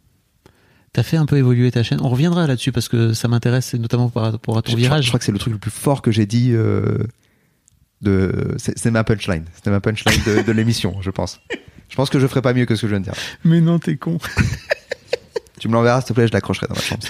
T'as 0.92 1.02
fait 1.02 1.16
un 1.16 1.24
peu 1.26 1.38
évoluer 1.38 1.70
ta 1.72 1.82
chaîne? 1.82 2.00
On 2.02 2.08
reviendra 2.10 2.46
là-dessus 2.46 2.70
parce 2.70 2.88
que 2.88 3.14
ça 3.14 3.26
m'intéresse, 3.26 3.72
notamment 3.74 4.10
par 4.10 4.24
rapport 4.30 4.58
à 4.58 4.62
ton 4.62 4.72
Je, 4.72 4.76
virage. 4.76 5.04
je 5.04 5.08
crois 5.10 5.18
que 5.18 5.24
c'est 5.24 5.32
le 5.32 5.38
truc 5.38 5.54
le 5.54 5.58
plus 5.58 5.70
fort 5.70 6.02
que 6.02 6.10
j'ai 6.10 6.26
dit 6.26 6.50
euh, 6.52 6.98
de 8.02 8.54
c'est 8.58 8.78
c'est 8.78 8.90
ma 8.90 9.02
punchline. 9.02 9.44
C'était 9.54 9.70
ma 9.70 9.80
punchline 9.80 10.20
de, 10.26 10.42
de 10.42 10.52
l'émission, 10.52 11.00
je 11.00 11.10
pense. 11.10 11.40
Je 11.88 11.96
pense 11.96 12.10
que 12.10 12.20
je 12.20 12.26
ferai 12.26 12.42
pas 12.42 12.52
mieux 12.54 12.66
que 12.66 12.76
ce 12.76 12.82
que 12.82 12.88
je 12.88 12.92
viens 12.92 13.00
de 13.00 13.04
dire. 13.04 13.14
Mais 13.44 13.60
non, 13.62 13.78
t'es 13.78 13.96
con. 13.96 14.18
Tu 15.58 15.68
me 15.68 15.72
l'enverras 15.74 16.00
s'il 16.02 16.08
te 16.08 16.12
plaît, 16.12 16.26
je 16.28 16.32
l'accrocherai 16.32 16.66
dans 16.68 16.74
ma 16.74 16.80
chambre. 16.80 17.02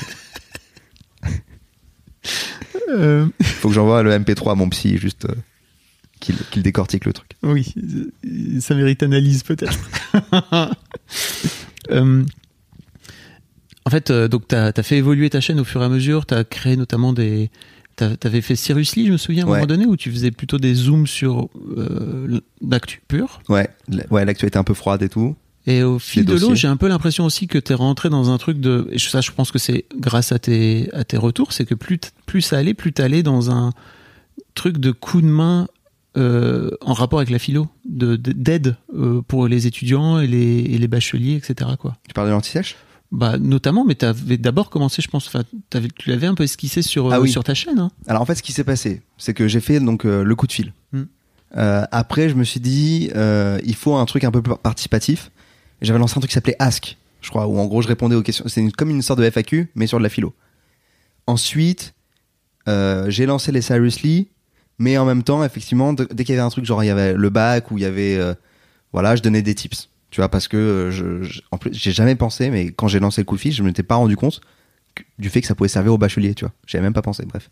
Euh, 2.88 3.26
Faut 3.42 3.68
que 3.68 3.74
j'envoie 3.74 4.02
le 4.02 4.10
MP3 4.12 4.52
à 4.52 4.54
mon 4.54 4.68
psy 4.68 4.98
juste 4.98 5.26
euh, 5.26 5.34
qu'il 6.20 6.62
décortique 6.62 7.04
le 7.04 7.12
truc. 7.12 7.30
oui, 7.42 7.74
ça 8.60 8.74
mérite 8.74 9.02
analyse 9.02 9.42
peut-être. 9.42 9.78
Euh, 11.90 12.22
en 13.84 13.90
fait, 13.90 14.10
euh, 14.10 14.28
donc 14.28 14.46
t'as 14.46 14.70
as 14.74 14.82
fait 14.82 14.96
évoluer 14.96 15.28
ta 15.30 15.40
chaîne 15.40 15.58
au 15.58 15.64
fur 15.64 15.82
et 15.82 15.84
à 15.84 15.88
mesure. 15.88 16.26
T'as 16.26 16.44
créé 16.44 16.76
notamment 16.76 17.12
des 17.12 17.50
T'a- 17.96 18.16
T'avais 18.16 18.40
fait 18.40 18.56
Seriously, 18.56 19.06
je 19.08 19.12
me 19.12 19.16
souviens, 19.18 19.44
à 19.44 19.46
un 19.46 19.50
Ouais. 19.50 19.58
moment 19.58 19.66
donné, 19.66 19.84
où 19.86 19.96
tu 19.96 20.10
faisais 20.10 20.30
plutôt 20.30 20.58
des 20.58 20.74
zooms 20.74 21.06
sur 21.08 21.48
euh, 21.76 22.40
l'actu 22.66 23.02
pure. 23.08 23.40
Ouais, 23.48 23.68
ouais, 24.10 24.24
l'actualité 24.24 24.58
un 24.58 24.64
peu 24.64 24.72
froide 24.74 25.02
et 25.02 25.08
tout. 25.10 25.36
Et 25.66 25.82
au 25.84 25.98
fil 25.98 26.24
de 26.24 26.32
l'eau, 26.34 26.54
j'ai 26.56 26.66
un 26.68 26.76
peu 26.76 26.88
l'impression 26.88 27.24
aussi 27.24 27.46
que 27.46 27.58
t'es 27.58 27.74
rentré 27.74 28.08
dans 28.10 28.30
un 28.30 28.38
truc 28.38 28.58
de. 28.58 28.88
Et 28.90 28.98
ça, 28.98 29.20
je 29.20 29.30
pense 29.30 29.52
que 29.52 29.58
c'est 29.58 29.84
grâce 29.96 30.32
à 30.32 30.38
tes, 30.38 30.88
à 30.92 31.04
tes 31.04 31.16
retours, 31.16 31.52
c'est 31.52 31.64
que 31.64 31.74
plus, 31.76 31.98
plus 32.26 32.42
ça 32.42 32.58
allait, 32.58 32.74
plus 32.74 32.92
t'allais 32.92 33.22
dans 33.22 33.50
un 33.50 33.70
truc 34.54 34.78
de 34.78 34.90
coup 34.90 35.20
de 35.22 35.26
main 35.28 35.68
euh, 36.18 36.70
en 36.80 36.92
rapport 36.94 37.20
avec 37.20 37.30
la 37.30 37.38
philo, 37.38 37.68
de- 37.88 38.16
de- 38.16 38.32
d'aide 38.32 38.76
euh, 38.94 39.22
pour 39.22 39.46
les 39.46 39.66
étudiants 39.68 40.18
et 40.18 40.26
les, 40.26 40.58
et 40.58 40.78
les 40.78 40.88
bacheliers, 40.88 41.36
etc. 41.36 41.70
Quoi. 41.78 41.96
Tu 42.08 42.12
parles 42.12 42.26
de 42.26 42.32
l'anti-sèche? 42.32 42.76
Bah, 43.12 43.38
notamment, 43.38 43.84
mais 43.84 43.94
t'avais 43.94 44.38
d'abord 44.38 44.68
commencé, 44.68 45.00
je 45.00 45.08
pense, 45.08 45.30
tu 45.70 46.10
l'avais 46.10 46.26
un 46.26 46.34
peu 46.34 46.42
esquissé 46.44 46.82
sur, 46.82 47.12
Ah 47.12 47.20
euh, 47.20 47.26
sur 47.26 47.44
ta 47.44 47.54
chaîne. 47.54 47.78
Hein. 47.78 47.90
Alors 48.08 48.20
en 48.22 48.24
fait, 48.26 48.34
ce 48.34 48.42
qui 48.42 48.52
s'est 48.52 48.64
passé, 48.64 49.02
c'est 49.16 49.32
que 49.32 49.48
j'ai 49.48 49.60
fait 49.60 49.80
donc 49.80 50.04
le 50.04 50.34
coup 50.34 50.46
de 50.46 50.52
fil. 50.52 50.72
Hmm. 50.92 51.04
Après, 51.54 52.28
je 52.30 52.34
me 52.34 52.44
suis 52.44 52.60
dit, 52.60 53.10
il 53.64 53.74
faut 53.74 53.94
un 53.96 54.04
truc 54.06 54.24
un 54.24 54.30
peu 54.30 54.42
plus 54.42 54.54
participatif. 54.62 55.30
Et 55.82 55.84
J'avais 55.84 55.98
lancé 55.98 56.14
un 56.16 56.20
truc 56.20 56.30
qui 56.30 56.34
s'appelait 56.34 56.56
Ask, 56.58 56.96
je 57.20 57.28
crois, 57.28 57.46
où 57.46 57.58
en 57.58 57.66
gros 57.66 57.82
je 57.82 57.88
répondais 57.88 58.14
aux 58.16 58.22
questions. 58.22 58.44
C'est 58.48 58.70
comme 58.72 58.88
une 58.90 59.02
sorte 59.02 59.18
de 59.20 59.24
FAQ, 59.28 59.70
mais 59.74 59.86
sur 59.86 59.98
de 59.98 60.02
la 60.02 60.08
philo. 60.08 60.32
Ensuite, 61.26 61.94
euh, 62.68 63.06
j'ai 63.10 63.26
lancé 63.26 63.52
les 63.52 63.62
Seriously, 63.62 64.28
mais 64.78 64.96
en 64.98 65.04
même 65.04 65.22
temps, 65.22 65.44
effectivement, 65.44 65.92
dès 65.92 66.06
qu'il 66.24 66.30
y 66.34 66.38
avait 66.38 66.46
un 66.46 66.50
truc, 66.50 66.64
genre 66.64 66.82
il 66.82 66.86
y 66.86 66.90
avait 66.90 67.14
le 67.14 67.30
bac 67.30 67.70
ou 67.70 67.78
il 67.78 67.82
y 67.82 67.84
avait, 67.84 68.16
euh, 68.16 68.34
voilà, 68.92 69.16
je 69.16 69.22
donnais 69.22 69.42
des 69.42 69.54
tips. 69.54 69.88
Tu 70.10 70.20
vois, 70.20 70.28
parce 70.28 70.46
que 70.48 70.56
euh, 70.56 70.90
je, 70.90 71.22
je- 71.22 71.40
en 71.50 71.58
plus, 71.58 71.72
j'ai 71.72 71.92
jamais 71.92 72.14
pensé, 72.16 72.50
mais 72.50 72.66
quand 72.66 72.86
j'ai 72.88 73.00
lancé 73.00 73.20
le 73.22 73.24
coup 73.24 73.36
de 73.36 73.40
fil, 73.40 73.52
je 73.52 73.62
m'étais 73.62 73.82
pas 73.82 73.94
rendu 73.94 74.14
compte 74.16 74.40
que- 74.94 75.02
du 75.18 75.30
fait 75.30 75.40
que 75.40 75.46
ça 75.46 75.54
pouvait 75.54 75.68
servir 75.68 75.94
aux 75.94 75.98
bacheliers, 75.98 76.34
tu 76.34 76.44
vois. 76.44 76.52
J'avais 76.66 76.82
même 76.82 76.92
pas 76.92 77.00
pensé, 77.02 77.24
bref. 77.24 77.50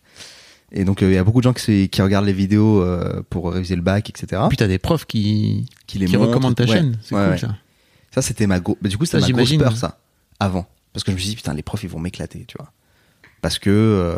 Et 0.72 0.84
donc, 0.84 1.02
euh, 1.02 1.10
il 1.10 1.14
y 1.14 1.18
a 1.18 1.24
beaucoup 1.24 1.38
de 1.40 1.44
gens 1.44 1.52
qui, 1.54 1.88
regardent 2.00 2.26
les 2.26 2.32
vidéos 2.34 2.82
euh, 2.82 3.22
pour 3.30 3.52
réviser 3.52 3.76
le 3.76 3.82
bac, 3.82 4.10
etc. 4.10 4.42
Puis 4.48 4.56
t'as 4.58 4.66
des 4.68 4.78
profs 4.78 5.06
qui, 5.06 5.66
Qui 5.86 5.98
les 5.98 6.06
qui 6.06 6.16
montrent. 6.16 6.28
recommandent 6.28 6.54
ta 6.54 6.64
Ouais. 6.64 6.68
chaîne. 6.70 6.98
C'est 7.02 7.14
Ouais, 7.14 7.22
cool 7.22 7.30
ouais. 7.32 7.38
ça. 7.38 7.56
Ça, 8.12 8.22
c'était 8.22 8.46
ma, 8.46 8.60
go- 8.60 8.76
bah, 8.82 8.88
du 8.88 8.98
coup, 8.98 9.04
c'était 9.04 9.20
Ça, 9.20 9.26
ma 9.26 9.32
grosse 9.32 9.48
j'imagine. 9.48 9.60
peur, 9.70 9.76
ça, 9.76 9.98
avant. 10.38 10.66
Parce 10.92 11.04
que 11.04 11.12
je 11.12 11.16
me 11.16 11.20
suis 11.20 11.30
dit, 11.30 11.36
putain, 11.36 11.54
les 11.54 11.62
profs, 11.62 11.82
ils 11.84 11.88
vont 11.90 12.00
m'éclater, 12.00 12.44
tu 12.48 12.56
vois. 12.58 12.72
Parce 13.42 13.58
que 13.58 13.70
euh, 13.70 14.16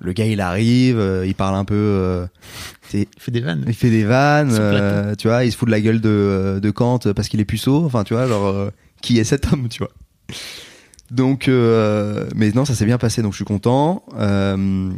le 0.00 0.12
gars, 0.12 0.24
il 0.26 0.40
arrive, 0.40 0.98
euh, 0.98 1.26
il 1.26 1.34
parle 1.34 1.54
un 1.56 1.64
peu, 1.64 1.74
euh, 1.74 2.26
Il 2.94 3.06
fait 3.18 3.30
des 3.30 3.40
vannes. 3.40 3.64
il 3.66 3.74
fait 3.74 3.90
des 3.90 4.04
vannes, 4.04 4.50
euh, 4.52 5.14
tu 5.16 5.28
vois, 5.28 5.44
il 5.44 5.52
se 5.52 5.56
fout 5.58 5.66
de 5.66 5.70
la 5.72 5.80
gueule 5.80 6.00
de, 6.00 6.58
de 6.62 6.70
Kant 6.70 6.98
parce 7.14 7.28
qu'il 7.28 7.40
est 7.40 7.44
puceau. 7.44 7.84
Enfin, 7.84 8.04
tu 8.04 8.14
vois, 8.14 8.26
genre, 8.26 8.46
euh, 8.46 8.70
qui 9.02 9.18
est 9.18 9.24
cet 9.24 9.52
homme, 9.52 9.68
tu 9.68 9.78
vois. 9.78 9.90
Donc, 11.10 11.48
euh, 11.48 12.28
mais 12.34 12.50
non, 12.52 12.64
ça 12.64 12.74
s'est 12.74 12.84
bien 12.84 12.98
passé, 12.98 13.22
donc 13.22 13.32
je 13.32 13.36
suis 13.36 13.44
content. 13.44 14.04
Euh, 14.18 14.90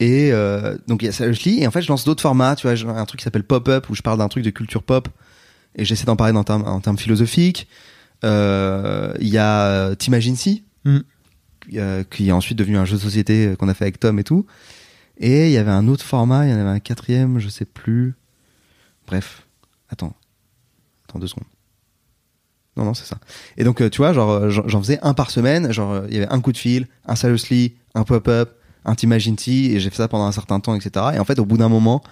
et 0.00 0.30
euh, 0.32 0.76
donc, 0.88 1.02
il 1.02 1.06
y 1.06 1.08
a 1.08 1.12
Seriously, 1.12 1.62
et 1.62 1.66
en 1.66 1.70
fait, 1.70 1.82
je 1.82 1.88
lance 1.88 2.04
d'autres 2.04 2.22
formats, 2.22 2.56
tu 2.56 2.66
vois, 2.66 2.74
j'ai 2.74 2.86
un 2.88 3.04
truc 3.04 3.20
qui 3.20 3.24
s'appelle 3.24 3.44
Pop-Up, 3.44 3.88
où 3.90 3.94
je 3.94 4.02
parle 4.02 4.18
d'un 4.18 4.28
truc 4.28 4.44
de 4.44 4.50
culture 4.50 4.82
pop, 4.82 5.08
et 5.76 5.84
j'essaie 5.84 6.04
d'en 6.04 6.16
parler 6.16 6.36
en 6.36 6.44
termes, 6.44 6.64
en 6.66 6.80
termes 6.80 6.98
philosophiques. 6.98 7.68
Euh, 8.24 9.14
Il 9.20 9.28
y 9.28 9.38
a 9.38 9.66
euh, 9.66 9.94
T'imagines 9.94 10.36
si, 10.36 10.64
Mm. 10.84 10.98
euh, 11.74 12.02
qui 12.10 12.28
est 12.28 12.32
ensuite 12.32 12.58
devenu 12.58 12.76
un 12.76 12.84
jeu 12.84 12.96
de 12.96 13.02
société 13.02 13.54
qu'on 13.58 13.68
a 13.68 13.74
fait 13.74 13.84
avec 13.84 14.00
Tom 14.00 14.18
et 14.18 14.24
tout. 14.24 14.46
Et 15.18 15.46
il 15.46 15.52
y 15.52 15.58
avait 15.58 15.70
un 15.70 15.86
autre 15.86 16.04
format, 16.04 16.44
il 16.46 16.50
y 16.50 16.54
en 16.54 16.58
avait 16.58 16.68
un 16.68 16.80
quatrième, 16.80 17.38
je 17.38 17.48
sais 17.48 17.64
plus. 17.64 18.14
Bref, 19.06 19.46
attends. 19.88 20.14
Attends 21.08 21.18
deux 21.20 21.28
secondes. 21.28 21.44
Non, 22.76 22.84
non, 22.84 22.94
c'est 22.94 23.04
ça. 23.04 23.18
Et 23.56 23.64
donc, 23.64 23.88
tu 23.90 23.98
vois, 23.98 24.12
genre, 24.12 24.48
j'en 24.50 24.80
faisais 24.80 24.98
un 25.02 25.14
par 25.14 25.30
semaine. 25.30 25.70
Genre, 25.72 26.04
il 26.08 26.14
y 26.14 26.16
avait 26.16 26.32
un 26.32 26.40
coup 26.40 26.52
de 26.52 26.56
fil, 26.56 26.88
un 27.06 27.14
seriously, 27.14 27.76
un 27.94 28.02
pop-up, 28.04 28.56
un 28.84 28.94
t'imagines 28.94 29.36
et 29.46 29.78
j'ai 29.78 29.90
fait 29.90 29.96
ça 29.96 30.08
pendant 30.08 30.24
un 30.24 30.32
certain 30.32 30.58
temps, 30.60 30.74
etc. 30.74 31.06
Et 31.14 31.18
en 31.18 31.24
fait, 31.24 31.38
au 31.38 31.44
bout 31.44 31.58
d'un 31.58 31.68
moment, 31.68 32.02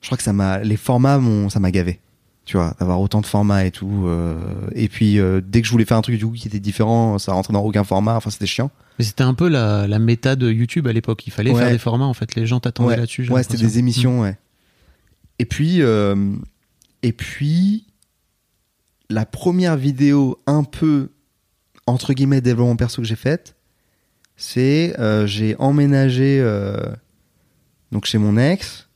je 0.00 0.06
crois 0.08 0.16
que 0.18 0.24
ça 0.24 0.32
m'a, 0.32 0.58
les 0.58 0.76
formats 0.76 1.18
m'ont, 1.18 1.48
ça 1.48 1.60
m'a 1.60 1.70
gavé. 1.70 2.00
Tu 2.48 2.56
vois, 2.56 2.74
d'avoir 2.80 2.98
autant 3.02 3.20
de 3.20 3.26
formats 3.26 3.66
et 3.66 3.70
tout. 3.70 4.04
euh, 4.06 4.38
et 4.74 4.88
puis, 4.88 5.18
euh, 5.18 5.42
dès 5.44 5.60
que 5.60 5.66
je 5.66 5.70
voulais 5.70 5.84
faire 5.84 5.98
un 5.98 6.00
truc 6.00 6.16
du 6.16 6.24
coup 6.26 6.32
qui 6.32 6.48
était 6.48 6.60
différent, 6.60 7.18
ça 7.18 7.32
rentrait 7.34 7.52
dans 7.52 7.60
aucun 7.60 7.84
format. 7.84 8.14
Enfin, 8.16 8.30
c'était 8.30 8.46
chiant. 8.46 8.70
Mais 8.98 9.04
c'était 9.04 9.22
un 9.22 9.34
peu 9.34 9.48
la, 9.48 9.86
la 9.86 9.98
méta 9.98 10.34
de 10.34 10.50
YouTube 10.50 10.86
à 10.86 10.94
l'époque. 10.94 11.26
Il 11.26 11.30
fallait 11.30 11.50
Ouais. 11.52 11.60
faire 11.60 11.70
des 11.70 11.76
formats, 11.78 12.06
en 12.06 12.14
fait. 12.14 12.34
Les 12.36 12.46
gens 12.46 12.58
t'attendaient 12.58 12.88
ouais, 12.92 12.96
là-dessus. 12.96 13.28
Ouais, 13.30 13.42
c'était 13.42 13.58
des 13.58 13.78
émissions, 13.78 14.22
ouais. 14.22 14.38
Et 15.38 15.44
puis, 15.44 15.82
euh, 15.82 16.16
et 17.02 17.12
puis, 17.12 17.84
la 19.10 19.26
première 19.26 19.76
vidéo 19.76 20.38
un 20.46 20.64
peu 20.64 21.10
entre 21.86 22.14
guillemets 22.14 22.40
développement 22.40 22.76
perso 22.76 23.02
que 23.02 23.08
j'ai 23.08 23.14
faite, 23.14 23.56
c'est 24.36 24.96
j'ai 25.26 25.54
emménagé 25.58 26.42
donc 27.92 28.06
chez 28.06 28.16
mon 28.18 28.38
ex. 28.38 28.87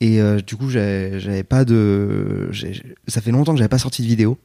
Et 0.00 0.20
euh, 0.20 0.40
du 0.40 0.56
coup, 0.56 0.68
j'avais 0.70 1.44
pas 1.44 1.64
de. 1.64 2.50
Ça 3.06 3.20
fait 3.20 3.30
longtemps 3.30 3.52
que 3.52 3.58
j'avais 3.58 3.68
pas 3.68 3.78
sorti 3.78 4.02
de 4.02 4.06
vidéo. 4.08 4.38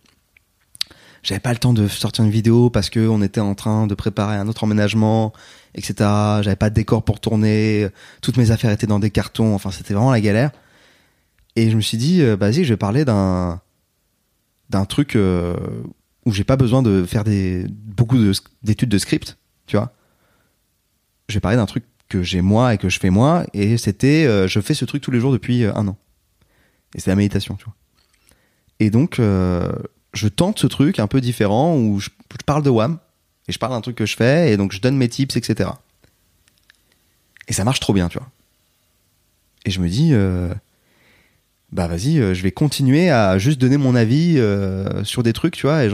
J'avais 1.21 1.39
pas 1.41 1.51
le 1.51 1.57
temps 1.59 1.73
de 1.73 1.87
sortir 1.89 2.23
une 2.23 2.31
vidéo 2.31 2.69
parce 2.69 2.89
que 2.89 3.05
on 3.07 3.21
était 3.21 3.41
en 3.41 3.53
train 3.53 3.87
de 3.87 3.93
préparer 3.93 4.37
un 4.37 4.47
autre 4.47 4.63
emménagement, 4.63 5.33
etc. 5.75 5.93
J'avais 6.41 6.55
pas 6.55 6.69
de 6.69 6.75
décor 6.75 7.03
pour 7.03 7.19
tourner. 7.19 7.89
Toutes 8.21 8.37
mes 8.37 8.51
affaires 8.51 8.71
étaient 8.71 8.87
dans 8.87 8.99
des 8.99 9.09
cartons. 9.11 9.53
Enfin, 9.53 9.71
c'était 9.71 9.93
vraiment 9.93 10.11
la 10.11 10.21
galère. 10.21 10.51
Et 11.57 11.69
je 11.71 11.75
me 11.75 11.81
suis 11.81 11.97
dit, 11.97 12.21
euh, 12.21 12.37
vas-y, 12.37 12.63
je 12.63 12.73
vais 12.73 12.77
parler 12.77 13.03
d'un 13.05 13.59
d'un 14.69 14.85
truc 14.85 15.15
euh, 15.15 15.55
où 16.25 16.31
j'ai 16.31 16.43
pas 16.43 16.55
besoin 16.55 16.83
de 16.83 17.03
faire 17.03 17.23
des 17.23 17.65
beaucoup 17.69 18.17
de- 18.17 18.31
d'études 18.63 18.89
de 18.89 18.97
script, 18.99 19.37
tu 19.65 19.75
vois. 19.75 19.91
Je 21.27 21.33
vais 21.33 21.39
parler 21.39 21.57
d'un 21.57 21.65
truc 21.65 21.83
que 22.09 22.23
j'ai 22.23 22.41
moi 22.41 22.73
et 22.73 22.77
que 22.77 22.89
je 22.89 22.99
fais 22.99 23.11
moi. 23.11 23.45
Et 23.53 23.77
c'était, 23.77 24.25
euh, 24.25 24.47
je 24.47 24.59
fais 24.59 24.73
ce 24.73 24.83
truc 24.83 25.01
tous 25.01 25.11
les 25.11 25.19
jours 25.19 25.31
depuis 25.31 25.63
euh, 25.63 25.73
un 25.75 25.87
an. 25.87 25.97
Et 26.95 26.99
c'est 26.99 27.11
la 27.11 27.15
méditation, 27.15 27.55
tu 27.55 27.65
vois. 27.65 27.75
Et 28.79 28.89
donc, 28.89 29.19
euh, 29.19 29.71
je 30.13 30.27
tente 30.27 30.59
ce 30.59 30.67
truc 30.67 30.99
un 30.99 31.07
peu 31.07 31.21
différent 31.21 31.77
où 31.77 31.99
je, 31.99 32.09
parle 32.45 32.63
de 32.63 32.69
WAM 32.69 32.97
et 33.47 33.51
je 33.51 33.59
parle 33.59 33.73
d'un 33.73 33.81
truc 33.81 33.95
que 33.95 34.05
je 34.05 34.15
fais 34.15 34.51
et 34.51 34.57
donc 34.57 34.71
je 34.71 34.81
donne 34.81 34.97
mes 34.97 35.07
tips, 35.07 35.35
etc. 35.35 35.69
Et 37.47 37.53
ça 37.53 37.63
marche 37.63 37.79
trop 37.79 37.93
bien, 37.93 38.09
tu 38.09 38.17
vois. 38.17 38.29
Et 39.65 39.71
je 39.71 39.81
me 39.81 39.89
dis, 39.89 40.13
bah 41.71 41.87
vas-y, 41.87 42.15
je 42.33 42.41
vais 42.41 42.51
continuer 42.51 43.09
à 43.09 43.37
juste 43.37 43.59
donner 43.59 43.77
mon 43.77 43.93
avis 43.95 44.41
sur 45.03 45.21
des 45.21 45.33
trucs, 45.33 45.55
tu 45.55 45.67
vois. 45.67 45.83
Et 45.83 45.89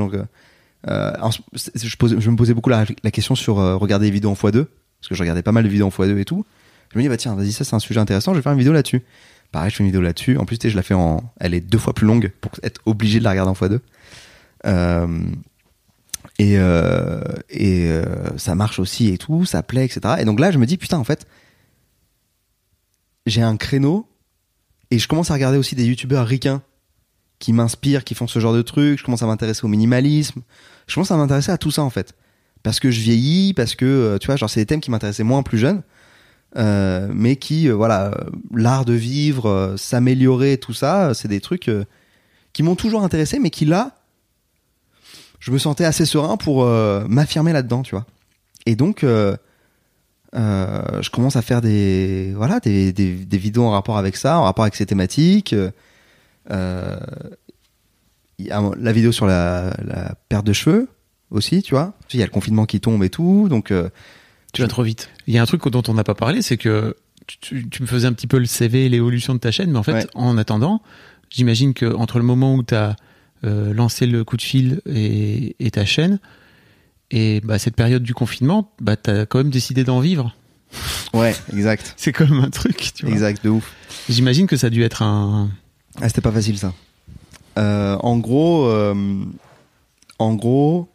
c'est- 1.56 1.88
je, 1.88 1.98
pose- 1.98 2.20
je 2.20 2.30
me 2.30 2.36
posais 2.36 2.54
beaucoup 2.54 2.70
la, 2.70 2.86
la 3.04 3.12
question 3.12 3.34
sur 3.36 3.56
regarder 3.56 4.06
les 4.06 4.12
vidéos 4.12 4.30
en 4.30 4.36
x2, 4.36 4.68
parce 5.06 5.10
que 5.10 5.16
je 5.16 5.22
regardais 5.22 5.44
pas 5.44 5.52
mal 5.52 5.64
de 5.64 5.70
vidéos 5.70 5.86
en 5.86 5.90
x2 5.90 6.18
et 6.18 6.26
tout. 6.26 6.46
Je 6.92 6.98
me 6.98 7.04
dis, 7.04 7.10
bah 7.10 7.18
tiens, 7.18 7.36
vas-y, 7.36 7.52
ça 7.52 7.64
c'est 7.64 7.76
un 7.76 7.80
sujet 7.80 8.00
intéressant, 8.00 8.34
je 8.34 8.40
vais 8.40 8.42
faire 8.42 8.54
une 8.54 8.58
vidéo 8.58 8.74
là-dessus. 8.74 9.04
Pareil, 9.52 9.70
je 9.70 9.76
fais 9.76 9.84
une 9.84 9.90
vidéo 9.90 10.02
là-dessus. 10.02 10.38
En 10.38 10.46
plus, 10.46 10.58
je 10.62 10.76
la 10.76 10.82
fais 10.82 10.96
en. 10.96 11.32
Elle 11.40 11.54
est 11.54 11.62
deux 11.62 11.78
fois 11.78 11.94
plus 11.94 12.08
longue 12.08 12.32
pour 12.42 12.52
être 12.64 12.82
obligé 12.88 13.20
de 13.20 13.24
la 13.24 13.30
regarder 13.30 13.52
en 13.52 13.54
x2. 13.54 13.80
Euh, 14.66 15.20
et 16.40 16.58
euh, 16.58 17.22
et 17.52 17.86
euh, 17.86 18.36
ça 18.38 18.56
marche 18.56 18.80
aussi 18.80 19.10
et 19.10 19.20
tout, 19.20 19.46
ça 19.46 19.62
plaît, 19.62 19.86
etc. 19.86 20.16
Et 20.20 20.26
donc 20.26 20.40
là, 20.40 20.50
je 20.50 20.58
me 20.58 20.66
dis, 20.66 20.78
putain, 20.78 20.98
en 20.98 21.04
fait, 21.04 21.28
j'ai 23.28 23.44
un 23.44 23.58
créneau 23.58 24.10
et 24.90 24.98
je 24.98 25.08
commence 25.08 25.30
à 25.30 25.36
regarder 25.36 25.60
aussi 25.60 25.76
des 25.76 25.86
youtubeurs 25.86 26.26
ricains 26.26 26.64
qui 27.38 27.54
m'inspirent, 27.54 28.04
qui 28.04 28.16
font 28.16 28.28
ce 28.28 28.40
genre 28.40 28.54
de 28.54 28.64
trucs. 28.64 28.98
Je 28.98 29.04
commence 29.04 29.22
à 29.22 29.28
m'intéresser 29.28 29.64
au 29.64 29.68
minimalisme. 29.68 30.42
Je 30.88 30.96
commence 30.96 31.12
à 31.12 31.18
m'intéresser 31.18 31.52
à 31.52 31.60
tout 31.60 31.72
ça, 31.72 31.84
en 31.84 31.92
fait. 31.92 32.16
Parce 32.66 32.80
que 32.80 32.90
je 32.90 33.00
vieillis, 33.00 33.54
parce 33.54 33.76
que, 33.76 33.86
euh, 33.86 34.18
tu 34.18 34.26
vois, 34.26 34.38
genre, 34.38 34.50
c'est 34.50 34.60
des 34.60 34.66
thèmes 34.66 34.82
qui 34.82 34.90
m'intéressaient 34.90 35.22
moins 35.22 35.44
plus 35.44 35.60
jeune. 35.60 35.84
Euh, 36.58 37.08
mais 37.14 37.36
qui, 37.36 37.70
euh, 37.70 37.76
voilà, 37.76 38.10
l'art 38.52 38.86
de 38.86 38.94
vivre, 38.94 39.76
s'améliorer, 39.78 40.58
tout 40.58 40.74
ça, 40.74 41.14
c'est 41.14 41.28
des 41.28 41.42
trucs 41.42 41.70
qui 42.54 42.64
m'ont 42.64 42.76
toujours 42.76 43.04
intéressé, 43.04 43.38
mais 43.38 43.52
qui 43.52 43.66
là, 43.66 43.92
je 45.40 45.52
me 45.52 45.60
sentais 45.60 45.86
assez 45.86 46.08
serein 46.08 46.38
pour 46.38 46.66
m'affirmer 47.08 47.54
là-dedans, 47.54 47.84
tu 47.84 47.94
vois. 47.94 48.08
Et 48.66 48.76
donc, 48.76 49.02
je 49.04 49.38
commence 51.12 51.36
à 51.36 51.44
faire 51.44 51.62
des, 51.62 52.34
voilà, 52.36 52.60
des, 52.60 52.92
vidéos 53.32 53.66
en 53.66 53.72
rapport 53.72 54.00
avec 54.00 54.16
ça, 54.18 54.40
en 54.40 54.44
rapport 54.44 54.64
avec 54.64 54.74
ces 54.74 54.88
thématiques. 54.88 55.54
La 56.50 56.98
vidéo 58.92 59.12
sur 59.12 59.28
la 59.28 59.72
perte 60.30 60.48
de 60.48 60.54
cheveux 60.54 60.88
aussi, 61.32 61.62
tu 61.62 61.74
vois. 61.74 61.94
Il 62.14 62.20
y 62.20 62.24
a 62.24 62.26
le 62.26 62.32
confinement 62.32 62.66
qui 62.66 62.80
tombe 62.80 63.04
et 63.04 63.10
tout, 63.10 63.48
donc. 63.50 63.72
euh, 63.72 63.90
Tu 64.54 64.62
vas 64.62 64.68
trop 64.68 64.84
vite. 64.84 65.10
Il 65.28 65.34
y 65.34 65.38
a 65.38 65.42
un 65.42 65.46
truc 65.46 65.68
dont 65.70 65.84
on 65.88 65.94
n'a 65.94 66.04
pas 66.04 66.16
parlé, 66.16 66.42
c'est 66.42 66.58
que 66.58 66.96
tu, 67.42 67.68
me 67.82 67.88
faisais 67.88 68.08
un 68.08 68.14
petit 68.14 68.28
peu 68.28 68.38
le 68.38 68.46
CV, 68.46 68.88
l'évolution 68.90 69.34
de 69.34 69.40
ta 69.40 69.52
chaîne, 69.52 69.72
mais 69.72 69.80
en 69.80 69.84
fait, 69.84 69.94
Ouais. 69.94 70.06
en 70.14 70.38
attendant, 70.38 70.82
j'imagine 71.30 71.74
que 71.74 71.94
entre 71.96 72.18
le 72.20 72.24
moment 72.26 72.56
où 72.56 72.64
tu 72.64 72.76
as 72.76 72.96
lancé 73.44 74.08
le 74.08 74.24
coup 74.24 74.38
de 74.38 74.42
fil 74.42 74.82
et, 74.88 75.56
et 75.60 75.70
ta 75.72 75.86
chaîne, 75.86 76.20
et 77.12 77.42
bah, 77.42 77.60
cette 77.60 77.76
période 77.76 78.02
du 78.02 78.14
confinement, 78.16 78.72
bah, 78.82 78.96
tu 78.96 79.10
as 79.12 79.26
quand 79.28 79.38
même 79.38 79.52
décidé 79.52 79.84
d'en 79.84 80.00
vivre. 80.00 80.36
Ouais, 81.14 81.36
exact. 81.54 81.94
C'est 81.98 82.12
quand 82.12 82.28
même 82.28 82.40
un 82.44 82.50
truc, 82.50 82.94
tu 82.96 83.06
vois. 83.06 83.14
Exact, 83.14 83.44
de 83.44 83.50
ouf. 83.50 83.72
J'imagine 84.10 84.48
que 84.48 84.58
ça 84.58 84.68
a 84.68 84.70
dû 84.72 84.82
être 84.84 85.02
un. 85.04 85.50
Ah, 86.02 86.08
c'était 86.10 86.22
pas 86.22 86.32
facile 86.32 86.58
ça. 86.58 86.74
Euh, 87.58 87.96
en 88.02 88.18
gros, 88.18 88.66
euh, 88.68 89.24
en 90.20 90.34
gros, 90.34 90.90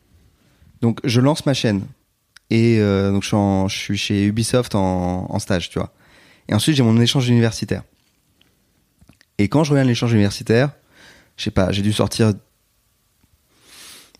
donc 0.80 1.00
je 1.04 1.20
lance 1.20 1.46
ma 1.46 1.54
chaîne 1.54 1.82
Et 2.48 2.78
euh, 2.78 3.10
donc 3.12 3.22
je 3.22 3.66
suis, 3.68 3.98
chez 3.98 4.24
Ubisoft 4.24 4.74
en, 4.74 5.38
stage, 5.38 5.70
tu 5.70 5.78
vois. 5.78 5.92
Et 6.48 6.54
ensuite 6.54 6.76
j'ai 6.76 6.82
mon 6.82 7.00
échange 7.00 7.28
universitaire. 7.28 7.82
Et 9.38 9.48
quand 9.48 9.64
je 9.64 9.70
reviens 9.70 9.84
de 9.84 9.88
l'échange 9.88 10.12
universitaire, 10.12 10.72
je 11.36 11.44
sais 11.44 11.50
pas, 11.50 11.72
j'ai 11.72 11.82
dû 11.82 11.92
sortir 11.92 12.34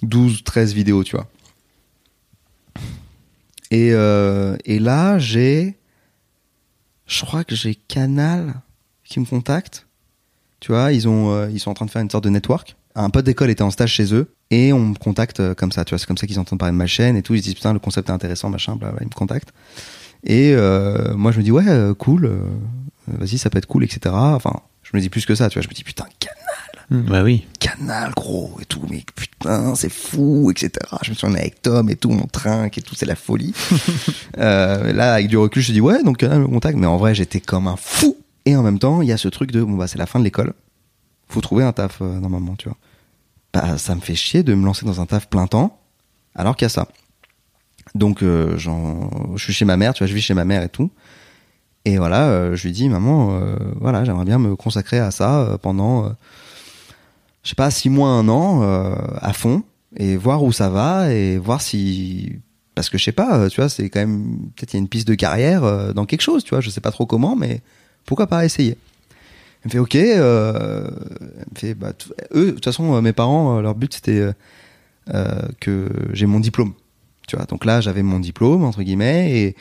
12, 0.03 0.45
13 0.45 0.73
vidéos, 0.73 1.05
tu 1.05 1.17
vois. 1.17 1.29
Et, 3.71 3.91
euh, 3.93 4.57
et 4.65 4.79
là, 4.79 5.19
j'ai. 5.19 5.79
Je 7.07 7.25
crois 7.25 7.45
que 7.45 7.55
j'ai 7.55 7.75
Canal 7.75 8.55
qui 9.05 9.21
me 9.21 9.27
contacte. 9.27 9.87
Tu 10.61 10.73
vois, 10.73 10.93
ils, 10.93 11.09
ont, 11.09 11.33
euh, 11.33 11.51
ils 11.51 11.61
sont 11.61 11.71
en 11.71 11.75
train 11.75 11.87
de 11.87 11.91
faire 11.91 12.03
une 12.03 12.11
sorte 12.11 12.25
de 12.25 12.31
network. 12.31 12.77
Un 12.95 13.11
pote 13.11 13.25
d'école 13.25 13.51
était 13.51 13.63
en 13.63 13.71
stage 13.71 13.93
chez 13.93 14.15
eux 14.15 14.35
et 14.51 14.73
on 14.73 14.81
me 14.81 14.95
contacte 14.95 15.41
euh, 15.41 15.55
comme 15.55 15.73
ça. 15.73 15.85
Tu 15.85 15.91
vois, 15.91 15.99
c'est 15.99 16.07
comme 16.07 16.17
ça 16.19 16.27
qu'ils 16.27 16.39
entendent 16.39 16.59
parler 16.59 16.73
de 16.73 16.79
ma 16.79 16.87
chaîne 16.87 17.17
et 17.17 17.23
tout. 17.23 17.35
Ils 17.35 17.39
se 17.39 17.45
disent 17.45 17.55
putain, 17.55 17.73
le 17.73 17.79
concept 17.79 18.09
est 18.09 18.13
intéressant, 18.13 18.51
machin, 18.51 18.77
bla, 18.77 18.93
ils 19.01 19.07
me 19.07 19.13
contactent. 19.13 19.53
Et 20.25 20.53
euh, 20.55 21.15
moi, 21.15 21.33
je 21.33 21.39
me 21.39 21.43
dis 21.43 21.51
ouais, 21.53 21.69
euh, 21.69 21.95
cool, 21.95 22.27
euh, 22.27 22.39
vas-y, 23.09 23.39
ça 23.39 23.49
peut 23.51 23.59
être 23.59 23.67
cool, 23.67 23.85
etc. 23.85 24.15
Enfin, 24.15 24.55
je 24.83 24.91
me 24.95 25.01
dis 25.01 25.09
plus 25.09 25.25
que 25.25 25.35
ça, 25.35 25.49
tu 25.49 25.59
vois. 25.59 25.63
Je 25.63 25.69
me 25.69 25.75
dis 25.75 25.85
putain, 25.85 26.05
Canal 26.19 27.05
Bah 27.09 27.23
oui. 27.23 27.47
canal 27.61 28.11
gros 28.17 28.57
et 28.61 28.65
tout 28.65 28.83
mais 28.91 29.05
putain 29.15 29.77
c'est 29.77 29.89
fou 29.93 30.51
etc 30.51 30.73
je 31.05 31.11
me 31.11 31.15
suis 31.15 31.25
emmené 31.25 31.41
avec 31.43 31.63
Tom 31.63 31.89
et 31.89 31.95
tout 31.95 32.11
mon 32.11 32.27
trinque 32.27 32.77
et 32.79 32.83
tout 32.83 32.97
c'est 32.97 33.07
la 33.07 33.15
folie 33.15 33.55
euh, 34.39 34.93
là 34.93 35.15
avec 35.15 35.29
du 35.29 35.37
recul 35.37 35.63
je 35.63 35.71
dis 35.73 35.81
ouais 35.81 36.03
donc 36.03 36.17
canal 36.17 36.41
me 36.41 36.49
contacte 36.49 36.77
mais 36.77 36.89
en 36.89 36.97
vrai 36.97 37.15
j'étais 37.15 37.39
comme 37.41 37.69
un 37.69 37.77
fou 37.77 38.17
et 38.45 38.57
en 38.57 38.65
même 38.65 38.81
temps 38.81 39.03
il 39.03 39.09
y 39.09 39.13
a 39.13 39.17
ce 39.17 39.29
truc 39.29 39.53
de 39.53 39.63
bon 39.63 39.75
bah 39.77 39.87
c'est 39.87 39.99
la 39.99 40.07
fin 40.07 40.19
de 40.19 40.25
l'école 40.25 40.53
faut 41.29 41.41
trouver 41.41 41.63
un 41.63 41.73
taf 41.73 41.99
euh, 42.03 42.19
normalement 42.19 42.57
tu 42.57 42.69
vois 42.69 42.77
bah 43.53 43.79
ça 43.79 43.95
me 43.95 44.01
fait 44.01 44.15
chier 44.15 44.43
de 44.43 44.55
me 44.55 44.65
lancer 44.65 44.87
dans 44.87 45.01
un 45.01 45.07
taf 45.07 45.29
plein 45.29 45.47
temps 45.47 45.81
alors 46.35 46.57
qu'il 46.57 46.65
y 46.65 46.67
a 46.67 46.71
ça 46.71 46.89
donc 47.95 48.23
euh, 48.23 48.57
je 48.57 49.43
suis 49.43 49.53
chez 49.53 49.65
ma 49.65 49.77
mère 49.77 49.95
tu 49.95 50.03
vois 50.03 50.09
je 50.09 50.15
vis 50.15 50.21
chez 50.21 50.35
ma 50.35 50.45
mère 50.45 50.63
et 50.63 50.69
tout 50.69 50.91
et 51.85 51.99
voilà 51.99 52.29
euh, 52.29 52.57
je 52.57 52.67
lui 52.67 52.73
dis 52.73 52.89
maman 52.89 53.31
euh, 53.33 53.57
voilà 53.81 54.05
j'aimerais 54.05 54.25
bien 54.25 54.39
me 54.39 54.55
consacrer 54.55 54.99
à 54.99 55.11
ça 55.11 55.41
euh, 55.41 55.59
pendant 55.59 56.07
euh, 56.07 56.11
je 57.43 57.49
sais 57.49 57.55
pas, 57.55 57.71
six 57.71 57.89
mois, 57.89 58.11
un 58.11 58.29
an, 58.29 58.61
à 59.17 59.33
fond, 59.33 59.63
et 59.97 60.19
voir 60.19 60.43
où 60.43 60.53
ça 60.53 60.69
va, 60.69 61.11
et 61.11 61.39
voir 61.39 61.63
si, 61.63 62.35
parce 62.75 62.91
que 62.91 62.99
je 62.99 63.05
sais 63.05 63.13
pas, 63.13 63.49
tu 63.49 63.63
vois, 63.63 63.71
c'est 63.71 63.89
quand 63.89 64.01
même, 64.01 64.51
peut-être 64.55 64.75
il 64.75 64.77
y 64.77 64.79
a 64.79 64.81
une 64.81 64.89
piste 64.89 65.09
de 65.09 65.15
carrière 65.15 65.95
dans 65.95 66.05
quelque 66.05 66.21
chose, 66.21 66.45
tu 66.45 66.51
vois, 66.51 66.61
je 66.61 66.69
sais 66.69 66.83
pas 66.83 66.91
trop 66.91 67.07
comment, 67.07 67.37
mais 67.37 67.63
pourquoi 68.05 68.27
pas 68.27 68.45
essayer. 68.45 68.77
Elle 69.63 69.69
me 69.69 69.71
fait 69.71 69.79
ok, 69.79 69.95
euh, 69.95 70.89
elle 71.21 71.47
me 71.53 71.59
fait, 71.59 71.75
bah, 71.75 71.93
eux, 72.35 72.47
de 72.47 72.51
toute 72.53 72.65
façon, 72.65 72.95
euh, 72.95 73.01
mes 73.01 73.13
parents, 73.13 73.59
euh, 73.59 73.63
leur 73.63 73.75
but 73.75 73.93
c'était 73.93 74.19
euh, 74.19 74.33
euh, 75.13 75.43
que 75.61 75.89
j'ai 76.13 76.27
mon 76.27 76.41
diplôme, 76.41 76.73
tu 77.27 77.37
vois, 77.37 77.45
donc 77.45 77.65
là 77.65 77.81
j'avais 77.81 78.03
mon 78.03 78.21
diplôme 78.21 78.65
entre 78.65 78.83
guillemets, 78.83 79.39
et 79.39 79.57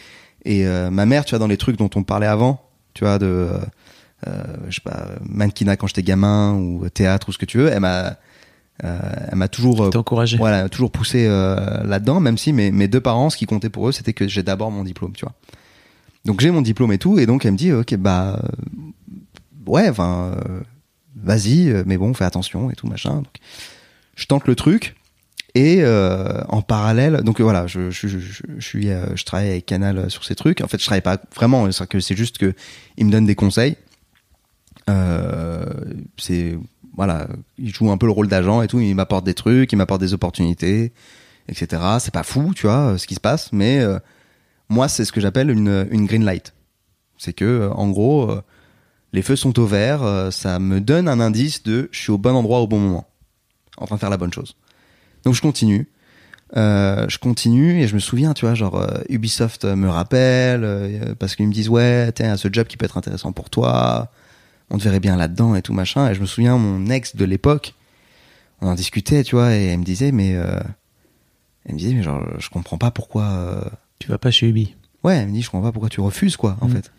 et 0.45 0.65
euh, 0.65 0.89
ma 0.89 1.05
mère, 1.05 1.25
tu 1.25 1.31
vois, 1.31 1.39
dans 1.39 1.47
les 1.47 1.57
trucs 1.57 1.77
dont 1.77 1.89
on 1.95 2.03
parlait 2.03 2.27
avant, 2.27 2.61
tu 2.93 3.03
vois, 3.03 3.19
de 3.19 3.49
je 4.67 4.75
sais 4.75 4.81
pas, 4.83 5.07
mannequinat 5.27 5.77
quand 5.77 5.87
j'étais 5.87 6.03
gamin 6.03 6.53
ou 6.53 6.87
théâtre 6.89 7.29
ou 7.29 7.31
ce 7.31 7.37
que 7.37 7.45
tu 7.45 7.57
veux, 7.57 7.69
elle 7.69 7.79
m'a, 7.79 8.17
euh, 8.83 8.99
elle 9.31 9.37
m'a 9.37 9.47
toujours, 9.49 9.81
encouragé. 9.81 10.37
voilà, 10.37 10.69
toujours 10.69 10.91
poussé 10.91 11.25
euh, 11.27 11.83
là-dedans, 11.83 12.19
même 12.21 12.37
si 12.37 12.53
mes, 12.53 12.71
mes 12.71 12.87
deux 12.87 13.01
parents, 13.01 13.29
ce 13.29 13.37
qui 13.37 13.45
comptait 13.45 13.69
pour 13.69 13.89
eux, 13.89 13.91
c'était 13.91 14.13
que 14.13 14.27
j'ai 14.27 14.43
d'abord 14.43 14.71
mon 14.71 14.83
diplôme, 14.83 15.11
tu 15.13 15.25
vois. 15.25 15.33
Donc 16.25 16.39
j'ai 16.39 16.51
mon 16.51 16.61
diplôme 16.61 16.93
et 16.93 16.97
tout, 16.97 17.19
et 17.19 17.25
donc 17.25 17.45
elle 17.45 17.53
me 17.53 17.57
dit, 17.57 17.73
ok, 17.73 17.95
bah, 17.97 18.41
ouais, 19.69 19.87
enfin, 19.87 20.33
euh, 20.35 20.59
vas-y, 21.15 21.69
euh, 21.69 21.83
mais 21.85 21.97
bon, 21.97 22.13
fais 22.13 22.25
attention 22.25 22.69
et 22.69 22.75
tout 22.75 22.87
machin. 22.87 23.15
Donc, 23.15 23.35
je 24.15 24.25
tente 24.25 24.47
le 24.47 24.55
truc. 24.55 24.95
Et 25.55 25.79
euh, 25.81 26.43
en 26.47 26.61
parallèle, 26.61 27.23
donc 27.23 27.41
voilà, 27.41 27.65
je, 27.65 27.89
je, 27.89 28.07
je, 28.07 28.43
je, 28.59 29.23
travaille 29.25 29.49
avec 29.49 29.65
Canal 29.65 30.11
sur 30.11 30.23
ces 30.23 30.35
trucs. 30.35 30.61
En 30.61 30.67
fait, 30.67 30.79
je 30.79 30.85
travaille 30.85 31.01
pas 31.01 31.17
vraiment, 31.35 31.67
c'est 31.71 32.15
juste 32.15 32.37
que 32.37 32.53
me 32.99 33.09
donnent 33.09 33.25
des 33.25 33.35
conseils. 33.35 33.75
C'est 36.17 36.57
voilà, 36.95 37.27
il 37.57 37.73
joue 37.73 37.89
un 37.91 37.97
peu 37.97 38.05
le 38.05 38.11
rôle 38.11 38.27
d'agent 38.27 38.61
et 38.61 38.67
tout. 38.67 38.79
Il 38.79 38.93
m'apporte 38.93 39.25
des 39.25 39.33
trucs, 39.33 39.71
il 39.71 39.75
m'apporte 39.75 40.01
des 40.01 40.13
opportunités, 40.13 40.91
etc. 41.47 41.81
C'est 41.99 42.13
pas 42.13 42.23
fou, 42.23 42.53
tu 42.55 42.67
vois, 42.67 42.97
ce 42.99 43.07
qui 43.07 43.15
se 43.15 43.19
passe, 43.19 43.51
mais 43.51 43.83
moi, 44.69 44.87
c'est 44.87 45.03
ce 45.03 45.11
que 45.11 45.19
j'appelle 45.19 45.49
une, 45.49 45.87
une 45.89 46.05
green 46.05 46.25
light. 46.25 46.53
C'est 47.17 47.33
que, 47.33 47.71
en 47.73 47.89
gros, 47.89 48.39
les 49.13 49.21
feux 49.21 49.35
sont 49.35 49.57
au 49.59 49.65
vert, 49.65 50.03
euh, 50.03 50.31
ça 50.31 50.59
me 50.59 50.79
donne 50.81 51.07
un 51.07 51.19
indice 51.19 51.63
de 51.63 51.89
je 51.91 51.99
suis 51.99 52.11
au 52.11 52.17
bon 52.17 52.35
endroit 52.35 52.59
au 52.59 52.67
bon 52.67 52.79
moment, 52.79 53.07
en 53.77 53.85
train 53.85 53.95
de 53.95 53.99
faire 53.99 54.09
la 54.09 54.17
bonne 54.17 54.33
chose. 54.33 54.55
Donc 55.23 55.33
je 55.33 55.41
continue. 55.41 55.89
Euh, 56.57 57.05
je 57.09 57.19
continue 57.19 57.79
et 57.81 57.87
je 57.87 57.93
me 57.93 57.99
souviens, 57.99 58.33
tu 58.33 58.45
vois, 58.45 58.55
genre 58.55 58.75
euh, 58.81 59.01
Ubisoft 59.09 59.65
euh, 59.65 59.75
me 59.75 59.87
rappelle 59.87 60.63
euh, 60.63 61.13
parce 61.13 61.35
qu'ils 61.35 61.47
me 61.47 61.53
disent 61.53 61.69
ouais, 61.69 62.11
tiens, 62.11 62.37
ce 62.37 62.47
job 62.51 62.65
qui 62.65 62.75
peut 62.75 62.85
être 62.85 62.97
intéressant 62.97 63.31
pour 63.31 63.51
toi, 63.51 64.11
on 64.71 64.77
te 64.79 64.83
verrait 64.83 64.99
bien 64.99 65.15
là-dedans 65.15 65.53
et 65.55 65.61
tout 65.61 65.73
machin. 65.73 66.09
Et 66.09 66.15
je 66.15 66.21
me 66.21 66.25
souviens, 66.25 66.57
mon 66.57 66.87
ex 66.89 67.15
de 67.15 67.23
l'époque, 67.25 67.75
on 68.61 68.67
en 68.67 68.73
discutait, 68.73 69.23
tu 69.23 69.35
vois, 69.35 69.53
et 69.55 69.65
elle 69.67 69.77
me 69.79 69.83
disait 69.83 70.11
mais, 70.11 70.33
euh, 70.35 70.59
elle 71.65 71.73
me 71.75 71.79
disait 71.79 71.93
mais 71.93 72.01
genre 72.03 72.23
je 72.39 72.49
comprends 72.49 72.79
pas 72.79 72.89
pourquoi. 72.89 73.23
euh, 73.25 73.61
Tu 73.99 74.07
vas 74.07 74.17
pas 74.17 74.31
chez 74.31 74.47
Ubi. 74.49 74.75
Ouais, 75.03 75.17
elle 75.17 75.27
me 75.27 75.33
dit 75.33 75.43
je 75.43 75.51
comprends 75.51 75.67
pas 75.67 75.71
pourquoi 75.71 75.89
tu 75.89 76.01
refuses 76.01 76.35
quoi, 76.35 76.57
en 76.61 76.67
Mm. 76.67 76.71
fait. 76.71 76.91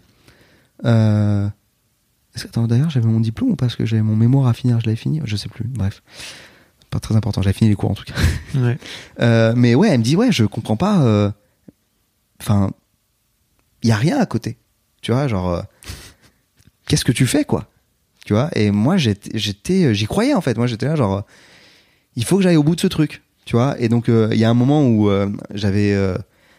Attends, 2.37 2.67
d'ailleurs, 2.67 2.91
j'avais 2.91 3.07
mon 3.09 3.21
diplôme 3.21 3.51
ou 3.51 3.57
parce 3.57 3.77
que 3.77 3.85
j'avais 3.85 4.03
mon 4.03 4.17
mémoire 4.17 4.47
à 4.47 4.53
finir, 4.55 4.81
je 4.81 4.87
l'avais 4.87 4.97
fini, 4.97 5.21
je 5.25 5.37
sais 5.37 5.49
plus. 5.49 5.65
Bref, 5.65 6.03
pas 6.91 7.01
très 7.01 7.17
important. 7.17 7.43
J'avais 7.43 7.55
fini 7.57 7.71
les 7.71 7.77
cours 7.77 7.91
en 7.91 7.95
tout 7.95 8.05
cas. 8.05 8.15
Ouais. 8.55 8.79
Euh, 9.21 9.53
mais 9.57 9.75
ouais, 9.75 9.89
elle 9.89 9.99
me 9.99 10.05
dit 10.05 10.17
ouais, 10.17 10.33
je 10.33 10.45
comprends 10.45 10.77
pas. 10.77 11.03
euh, 11.03 11.31
Enfin, 12.41 12.71
il 13.83 13.89
y 13.89 13.93
a 13.93 13.97
rien 13.97 14.19
à 14.19 14.25
côté. 14.27 14.57
Tu 15.03 15.13
vois, 15.13 15.29
genre, 15.29 15.51
euh, 15.51 15.63
qu'est-ce 16.87 17.05
que 17.05 17.13
tu 17.13 17.27
fais 17.27 17.45
quoi? 17.45 17.69
Tu 18.25 18.33
vois? 18.33 18.49
Et 18.57 18.71
moi, 18.71 18.97
j'étais, 18.97 19.95
j'y 19.95 20.07
croyais 20.07 20.35
en 20.35 20.41
fait. 20.41 20.57
Moi, 20.57 20.67
j'étais 20.67 20.87
là 20.87 20.97
genre, 20.97 21.25
il 22.17 22.25
faut 22.25 22.37
que 22.39 22.43
j'aille 22.43 22.57
au 22.57 22.63
bout 22.63 22.77
de 22.77 22.81
ce 22.81 22.87
truc. 22.87 23.23
Tu 23.45 23.57
vois? 23.57 23.75
Et 23.81 23.89
donc, 23.89 24.07
il 24.09 24.39
y 24.39 24.45
a 24.45 24.51
un 24.51 24.55
moment 24.55 24.87
où 24.87 25.11
j'avais, 25.53 25.95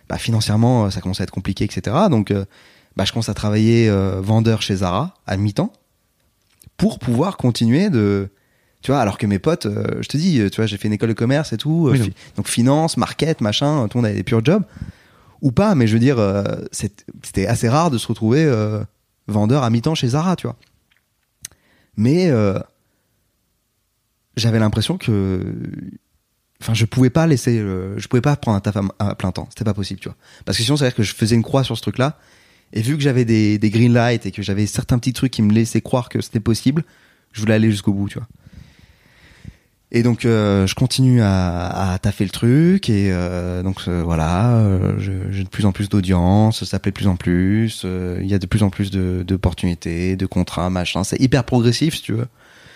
bah, 0.09 0.17
financièrement, 0.17 0.89
ça 0.91 0.99
commençait 1.01 1.21
à 1.21 1.25
être 1.25 1.31
compliqué, 1.31 1.63
etc. 1.63 1.95
Donc, 2.09 2.33
bah, 2.95 3.05
je 3.05 3.11
commence 3.11 3.29
à 3.29 3.33
travailler 3.33 3.89
euh, 3.89 4.19
vendeur 4.21 4.61
chez 4.61 4.75
Zara 4.77 5.15
à 5.27 5.37
mi-temps 5.37 5.71
pour 6.77 6.99
pouvoir 6.99 7.37
continuer 7.37 7.89
de 7.89 8.29
tu 8.81 8.91
vois 8.91 8.99
alors 8.99 9.17
que 9.17 9.27
mes 9.27 9.37
potes 9.39 9.67
euh, 9.67 10.01
je 10.01 10.07
te 10.07 10.17
dis 10.17 10.41
tu 10.51 10.55
vois 10.57 10.65
j'ai 10.65 10.77
fait 10.77 10.87
une 10.87 10.93
école 10.93 11.09
de 11.09 11.13
commerce 11.13 11.53
et 11.53 11.57
tout 11.57 11.87
euh, 11.87 11.91
Oui, 11.91 11.99
fi- 11.99 12.07
non. 12.09 12.13
donc 12.37 12.47
finance 12.47 12.97
market 12.97 13.39
machin 13.41 13.87
tout 13.87 13.97
le 13.97 14.01
monde 14.01 14.05
avait 14.07 14.15
des 14.17 14.23
purs 14.23 14.43
jobs 14.43 14.63
ou 15.41 15.51
pas 15.51 15.75
mais 15.75 15.85
je 15.87 15.93
veux 15.93 15.99
dire 15.99 16.17
c'est- 16.71 17.05
c'était 17.23 17.45
assez 17.47 17.69
rare 17.69 17.91
de 17.91 17.97
se 17.97 18.07
retrouver 18.07 18.45
vendeur 19.27 19.63
à 19.63 19.69
mi-temps 19.69 19.95
chez 19.95 20.07
Zara 20.09 20.35
tu 20.35 20.47
vois. 20.47 20.55
Mais 21.97 22.31
j'avais 24.37 24.59
l'impression 24.59 24.97
que 24.97 25.43
enfin 26.61 26.73
je 26.73 26.85
pouvais 26.85 27.09
pas 27.09 27.27
laisser 27.27 27.57
je 27.59 28.07
pouvais 28.07 28.21
pas 28.21 28.35
prendre 28.35 28.57
un 28.57 28.61
taf 28.61 28.77
à, 28.77 28.81
à 29.09 29.15
plein 29.15 29.31
temps. 29.31 29.47
C'était 29.49 29.63
pas 29.65 29.73
possible 29.73 29.99
tu 29.99 30.09
vois. 30.09 30.15
Parce 30.45 30.57
que 30.57 30.63
sinon 30.63 30.77
ça 30.77 30.85
veut 30.85 30.89
dire 30.91 30.95
que 30.95 31.03
je 31.03 31.13
faisais 31.13 31.35
une 31.35 31.43
croix 31.43 31.63
sur 31.63 31.75
ce 31.77 31.81
truc 31.81 31.97
là 31.97 32.17
et 32.73 32.81
vu 32.81 32.95
que 32.97 33.03
j'avais 33.03 33.25
des, 33.25 33.57
des 33.57 33.69
green 33.69 33.93
lights 33.93 34.25
et 34.25 34.31
que 34.31 34.41
j'avais 34.41 34.65
certains 34.65 34.97
petits 34.99 35.13
trucs 35.13 35.31
qui 35.31 35.41
me 35.41 35.51
laissaient 35.53 35.81
croire 35.81 36.09
que 36.09 36.21
c'était 36.21 36.39
possible 36.39 36.83
je 37.33 37.39
voulais 37.41 37.53
aller 37.53 37.71
jusqu'au 37.71 37.93
bout 37.93 38.09
tu 38.09 38.17
vois 38.19 38.27
et 39.93 40.03
donc 40.03 40.23
euh, 40.23 40.67
je 40.67 40.75
continue 40.75 41.21
à, 41.21 41.91
à 41.91 41.99
taffer 41.99 42.23
le 42.23 42.29
truc 42.29 42.89
et 42.89 43.09
euh, 43.11 43.61
donc 43.61 43.75
euh, 43.89 44.01
voilà, 44.03 44.55
euh, 44.55 44.97
j'ai 45.31 45.43
de 45.43 45.49
plus 45.49 45.65
en 45.65 45.73
plus 45.73 45.89
d'audience, 45.89 46.63
ça 46.63 46.79
plaît 46.79 46.91
de 46.91 46.95
plus 46.95 47.07
en 47.07 47.17
plus, 47.17 47.81
euh, 47.83 48.17
il 48.21 48.27
y 48.29 48.33
a 48.33 48.39
de 48.39 48.45
plus 48.45 48.63
en 48.63 48.69
plus 48.69 48.89
de- 48.89 49.25
d'opportunités, 49.27 50.15
de, 50.15 50.25
contrats, 50.25 50.69
machin. 50.69 51.03
C'est 51.03 51.19
hyper 51.19 51.43
progressif 51.43 51.95
si 51.95 52.03
tu 52.03 52.13
veux. 52.13 52.27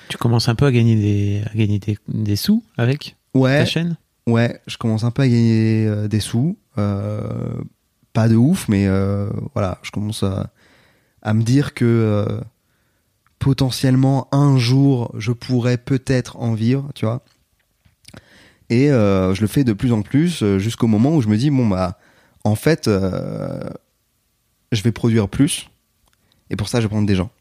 Tu 0.10 0.18
commences 0.18 0.50
un 0.50 0.56
peu 0.56 0.66
à 0.66 0.74
gagner 0.74 0.98
des, 0.98 1.41
à 1.50 1.58
gagner 1.58 1.80
des, 1.80 1.98
des 2.10 2.36
sous 2.36 2.62
avec 2.78 3.16
Ouais, 3.34 3.60
ta 3.60 3.66
chaîne? 3.66 3.96
Ouais, 4.28 4.60
je 4.68 4.76
commence 4.76 5.06
un 5.06 5.12
peu 5.12 5.22
à 5.22 5.28
gagner 5.30 6.08
des 6.10 6.20
sous, 6.20 6.58
euh, 6.78 7.22
pas 8.16 8.28
de 8.30 8.38
ouf, 8.38 8.68
mais 8.70 8.88
euh, 8.88 9.30
voilà, 9.53 9.78
je 9.84 9.91
commence 9.91 10.24
à, 10.24 10.49
me 11.34 11.43
dire 11.43 11.74
que 11.74 11.84
euh, 11.86 12.39
potentiellement 13.39 14.30
un 14.32 14.57
jour 14.57 15.13
je 15.18 15.34
pourrais 15.34 15.78
peut-être 15.78 16.38
en 16.38 16.53
vivre, 16.53 16.89
tu 16.95 17.05
vois. 17.05 17.22
Et 18.70 18.89
euh, 18.89 19.36
je 19.36 19.41
le 19.41 19.47
fais 19.47 19.66
de 19.66 19.74
plus 19.74 19.91
en 19.91 20.01
plus 20.01 20.43
jusqu'au 20.57 20.88
moment 20.88 21.13
où 21.13 21.22
je 21.22 21.28
me 21.28 21.36
dis 21.36 21.51
bon 21.51 21.68
bah 21.68 21.99
en 22.45 22.55
fait 22.55 22.89
je 24.72 24.82
vais 24.82 24.91
produire 24.91 25.28
plus 25.28 25.70
et 26.49 26.55
pour 26.55 26.70
ça 26.70 26.80
je 26.80 26.86
vais 26.86 26.89
prendre 26.89 27.07
des 27.07 27.16
gens. 27.16 27.32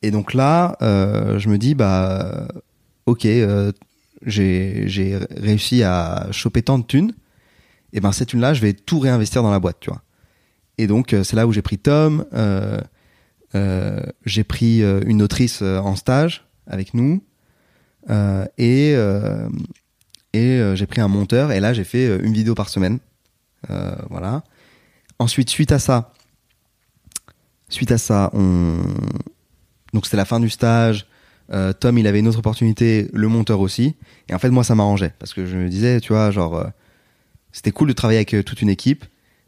Et 0.00 0.10
donc 0.10 0.32
là 0.32 0.76
je 0.80 1.48
me 1.48 1.58
dis 1.58 1.74
bah 1.74 2.48
ok 3.04 3.28
j'ai 4.22 5.18
réussi 5.36 5.82
à 5.82 6.28
choper 6.32 6.62
tant 6.62 6.78
de 6.78 6.84
thunes 6.84 7.12
et 7.94 8.00
ben 8.00 8.12
cette 8.12 8.28
thune 8.28 8.40
là 8.40 8.52
je 8.52 8.60
vais 8.60 8.74
tout 8.74 8.98
réinvestir 8.98 9.42
dans 9.42 9.50
la 9.50 9.60
boîte 9.60 9.78
tu 9.80 9.88
vois. 9.88 10.02
Et 10.76 10.86
donc 10.86 11.14
euh, 11.14 11.24
c'est 11.24 11.36
là 11.36 11.46
où 11.46 11.52
j'ai 11.52 11.62
pris 11.62 11.78
Tom, 11.78 12.26
euh, 12.34 12.78
euh, 13.54 14.02
j'ai 14.26 14.44
pris 14.44 14.82
une 14.82 15.22
autrice 15.22 15.62
en 15.62 15.96
stage 15.96 16.44
avec 16.66 16.92
nous 16.92 17.22
et 18.58 18.94
et 20.32 20.74
j'ai 20.74 20.86
pris 20.86 21.00
un 21.00 21.08
monteur 21.08 21.52
et 21.52 21.60
là 21.60 21.72
j'ai 21.72 21.84
fait 21.84 22.18
une 22.18 22.34
vidéo 22.34 22.54
par 22.54 22.68
semaine 22.68 22.98
voilà. 24.10 24.42
Ensuite, 25.20 25.48
suite 25.48 25.70
à 25.70 25.78
ça, 25.78 26.12
suite 27.68 27.92
à 27.92 27.98
ça, 27.98 28.30
on 28.34 28.78
donc 29.92 30.06
c'était 30.06 30.16
la 30.16 30.24
fin 30.24 30.40
du 30.40 30.50
stage. 30.50 31.06
Tom, 31.78 31.96
il 31.96 32.06
avait 32.08 32.18
une 32.18 32.26
autre 32.26 32.40
opportunité, 32.40 33.08
le 33.12 33.28
monteur 33.28 33.60
aussi. 33.60 33.94
Et 34.28 34.34
en 34.34 34.40
fait, 34.40 34.50
moi, 34.50 34.64
ça 34.64 34.74
m'arrangeait 34.74 35.14
parce 35.20 35.32
que 35.32 35.46
je 35.46 35.56
me 35.56 35.68
disais, 35.68 36.00
tu 36.00 36.12
vois, 36.12 36.32
genre, 36.32 36.66
c'était 37.54 37.70
cool 37.70 37.88
de 37.88 37.94
travailler 37.94 38.18
avec 38.18 38.34
euh, 38.34 38.42
toute 38.42 38.60
une 38.60 38.68
équipe, 38.68 39.04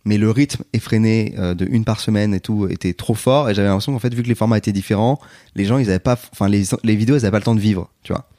mais 0.06 0.16
le 0.16 0.30
rythme 0.30 0.62
effréné 0.72 1.34
euh, 1.36 1.54
de 1.54 1.66
une 1.68 1.84
par 1.84 2.00
semaine 2.00 2.32
et 2.32 2.40
tout 2.40 2.68
était 2.70 2.94
trop 2.94 3.14
fort. 3.14 3.50
Et 3.50 3.54
j'avais 3.54 3.66
l'impression 3.66 3.92
qu'en 3.92 3.98
fait, 3.98 4.14
vu 4.14 4.22
que 4.22 4.28
les 4.28 4.36
formats 4.36 4.56
étaient 4.56 4.72
différents, 4.72 5.20
les 5.56 5.64
gens, 5.64 5.78
ils 5.78 5.90
avaient 5.90 5.98
pas, 5.98 6.16
enfin, 6.32 6.48
les, 6.48 6.62
les 6.84 6.96
vidéos, 6.96 7.16
elles 7.16 7.24
avaient 7.24 7.32
pas 7.32 7.40
le 7.40 7.44
temps 7.44 7.56
de 7.56 7.60
vivre, 7.60 7.90
tu 8.04 8.12
vois. 8.12 8.30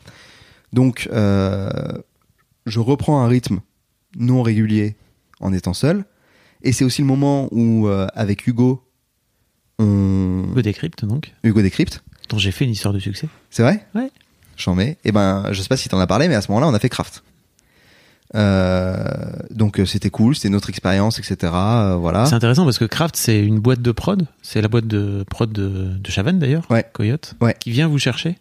Donc, 0.72 1.09
euh, 1.11 1.70
je 2.65 2.80
reprends 2.80 3.22
un 3.22 3.28
rythme 3.28 3.59
non 4.18 4.41
régulier 4.41 4.95
en 5.41 5.51
étant 5.51 5.74
seul. 5.74 6.05
Et 6.63 6.72
c'est 6.72 6.86
aussi 6.86 7.01
le 7.01 7.07
moment 7.07 7.49
où, 7.51 7.88
euh, 7.88 8.07
avec 8.15 8.47
Hugo, 8.47 8.84
on... 9.78 10.45
Hugo 10.49 10.61
Décrypte, 10.61 11.03
donc, 11.03 11.34
Hugo 11.43 11.61
Décrypte, 11.61 12.01
dont 12.30 12.38
j'ai 12.38 12.51
fait 12.51 12.63
une 12.63 12.72
histoire 12.72 12.93
de 12.93 12.99
succès. 12.99 13.28
c'est 13.49 13.63
vrai? 13.63 13.86
Ouais. 13.93 14.09
J'en 14.55 14.74
mets. 14.74 14.97
Et 15.03 15.11
ben, 15.11 15.51
je 15.51 15.61
sais 15.61 15.68
pas 15.68 15.78
si 15.78 15.89
t'en 15.89 15.99
as 15.99 16.07
parlé, 16.07 16.30
mais 16.30 16.36
à 16.36 16.41
ce 16.41 16.49
moment-là, 16.51 16.68
on 16.68 16.74
a 16.74 16.80
fait 16.80 16.89
Craft. 16.89 17.24
Euh, 18.36 18.95
donc 19.51 19.80
euh, 19.80 19.86
c'était 19.86 20.09
cool, 20.09 20.36
c'était 20.36 20.49
notre 20.49 20.69
expérience, 20.69 21.17
etc. 21.19 21.36
euh, 21.53 21.95
voilà. 21.95 22.25
C'est 22.25 22.36
intéressant 22.36 22.65
parce 22.65 22.78
que 22.78 22.86
Craft, 22.86 23.15
c'est 23.15 23.39
une 23.39 23.59
boîte 23.59 23.82
de 23.82 23.91
prod. 23.91 24.28
C'est 24.41 24.61
la 24.61 24.67
boîte 24.67 24.88
de 24.88 25.23
prod 25.30 25.51
de, 25.51 25.97
de 25.97 26.11
Chavannes 26.11 26.39
d'ailleurs, 26.39 26.65
Ouais. 26.69 26.86
Coyote, 26.93 27.36
Ouais. 27.41 27.55
qui 27.59 27.71
vient 27.71 27.88
vous 27.88 27.99
chercher. 27.99 28.38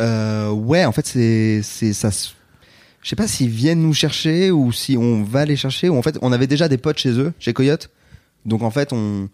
Ouais, 0.00 0.84
en 0.84 0.92
fait, 0.92 1.06
c'est 1.06 1.60
c'est 1.62 1.92
ça. 1.92 2.10
Je 2.10 3.08
sais 3.08 3.16
pas 3.16 3.28
s'ils 3.28 3.48
viennent 3.50 3.82
nous 3.82 3.94
chercher 3.94 4.50
ou 4.50 4.72
si 4.72 4.96
on 4.96 5.22
va 5.22 5.44
les 5.44 5.56
chercher 5.56 5.88
ou 5.88 5.96
en 5.96 6.02
fait, 6.02 6.18
on 6.22 6.32
avait 6.32 6.46
déjà 6.46 6.68
des 6.68 6.78
potes 6.78 6.98
chez 6.98 7.10
eux, 7.12 7.32
chez 7.38 7.52
Coyote. 7.52 7.90
Donc 8.46 8.62
en 8.62 8.70
fait, 8.70 8.92
on 8.92 9.28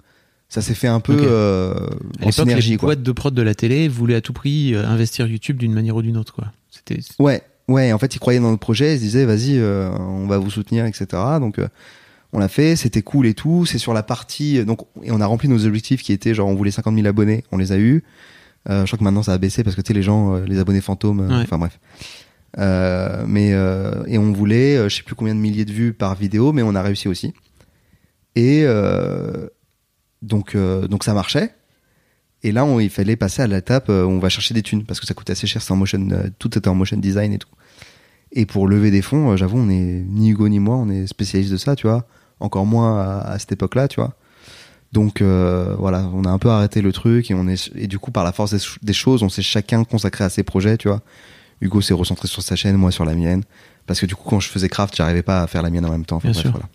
ça 0.51 0.61
s'est 0.63 0.75
fait 0.75 0.89
un 0.89 1.01
peu 1.01 1.17
euh, 1.19 1.75
en 2.23 2.31
synergie, 2.31 2.71
les 2.73 2.77
quoi. 2.79 2.89
boîtes 2.89 3.03
de 3.03 3.13
prod 3.13 3.33
de 3.35 3.43
la 3.43 3.55
télé 3.55 3.89
voulaient 3.89 4.15
à 4.15 4.21
tout 4.23 4.33
prix 4.33 4.75
investir 4.75 5.27
YouTube 5.27 5.57
d'une 5.59 5.73
manière 5.73 5.97
ou 5.97 6.03
d'une 6.03 6.17
autre, 6.17 6.35
quoi. 6.35 6.53
C'était 6.71 7.01
Ouais, 7.19 7.43
ouais. 7.69 7.93
En 7.93 7.99
fait, 7.99 8.15
ils 8.15 8.19
croyaient 8.19 8.41
dans 8.41 8.51
notre 8.51 8.61
projet, 8.61 8.95
ils 8.95 8.99
se 8.99 9.03
disaient, 9.03 9.25
vas-y, 9.25 9.59
euh, 9.59 9.91
on 9.99 10.27
va 10.27 10.39
vous 10.39 10.51
soutenir, 10.51 10.85
etc. 10.87 11.07
Donc, 11.41 11.59
euh, 11.59 11.69
on 12.33 12.39
l'a 12.39 12.49
fait, 12.49 12.77
c'était 12.77 13.03
cool 13.03 13.27
et 13.27 13.35
tout. 13.35 13.65
C'est 13.67 13.79
sur 13.79 13.95
la 13.95 14.03
partie, 14.03 14.65
donc, 14.65 14.81
et 15.03 15.11
on 15.13 15.21
a 15.21 15.27
rempli 15.27 15.49
nos 15.49 15.65
objectifs 15.67 16.03
qui 16.03 16.13
étaient 16.13 16.35
genre, 16.35 16.49
on 16.49 16.55
voulait 16.55 16.71
50 16.71 16.95
000 16.95 17.07
abonnés, 17.07 17.45
on 17.53 17.57
les 17.57 17.73
a 17.73 17.79
eu. 17.79 18.03
Euh, 18.69 18.83
je 18.83 18.87
crois 18.87 18.99
que 18.99 19.05
maintenant 19.05 19.23
ça 19.23 19.33
a 19.33 19.39
baissé 19.39 19.65
parce 19.65 19.77
que 19.77 19.81
tu 19.81 19.89
sais, 19.89 19.95
les 19.95 20.03
gens, 20.03 20.35
euh, 20.35 20.45
les 20.45 20.59
abonnés 20.59 20.81
fantômes, 20.83 21.21
euh, 21.21 21.29
Ouais. 21.29 21.43
enfin 21.45 21.57
bref. 21.59 21.79
Euh, 22.59 23.25
mais 23.27 23.53
euh, 23.53 24.03
et 24.07 24.19
on 24.19 24.33
voulait, 24.33 24.77
euh, 24.77 24.89
je 24.89 24.97
sais 24.97 25.03
plus 25.03 25.15
combien 25.15 25.35
de 25.35 25.41
milliers 25.41 25.65
de 25.65 25.73
vues 25.73 25.93
par 25.93 26.15
vidéo, 26.17 26.53
mais 26.53 26.63
on 26.63 26.75
a 26.75 26.83
réussi 26.83 27.09
aussi. 27.09 27.33
Et 28.35 28.63
euh, 28.65 29.49
donc, 30.23 30.55
euh, 30.55 30.87
donc 30.89 31.05
ça 31.05 31.15
marchait. 31.15 31.55
Et 32.43 32.53
là, 32.53 32.65
on, 32.65 32.79
il 32.79 32.91
fallait 32.91 33.17
passer 33.17 33.43
à 33.43 33.47
l'étape 33.47 33.89
euh, 33.89 34.05
où 34.05 34.11
on 34.11 34.19
va 34.19 34.29
chercher 34.29 34.55
des 34.55 34.63
thunes 34.63 34.85
parce 34.85 35.01
que 35.01 35.07
ça 35.07 35.15
coûtait 35.15 35.33
assez 35.33 35.47
cher. 35.47 35.63
C'est 35.63 35.73
en 35.73 35.77
motion, 35.77 36.07
euh, 36.13 36.29
tout 36.39 36.57
était 36.59 36.69
en 36.69 36.75
motion 36.75 36.97
design 36.97 37.33
et 37.33 37.39
tout. 37.39 37.49
Et 38.39 38.47
pour 38.47 38.69
lever 38.69 38.91
des 38.91 39.03
fonds, 39.03 39.33
euh, 39.33 39.37
j'avoue, 39.37 39.59
on 39.59 39.69
est 39.69 40.05
ni 40.09 40.31
Hugo 40.31 40.49
ni 40.49 40.61
moi, 40.61 40.77
on 40.77 40.89
est 40.89 41.07
spécialiste 41.09 41.51
de 41.53 41.57
ça, 41.57 41.75
tu 41.77 41.87
vois. 41.89 42.07
Encore 42.41 42.67
moins 42.67 43.01
à, 43.01 43.19
à 43.33 43.39
cette 43.39 43.53
époque-là, 43.53 43.89
tu 43.89 43.97
vois. 44.01 44.15
Donc 44.93 45.21
euh, 45.21 45.75
voilà, 45.79 46.09
on 46.15 46.25
a 46.25 46.31
un 46.31 46.39
peu 46.39 46.49
arrêté 46.49 46.81
le 46.81 46.93
truc 46.93 47.31
et 47.31 47.35
on 47.35 47.47
est 47.49 47.71
et 47.75 47.87
du 47.89 47.99
coup 47.99 48.11
par 48.11 48.25
la 48.25 48.33
force 48.33 48.53
des, 48.53 48.59
ch- 48.59 48.79
des 48.83 48.93
choses, 48.95 49.23
on 49.23 49.29
s'est 49.29 49.43
chacun 49.43 49.85
consacré 49.85 50.25
à 50.25 50.31
ses 50.31 50.45
projets, 50.45 50.79
tu 50.79 50.89
vois. 50.89 51.03
Hugo 51.61 51.81
s'est 51.83 51.93
recentré 51.95 52.27
sur 52.29 52.43
sa 52.43 52.55
chaîne, 52.57 52.77
moi 52.77 52.91
sur 52.93 53.05
la 53.05 53.15
mienne, 53.15 53.43
parce 53.87 54.01
que 54.01 54.07
du 54.07 54.15
coup 54.15 54.27
quand 54.31 54.41
je 54.41 54.49
faisais 54.49 54.69
craft, 54.71 54.95
j'arrivais 54.97 55.23
pas 55.25 55.43
à 55.43 55.47
faire 55.47 55.61
la 55.63 55.69
mienne 55.71 55.85
en 55.85 55.91
même 55.91 56.07
temps. 56.07 56.17
Enfin, 56.17 56.29
Bien 56.31 56.33
bref, 56.41 56.43
sûr. 56.43 56.53
voilà. 56.53 56.69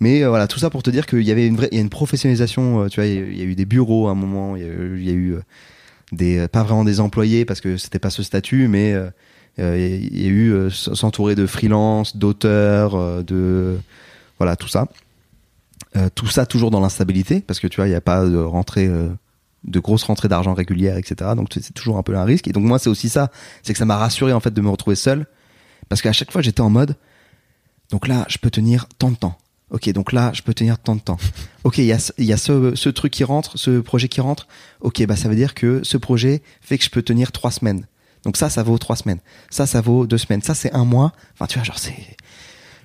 Mais 0.00 0.22
euh, 0.22 0.28
voilà, 0.30 0.46
tout 0.46 0.58
ça 0.60 0.70
pour 0.70 0.82
te 0.82 0.88
dire 0.90 1.04
qu'il 1.04 1.22
y 1.22 1.30
avait 1.30 1.46
une 1.46 1.56
vraie, 1.56 1.68
il 1.72 1.76
y 1.76 1.78
a 1.78 1.82
une 1.82 1.90
professionnalisation. 1.90 2.84
euh, 2.84 2.88
tu 2.88 3.00
vois, 3.00 3.06
il 3.06 3.14
y 3.14 3.18
a- 3.18 3.26
il 3.26 3.36
y, 3.38 3.42
a 3.42 3.44
eu 3.44 3.54
des 3.54 3.64
bureaux 3.66 4.06
à 4.08 4.12
un 4.12 4.14
moment, 4.14 4.56
il 4.56 4.62
y 4.62 4.64
a 4.64 4.68
eu, 4.68 4.98
il 5.00 5.06
y 5.06 5.10
a 5.10 5.14
eu, 5.14 5.36
des, 6.12 6.46
pas 6.48 6.62
vraiment 6.62 6.84
des 6.84 7.00
employés 7.00 7.44
parce 7.44 7.60
que 7.60 7.76
c'était 7.76 7.98
pas 7.98 8.10
ce 8.10 8.22
statut, 8.22 8.68
mais 8.68 8.94
il 9.58 10.22
y 10.22 10.26
a 10.26 10.28
eu 10.28 10.52
euh, 10.52 10.70
s'entourer 10.70 11.34
de 11.34 11.46
freelance, 11.46 12.16
d'auteurs, 12.16 12.94
euh, 12.94 13.22
de 13.22 13.78
voilà 14.38 14.56
tout 14.56 14.68
ça. 14.68 14.88
Euh, 15.96 16.08
tout 16.14 16.26
ça 16.26 16.44
toujours 16.44 16.70
dans 16.70 16.80
l'instabilité 16.80 17.40
parce 17.40 17.58
que 17.58 17.66
tu 17.66 17.76
vois, 17.76 17.86
il 17.86 17.90
n'y 17.90 17.96
a 17.96 18.02
pas 18.02 18.26
de 18.26 18.36
rentrée, 18.36 18.88
de 19.64 19.80
grosses 19.80 20.04
rentrées 20.04 20.28
d'argent 20.28 20.52
régulières, 20.52 20.98
etc. 20.98 21.30
Donc 21.36 21.48
c'est 21.52 21.72
toujours 21.72 21.96
un 21.96 22.02
peu 22.02 22.16
un 22.16 22.24
risque. 22.24 22.48
Et 22.48 22.52
donc 22.52 22.64
moi, 22.64 22.78
c'est 22.78 22.90
aussi 22.90 23.08
ça, 23.08 23.30
c'est 23.62 23.72
que 23.72 23.78
ça 23.78 23.86
m'a 23.86 23.96
rassuré 23.96 24.32
en 24.32 24.40
fait 24.40 24.52
de 24.52 24.60
me 24.60 24.68
retrouver 24.68 24.96
seul 24.96 25.26
parce 25.88 26.02
qu'à 26.02 26.12
chaque 26.12 26.32
fois, 26.32 26.42
j'étais 26.42 26.60
en 26.60 26.70
mode, 26.70 26.96
donc 27.90 28.08
là, 28.08 28.26
je 28.28 28.38
peux 28.38 28.50
tenir 28.50 28.86
tant 28.98 29.10
de 29.10 29.16
temps. 29.16 29.38
Ok, 29.70 29.90
donc 29.90 30.12
là, 30.12 30.30
je 30.32 30.42
peux 30.42 30.54
tenir 30.54 30.78
tant 30.78 30.94
de 30.94 31.00
temps. 31.00 31.18
Ok, 31.64 31.78
il 31.78 31.84
y 31.84 31.92
a, 31.92 32.12
y 32.18 32.32
a 32.32 32.36
ce, 32.36 32.76
ce 32.76 32.88
truc 32.88 33.12
qui 33.12 33.24
rentre, 33.24 33.58
ce 33.58 33.80
projet 33.80 34.08
qui 34.08 34.20
rentre. 34.20 34.46
Ok, 34.80 35.04
bah 35.06 35.16
ça 35.16 35.28
veut 35.28 35.34
dire 35.34 35.54
que 35.54 35.80
ce 35.82 35.96
projet 35.96 36.42
fait 36.60 36.78
que 36.78 36.84
je 36.84 36.90
peux 36.90 37.02
tenir 37.02 37.32
trois 37.32 37.50
semaines. 37.50 37.86
Donc 38.26 38.36
ça, 38.36 38.50
ça 38.50 38.64
vaut 38.64 38.76
trois 38.76 38.96
semaines. 38.96 39.20
Ça, 39.50 39.66
ça 39.66 39.80
vaut 39.80 40.04
deux 40.06 40.18
semaines. 40.18 40.42
Ça, 40.42 40.52
c'est 40.54 40.72
un 40.74 40.84
mois. 40.84 41.12
Enfin, 41.34 41.46
tu 41.46 41.58
vois, 41.58 41.64
genre 41.64 41.78
c'est, 41.78 41.94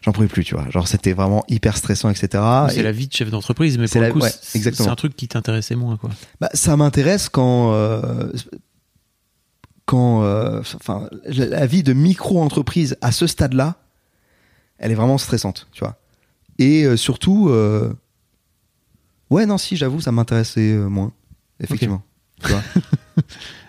j'en 0.03 0.11
pouvais 0.11 0.27
plus, 0.27 0.43
tu 0.43 0.53
vois. 0.53 0.69
Genre 0.69 0.87
c'était 0.87 1.13
vraiment 1.13 1.43
hyper 1.47 1.75
stressant, 1.75 2.11
etc. 2.11 2.43
c'est 2.69 2.77
Et- 2.77 2.83
la 2.83 2.91
vie 2.91 3.07
de 3.07 3.13
chef 3.13 3.31
d'entreprise, 3.31 3.79
mais 3.79 3.87
C'est 3.87 3.93
pour 3.93 4.01
le 4.01 4.07
la- 4.09 4.13
coup, 4.13 4.19
ouais, 4.19 4.31
c'est- 4.39 4.81
un 4.87 4.95
truc 4.95 5.15
qui 5.15 5.27
t'intéressait 5.27 5.75
moins, 5.75 5.97
quoi. 5.97 6.11
Bah, 6.39 6.49
ça 6.53 6.77
m'intéresse 6.77 7.27
quand, 7.27 7.73
euh, 7.73 8.31
quand, 9.85 10.21
euh, 10.23 10.61
enfin, 10.75 11.09
la, 11.25 11.65
vie 11.65 11.81
de 11.81 11.93
micro-entreprise 11.93 12.95
à 13.01 13.11
ce 13.11 13.25
stade-là, 13.25 13.77
elle 14.77 14.91
est 14.91 14.95
vraiment 14.95 15.17
stressante, 15.17 15.67
tu 15.71 15.79
vois. 15.83 15.97
Et 16.59 16.83
euh, 16.85 16.95
surtout, 16.97 17.49
ouais, 19.31 19.45
non, 19.47 19.57
si, 19.57 19.75
j'avoue, 19.75 20.01
ça 20.01 20.11
m'intéressait 20.11 20.75
moins, 20.75 21.11
effectivement. 21.59 22.03
Tu 22.43 22.51
vois. 22.51 22.61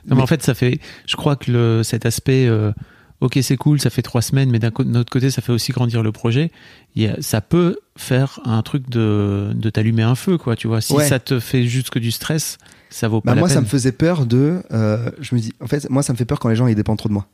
Non, 0.06 0.10
mais 0.10 0.16
Mais- 0.16 0.22
en 0.22 0.26
fait, 0.26 0.42
ça 0.42 0.54
fait. 0.54 0.80
Je 1.06 1.16
crois 1.16 1.36
que 1.36 1.50
le, 1.52 1.82
cet 1.82 2.06
aspect, 2.06 2.46
euh, 2.46 2.72
ok, 3.20 3.38
c'est 3.42 3.56
cool, 3.56 3.80
ça 3.80 3.88
fait 3.90 4.02
trois 4.02 4.22
semaines, 4.22 4.50
mais 4.50 4.58
d'un 4.58 4.70
autre 4.96 5.10
côté, 5.10 5.30
ça 5.30 5.42
fait 5.42 5.52
aussi 5.52 5.70
grandir 5.72 6.02
le 6.02 6.10
projet. 6.12 6.50
Il 6.96 7.02
y 7.02 7.06
a- 7.06 7.20
ça 7.22 7.40
peut 7.40 7.78
faire 7.96 8.40
un 8.44 8.62
truc 8.62 8.88
de, 8.90 9.52
de 9.54 9.70
t'allumer 9.70 10.02
un 10.02 10.14
feu, 10.14 10.38
quoi. 10.38 10.56
Tu 10.56 10.66
vois, 10.66 10.80
si 10.80 10.92
Ouais. 10.92 11.06
ça 11.08 11.18
te 11.20 11.38
fait 11.40 11.64
juste 11.66 11.90
que 11.90 11.98
du 11.98 12.10
stress, 12.10 12.58
ça 12.90 13.06
vaut 13.08 13.20
pas 13.20 13.30
Bah, 13.30 13.34
la 13.36 13.40
moi, 13.40 13.48
peine. 13.48 13.54
ça 13.56 13.60
me 13.60 13.66
faisait 13.66 13.92
peur 13.92 14.26
de. 14.26 14.62
euh, 14.72 15.10
je 15.20 15.34
me 15.34 15.40
dis, 15.40 15.52
en 15.60 15.66
fait, 15.68 15.88
moi, 15.88 16.02
ça 16.02 16.12
me 16.12 16.18
fait 16.18 16.24
peur 16.24 16.38
quand 16.40 16.48
les 16.48 16.56
gens 16.56 16.66
ils 16.66 16.74
dépendent 16.74 16.98
trop 16.98 17.08
de 17.08 17.14
moi. 17.14 17.26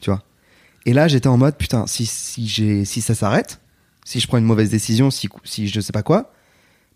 Tu 0.00 0.10
vois. 0.10 0.22
Et 0.86 0.92
là, 0.92 1.08
j'étais 1.08 1.26
en 1.26 1.36
mode, 1.36 1.56
putain, 1.56 1.86
si, 1.88 2.06
si, 2.06 2.46
j'ai, 2.46 2.84
si 2.84 3.00
ça 3.00 3.14
s'arrête, 3.14 3.60
si 4.04 4.20
je 4.20 4.26
prends 4.28 4.38
une 4.38 4.44
mauvaise 4.44 4.70
décision, 4.70 5.10
si, 5.10 5.28
si 5.44 5.66
je 5.68 5.80
sais 5.80 5.92
pas 5.92 6.02
quoi, 6.04 6.32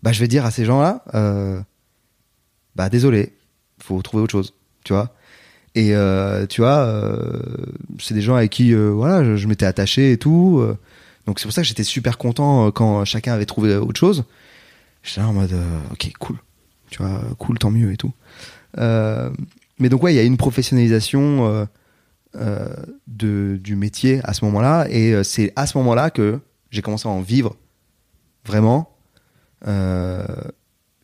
bah, 0.01 0.11
je 0.13 0.19
vais 0.21 0.27
dire 0.29 0.45
à 0.45 0.51
ces 0.51 0.63
gens-là, 0.65 1.03
euh, 1.13 1.61
bah, 2.75 2.89
désolé, 2.89 3.33
faut 3.79 4.01
trouver 4.01 4.23
autre 4.23 4.31
chose. 4.31 4.53
Tu 4.83 4.93
vois. 4.93 5.13
Et 5.75 5.95
euh, 5.95 6.45
tu 6.45 6.61
vois, 6.61 6.85
euh, 6.85 7.39
c'est 7.99 8.13
des 8.13 8.21
gens 8.21 8.35
avec 8.35 8.51
qui, 8.51 8.73
euh, 8.73 8.89
voilà, 8.89 9.35
je, 9.35 9.47
m'étais 9.47 9.65
attaché 9.65 10.11
et 10.11 10.17
tout. 10.17 10.63
donc 11.25 11.39
c'est 11.39 11.45
pour 11.45 11.53
ça 11.53 11.61
que 11.61 11.67
j'étais 11.67 11.83
super 11.83 12.17
content 12.17 12.71
quand 12.71 13.05
chacun 13.05 13.33
avait 13.33 13.45
trouvé 13.45 13.75
autre 13.75 13.99
chose. 13.99 14.23
J'étais 15.01 15.21
là 15.21 15.27
en 15.27 15.33
mode, 15.33 15.55
ok, 15.91 16.11
cool 16.19 16.37
tu 16.89 17.01
vois, 17.01 17.21
cool, 17.39 17.57
tant 17.57 17.71
mieux 17.71 17.91
et 17.91 17.97
tout. 17.97 18.13
Mais 18.77 19.89
donc 19.89 20.03
ouais, 20.03 20.13
il 20.13 20.15
y 20.15 20.19
a 20.19 20.23
une 20.23 20.37
professionnalisation 20.37 21.67
de, 22.35 23.59
du 23.59 23.75
métier 23.75 24.21
à 24.23 24.33
ce 24.33 24.45
moment-là, 24.45 24.85
et 24.89 25.23
c'est 25.23 25.51
à 25.55 25.65
ce 25.65 25.77
moment-là 25.79 26.11
que 26.11 26.39
j'ai 26.69 26.83
commencé 26.83 27.07
à 27.07 27.11
en 27.11 27.21
vivre 27.21 27.55
vraiment, 28.45 28.95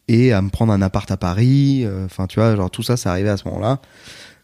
et 0.10 0.34
à 0.34 0.42
me 0.42 0.50
prendre 0.50 0.74
un 0.74 0.82
appart 0.82 1.10
à 1.12 1.18
Paris. 1.18 1.84
euh, 1.86 2.06
Enfin, 2.06 2.28
tu 2.28 2.40
vois, 2.40 2.56
genre 2.56 2.70
tout 2.72 2.84
ça, 2.84 2.98
c'est 2.98 3.08
arrivé 3.10 3.30
à 3.30 3.38
ce 3.38 3.48
moment-là. 3.48 3.80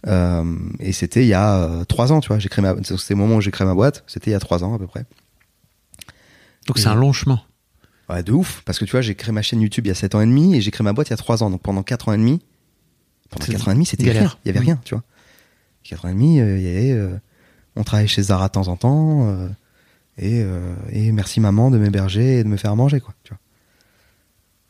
Euh, 0.08 0.44
et 0.80 0.92
c'était 0.94 1.24
il 1.24 1.28
y 1.28 1.34
a 1.34 1.56
euh, 1.58 1.84
trois 1.84 2.12
ans, 2.14 2.20
tu 2.22 2.28
vois. 2.28 2.38
J'ai 2.40 2.48
créé 2.50 2.62
ma, 2.64 2.76
c'était 2.84 3.14
le 3.14 3.16
moment 3.16 3.36
où 3.38 3.42
j'ai 3.42 3.52
créé 3.52 3.66
ma 3.66 3.74
boîte. 3.74 4.04
C'était 4.08 4.30
il 4.30 4.34
y 4.34 4.38
a 4.38 4.40
trois 4.40 4.64
ans 4.64 4.76
à 4.76 4.78
peu 4.78 4.88
près. 4.88 5.06
Donc 6.68 6.78
c'est 6.80 6.88
un 6.88 6.96
long 6.96 7.14
chemin. 7.14 7.42
Ouais, 8.10 8.22
de 8.22 8.32
ouf. 8.32 8.62
Parce 8.66 8.78
que 8.78 8.86
tu 8.86 8.92
vois, 8.92 9.02
j'ai 9.02 9.16
créé 9.16 9.32
ma 9.34 9.42
chaîne 9.42 9.62
YouTube 9.62 9.86
il 9.86 9.90
y 9.90 9.92
a 9.92 9.96
7 9.96 10.14
ans 10.16 10.22
et 10.22 10.26
demi 10.28 10.56
et 10.56 10.62
j'ai 10.62 10.70
créé 10.72 10.84
ma 10.84 10.94
boîte 10.94 11.08
il 11.08 11.12
y 11.12 11.14
a 11.14 11.18
3 11.18 11.42
ans. 11.44 11.50
Donc 11.50 11.62
pendant 11.64 11.82
4 11.84 12.10
ans 12.10 12.14
et 12.14 12.18
demi, 12.18 12.40
pendant 13.30 13.46
4 13.54 13.68
ans 13.68 13.72
et 13.72 13.74
demi, 13.76 13.86
c'était 13.88 14.04
rien. 14.20 14.32
Il 14.46 14.48
y 14.48 14.52
avait 14.52 14.60
rien, 14.60 14.80
tu 14.86 14.94
vois. 14.94 15.04
4 15.84 16.06
ans 16.06 16.10
et 16.10 16.14
demi, 16.14 16.40
euh, 16.40 16.60
y 16.60 16.68
avait, 16.68 16.92
euh, 16.92 17.18
on 17.76 17.84
travaillait 17.84 18.08
chez 18.08 18.22
Zara 18.24 18.48
de 18.48 18.52
temps 18.54 18.68
en 18.68 18.78
temps. 18.78 19.28
euh, 19.30 19.48
et, 20.18 20.42
euh, 20.44 20.76
et 20.92 21.12
merci 21.12 21.40
maman 21.42 21.72
de 21.72 21.78
m'héberger 21.78 22.40
et 22.40 22.44
de 22.44 22.48
me 22.48 22.58
faire 22.58 22.76
manger, 22.76 23.00
quoi. 23.02 23.14
Tu 23.24 23.32
vois. 23.34 23.40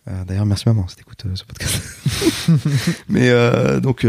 Euh, 0.07 0.23
D'ailleurs, 0.25 0.45
merci 0.45 0.63
maman 0.67 0.87
si 0.87 0.95
t'écoutes 0.97 1.25
euh, 1.25 1.35
ce 1.35 1.43
podcast. 1.43 1.81
Mais 3.09 3.29
euh, 3.29 3.79
donc, 3.79 4.05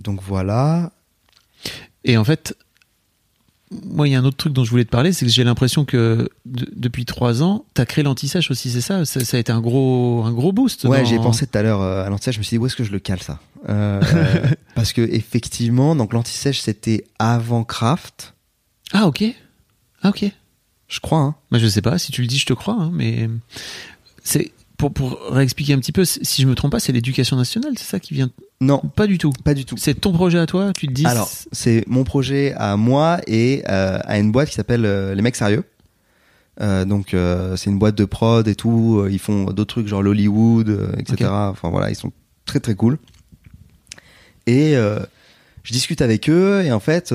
donc 0.00 0.20
voilà. 0.22 0.92
Et 2.04 2.16
en 2.16 2.24
fait, 2.24 2.56
moi, 3.84 4.08
il 4.08 4.12
y 4.12 4.14
a 4.14 4.18
un 4.18 4.24
autre 4.24 4.36
truc 4.36 4.52
dont 4.52 4.64
je 4.64 4.70
voulais 4.70 4.84
te 4.84 4.90
parler, 4.90 5.12
c'est 5.12 5.24
que 5.24 5.30
j'ai 5.30 5.44
l'impression 5.44 5.84
que 5.84 6.28
de- 6.44 6.68
depuis 6.74 7.04
trois 7.04 7.42
ans, 7.42 7.64
t'as 7.74 7.84
créé 7.86 8.02
l'anti-sèche 8.02 8.50
aussi, 8.50 8.70
c'est 8.70 8.80
ça, 8.80 9.04
ça 9.04 9.24
Ça 9.24 9.36
a 9.36 9.40
été 9.40 9.52
un 9.52 9.60
gros, 9.60 10.24
un 10.24 10.32
gros 10.32 10.52
boost. 10.52 10.84
Ouais, 10.84 10.98
dans- 11.00 11.04
j'ai 11.04 11.16
pensé 11.16 11.46
tout 11.46 11.56
à 11.56 11.62
l'heure 11.62 11.80
à 11.80 12.08
l'anti-sèche, 12.10 12.34
je 12.34 12.40
me 12.40 12.44
suis 12.44 12.56
dit 12.56 12.58
où 12.58 12.66
est-ce 12.66 12.76
que 12.76 12.84
je 12.84 12.90
le 12.92 12.98
cale 12.98 13.22
ça? 13.22 13.38
Euh, 13.68 14.00
Parce 14.74 14.92
que 14.92 15.02
effectivement, 15.02 15.94
donc 15.94 16.12
l'anti-sèche 16.12 16.60
c'était 16.60 17.04
avant 17.18 17.62
Craft. 17.64 18.34
Ah 18.92 19.06
ok, 19.06 19.22
ah 20.02 20.08
ok. 20.08 20.24
Je 20.88 20.98
crois. 20.98 21.20
Hein. 21.20 21.34
Bah, 21.52 21.58
je 21.60 21.68
sais 21.68 21.82
pas, 21.82 21.98
si 21.98 22.10
tu 22.10 22.20
le 22.22 22.26
dis, 22.26 22.38
je 22.38 22.46
te 22.46 22.52
crois, 22.52 22.74
hein, 22.74 22.90
mais 22.92 23.30
c'est 24.22 24.52
pour, 24.80 24.92
pour 24.94 25.20
réexpliquer 25.30 25.74
un 25.74 25.78
petit 25.78 25.92
peu, 25.92 26.06
si 26.06 26.42
je 26.42 26.46
me 26.46 26.54
trompe 26.54 26.72
pas, 26.72 26.80
c'est 26.80 26.92
l'éducation 26.92 27.36
nationale, 27.36 27.72
c'est 27.76 27.84
ça 27.84 28.00
qui 28.00 28.14
vient? 28.14 28.30
Non, 28.62 28.80
Pas 28.96 29.06
du 29.06 29.18
tout. 29.18 29.30
pas 29.44 29.52
du 29.52 29.64
tout. 29.66 29.76
C'est 29.76 29.94
ton 29.94 30.12
projet 30.12 30.38
à 30.38 30.46
toi, 30.46 30.72
tu 30.74 30.86
te 30.86 30.92
dis. 30.92 31.06
Alors, 31.06 31.30
c'est 31.52 31.84
mon 31.86 32.04
projet 32.04 32.54
à 32.56 32.76
moi 32.76 33.20
et 33.26 33.62
euh, 33.68 33.98
à 34.04 34.18
une 34.18 34.32
boîte 34.32 34.48
qui 34.48 34.54
s'appelle 34.54 34.86
euh, 34.86 35.14
Les 35.14 35.22
Mecs 35.22 35.36
Sérieux. 35.36 35.64
Euh, 36.60 36.84
donc, 36.86 37.14
c'est 37.56 37.70
une 37.70 37.78
boîte 37.78 37.94
de 37.94 38.04
prod 38.06 38.46
et 38.48 38.54
tout. 38.54 39.06
Ils 39.10 39.18
font 39.18 39.44
d'autres 39.44 39.74
trucs 39.74 39.86
genre 39.86 40.02
l'Hollywood, 40.02 40.94
etc. 40.98 41.30
Enfin 41.30 41.70
voilà, 41.70 41.90
ils 41.90 41.94
sont 41.94 42.12
très 42.44 42.60
très 42.60 42.74
cool. 42.74 42.98
Et 44.46 44.74
je 44.74 45.72
discute 45.72 46.02
avec 46.02 46.28
eux 46.28 46.62
et 46.64 46.72
en 46.72 46.80
fait, 46.80 47.14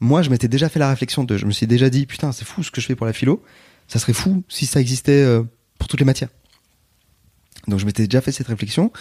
moi, 0.00 0.22
je 0.22 0.30
m'étais 0.30 0.48
déjà 0.48 0.68
fait 0.68 0.78
la 0.78 0.88
réflexion 0.88 1.24
de, 1.24 1.36
je 1.36 1.44
me 1.44 1.52
suis 1.52 1.66
déjà 1.66 1.90
dit, 1.90 2.06
putain, 2.06 2.32
c'est 2.32 2.46
fou 2.46 2.62
ce 2.62 2.70
que 2.70 2.80
je 2.80 2.86
fais 2.86 2.94
pour 2.94 3.06
la 3.06 3.12
philo. 3.12 3.42
Ça 3.88 3.98
serait 3.98 4.14
fou 4.14 4.42
si 4.48 4.64
ça 4.64 4.80
existait 4.80 5.24
pour 5.78 5.88
toutes 5.88 6.00
les 6.00 6.06
matières. 6.06 6.30
Donc, 7.68 7.78
je 7.78 7.86
m'étais 7.86 8.06
déjà 8.06 8.20
fait 8.20 8.32
cette 8.32 8.48
réflexion. 8.48 8.92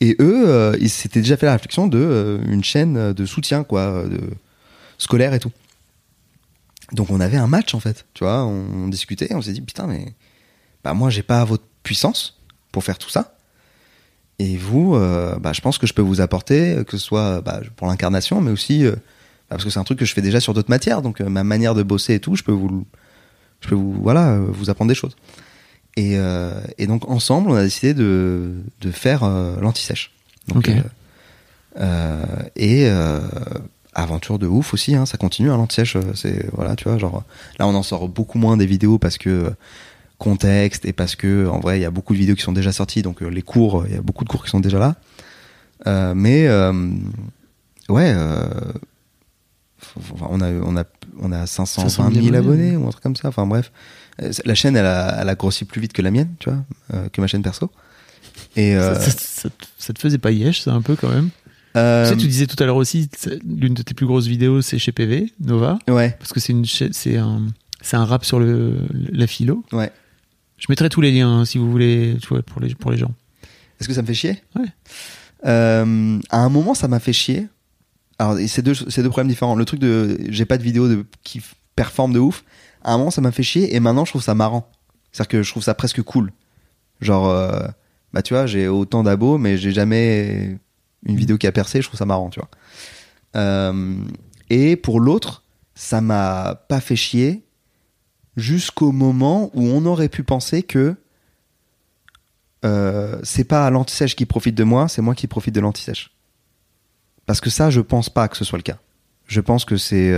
Et 0.00 0.16
eux, 0.20 0.48
euh, 0.48 0.76
ils 0.80 0.90
s'étaient 0.90 1.20
déjà 1.20 1.36
fait 1.36 1.46
la 1.46 1.52
réflexion 1.52 1.86
de 1.86 1.98
euh, 1.98 2.38
une 2.48 2.62
chaîne 2.62 3.12
de 3.12 3.26
soutien, 3.26 3.64
quoi, 3.64 4.04
de 4.04 4.20
scolaire 4.98 5.34
et 5.34 5.40
tout. 5.40 5.52
Donc 6.92 7.10
on 7.10 7.18
avait 7.18 7.36
un 7.36 7.48
match 7.48 7.74
en 7.74 7.80
fait, 7.80 8.06
tu 8.14 8.22
vois, 8.22 8.44
on, 8.44 8.86
discutait, 8.88 9.34
on 9.34 9.42
s'est 9.42 9.52
dit 9.52 9.60
putain 9.60 9.88
mais 9.88 10.14
bah 10.84 10.94
moi 10.94 11.10
j'ai 11.10 11.24
pas 11.24 11.44
votre 11.44 11.64
puissance 11.82 12.40
pour 12.70 12.84
faire 12.84 12.96
tout 12.98 13.10
ça. 13.10 13.36
Et 14.38 14.56
vous, 14.56 14.94
euh, 14.94 15.36
bah, 15.38 15.52
je 15.52 15.62
pense 15.62 15.78
que 15.78 15.86
je 15.86 15.94
peux 15.94 16.02
vous 16.02 16.20
apporter, 16.20 16.84
que 16.86 16.96
ce 16.98 17.04
soit 17.04 17.40
bah, 17.40 17.60
pour 17.74 17.88
l'incarnation, 17.88 18.40
mais 18.40 18.52
aussi 18.52 18.84
bah, 18.84 18.92
parce 19.48 19.64
que 19.64 19.70
c'est 19.70 19.80
un 19.80 19.84
truc 19.84 19.98
que 19.98 20.04
je 20.04 20.12
fais 20.12 20.22
déjà 20.22 20.38
sur 20.38 20.54
d'autres 20.54 20.70
matières, 20.70 21.02
donc 21.02 21.20
ma 21.20 21.42
manière 21.42 21.74
de 21.74 21.82
bosser 21.82 22.14
et 22.14 22.20
tout, 22.20 22.36
je 22.36 22.44
peux 22.44 22.52
vous, 22.52 22.86
je 23.62 23.68
peux 23.68 23.74
vous, 23.74 23.94
voilà, 23.94 24.38
vous 24.38 24.70
apprendre 24.70 24.90
des 24.90 24.94
choses. 24.94 25.16
Et, 25.96 26.18
euh, 26.18 26.60
et 26.78 26.86
donc 26.86 27.08
ensemble, 27.10 27.50
on 27.50 27.54
a 27.54 27.62
décidé 27.62 27.94
de, 27.94 28.52
de 28.82 28.90
faire 28.90 29.24
euh, 29.24 29.56
l'anti-sèche. 29.60 30.12
Donc, 30.48 30.68
Ok. 30.68 30.74
euh, 31.80 32.24
et 32.54 32.86
euh, 32.88 33.20
aventure 33.94 34.38
de 34.38 34.46
ouf 34.46 34.74
aussi, 34.74 34.94
hein, 34.94 35.06
ça 35.06 35.16
continue, 35.16 35.50
hein, 35.50 35.56
l'anti-sèche, 35.56 35.96
c'est 36.14 36.46
voilà, 36.52 36.76
tu 36.76 36.84
vois, 36.84 36.98
genre 36.98 37.24
là 37.58 37.66
on 37.66 37.74
en 37.74 37.82
sort 37.82 38.08
beaucoup 38.08 38.38
moins 38.38 38.56
des 38.58 38.66
vidéos 38.66 38.98
parce 38.98 39.16
que 39.16 39.52
contexte 40.18 40.84
et 40.84 40.92
parce 40.92 41.16
que 41.16 41.46
en 41.48 41.60
vrai 41.60 41.78
il 41.78 41.82
y 41.82 41.86
a 41.86 41.90
beaucoup 41.90 42.12
de 42.12 42.18
vidéos 42.18 42.36
qui 42.36 42.42
sont 42.42 42.52
déjà 42.52 42.72
sorties, 42.72 43.02
donc 43.02 43.22
les 43.22 43.42
cours, 43.42 43.84
il 43.88 43.94
y 43.94 43.98
a 43.98 44.02
beaucoup 44.02 44.24
de 44.24 44.28
cours 44.28 44.44
qui 44.44 44.50
sont 44.50 44.60
déjà 44.60 44.78
là. 44.78 44.96
Euh, 45.86 46.14
mais 46.14 46.46
euh, 46.46 46.72
ouais, 47.88 48.12
euh, 48.14 48.48
on 50.28 50.40
a 50.40 50.50
on 50.52 50.76
a 50.76 50.84
on 51.20 51.32
a 51.32 51.46
520 51.46 51.88
500 51.88 52.10
000 52.12 52.24
000 52.26 52.36
abonnés 52.36 52.68
abonnés, 52.70 52.76
ou 52.76 52.86
un 52.86 52.90
truc 52.90 53.02
comme 53.02 53.16
ça. 53.16 53.28
Enfin 53.28 53.46
bref, 53.46 53.72
la 54.18 54.54
chaîne 54.54 54.76
elle 54.76 54.86
a, 54.86 55.20
elle 55.20 55.28
a 55.28 55.34
grossi 55.34 55.64
plus 55.64 55.80
vite 55.80 55.92
que 55.92 56.02
la 56.02 56.10
mienne, 56.10 56.34
tu 56.38 56.50
vois, 56.50 56.64
euh, 56.94 57.08
que 57.08 57.20
ma 57.20 57.26
chaîne 57.26 57.42
perso. 57.42 57.70
Et 58.56 58.74
euh, 58.76 58.94
ça, 58.94 59.10
ça- 59.10 59.18
ça 59.18 59.50
te- 59.50 59.64
ça 59.78 59.92
te 59.92 59.98
faisait 59.98 60.18
pas 60.18 60.30
yesh, 60.30 60.60
ça 60.62 60.72
un 60.72 60.82
peu 60.82 60.96
quand 60.96 61.08
même? 61.10 61.30
euh, 61.76 62.04
Tu 62.04 62.10
sais, 62.14 62.16
tu 62.16 62.26
disais 62.26 62.46
tout 62.46 62.60
à 62.62 62.66
l'heure 62.66 62.76
aussi, 62.76 63.08
l'une 63.46 63.74
de 63.74 63.82
tes 63.82 63.94
plus 63.94 64.06
grosses 64.06 64.26
vidéos, 64.26 64.62
c'est 64.62 64.78
chez 64.78 64.92
PV, 64.92 65.32
Nova, 65.40 65.78
ouais, 65.88 66.16
parce 66.18 66.32
que 66.32 66.40
c'est 66.40 66.52
une 66.52 66.64
c'est 66.64 67.16
un, 67.16 68.04
rap 68.04 68.24
sur 68.24 68.38
le, 68.40 68.76
la 69.12 69.26
philo. 69.26 69.64
ouais. 69.72 69.92
Je 70.58 70.66
mettrai 70.70 70.88
tous 70.88 71.02
les 71.02 71.12
liens 71.12 71.40
hein, 71.40 71.44
si 71.44 71.58
vous 71.58 71.70
voulez, 71.70 72.16
tu 72.22 72.28
vois, 72.28 72.40
pour 72.42 72.62
les, 72.62 72.74
pour 72.74 72.90
les 72.90 72.96
gens. 72.96 73.12
Est-ce 73.78 73.86
que 73.88 73.92
ça 73.94 74.00
me 74.00 74.06
fait 74.06 74.14
chier? 74.14 74.42
Ouais. 74.58 74.64
Euh, 75.44 76.18
à 76.30 76.38
un 76.38 76.48
moment, 76.48 76.72
ça 76.74 76.88
m'a 76.88 76.98
fait 76.98 77.12
chier. 77.12 77.46
Alors, 78.18 78.38
c'est 78.48 78.62
deux, 78.62 78.72
c'est 78.74 79.02
deux 79.02 79.10
problèmes 79.10 79.28
différents. 79.28 79.54
Le 79.54 79.66
truc 79.66 79.80
de 79.80 80.18
j'ai 80.30 80.46
pas 80.46 80.56
de 80.56 80.62
vidéo 80.62 80.88
de, 80.88 81.04
qui 81.22 81.42
performe 81.76 82.14
de 82.14 82.18
ouf. 82.18 82.42
Un 82.86 82.98
moment, 82.98 83.10
ça 83.10 83.20
m'a 83.20 83.32
fait 83.32 83.42
chier 83.42 83.74
et 83.74 83.80
maintenant, 83.80 84.04
je 84.04 84.12
trouve 84.12 84.22
ça 84.22 84.34
marrant. 84.34 84.70
C'est-à-dire 85.10 85.28
que 85.28 85.42
je 85.42 85.50
trouve 85.50 85.62
ça 85.62 85.74
presque 85.74 86.02
cool. 86.02 86.32
Genre, 87.00 87.28
euh, 87.28 87.66
bah 88.12 88.22
tu 88.22 88.32
vois, 88.32 88.46
j'ai 88.46 88.68
autant 88.68 89.02
d'abos, 89.02 89.38
mais 89.38 89.58
j'ai 89.58 89.72
jamais 89.72 90.56
une 91.04 91.16
vidéo 91.16 91.36
qui 91.36 91.46
a 91.46 91.52
percé. 91.52 91.82
Je 91.82 91.88
trouve 91.88 91.98
ça 91.98 92.06
marrant, 92.06 92.30
tu 92.30 92.38
vois. 92.38 92.48
Euh, 93.34 93.96
et 94.50 94.76
pour 94.76 95.00
l'autre, 95.00 95.42
ça 95.74 96.00
m'a 96.00 96.62
pas 96.68 96.80
fait 96.80 96.96
chier 96.96 97.44
jusqu'au 98.36 98.92
moment 98.92 99.50
où 99.52 99.64
on 99.66 99.84
aurait 99.84 100.08
pu 100.08 100.22
penser 100.22 100.62
que 100.62 100.94
euh, 102.64 103.18
c'est 103.24 103.44
pas 103.44 103.68
l'anti-sèche 103.70 104.14
qui 104.14 104.26
profite 104.26 104.54
de 104.54 104.64
moi, 104.64 104.88
c'est 104.88 105.02
moi 105.02 105.14
qui 105.14 105.26
profite 105.26 105.54
de 105.54 105.60
l'anti-sèche. 105.60 106.12
Parce 107.26 107.40
que 107.40 107.50
ça, 107.50 107.70
je 107.70 107.80
pense 107.80 108.08
pas 108.08 108.28
que 108.28 108.36
ce 108.36 108.44
soit 108.44 108.58
le 108.58 108.62
cas. 108.62 108.78
Je 109.26 109.40
pense 109.40 109.64
que 109.64 109.76
c'est. 109.76 110.14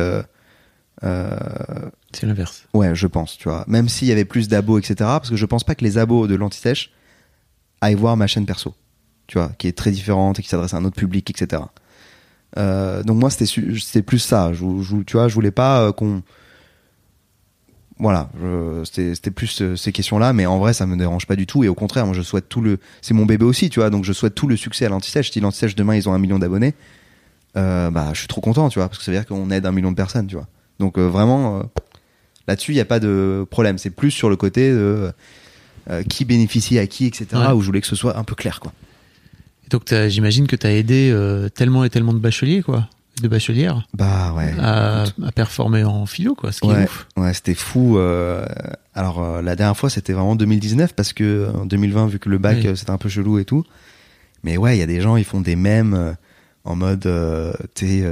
C'est 1.03 2.27
l'inverse. 2.27 2.65
ouais, 2.75 2.95
je 2.95 3.07
pense, 3.07 3.37
tu 3.39 3.49
vois. 3.49 3.65
Même 3.69 3.89
s'il 3.89 4.09
y 4.09 4.13
avait 4.13 4.25
plus 4.25 4.49
d'abos, 4.49 4.79
etc. 4.79 4.95
Parce 4.99 5.31
que 5.31 5.37
je 5.37 5.47
pense 5.47 5.65
pas 5.65 5.75
que 5.75 5.85
les 5.85 5.99
abos 5.99 6.27
de 6.27 6.35
l'anti-sèche 6.35 6.91
aillent 7.81 7.95
voir 7.95 8.17
ma 8.17 8.27
chaîne 8.27 8.47
perso, 8.47 8.75
tu 9.29 9.39
vois, 9.39 9.51
qui 9.59 9.69
est 9.69 9.77
très 9.77 9.91
différente 9.93 10.39
et 10.39 10.43
qui 10.43 10.49
s'adresse 10.49 10.75
à 10.75 10.79
un 10.79 10.85
autre 10.85 10.97
public, 10.97 11.31
etc. 11.31 11.63
Euh, 12.57 13.03
donc 13.03 13.19
moi, 13.19 13.31
c'était 13.31 14.03
plus 14.03 14.19
ça. 14.19 14.53
Je, 14.53 14.65
je- 14.83 15.03
tu 15.03 15.17
vois, 15.17 15.29
je 15.29 15.35
voulais 15.35 15.51
pas 15.53 15.83
euh, 15.83 15.93
qu'on. 15.93 16.23
Voilà, 18.01 18.31
c'était 18.85 19.33
plus 19.33 19.61
euh, 19.61 19.75
ces 19.77 19.91
questions-là, 19.91 20.33
mais 20.33 20.47
en 20.47 20.59
vrai, 20.61 20.73
ça 20.73 20.87
me 20.87 20.97
dérange 20.97 21.27
pas 21.27 21.35
du 21.35 21.47
tout. 21.47 21.65
Et 21.65 21.69
au 21.69 21.75
contraire, 21.75 22.07
moi, 22.07 22.15
je 22.15 22.23
souhaite 22.23 22.49
tout 22.49 22.61
le. 22.61 22.79
C'est 23.03 23.13
mon 23.13 23.27
bébé 23.27 23.45
aussi, 23.45 23.71
tu 23.71 23.81
vois, 23.81 23.91
donc 23.91 24.05
je 24.05 24.13
souhaite 24.13 24.37
tout 24.37 24.47
le 24.47 24.57
succès 24.57 24.87
à 24.87 24.89
l'anti-sèche. 24.89 25.33
Si 25.33 25.41
l'anti-sèche 25.41 25.75
demain 25.75 25.97
ils 25.97 26.09
ont 26.09 26.13
un 26.15 26.19
million 26.19 26.39
d'abonnés, 26.39 26.75
euh, 27.57 27.91
bah, 27.91 28.11
je 28.13 28.21
suis 28.21 28.29
trop 28.29 28.41
content, 28.41 28.69
tu 28.69 28.79
vois, 28.79 28.89
parce 28.89 28.99
que 28.99 29.05
ça 29.05 29.11
veut 29.11 29.19
dire 29.19 29.27
qu'on 29.27 29.51
aide 29.51 29.67
un 29.67 29.73
million 29.73 29.91
de 29.91 29.97
personnes, 29.97 30.29
tu 30.29 30.37
vois. 30.37 30.47
Donc 30.79 30.99
euh, 30.99 31.09
vraiment, 31.09 31.59
euh, 31.59 31.63
là-dessus, 32.47 32.73
il 32.73 32.77
n'y 32.77 32.81
a 32.81 32.85
pas 32.87 33.01
de 33.01 33.47
problème. 33.51 33.79
C'est 33.79 33.91
plus 33.91 34.11
sur 34.11 34.31
le 34.31 34.37
côté 34.37 34.71
de 34.71 35.11
euh, 35.91 36.03
qui 36.05 36.25
bénéficie 36.25 36.79
à 36.79 36.87
qui, 36.87 37.07
etc. 37.07 37.27
Ouais. 37.35 37.53
Où 37.53 37.61
je 37.61 37.67
voulais 37.67 37.81
que 37.81 37.87
ce 37.87 37.97
soit 37.97 38.17
un 38.17 38.25
peu 38.25 38.35
clair, 38.35 38.61
quoi. 38.61 38.73
Et 39.67 39.69
donc, 39.71 39.93
j'imagine 40.09 40.47
que 40.47 40.57
tu 40.57 40.67
as 40.67 40.73
aidé 40.73 41.15
tellement 41.55 41.85
et 41.85 41.91
tellement 41.91 42.15
de 42.15 42.19
bacheliers, 42.19 42.63
quoi, 42.63 42.89
de 43.21 43.29
bachelières, 43.29 43.87
Bah 43.93 44.33
ouais. 44.35 44.55
à, 44.59 45.03
à 45.03 45.33
performer 45.35 45.85
en 45.85 46.07
philo, 46.07 46.35
quoi, 46.35 46.53
ce 46.53 46.61
qui 46.61 46.69
est 46.69 46.73
Ouais, 46.73 46.85
ouf. 46.85 47.07
ouais 47.19 47.35
c'était 47.35 47.55
fou. 47.55 47.99
euh, 47.99 48.47
alors 48.95 49.23
euh, 49.23 49.43
la 49.43 49.57
dernière 49.57 49.77
fois, 49.77 49.91
c'était 49.91 50.13
vraiment 50.15 50.37
2019 50.37 50.95
parce 50.95 51.13
que 51.13 51.51
en 51.55 51.67
2020, 51.67 52.07
vu 52.07 52.19
que 52.19 52.29
le 52.31 52.39
bac 52.39 52.59
Oui. 52.63 52.69
euh, 52.69 52.77
c'était 52.77 52.93
un 52.93 52.97
peu 52.99 53.09
chelou 53.11 53.39
et 53.39 53.45
tout. 53.45 53.65
Mais 54.45 54.57
ouais, 54.57 54.77
il 54.77 54.81
y 54.81 54.83
a 54.83 54.87
des 54.87 55.01
gens, 55.03 55.17
ils 55.17 55.25
font 55.25 55.41
des 55.43 55.57
mèmes 55.57 56.15
en 56.65 56.77
mode, 56.77 57.01
tu 57.03 57.09
sais, 57.09 57.59
tu 57.75 57.87
sais, 57.87 58.05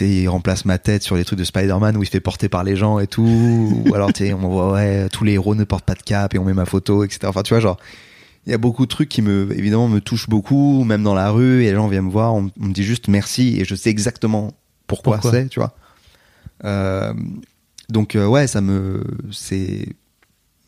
il 0.00 0.28
remplace 0.28 0.64
ma 0.64 0.78
tête 0.78 1.02
sur 1.02 1.16
les 1.16 1.24
trucs 1.24 1.38
de 1.38 1.44
Spider-Man 1.44 1.96
où 1.96 2.02
il 2.02 2.06
se 2.06 2.10
fait 2.10 2.20
porter 2.20 2.48
par 2.48 2.64
les 2.64 2.76
gens 2.76 2.98
et 2.98 3.06
tout. 3.06 3.84
Ou 3.86 3.94
alors 3.94 4.12
tu 4.12 4.24
sais, 4.24 4.32
on 4.32 4.48
voit 4.48 4.72
ouais, 4.72 5.08
tous 5.10 5.24
les 5.24 5.32
héros 5.32 5.54
ne 5.54 5.64
portent 5.64 5.84
pas 5.84 5.94
de 5.94 6.02
cap 6.02 6.34
et 6.34 6.38
on 6.38 6.44
met 6.44 6.54
ma 6.54 6.66
photo, 6.66 7.04
etc. 7.04 7.20
Enfin, 7.26 7.42
tu 7.42 7.54
vois, 7.54 7.60
genre. 7.60 7.78
Il 8.44 8.50
y 8.50 8.54
a 8.54 8.58
beaucoup 8.58 8.86
de 8.86 8.90
trucs 8.90 9.08
qui 9.08 9.22
me, 9.22 9.56
évidemment, 9.56 9.86
me 9.86 10.00
touchent 10.00 10.28
beaucoup, 10.28 10.82
même 10.82 11.04
dans 11.04 11.14
la 11.14 11.30
rue, 11.30 11.62
et 11.62 11.70
les 11.70 11.76
gens 11.76 11.86
viennent 11.86 12.06
me 12.06 12.10
voir, 12.10 12.34
on, 12.34 12.50
on 12.60 12.64
me 12.64 12.72
dit 12.72 12.82
juste 12.82 13.06
merci, 13.06 13.60
et 13.60 13.64
je 13.64 13.76
sais 13.76 13.88
exactement 13.88 14.52
pourquoi, 14.88 15.18
Pourquoi 15.18 15.30
c'est, 15.30 15.48
tu 15.48 15.60
vois. 15.60 15.76
Euh, 16.64 17.14
donc 17.88 18.16
euh, 18.16 18.26
ouais, 18.26 18.46
ça 18.46 18.60
me, 18.60 19.04
c'est 19.30 19.86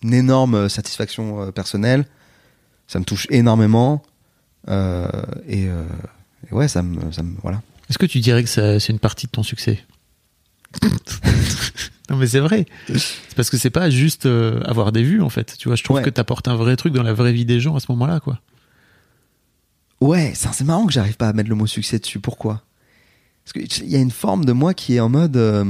une 0.02 0.14
énorme 0.14 0.68
satisfaction 0.68 1.42
euh, 1.42 1.50
personnelle. 1.50 2.06
Ça 2.86 2.98
me 2.98 3.04
touche 3.04 3.26
énormément 3.30 4.02
euh, 4.68 5.08
et, 5.48 5.64
et 5.64 6.52
ouais, 6.54 6.68
ça 6.68 6.82
me, 6.82 7.10
ça 7.12 7.22
me, 7.22 7.34
voilà. 7.42 7.62
Est-ce 7.90 7.98
que 7.98 8.06
tu 8.06 8.20
dirais 8.20 8.42
que 8.42 8.48
c'est 8.48 8.88
une 8.90 8.98
partie 8.98 9.26
de 9.26 9.32
ton 9.32 9.42
succès 9.42 9.84
Non, 12.10 12.16
mais 12.16 12.26
c'est 12.26 12.40
vrai. 12.40 12.66
C'est 12.88 13.34
parce 13.34 13.48
que 13.48 13.56
c'est 13.56 13.70
pas 13.70 13.88
juste 13.88 14.26
euh, 14.26 14.60
avoir 14.64 14.92
des 14.92 15.02
vues, 15.02 15.22
en 15.22 15.30
fait. 15.30 15.56
Tu 15.58 15.68
vois, 15.68 15.76
je 15.76 15.82
trouve 15.84 15.96
Ouais. 15.96 16.02
que 16.02 16.10
t'apportes 16.10 16.48
un 16.48 16.54
vrai 16.56 16.76
truc 16.76 16.92
dans 16.92 17.02
la 17.02 17.14
vraie 17.14 17.32
vie 17.32 17.46
des 17.46 17.60
gens 17.60 17.76
à 17.76 17.80
ce 17.80 17.86
moment-là, 17.92 18.20
quoi. 18.20 18.40
Ouais, 20.00 20.32
c'est 20.34 20.64
marrant 20.64 20.84
que 20.86 20.92
j'arrive 20.92 21.16
pas 21.16 21.28
à 21.28 21.32
mettre 21.32 21.48
le 21.48 21.54
mot 21.54 21.66
succès 21.66 21.98
dessus. 21.98 22.20
Pourquoi? 22.20 22.62
Parce 23.44 23.52
qu'il 23.78 23.88
y 23.88 23.96
a 23.96 24.00
une 24.00 24.10
forme 24.10 24.44
de 24.44 24.52
moi 24.52 24.74
qui 24.74 24.96
est 24.96 25.00
en 25.00 25.08
mode. 25.08 25.36
euh, 25.36 25.64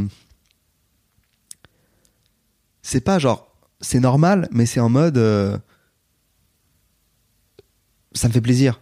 c'est 2.82 3.00
pas 3.00 3.18
genre. 3.20 3.46
C'est 3.80 4.00
normal, 4.00 4.48
mais 4.50 4.66
c'est 4.66 4.80
en 4.80 4.88
mode. 4.88 5.18
euh, 5.18 5.56
ça 8.12 8.26
me 8.28 8.32
fait 8.32 8.40
plaisir. 8.40 8.80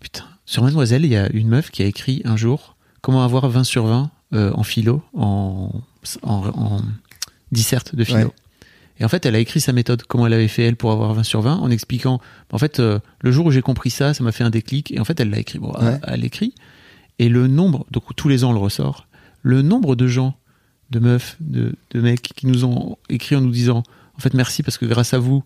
Putain. 0.00 0.27
Sur 0.48 0.62
Mademoiselle, 0.62 1.04
il 1.04 1.10
y 1.12 1.16
a 1.16 1.30
une 1.32 1.48
meuf 1.48 1.70
qui 1.70 1.82
a 1.82 1.86
écrit 1.86 2.22
un 2.24 2.36
jour 2.38 2.74
Comment 3.02 3.22
avoir 3.22 3.46
20 3.50 3.64
sur 3.64 3.84
20 3.86 4.10
euh, 4.32 4.50
en 4.54 4.62
philo, 4.62 5.02
en, 5.14 5.70
en, 6.22 6.34
en 6.48 6.80
disserte 7.52 7.94
de 7.94 8.02
philo. 8.02 8.18
Ouais. 8.28 8.32
Et 8.98 9.04
en 9.04 9.08
fait, 9.08 9.26
elle 9.26 9.34
a 9.34 9.38
écrit 9.40 9.60
sa 9.60 9.72
méthode, 9.74 10.02
comment 10.04 10.26
elle 10.26 10.32
avait 10.32 10.48
fait 10.48 10.62
elle 10.64 10.74
pour 10.76 10.90
avoir 10.90 11.12
20 11.12 11.22
sur 11.22 11.42
20, 11.42 11.56
en 11.56 11.70
expliquant, 11.70 12.18
en 12.50 12.58
fait, 12.58 12.80
euh, 12.80 12.98
le 13.20 13.30
jour 13.30 13.44
où 13.46 13.50
j'ai 13.50 13.60
compris 13.60 13.90
ça, 13.90 14.14
ça 14.14 14.24
m'a 14.24 14.32
fait 14.32 14.42
un 14.42 14.48
déclic. 14.50 14.90
Et 14.90 14.98
en 15.00 15.04
fait, 15.04 15.20
elle 15.20 15.28
l'a 15.30 15.38
écrit. 15.38 15.58
Bon, 15.58 15.70
Ouais. 15.80 16.00
elle- 16.06 16.20
l'écrit. 16.20 16.54
Et 17.18 17.28
le 17.28 17.46
nombre, 17.46 17.84
donc 17.90 18.04
tous 18.16 18.28
les 18.30 18.42
ans, 18.42 18.50
on 18.50 18.52
le 18.54 18.58
ressort, 18.58 19.06
le 19.42 19.60
nombre 19.62 19.96
de 19.96 20.06
gens, 20.06 20.34
de 20.90 20.98
meufs, 20.98 21.36
de, 21.40 21.74
de 21.92 22.00
mecs 22.00 22.22
qui 22.22 22.46
nous 22.46 22.64
ont 22.64 22.96
écrit 23.10 23.36
en 23.36 23.42
nous 23.42 23.50
disant, 23.50 23.82
en 24.16 24.20
fait, 24.20 24.32
merci 24.32 24.62
parce 24.62 24.78
que 24.78 24.86
grâce 24.86 25.12
à 25.14 25.18
vous, 25.18 25.44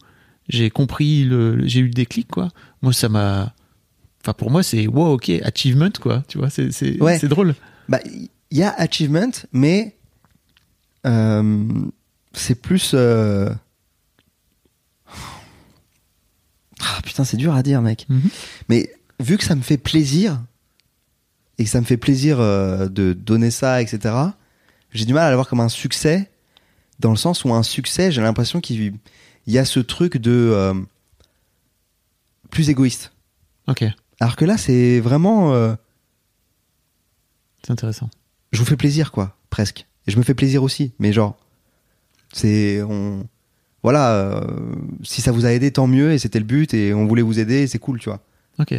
j'ai 0.49 0.71
compris, 0.71 1.25
le, 1.25 1.57
le- 1.57 1.67
j'ai 1.67 1.81
eu 1.81 1.85
le 1.87 1.91
déclic, 1.91 2.29
quoi. 2.29 2.49
Moi, 2.83 2.93
ça 2.93 3.09
m'a. 3.11 3.53
Enfin, 4.25 4.33
pour 4.35 4.51
moi, 4.51 4.63
c'est 4.63 4.87
wow, 4.87 5.15
ok, 5.15 5.31
achievement, 5.43 5.91
quoi. 6.01 6.23
Tu 6.29 6.39
vois, 6.39 6.49
c'est 6.51 6.71
c'est 6.73 7.01
Ouais. 7.03 7.19
drôle. 7.21 7.55
Bah, 7.89 7.99
il 8.05 8.29
y 8.59 8.63
a 8.63 8.71
achievement, 8.73 9.31
mais 9.53 9.97
Euh, 11.05 11.67
c'est 12.33 12.55
plus. 12.55 12.93
euh, 12.95 13.51
Ah 16.81 17.01
putain, 17.03 17.25
c'est 17.25 17.37
dur 17.37 17.55
à 17.55 17.63
dire, 17.63 17.81
mec. 17.83 18.07
Mhm. 18.09 18.31
Mais 18.69 18.93
vu 19.21 19.39
que 19.39 19.45
ça 19.45 19.55
me 19.55 19.63
fait 19.63 19.79
plaisir 19.79 20.41
et 21.59 21.65
que 21.65 21.71
ça 21.71 21.81
me 21.81 21.85
fait 21.87 21.97
plaisir 21.97 22.41
euh, 22.41 22.89
de 22.89 23.13
donner 23.13 23.51
ça, 23.51 23.81
etc. 23.83 24.15
J'ai 24.93 25.05
du 25.05 25.15
mal 25.15 25.25
à 25.27 25.31
le 25.31 25.37
voir 25.37 25.49
comme 25.49 25.61
un 25.61 25.69
succès 25.69 26.31
dans 26.99 27.11
le 27.11 27.17
sens 27.17 27.45
où 27.45 27.53
un 27.53 27.63
succès, 27.63 28.13
j'ai 28.13 28.21
l'impression 28.23 28.61
qu'il 28.61 28.95
il 29.47 29.53
y 29.53 29.59
a 29.59 29.65
ce 29.65 29.81
truc 29.81 30.19
de 30.19 30.31
euh, 30.31 30.75
plus 32.51 32.69
égoïste. 32.71 33.13
Ok, 33.69 33.85
Alors 34.23 34.37
que 34.37 34.45
là, 34.45 34.57
c'est 34.57 35.01
vraiment, 35.01 35.53
euh, 35.53 35.75
c'est 37.65 37.73
intéressant. 37.73 38.09
je 38.53 38.61
vous 38.61 38.65
fais 38.65 38.77
plaisir, 38.77 39.11
quoi, 39.11 39.37
presque. 39.51 39.89
Et 40.07 40.13
je 40.13 40.17
me 40.17 40.23
fais 40.23 40.33
plaisir 40.33 40.63
aussi, 40.63 40.93
mais 41.01 41.13
genre, 41.13 41.37
c'est, 42.33 42.83
on, 42.83 43.27
voilà, 43.83 44.13
euh, 44.13 44.41
si 45.03 45.23
ça 45.23 45.33
vous 45.33 45.45
a 45.45 45.51
aidé, 45.51 45.73
tant 45.73 45.89
mieux, 45.89 46.13
et 46.13 46.19
c'était 46.19 46.39
le 46.39 46.45
but, 46.45 46.73
et 46.73 46.95
on 46.95 47.07
voulait 47.07 47.23
vous 47.23 47.41
aider, 47.41 47.63
et 47.63 47.67
c'est 47.67 47.81
cool, 47.81 47.99
tu 47.99 48.11
vois. 48.11 48.21
Ok. 48.61 48.75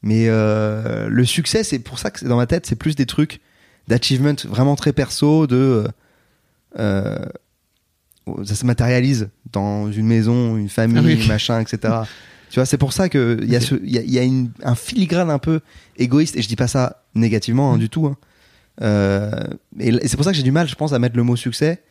Mais 0.00 0.28
euh, 0.28 1.06
le 1.10 1.24
succès, 1.26 1.64
c'est 1.64 1.78
pour 1.78 1.98
ça 1.98 2.10
que 2.10 2.20
c'est 2.20 2.26
dans 2.28 2.38
ma 2.38 2.46
tête, 2.46 2.64
c'est 2.64 2.74
plus 2.74 2.96
des 2.96 3.04
trucs 3.04 3.42
d'achievement 3.88 4.36
vraiment 4.48 4.74
très 4.74 4.94
perso, 4.94 5.46
de 5.46 5.84
ça 6.74 8.54
se 8.54 8.64
matérialise 8.64 9.28
dans 9.52 9.92
une 9.92 10.06
maison, 10.06 10.56
une 10.56 10.70
famille, 10.70 10.96
Ah 10.98 11.02
oui. 11.20 11.28
machin, 11.28 11.60
etc. 11.60 11.92
tu 12.52 12.58
vois, 12.60 12.66
c'est 12.66 12.76
pour 12.78 12.92
ça 12.92 13.08
que 13.08 13.38
il 13.42 13.50
y 13.50 13.56
a, 13.56 13.58
Ok. 13.58 13.64
ce, 13.64 13.74
il 13.82 13.90
y 13.90 13.98
a, 13.98 14.02
il 14.02 14.10
y 14.12 14.18
a 14.18 14.22
une- 14.22 14.50
un 14.62 14.74
filigrane 14.74 15.30
un 15.30 15.38
peu 15.38 15.60
égoïste, 15.96 16.36
et 16.36 16.42
je 16.42 16.48
dis 16.48 16.56
pas 16.56 16.68
ça 16.68 17.02
négativement 17.14 17.72
hein, 17.72 17.76
Mm. 17.76 17.80
du 17.80 17.88
tout. 17.88 18.06
hein. 18.06 18.16
Euh, 18.82 19.30
et, 19.80 19.88
et 19.88 20.08
c'est 20.08 20.16
pour 20.16 20.24
ça 20.24 20.30
que 20.32 20.36
j'ai 20.36 20.42
du 20.42 20.52
mal, 20.52 20.68
je 20.68 20.74
pense, 20.74 20.92
à 20.92 20.98
mettre 20.98 21.16
le 21.16 21.22
mot 21.22 21.36
succès. 21.36 21.82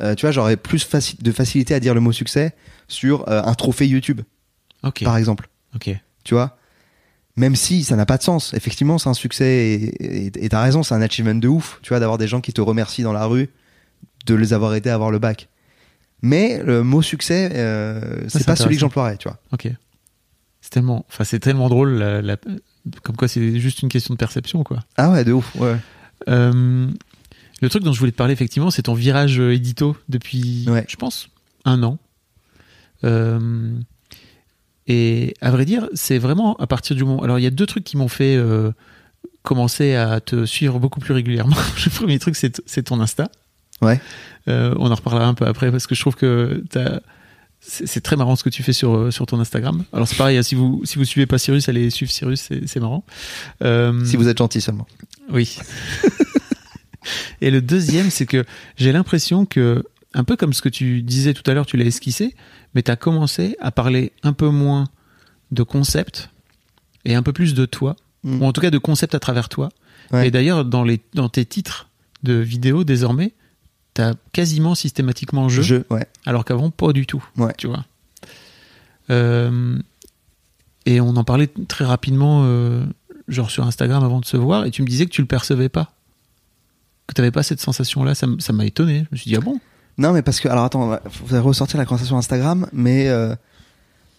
Euh, 0.00 0.14
tu 0.14 0.22
vois, 0.26 0.30
j'aurais 0.32 0.56
plus 0.56 0.84
faci- 0.86 1.22
de 1.22 1.32
facilité 1.32 1.74
à 1.74 1.80
dire 1.80 1.94
le 1.94 2.00
mot 2.00 2.12
succès 2.12 2.54
sur 2.88 3.28
euh, 3.28 3.42
un 3.44 3.54
trophée 3.54 3.86
YouTube, 3.86 4.20
par 5.04 5.16
exemple 5.16 5.48
Ok. 5.74 5.90
tu 6.24 6.34
vois? 6.34 6.58
Même 7.36 7.54
si 7.56 7.84
ça 7.84 7.96
n'a 7.96 8.06
pas 8.06 8.16
de 8.16 8.22
sens 8.22 8.54
effectivement 8.54 8.96
c'est 8.98 9.10
un 9.10 9.14
succès 9.14 9.92
et- 10.00 10.48
t'as 10.48 10.62
raison 10.62 10.82
c'est 10.82 10.94
un 10.94 11.02
achievement 11.02 11.34
de 11.34 11.48
ouf 11.48 11.78
tu 11.82 11.90
vois 11.90 12.00
d'avoir 12.00 12.16
des 12.16 12.26
gens 12.28 12.40
qui 12.40 12.52
te 12.54 12.62
remercient 12.62 13.02
dans 13.02 13.12
la 13.12 13.26
rue 13.26 13.50
de 14.24 14.34
les 14.34 14.54
avoir 14.54 14.74
aidés 14.74 14.88
à 14.88 14.94
avoir 14.94 15.10
le 15.10 15.18
bac 15.18 15.48
mais 16.22 16.62
le 16.64 16.82
mot 16.82 17.02
succès 17.02 17.50
euh, 17.54 18.00
c'est 18.28 18.46
pas 18.46 18.56
celui 18.56 18.76
que 18.76 18.80
j'emploierais 18.80 19.18
tu 19.18 19.28
vois 19.28 19.38
Ok. 19.52 19.68
C'est 20.66 20.70
tellement, 20.70 21.06
enfin, 21.08 21.22
c'est 21.22 21.38
tellement 21.38 21.68
drôle, 21.68 21.90
la- 21.92 22.20
la- 22.22 22.36
comme 23.04 23.14
quoi 23.14 23.28
c'est 23.28 23.60
juste 23.60 23.82
une 23.82 23.88
question 23.88 24.12
de 24.14 24.18
perception, 24.18 24.64
quoi. 24.64 24.80
ah 24.96 25.12
ouais 25.12 25.22
de 25.24 25.30
ouf 25.32 25.54
ouais 25.54 25.76
Euh, 26.28 26.88
le 27.62 27.68
truc 27.68 27.84
dont 27.84 27.92
je 27.92 28.00
voulais 28.00 28.10
te 28.10 28.16
parler, 28.16 28.32
effectivement, 28.32 28.72
c'est 28.72 28.82
ton 28.82 28.94
virage 28.94 29.38
euh, 29.38 29.54
édito 29.54 29.96
depuis, 30.08 30.64
Ouais. 30.68 30.84
je 30.88 30.96
pense, 30.96 31.28
un 31.64 31.84
an. 31.84 31.98
Euh, 33.04 33.78
et 34.88 35.34
à 35.40 35.52
vrai 35.52 35.64
dire, 35.64 35.88
c'est 35.94 36.18
vraiment 36.18 36.56
à 36.56 36.66
partir 36.66 36.96
du 36.96 37.04
moment. 37.04 37.22
Alors, 37.22 37.38
il 37.38 37.42
y 37.42 37.46
a 37.46 37.50
deux 37.50 37.66
trucs 37.66 37.84
qui 37.84 37.96
m'ont 37.96 38.08
fait 38.08 38.34
euh, 38.36 38.72
commencer 39.42 39.94
à 39.94 40.20
te 40.20 40.46
suivre 40.46 40.80
beaucoup 40.80 40.98
plus 40.98 41.14
régulièrement. 41.14 41.56
le 41.84 41.90
premier 41.90 42.18
truc, 42.18 42.34
c'est 42.34 42.82
ton 42.82 43.00
Insta. 43.00 43.30
Ouais. 43.82 44.00
Euh, 44.48 44.74
on 44.78 44.90
en 44.90 44.94
reparlera 44.96 45.26
un 45.28 45.34
peu 45.34 45.46
après 45.46 45.70
parce 45.70 45.86
que 45.86 45.94
je 45.94 46.00
trouve 46.00 46.16
que 46.16 46.64
t'as- 46.70 46.98
c'est 46.98 47.02
c'est 47.68 48.00
très 48.00 48.16
marrant 48.16 48.36
ce 48.36 48.44
que 48.44 48.48
tu 48.48 48.62
fais 48.62 48.72
sur, 48.72 48.94
euh, 48.96 49.10
sur 49.10 49.26
ton 49.26 49.40
Instagram. 49.40 49.84
Alors, 49.92 50.06
c'est 50.06 50.16
pareil, 50.16 50.38
hein, 50.38 50.42
si 50.42 50.54
vous, 50.54 50.82
si 50.84 50.98
vous 50.98 51.04
suivez 51.04 51.26
pas 51.26 51.38
Cyrus, 51.38 51.68
allez 51.68 51.90
suivre 51.90 52.12
Cyrus, 52.12 52.40
c'est 52.40 52.66
c'est 52.66 52.80
marrant. 52.80 53.04
Euh, 53.62 54.04
si 54.04 54.16
vous 54.16 54.28
êtes 54.28 54.38
gentil 54.38 54.60
seulement 54.60 54.86
oui. 55.30 55.58
Et 57.40 57.50
le 57.50 57.60
deuxième, 57.60 58.10
c'est 58.10 58.26
que 58.26 58.44
j'ai 58.76 58.92
l'impression 58.92 59.44
que, 59.46 59.84
un 60.14 60.24
peu 60.24 60.36
comme 60.36 60.52
ce 60.52 60.62
que 60.62 60.68
tu 60.68 61.02
disais 61.02 61.34
tout 61.34 61.48
à 61.50 61.54
l'heure, 61.54 61.66
tu 61.66 61.76
l'as 61.76 61.84
esquissé, 61.84 62.34
mais 62.74 62.82
tu 62.82 62.90
as 62.90 62.96
commencé 62.96 63.56
à 63.60 63.70
parler 63.72 64.12
un 64.22 64.32
peu 64.32 64.48
moins 64.48 64.84
de 65.50 65.62
concept 65.62 66.30
et 67.04 67.14
un 67.14 67.22
peu 67.22 67.32
plus 67.32 67.54
de 67.54 67.64
toi, 67.66 67.96
Mm. 68.26 68.42
ou 68.42 68.44
en 68.44 68.52
tout 68.52 68.60
cas 68.60 68.70
de 68.70 68.78
concept 68.78 69.14
à 69.14 69.20
travers 69.20 69.48
toi. 69.48 69.70
Ouais. 70.10 70.28
Et 70.28 70.30
d'ailleurs, 70.30 70.64
dans, 70.64 70.82
les, 70.82 71.00
dans 71.14 71.28
tes 71.28 71.44
titres 71.44 71.88
de 72.22 72.34
vidéos, 72.34 72.84
désormais, 72.84 73.32
tu 73.96 74.02
as 74.02 74.14
quasiment 74.32 74.74
systématiquement 74.76 75.48
jeu, 75.48 75.62
je 75.62 75.76
ouais 75.90 76.06
alors 76.24 76.44
qu'avant, 76.44 76.70
pas 76.70 76.92
du 76.92 77.06
tout. 77.06 77.24
Ouais. 77.36 77.52
Tu 77.58 77.66
vois. 77.66 77.84
Euh, 79.10 79.78
et 80.84 81.00
on 81.00 81.16
en 81.16 81.24
parlait 81.24 81.48
très 81.68 81.84
rapidement, 81.84 82.42
euh, 82.44 82.84
genre 83.28 83.50
sur 83.50 83.66
Instagram 83.66 84.04
avant 84.04 84.20
de 84.20 84.24
se 84.24 84.36
voir, 84.36 84.64
et 84.66 84.70
tu 84.70 84.82
me 84.82 84.86
disais 84.86 85.04
que 85.06 85.10
tu 85.10 85.20
le 85.20 85.26
percevais 85.26 85.68
pas. 85.68 85.92
Que 87.06 87.14
tu 87.14 87.20
n'avais 87.20 87.30
pas 87.32 87.42
cette 87.42 87.60
sensation-là. 87.60 88.14
Ça 88.14 88.52
m'a 88.52 88.64
étonné. 88.66 89.00
Je 89.04 89.08
me 89.12 89.16
suis 89.16 89.28
dit, 89.30 89.36
ah 89.36 89.40
bon? 89.40 89.60
Non 89.98 90.12
mais 90.12 90.20
parce 90.22 90.40
que 90.40 90.48
alors 90.48 90.64
attends 90.64 90.82
on 90.82 90.88
va- 90.88 91.02
faut 91.08 91.42
ressortir 91.42 91.78
la 91.78 91.86
conversation 91.86 92.18
Instagram 92.18 92.68
mais 92.72 93.08
euh, 93.08 93.34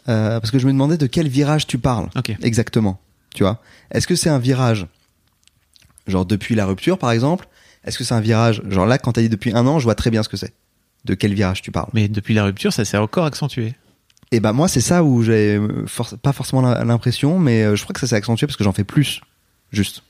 euh, 0.10 0.40
parce 0.40 0.49
que 0.49 0.58
je 0.58 0.66
me 0.66 0.72
demandais 0.72 0.98
de 0.98 1.06
quel 1.06 1.28
virage 1.28 1.68
tu 1.68 1.78
parles. 1.78 2.10
Exactement. 2.41 2.99
Tu 3.36 3.44
vois 3.44 3.62
Est-ce 3.91 4.08
que 4.08 4.16
c'est 4.16 4.30
un 4.32 4.40
virage, 4.40 4.88
genre 6.08 6.26
depuis 6.26 6.56
la 6.56 6.66
rupture 6.66 6.98
par 6.98 7.12
exemple 7.12 7.48
Est-ce 7.88 7.97
que 7.97 8.03
c'est 8.03 8.14
un 8.14 8.19
virage, 8.22 8.61
genre 8.69 8.85
là, 8.85 8.97
quand 8.99 9.14
t'as 9.14 9.22
dit 9.22 9.30
depuis 9.30 9.51
un 9.55 9.65
an, 9.65 9.80
je 9.80 9.85
vois 9.85 9.95
très 9.95 10.11
bien 10.11 10.22
ce 10.22 10.30
que 10.30 10.38
c'est. 10.38 10.53
De 11.05 11.14
quel 11.15 11.34
virage 11.34 11.61
tu 11.61 11.72
parles? 11.72 11.89
Mais 11.93 12.07
depuis 12.07 12.34
la 12.34 12.43
rupture, 12.43 12.73
ça 12.73 12.85
s'est 12.85 12.97
encore 12.97 13.26
accentué. 13.26 13.73
Et 14.31 14.39
ben 14.41 14.51
moi, 14.51 14.68
c'est 14.68 14.81
ça 14.81 15.03
où 15.05 15.23
j'ai 15.23 15.55
euh, 15.55 15.85
pas 16.22 16.34
forcément 16.34 16.61
l'impression, 16.61 17.39
mais 17.39 17.64
euh, 17.64 17.76
je 17.77 17.84
crois 17.84 17.93
que 17.93 17.99
ça 18.01 18.07
s'est 18.07 18.15
accentué 18.15 18.45
parce 18.45 18.57
que 18.57 18.64
j'en 18.65 18.73
fais 18.73 18.84
plus. 18.84 19.22
Juste. 19.72 20.03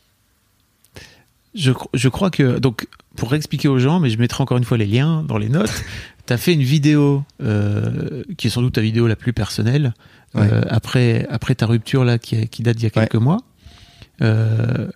Je, 1.55 1.71
cro- 1.71 1.89
je 1.93 2.09
crois 2.09 2.29
que, 2.29 2.59
donc, 2.59 2.87
pour 3.15 3.33
expliquer 3.33 3.67
aux 3.67 3.79
gens, 3.79 3.99
mais 3.99 4.09
je 4.09 4.17
mettrai 4.19 4.43
encore 4.43 4.57
une 4.57 4.63
fois 4.63 4.77
les 4.77 4.85
liens 4.85 5.23
dans 5.23 5.37
les 5.37 5.49
notes, 5.49 5.83
tu 6.27 6.33
as 6.33 6.37
fait 6.37 6.53
une 6.53 6.61
vidéo 6.63 7.23
euh, 7.41 8.23
qui 8.37 8.47
est 8.47 8.49
sans 8.49 8.61
doute 8.61 8.73
ta 8.73 8.81
vidéo 8.81 9.07
la 9.07 9.15
plus 9.15 9.33
personnelle, 9.33 9.93
Ouais. 10.35 10.41
euh, 10.51 10.61
après, 10.69 11.25
après 11.29 11.55
ta 11.55 11.65
rupture 11.65 12.03
là, 12.03 12.17
qui, 12.19 12.47
qui 12.49 12.61
date 12.61 12.75
d'il 12.75 12.83
y 12.83 12.87
a 12.87 12.89
quelques 12.89 13.15
mois, 13.15 13.39
euh, 14.21 14.89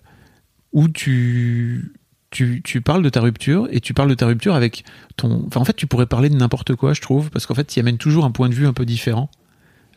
où 0.72 0.88
tu, 0.88 1.92
tu, 2.32 2.60
tu 2.64 2.80
parles 2.80 3.02
de 3.02 3.08
ta 3.08 3.20
rupture 3.20 3.68
et 3.70 3.80
tu 3.80 3.94
parles 3.94 4.08
de 4.08 4.14
ta 4.14 4.26
rupture 4.26 4.54
avec 4.56 4.84
ton. 5.16 5.44
Enfin, 5.46 5.60
en 5.60 5.64
fait, 5.64 5.74
tu 5.76 5.86
pourrais 5.86 6.06
parler 6.06 6.28
de 6.30 6.34
n'importe 6.36 6.74
quoi, 6.74 6.92
je 6.94 7.00
trouve, 7.00 7.30
parce 7.30 7.46
qu'en 7.46 7.54
fait, 7.54 7.66
tu 7.66 7.78
amènes 7.78 7.98
toujours 7.98 8.24
un 8.24 8.32
point 8.32 8.48
de 8.48 8.54
vue 8.54 8.66
un 8.66 8.72
peu 8.72 8.84
différent. 8.84 9.30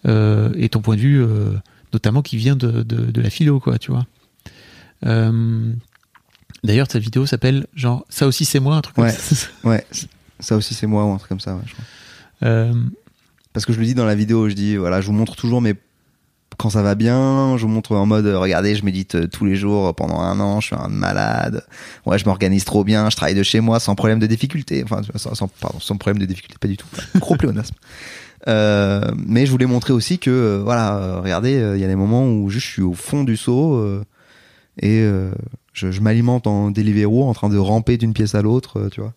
Euh, 0.06 0.52
et 0.56 0.70
ton 0.70 0.82
point 0.82 0.95
de 0.95 1.02
vue, 1.02 1.20
euh, 1.24 1.53
notamment, 1.94 2.22
qui 2.22 2.38
vient 2.38 2.56
de, 2.56 2.84
de, 2.84 3.10
de 3.10 3.22
la 3.22 3.30
philo, 3.32 3.60
quoi, 3.60 3.80
tu 3.80 3.90
vois. 3.91 4.06
Euh, 5.06 5.74
D'ailleurs, 6.64 6.88
ta 6.88 6.98
vidéo 6.99 7.26
s'appelle 7.28 7.68
genre 7.76 8.06
ça 8.10 8.26
aussi 8.26 8.44
c'est 8.45 8.60
moi, 8.60 8.76
un 8.76 8.82
truc 8.82 8.98
Ouais. 8.98 9.12
comme 9.12 9.20
ça. 9.38 9.48
Ouais. 9.64 9.86
Ça 10.40 10.56
aussi, 10.57 10.74
c'est 10.74 10.88
moi 10.88 11.06
ou 11.06 11.12
un 11.12 11.18
truc 11.18 11.30
comme 11.30 11.40
ça. 11.40 11.56
ouais, 11.56 11.62
je 11.66 11.74
crois. 11.74 12.82
Parce 13.53 13.66
que 13.66 13.72
je 13.74 13.80
le 13.80 13.86
dis 13.86 13.94
dans 13.95 14.06
la 14.06 14.16
vidéo, 14.16 14.49
je 14.49 14.53
dis 14.56 14.76
voilà, 14.76 14.99
je 14.99 15.06
vous 15.07 15.14
montre 15.14 15.36
toujours 15.36 15.62
mes 15.62 15.76
quand 16.57 16.69
ça 16.69 16.82
va 16.82 16.95
bien, 16.95 17.57
je 17.57 17.64
vous 17.64 17.68
montre 17.72 17.95
en 17.95 18.06
mode 18.06 18.26
euh, 18.26 18.40
regardez, 18.40 18.76
je 18.76 18.84
médite 18.86 19.15
euh, 19.15 19.27
tous 19.27 19.45
les 19.45 19.56
jours 19.56 19.94
pendant 19.95 20.19
un 20.19 20.40
an, 20.40 20.60
je 20.61 20.68
suis 20.68 20.76
un 20.76 20.88
malade. 20.88 21.65
Ouais, 22.06 22.18
je 22.19 22.26
m'organise 22.26 22.65
trop 22.65 22.84
bien, 22.84 23.10
je 23.10 23.15
travaille 23.15 23.36
de 23.36 23.44
chez 23.44 23.60
moi 23.61 23.80
sans 23.80 23.95
problème 23.95 24.19
de 24.19 24.27
difficulté. 24.27 24.84
Enfin, 24.84 25.02
sans, 25.15 25.36
sans- 25.36 25.48
pardon, 25.48 25.80
sans 25.80 25.98
problème 25.98 26.19
de 26.19 26.26
difficulté, 26.26 26.57
pas 26.60 26.68
du 26.68 26.77
tout. 26.77 26.88
Gros 27.19 27.36
pléonasme. 27.36 27.76
Euh, 28.48 29.02
mais 29.26 29.48
je 29.48 29.52
voulais 29.52 29.65
montrer 29.65 29.91
aussi 29.91 30.19
que 30.19 30.30
euh, 30.30 30.61
voilà, 30.64 30.98
euh, 30.98 31.19
regardez, 31.19 31.56
euh, 31.56 31.76
il 31.77 31.82
y 31.82 31.84
a 31.84 31.88
des 31.88 31.95
moments 31.95 32.27
où 32.27 32.52
je 32.52 32.60
suis 32.60 32.84
au 32.84 32.94
fond 32.94 33.23
du 33.23 33.38
seau 33.38 33.73
euh, 33.73 34.03
et 34.80 34.99
euh, 35.02 35.32
je, 35.73 35.90
je 35.90 35.99
m'alimente 35.99 36.45
en 36.45 36.69
Deliveroo 36.69 37.23
en 37.23 37.34
train 37.34 37.49
de 37.49 37.57
ramper 37.57 37.98
d'une 37.98 38.14
pièce 38.14 38.36
à 38.36 38.44
l'autre, 38.44 38.77
euh, 38.82 38.90
tu 38.90 39.02
vois. 39.02 39.14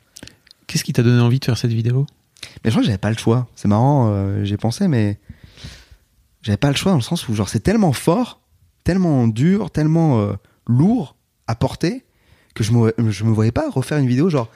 Qu'est-ce 0.66 0.82
qui 0.82 0.94
t'a 0.94 1.02
donné 1.02 1.20
envie 1.20 1.40
de 1.40 1.44
faire 1.44 1.58
cette 1.58 1.72
vidéo? 1.74 2.06
Mais 2.64 2.70
je 2.70 2.70
crois 2.70 2.80
que 2.80 2.86
j'avais 2.86 2.96
pas 2.96 3.10
le 3.10 3.18
choix. 3.18 3.48
C'est 3.54 3.68
marrant, 3.68 4.08
euh, 4.10 4.44
j'ai 4.44 4.56
pensé, 4.56 4.88
mais 4.88 5.18
j'avais 6.42 6.56
pas 6.56 6.70
le 6.70 6.76
choix 6.76 6.92
dans 6.92 6.98
le 6.98 7.02
sens 7.02 7.28
où 7.28 7.34
genre 7.34 7.48
c'est 7.48 7.60
tellement 7.60 7.92
fort, 7.92 8.40
tellement 8.84 9.28
dur, 9.28 9.70
tellement 9.70 10.20
euh, 10.20 10.32
lourd 10.66 11.16
à 11.46 11.54
porter 11.54 12.04
que 12.54 12.64
je 12.64 12.72
me 12.72 12.92
je 13.10 13.24
me 13.24 13.30
voyais 13.30 13.52
pas 13.52 13.70
refaire 13.70 13.98
une 13.98 14.08
vidéo 14.08 14.28
genre 14.28 14.50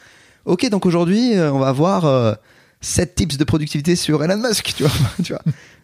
ok 0.44 0.68
donc 0.70 0.86
aujourd'hui 0.86 1.34
euh, 1.34 1.52
on 1.52 1.58
va 1.58 1.72
voir 1.72 2.04
euh, 2.04 2.34
7 2.80 3.14
tips 3.14 3.36
de 3.36 3.44
productivité 3.44 3.94
sur 3.94 4.24
Elon 4.24 4.38
Musk, 4.38 4.74
tu 4.76 4.82
vois, 4.82 4.92
tu 5.24 5.32
vois. 5.32 5.42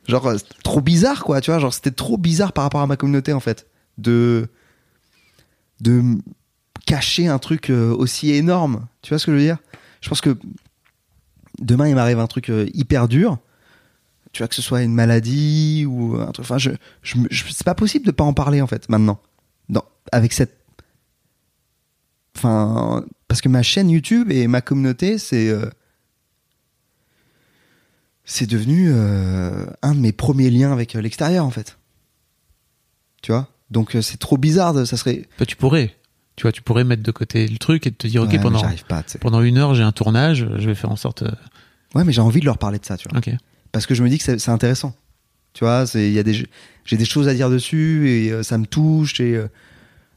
Genre 0.08 0.26
euh, 0.26 0.36
trop 0.64 0.80
bizarre 0.80 1.22
quoi, 1.22 1.40
tu 1.40 1.50
vois, 1.50 1.60
genre 1.60 1.72
c'était 1.72 1.92
trop 1.92 2.16
bizarre 2.16 2.52
par 2.52 2.64
rapport 2.64 2.80
à 2.80 2.86
ma 2.86 2.96
communauté 2.96 3.32
en 3.32 3.40
fait 3.40 3.66
de 3.98 4.48
de 5.80 6.02
cacher 6.86 7.28
un 7.28 7.38
truc 7.38 7.70
aussi 7.70 8.32
énorme. 8.32 8.86
Tu 9.02 9.10
vois 9.10 9.18
ce 9.20 9.26
que 9.26 9.32
je 9.32 9.36
veux 9.36 9.42
dire? 9.42 9.58
Je 10.00 10.08
pense 10.08 10.20
que 10.20 10.36
demain 11.60 11.86
il 11.86 11.94
m'arrive 11.94 12.18
un 12.18 12.26
truc 12.26 12.50
hyper 12.74 13.06
dur, 13.06 13.38
tu 14.38 14.42
vois 14.44 14.48
que 14.48 14.54
ce 14.54 14.62
soit 14.62 14.84
une 14.84 14.94
maladie 14.94 15.84
ou 15.84 16.14
un 16.14 16.30
truc. 16.30 16.44
Enfin, 16.46 16.58
je, 16.58 16.70
je, 17.02 17.18
me- 17.18 17.26
je- 17.28 17.42
c'est 17.50 17.64
pas 17.64 17.74
possible 17.74 18.06
de 18.06 18.12
pas 18.12 18.22
en 18.22 18.32
parler 18.32 18.60
en 18.62 18.68
fait 18.68 18.88
maintenant. 18.88 19.20
Non, 19.68 19.82
avec 20.12 20.32
cette, 20.32 20.56
enfin, 22.36 23.04
parce 23.26 23.40
que 23.40 23.48
ma 23.48 23.64
chaîne 23.64 23.90
YouTube 23.90 24.30
et 24.30 24.46
ma 24.46 24.60
communauté, 24.60 25.18
c'est, 25.18 25.48
euh, 25.48 25.68
c'est 28.24 28.46
devenu 28.48 28.90
euh, 28.92 29.66
un 29.82 29.96
de 29.96 30.00
mes 30.00 30.12
premiers 30.12 30.50
liens 30.50 30.72
avec 30.72 30.94
euh, 30.94 31.00
l'extérieur 31.00 31.44
en 31.44 31.50
fait. 31.50 31.78
Tu 33.22 33.32
vois? 33.32 33.48
Donc 33.72 33.96
c'est 34.00 34.18
trop 34.18 34.38
bizarre. 34.38 34.72
De, 34.72 34.84
ça 34.84 34.96
serait. 34.96 35.28
Bah, 35.40 35.46
Tu 35.46 35.56
pourrais. 35.56 35.96
Tu 36.36 36.42
vois, 36.42 36.52
tu 36.52 36.62
pourrais 36.62 36.84
mettre 36.84 37.02
de 37.02 37.10
côté 37.10 37.48
le 37.48 37.58
truc 37.58 37.88
et 37.88 37.90
te 37.90 38.06
dire, 38.06 38.22
ok, 38.22 38.30
Ouais, 38.34 38.38
pendant, 38.38 38.62
pas, 38.86 39.02
pendant 39.20 39.42
une 39.42 39.58
heure, 39.58 39.74
j'ai 39.74 39.82
un 39.82 39.90
tournage, 39.90 40.46
je 40.56 40.68
vais 40.68 40.76
faire 40.76 40.92
en 40.92 40.96
sorte. 40.96 41.22
euh, 41.22 41.32
Ouais, 41.96 42.04
mais 42.04 42.12
j'ai 42.12 42.20
envie 42.20 42.38
de 42.38 42.44
leur 42.44 42.58
parler 42.58 42.78
de 42.78 42.84
ça, 42.84 42.96
tu 42.96 43.08
vois. 43.08 43.18
Ok. 43.18 43.30
Parce 43.72 43.86
que 43.86 43.94
je 43.94 44.02
me 44.02 44.08
dis 44.08 44.18
que 44.18 44.38
c'est 44.38 44.50
intéressant. 44.50 44.94
Tu 45.52 45.64
vois, 45.64 45.86
c'est 45.86 46.08
il 46.08 46.12
y 46.14 46.18
a 46.18 46.22
des 46.22 46.46
j'ai 46.84 46.96
des 46.96 47.04
choses 47.04 47.28
à 47.28 47.34
dire 47.34 47.50
dessus 47.50 48.08
et 48.10 48.30
euh, 48.30 48.42
ça 48.42 48.56
me 48.58 48.66
touche 48.66 49.20
et 49.20 49.34
euh, 49.34 49.48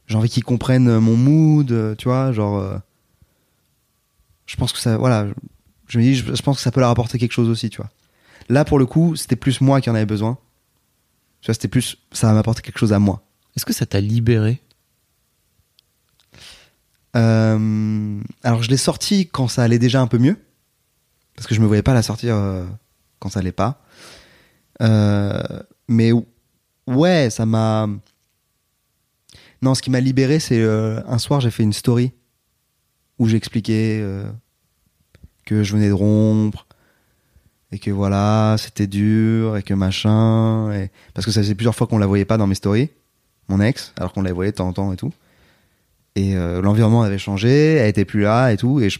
j'ai 0.07 0.15
envie 0.15 0.29
qu'ils 0.29 0.43
comprennent 0.43 0.87
euh, 0.87 0.99
mon 0.99 1.17
mood, 1.17 1.95
tu 1.97 2.07
vois, 2.07 2.31
genre 2.31 2.81
je 4.45 4.55
pense 4.55 4.71
que 4.73 4.79
ça 4.79 4.97
voilà, 4.97 5.27
je, 5.27 5.33
je 5.87 5.97
me 5.97 6.03
dis 6.03 6.15
je, 6.15 6.33
je 6.33 6.41
pense 6.41 6.57
que 6.57 6.61
ça 6.63 6.71
peut 6.71 6.79
leur 6.79 6.89
apporter 6.89 7.17
quelque 7.17 7.31
chose 7.31 7.49
aussi, 7.49 7.69
tu 7.69 7.77
vois. 7.77 7.89
Là 8.49 8.65
pour 8.65 8.79
le 8.79 8.85
coup, 8.85 9.15
c'était 9.15 9.35
plus 9.35 9.61
moi 9.61 9.81
qui 9.81 9.89
en 9.89 9.95
avais 9.95 10.05
besoin. 10.05 10.37
Tu 11.41 11.47
vois, 11.47 11.53
c'était 11.55 11.67
plus 11.67 11.97
ça 12.11 12.27
va 12.27 12.33
m'apporter 12.33 12.61
quelque 12.61 12.79
chose 12.79 12.93
à 12.93 12.99
moi. 12.99 13.23
Est-ce 13.55 13.65
que 13.65 13.73
ça 13.73 13.85
t'a 13.85 13.99
libéré? 13.99 14.61
Euh, 17.15 18.21
alors 18.43 18.63
je 18.63 18.69
l'ai 18.69 18.77
sorti 18.77 19.27
quand 19.27 19.47
ça 19.47 19.63
allait 19.63 19.79
déjà 19.79 20.01
un 20.01 20.07
peu 20.07 20.17
mieux, 20.17 20.37
parce 21.35 21.47
que 21.47 21.55
je 21.55 21.61
me 21.61 21.67
voyais 21.67 21.81
pas 21.81 21.93
la 21.93 22.01
sortir 22.01 22.35
euh, 22.35 22.65
quand 23.21 23.29
ça 23.29 23.39
allait 23.39 23.53
pas. 23.53 23.81
Euh, 24.81 25.41
mais 25.87 26.11
ouais, 26.87 27.29
ça 27.29 27.45
m'a. 27.45 27.87
Non, 29.61 29.75
ce 29.75 29.81
qui 29.81 29.91
m'a 29.91 29.99
libéré, 29.99 30.39
c'est 30.39 30.59
euh, 30.59 31.01
un 31.07 31.19
soir 31.19 31.39
j'ai 31.39 31.51
fait 31.51 31.63
une 31.63 31.71
story 31.71 32.11
où 33.19 33.27
j'expliquais 33.27 33.99
euh, 34.01 34.27
que 35.45 35.63
je 35.63 35.73
venais 35.73 35.87
de 35.87 35.93
rompre 35.93 36.65
et 37.71 37.77
que 37.77 37.91
voilà, 37.91 38.55
c'était 38.57 38.87
dur 38.87 39.55
et 39.55 39.63
que 39.63 39.75
machin. 39.75 40.73
Et... 40.73 40.89
Parce 41.13 41.25
que 41.25 41.31
ça 41.31 41.41
faisait 41.41 41.55
plusieurs 41.55 41.75
fois 41.75 41.85
qu'on 41.85 41.99
la 41.99 42.07
voyait 42.07 42.25
pas 42.25 42.37
dans 42.37 42.47
mes 42.47 42.55
stories, 42.55 42.89
mon 43.47 43.61
ex, 43.61 43.93
alors 43.97 44.13
qu'on 44.13 44.23
la 44.23 44.33
voyait 44.33 44.51
de 44.51 44.57
temps 44.57 44.67
en 44.67 44.73
temps 44.73 44.91
et 44.91 44.97
tout. 44.97 45.13
Et 46.15 46.33
l'environnement 46.33 47.03
avait 47.03 47.17
changé, 47.17 47.75
elle 47.75 47.87
était 47.87 48.03
plus 48.03 48.23
là 48.23 48.51
et 48.51 48.57
tout. 48.57 48.81
Et 48.81 48.89
je, 48.89 48.99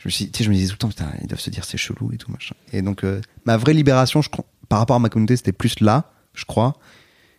je 0.00 0.08
me, 0.08 0.10
suis, 0.10 0.30
tu 0.30 0.42
je 0.42 0.48
me 0.50 0.54
disais 0.54 0.68
tout 0.68 0.74
le 0.74 0.78
temps, 0.78 0.88
putain, 0.88 1.12
ils 1.20 1.28
doivent 1.28 1.40
se 1.40 1.50
dire 1.50 1.64
c'est 1.64 1.76
chelou 1.78 2.10
et 2.12 2.16
tout 2.16 2.30
machin. 2.32 2.54
Et 2.72 2.82
donc, 2.82 3.04
euh, 3.04 3.20
ma 3.44 3.56
vraie 3.56 3.74
libération, 3.74 4.22
je, 4.22 4.30
par 4.68 4.78
rapport 4.80 4.96
à 4.96 4.98
ma 4.98 5.08
communauté, 5.08 5.36
c'était 5.36 5.52
plus 5.52 5.80
là, 5.80 6.10
je 6.34 6.44
crois. 6.44 6.74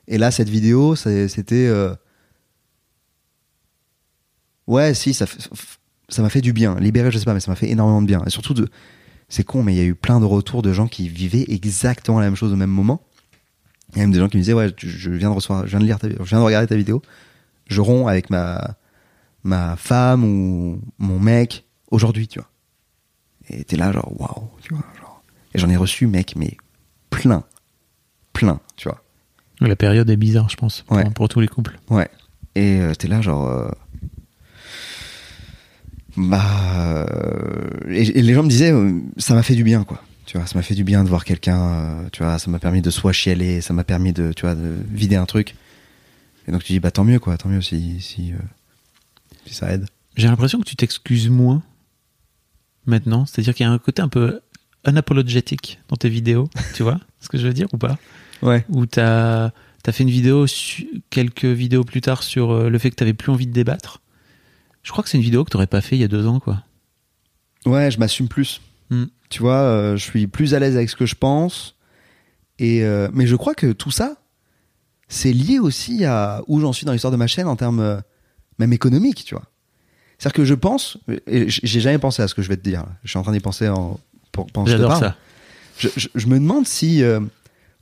Et 0.07 0.17
là, 0.17 0.31
cette 0.31 0.49
vidéo, 0.49 0.95
c'était. 0.95 1.67
euh, 1.67 1.93
Ouais, 4.67 4.93
si, 4.93 5.13
ça 5.13 5.25
ça 6.09 6.21
m'a 6.21 6.29
fait 6.29 6.41
du 6.41 6.53
bien. 6.53 6.75
Libéré, 6.79 7.09
je 7.11 7.17
sais 7.17 7.25
pas, 7.25 7.33
mais 7.33 7.39
ça 7.39 7.51
m'a 7.51 7.55
fait 7.55 7.69
énormément 7.69 8.01
de 8.01 8.07
bien. 8.07 8.21
Et 8.25 8.29
surtout, 8.29 8.53
de... 8.53 8.69
c'est 9.29 9.43
con, 9.43 9.63
mais 9.63 9.73
il 9.73 9.77
y 9.77 9.81
a 9.81 9.85
eu 9.85 9.95
plein 9.95 10.19
de 10.19 10.25
retours 10.25 10.61
de 10.61 10.71
gens 10.73 10.87
qui 10.87 11.09
vivaient 11.09 11.45
exactement 11.47 12.19
la 12.19 12.25
même 12.25 12.35
chose 12.35 12.53
au 12.53 12.57
même 12.57 12.69
moment. 12.69 13.01
Il 13.91 13.97
y 13.97 14.01
a 14.01 14.03
même 14.03 14.11
des 14.11 14.19
gens 14.19 14.29
qui 14.29 14.37
me 14.37 14.41
disaient, 14.41 14.53
ouais, 14.53 14.71
je 14.77 15.09
viens 15.11 15.29
de 15.29 15.35
recevoir, 15.35 15.65
je 15.65 15.71
viens 15.71 15.79
de 15.79 15.85
lire 15.85 15.97
je 16.01 16.23
viens 16.23 16.39
de 16.39 16.43
regarder 16.43 16.67
ta 16.67 16.75
vidéo. 16.75 17.01
Je 17.67 17.81
romps 17.81 18.07
avec 18.07 18.29
ma, 18.29 18.75
ma 19.43 19.75
femme 19.77 20.23
ou 20.23 20.81
mon 20.99 21.19
mec 21.19 21.65
aujourd'hui, 21.89 22.27
tu 22.27 22.39
vois. 22.39 22.49
Et 23.51 23.63
t'es 23.65 23.75
là, 23.77 23.91
genre, 23.91 24.11
waouh, 24.19 24.49
tu 24.61 24.73
vois, 24.73 24.83
genre. 24.99 25.21
Et 25.53 25.59
j'en 25.59 25.69
ai 25.69 25.75
reçu, 25.77 26.07
mec, 26.07 26.35
mais 26.35 26.55
plein. 27.09 27.43
Plein, 28.33 28.59
tu 28.77 28.87
vois. 28.87 29.03
La 29.59 29.75
période 29.75 30.09
est 30.09 30.15
bizarre, 30.17 30.49
je 30.49 30.55
pense, 30.55 30.81
pour, 30.81 30.97
Ouais. 30.97 31.09
pour 31.11 31.27
tous 31.29 31.39
les 31.41 31.47
couples. 31.47 31.77
Ouais. 31.89 32.09
Et 32.55 32.79
euh, 32.79 32.93
t'es 32.95 33.07
là, 33.07 33.21
genre. 33.21 33.47
euh, 33.47 33.69
Bah. 36.17 36.43
euh, 36.97 37.69
Et, 37.89 38.19
et 38.19 38.21
les 38.21 38.33
gens 38.33 38.43
me 38.43 38.49
disaient, 38.49 38.71
euh, 38.71 38.99
ça 39.17 39.33
m'a 39.33 39.43
fait 39.43 39.55
du 39.55 39.63
bien, 39.63 39.83
quoi. 39.83 40.01
Tu 40.25 40.37
vois, 40.37 40.45
ça 40.47 40.57
m'a 40.57 40.61
fait 40.61 40.75
du 40.75 40.83
bien 40.83 41.03
de 41.03 41.09
voir 41.09 41.25
quelqu'un, 41.25 41.59
euh, 41.59 42.09
tu 42.11 42.23
vois, 42.23 42.39
ça 42.39 42.49
m'a 42.49 42.59
permis 42.59 42.81
de 42.81 42.89
soit 42.89 43.11
chialer, 43.11 43.59
ça 43.61 43.73
m'a 43.73 43.83
permis 43.83 44.13
de, 44.13 44.31
tu 44.33 44.41
vois, 44.43 44.55
de 44.55 44.75
vider 44.89 45.15
un 45.15 45.25
truc. 45.25 45.55
Et 46.47 46.51
donc 46.51 46.63
tu 46.63 46.71
dis, 46.73 46.79
bah 46.79 46.91
tant 46.91 47.03
mieux, 47.03 47.19
quoi, 47.19 47.37
tant 47.37 47.49
mieux 47.49 47.61
si, 47.61 47.99
si, 47.99 48.31
euh, 48.31 48.37
si 49.45 49.53
ça 49.53 49.71
aide. 49.73 49.85
J'ai 50.15 50.27
l'impression 50.27 50.59
que 50.59 50.65
tu 50.65 50.75
t'excuses 50.75 51.29
moins 51.29 51.61
maintenant. 52.85 53.25
C'est-à-dire 53.25 53.53
qu'il 53.53 53.65
y 53.65 53.69
a 53.69 53.71
un 53.71 53.77
côté 53.77 54.01
un 54.01 54.07
peu 54.07 54.41
unapologetic 54.85 55.79
dans 55.87 55.95
tes 55.95 56.09
vidéos. 56.09 56.49
tu 56.73 56.83
vois 56.83 56.99
ce 57.19 57.29
que 57.29 57.37
je 57.37 57.47
veux 57.47 57.53
dire 57.53 57.67
ou 57.73 57.77
pas? 57.77 57.97
Ouais. 58.41 58.65
Où 58.69 58.85
t'as 58.85 59.51
as 59.85 59.91
fait 59.91 60.03
une 60.03 60.09
vidéo, 60.09 60.45
quelques 61.09 61.45
vidéos 61.45 61.83
plus 61.83 62.01
tard, 62.01 62.23
sur 62.23 62.51
euh, 62.51 62.69
le 62.69 62.77
fait 62.77 62.91
que 62.91 62.95
t'avais 62.95 63.13
plus 63.13 63.31
envie 63.31 63.47
de 63.47 63.53
débattre? 63.53 64.01
Je 64.83 64.91
crois 64.91 65.03
que 65.03 65.09
c'est 65.09 65.17
une 65.17 65.23
vidéo 65.23 65.43
que 65.43 65.49
t'aurais 65.49 65.67
pas 65.67 65.81
fait 65.81 65.95
il 65.95 66.01
y 66.01 66.03
a 66.03 66.07
deux 66.07 66.27
ans, 66.27 66.39
quoi. 66.39 66.63
Ouais, 67.65 67.91
je 67.91 67.99
m'assume 67.99 68.27
plus. 68.27 68.61
Hmm. 68.89 69.05
Tu 69.29 69.41
vois, 69.41 69.61
euh, 69.61 69.95
je 69.95 70.03
suis 70.03 70.27
plus 70.27 70.53
à 70.53 70.59
l'aise 70.59 70.75
avec 70.75 70.89
ce 70.89 70.95
que 70.95 71.05
je 71.05 71.15
pense. 71.15 71.75
Et 72.59 72.83
euh, 72.83 73.09
mais 73.13 73.27
je 73.27 73.35
crois 73.35 73.55
que 73.55 73.71
tout 73.71 73.91
ça, 73.91 74.17
c'est 75.07 75.33
lié 75.33 75.59
aussi 75.59 76.05
à 76.05 76.43
où 76.47 76.59
j'en 76.59 76.73
suis 76.73 76.85
dans 76.85 76.91
l'histoire 76.91 77.11
de 77.11 77.17
ma 77.17 77.27
chaîne 77.27 77.47
en 77.47 77.55
termes 77.55 77.79
euh, 77.79 77.99
même 78.59 78.73
économiques, 78.73 79.23
tu 79.25 79.35
vois. 79.35 79.45
C'est-à-dire 80.21 80.33
que 80.35 80.45
je 80.45 80.53
pense, 80.53 80.97
et 81.25 81.49
j'ai 81.49 81.79
jamais 81.81 81.97
pensé 81.97 82.21
à 82.21 82.27
ce 82.27 82.35
que 82.35 82.43
je 82.43 82.47
vais 82.49 82.55
te 82.57 82.61
dire. 82.61 82.85
Je 83.03 83.09
suis 83.09 83.17
en 83.17 83.23
train 83.23 83.31
d'y 83.31 83.39
penser 83.39 83.67
en, 83.69 83.99
pour, 84.31 84.45
pendant 84.45 84.65
que 84.65 84.71
je 84.71 84.77
te 84.77 84.87
parle. 84.87 84.99
ça. 84.99 85.17
Je, 85.79 85.87
je- 85.97 86.09
je 86.13 86.27
me 86.27 86.35
demande 86.37 86.67
si 86.67 87.01
euh, 87.01 87.19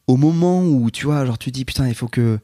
au 0.08 0.16
moment 0.16 0.64
où 0.64 0.90
tu 0.90 1.06
vois, 1.06 1.26
genre 1.26 1.38
tu 1.38 1.52
dis 1.52 1.66
putain, 1.66 1.88
il 1.90 1.96
faut 1.96 2.08
que 2.08 2.40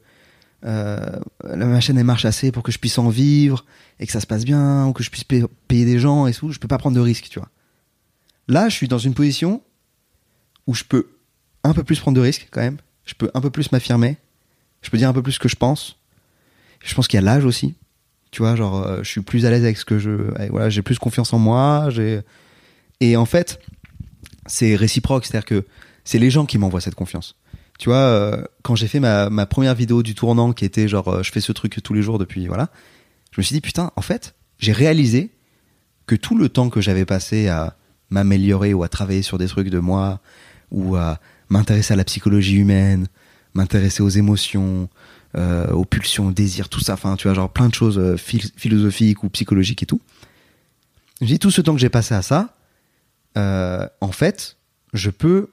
euh, 0.66 1.00
la- 1.44 1.64
ma 1.64 1.80
chaîne 1.80 1.96
elle 1.96 2.04
marche 2.04 2.26
assez 2.26 2.52
pour 2.52 2.62
que 2.62 2.70
je 2.72 2.78
puisse 2.78 2.98
en 2.98 3.08
vivre 3.08 3.64
et 3.98 4.06
que 4.06 4.12
ça 4.12 4.20
se 4.20 4.26
passe 4.26 4.44
bien 4.44 4.86
ou 4.86 4.92
que 4.92 5.02
je 5.02 5.08
puisse 5.10 5.24
payer, 5.24 5.44
payer 5.66 5.86
des 5.86 5.98
gens 5.98 6.26
et 6.26 6.34
tout, 6.34 6.52
je 6.52 6.58
peux 6.58 6.68
pas 6.68 6.76
prendre 6.78 6.94
de 6.96 7.00
risques, 7.00 7.28
tu 7.30 7.38
vois. 7.38 7.48
Là, 8.48 8.68
je 8.68 8.74
suis 8.74 8.88
dans 8.88 8.98
une 8.98 9.14
position 9.14 9.62
où 10.66 10.74
je 10.74 10.84
peux 10.84 11.08
un 11.64 11.72
peu 11.72 11.84
plus 11.84 11.98
prendre 12.00 12.16
de 12.16 12.20
risques 12.20 12.48
quand 12.50 12.60
même. 12.60 12.76
Je 13.06 13.14
peux 13.14 13.30
un 13.32 13.40
peu 13.40 13.50
plus 13.50 13.72
m'affirmer. 13.72 14.18
Je 14.82 14.90
peux 14.90 14.98
dire 14.98 15.08
un 15.08 15.12
peu 15.14 15.22
plus 15.22 15.32
ce 15.32 15.38
que 15.38 15.48
je 15.48 15.56
pense. 15.56 15.96
Je 16.84 16.94
pense 16.94 17.08
qu'il 17.08 17.16
y 17.16 17.22
a 17.22 17.24
l'âge 17.24 17.44
aussi. 17.46 17.74
Tu 18.36 18.42
vois, 18.42 18.54
genre, 18.54 18.86
euh, 18.86 18.98
je 19.02 19.08
suis 19.08 19.22
plus 19.22 19.46
à 19.46 19.50
l'aise 19.50 19.64
avec 19.64 19.78
ce 19.78 19.86
que 19.86 19.98
je. 19.98 20.10
avec- 20.34 20.50
voilà, 20.50 20.68
j'ai 20.68 20.82
plus 20.82 20.98
confiance 20.98 21.32
en 21.32 21.38
moi. 21.38 21.86
J'ai. 21.88 22.20
Et 23.00 23.16
en 23.16 23.24
fait, 23.24 23.58
c'est 24.44 24.76
réciproque. 24.76 25.24
C'est-à-dire 25.24 25.46
que 25.46 25.64
c'est 26.04 26.18
les 26.18 26.28
gens 26.28 26.44
qui 26.44 26.58
m'envoient 26.58 26.82
cette 26.82 26.94
confiance. 26.96 27.36
Tu 27.78 27.88
vois, 27.88 27.96
euh, 27.96 28.44
quand 28.62 28.74
j'ai 28.74 28.88
fait 28.88 29.00
ma, 29.00 29.30
ma 29.30 29.46
première 29.46 29.74
vidéo 29.74 30.02
du 30.02 30.14
tournant 30.14 30.52
qui 30.52 30.66
était 30.66 30.86
genre, 30.86 31.08
euh, 31.08 31.22
je 31.22 31.32
fais 31.32 31.40
ce 31.40 31.50
truc 31.52 31.80
tous 31.82 31.94
les 31.94 32.02
jours 32.02 32.18
depuis, 32.18 32.46
voilà, 32.46 32.68
je 33.32 33.40
me 33.40 33.42
suis 33.42 33.54
dit, 33.54 33.62
putain, 33.62 33.90
en 33.96 34.02
fait, 34.02 34.34
j'ai 34.58 34.72
réalisé 34.72 35.30
que 36.06 36.14
tout 36.14 36.36
le 36.36 36.50
temps 36.50 36.68
que 36.68 36.82
j'avais 36.82 37.06
passé 37.06 37.48
à 37.48 37.78
m'améliorer 38.10 38.74
ou 38.74 38.82
à 38.82 38.88
travailler 38.90 39.22
sur 39.22 39.38
des 39.38 39.46
trucs 39.46 39.70
de 39.70 39.78
moi 39.78 40.20
ou 40.70 40.96
à 40.96 41.20
m'intéresser 41.48 41.94
à 41.94 41.96
la 41.96 42.04
psychologie 42.04 42.56
humaine, 42.56 43.06
m'intéresser 43.54 44.02
aux 44.02 44.10
émotions, 44.10 44.90
euh, 45.36 45.70
aux 45.72 45.84
pulsions, 45.84 46.28
aux 46.28 46.32
désirs, 46.32 46.68
tout 46.68 46.80
ça, 46.80 46.94
enfin, 46.94 47.16
tu 47.16 47.28
vois, 47.28 47.34
genre 47.34 47.50
plein 47.50 47.68
de 47.68 47.74
choses 47.74 47.98
euh, 47.98 48.16
phil- 48.16 48.50
philosophiques 48.56 49.22
ou 49.22 49.28
psychologiques 49.28 49.82
et 49.82 49.86
tout. 49.86 50.00
Je 51.20 51.24
me 51.24 51.28
dis, 51.30 51.38
tout 51.38 51.50
ce 51.50 51.60
temps 51.60 51.74
que 51.74 51.80
j'ai 51.80 51.90
passé 51.90 52.14
à 52.14 52.22
ça, 52.22 52.54
euh, 53.36 53.86
en 54.00 54.12
fait, 54.12 54.56
je 54.94 55.10
peux 55.10 55.50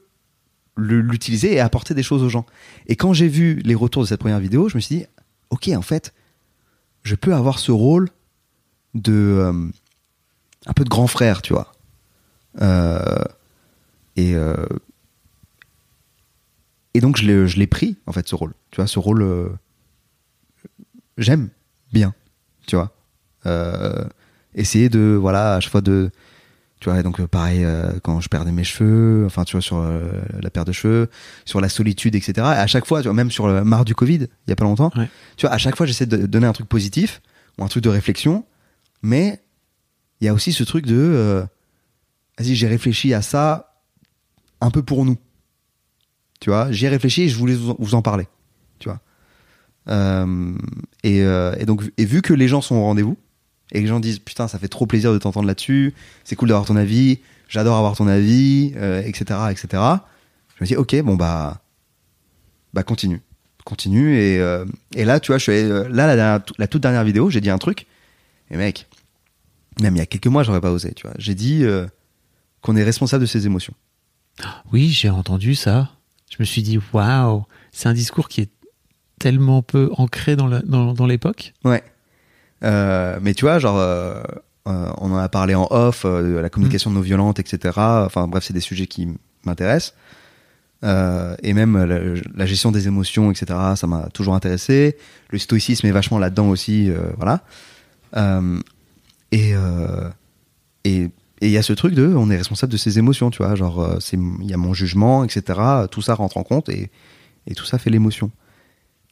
l'utiliser 0.75 1.53
et 1.53 1.59
apporter 1.59 1.93
des 1.93 2.03
choses 2.03 2.23
aux 2.23 2.29
gens. 2.29 2.45
Et 2.87 2.95
quand 2.95 3.13
j'ai 3.13 3.27
vu 3.27 3.61
les 3.63 3.75
retours 3.75 4.03
de 4.03 4.07
cette 4.07 4.19
première 4.19 4.39
vidéo, 4.39 4.69
je 4.69 4.75
me 4.75 4.81
suis 4.81 4.99
dit, 4.99 5.05
ok, 5.49 5.69
en 5.75 5.81
fait, 5.81 6.13
je 7.03 7.15
peux 7.15 7.33
avoir 7.33 7.59
ce 7.59 7.71
rôle 7.71 8.09
de 8.95 9.71
un 10.65 10.73
peu 10.73 10.83
de 10.83 10.89
grand 10.89 11.07
frère, 11.07 11.41
tu 11.41 11.53
vois. 11.53 11.71
Et 14.15 14.35
et 16.95 17.01
donc 17.01 17.17
je 17.17 17.57
l'ai 17.59 17.67
pris 17.67 17.97
en 18.07 18.11
fait 18.11 18.27
ce 18.27 18.35
rôle, 18.35 18.53
tu 18.71 18.77
vois, 18.77 18.87
ce 18.87 18.99
rôle 18.99 19.51
j'aime 21.17 21.49
bien, 21.91 22.13
tu 22.67 22.75
vois. 22.75 22.91
Euh, 23.45 24.03
essayer 24.55 24.89
de 24.89 25.17
voilà 25.19 25.55
à 25.55 25.59
chaque 25.59 25.71
fois 25.71 25.81
de 25.81 26.09
tu 26.79 26.89
vois 26.89 27.01
donc 27.03 27.19
euh, 27.19 27.27
pareil 27.27 27.63
euh, 27.65 27.91
quand 28.03 28.19
je 28.21 28.29
perdais 28.29 28.51
mes 28.51 28.63
cheveux 28.63 29.25
enfin 29.25 29.43
tu 29.43 29.53
vois 29.53 29.61
sur 29.61 29.77
euh, 29.77 30.01
la 30.41 30.49
paire 30.49 30.63
de 30.63 30.71
cheveux 30.71 31.09
sur 31.43 31.59
la 31.59 31.67
solitude 31.69 32.15
etc 32.15 32.33
et 32.37 32.41
à 32.59 32.67
chaque 32.67 32.85
fois 32.85 33.01
tu 33.01 33.07
vois 33.07 33.13
même 33.15 33.31
sur 33.31 33.47
le 33.47 33.63
marre 33.65 33.83
du 33.83 33.95
covid 33.95 34.15
il 34.47 34.49
y 34.49 34.51
a 34.53 34.55
pas 34.55 34.63
longtemps 34.63 34.91
Ouais. 34.95 35.09
tu 35.37 35.45
vois 35.45 35.53
à 35.55 35.57
chaque 35.57 35.75
fois 35.75 35.85
j'essaie 35.85 36.05
de 36.05 36.25
donner 36.25 36.45
un 36.47 36.53
truc 36.53 36.67
positif 36.69 37.21
ou 37.57 37.63
un 37.63 37.67
truc 37.67 37.83
de 37.83 37.89
réflexion 37.89 38.45
mais 39.01 39.41
il 40.21 40.25
y 40.25 40.27
a 40.29 40.33
aussi 40.33 40.53
ce 40.53 40.63
truc 40.63 40.85
de 40.85 41.45
vas-y 42.37 42.55
j'ai 42.55 42.67
réfléchi 42.67 43.13
à 43.13 43.21
ça 43.21 43.81
un 44.61 44.69
peu 44.71 44.83
pour 44.83 45.03
nous 45.03 45.17
tu 46.39 46.49
vois 46.49 46.71
j'y 46.71 46.85
ai 46.85 46.89
réfléchi 46.89 47.23
et 47.23 47.29
je 47.29 47.37
voulais 47.37 47.55
vous 47.55 47.95
en 47.95 48.01
parler 48.01 48.27
tu 48.79 48.87
vois 48.87 49.01
Euh, 49.89 50.55
et, 51.03 51.21
euh, 51.23 51.55
et 51.59 51.65
donc 51.65 51.83
vu 51.97 52.21
que 52.21 52.33
les 52.33 52.47
gens 52.47 52.61
sont 52.61 52.75
au 52.75 52.83
rendez-vous 52.83 53.17
et 53.71 53.79
que 53.79 53.81
les 53.81 53.87
gens 53.87 53.99
disent 53.99 54.19
putain 54.19 54.47
ça 54.47 54.57
fait 54.57 54.69
trop 54.69 54.85
plaisir 54.85 55.11
de 55.11 55.17
t'entendre 55.17 55.45
là-dessus 55.45 55.93
c'est 56.23 56.37
cool 56.37 56.47
d'avoir 56.47 56.65
ton 56.65 56.77
avis 56.77 57.19
j'adore 57.49 57.75
avoir 57.75 57.93
ton 57.97 58.07
avis 58.07 58.71
euh, 58.77 59.01
etc 59.03 59.41
etc 59.51 59.83
je 60.55 60.63
me 60.63 60.67
dis 60.67 60.77
ok 60.77 61.01
bon 61.01 61.15
bah 61.15 61.61
bah 62.73 62.83
continue. 62.83 63.21
Continue 63.65 64.17
et, 64.17 64.35
et 64.95 65.05
là 65.05 65.19
tu 65.19 65.31
vois 65.31 65.37
je 65.37 65.43
suis 65.43 65.93
là 65.93 66.15
la, 66.15 66.39
toute 66.39 66.81
dernière 66.81 67.03
vidéo 67.03 67.29
j'ai 67.29 67.41
dit 67.41 67.49
un 67.49 67.57
truc 67.57 67.85
et 68.51 68.57
mec 68.57 68.87
même 69.81 69.95
il 69.95 69.99
y 69.99 70.01
a 70.01 70.05
quelques 70.05 70.27
mois 70.27 70.43
j'aurais 70.43 70.61
pas 70.61 70.71
osé 70.71 70.93
tu 70.93 71.07
vois. 71.07 71.15
J'ai 71.17 71.35
dit 71.35 71.65
qu'on 72.61 72.75
est 72.75 72.83
responsable 72.83 73.21
de 73.21 73.27
ses 73.27 73.45
émotions. 73.45 73.73
Oui, 74.71 74.89
j'ai 74.89 75.09
entendu 75.09 75.53
ça. 75.53 75.91
Je 76.31 76.37
me 76.39 76.45
suis 76.45 76.63
dit, 76.63 76.79
waouh, 76.93 77.43
c'est 77.71 77.87
un 77.87 77.93
discours 77.93 78.27
qui 78.27 78.41
est 78.41 78.49
tellement 79.23 79.61
peu 79.61 79.89
ancré 79.97 80.35
dans 80.35 80.47
la- 80.47 80.61
dans- 80.61 80.93
dans 80.93 81.05
l'époque. 81.07 81.53
ouais 81.63 81.81
Euh, 82.63 83.17
mais 83.21 83.33
tu 83.33 83.43
vois, 83.45 83.57
genre, 83.59 83.77
euh, 83.77 84.21
euh, 84.67 84.91
on 84.97 85.11
en 85.11 85.17
a 85.17 85.27
parlé 85.29 85.53
en 85.55 85.67
off, 85.69 86.05
de 86.05 86.37
la 86.37 86.49
communication 86.49 86.91
non 86.91 87.01
violente, 87.01 87.39
etc. 87.39 87.57
Enfin 88.05 88.27
bref, 88.27 88.43
c'est 88.45 88.53
des 88.53 88.59
sujets 88.61 88.87
qui 88.87 89.07
m'intéressent. 89.45 89.93
Et 91.43 91.53
même 91.53 91.77
la, 91.85 91.99
la 92.35 92.45
gestion 92.45 92.71
des 92.71 92.87
émotions, 92.87 93.31
etc. 93.31 93.45
Ça 93.75 93.87
m'a 93.87 94.09
toujours 94.13 94.35
intéressé. 94.35 94.97
Le 95.29 95.39
stoïcisme 95.39 95.87
est 95.87 95.91
vachement 95.91 96.19
là-dedans 96.19 96.49
aussi, 96.49 96.89
voilà. 97.17 97.43
Et 99.31 99.53
et 100.85 101.09
et 101.41 101.47
il 101.47 101.51
y 101.51 101.57
a 101.57 101.63
ce 101.63 101.73
truc 101.73 101.93
de, 101.93 102.07
on 102.15 102.29
est 102.29 102.37
responsable 102.37 102.71
de 102.71 102.77
ses 102.77 102.99
émotions, 102.99 103.29
tu 103.29 103.43
vois. 103.43 103.55
Genre, 103.55 103.97
c'est, 103.99 104.17
il 104.41 104.49
y 104.49 104.53
a 104.53 104.57
mon 104.57 104.73
jugement, 104.73 105.23
etc. 105.25 105.59
Tout 105.91 106.01
ça 106.01 106.13
rentre 106.15 106.37
en 106.37 106.43
compte 106.43 106.69
et 106.69 106.89
et 107.47 107.55
tout 107.55 107.65
ça 107.65 107.77
fait 107.77 107.89
l'émotion. 107.89 108.31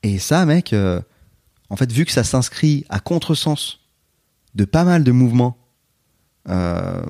Et 0.04 0.20
ça, 0.20 0.46
mec, 0.46 0.74
euh, 0.74 1.00
en 1.70 1.76
fait, 1.76 1.92
vu 1.92 2.06
que 2.06 2.12
ça 2.12 2.24
s'inscrit 2.24 2.86
à 2.90 3.00
contresens 3.00 3.80
de 4.56 4.66
pas 4.66 4.84
mal 4.84 5.04
de 5.04 5.12
mouvements 5.12 5.58
euh, 6.50 7.02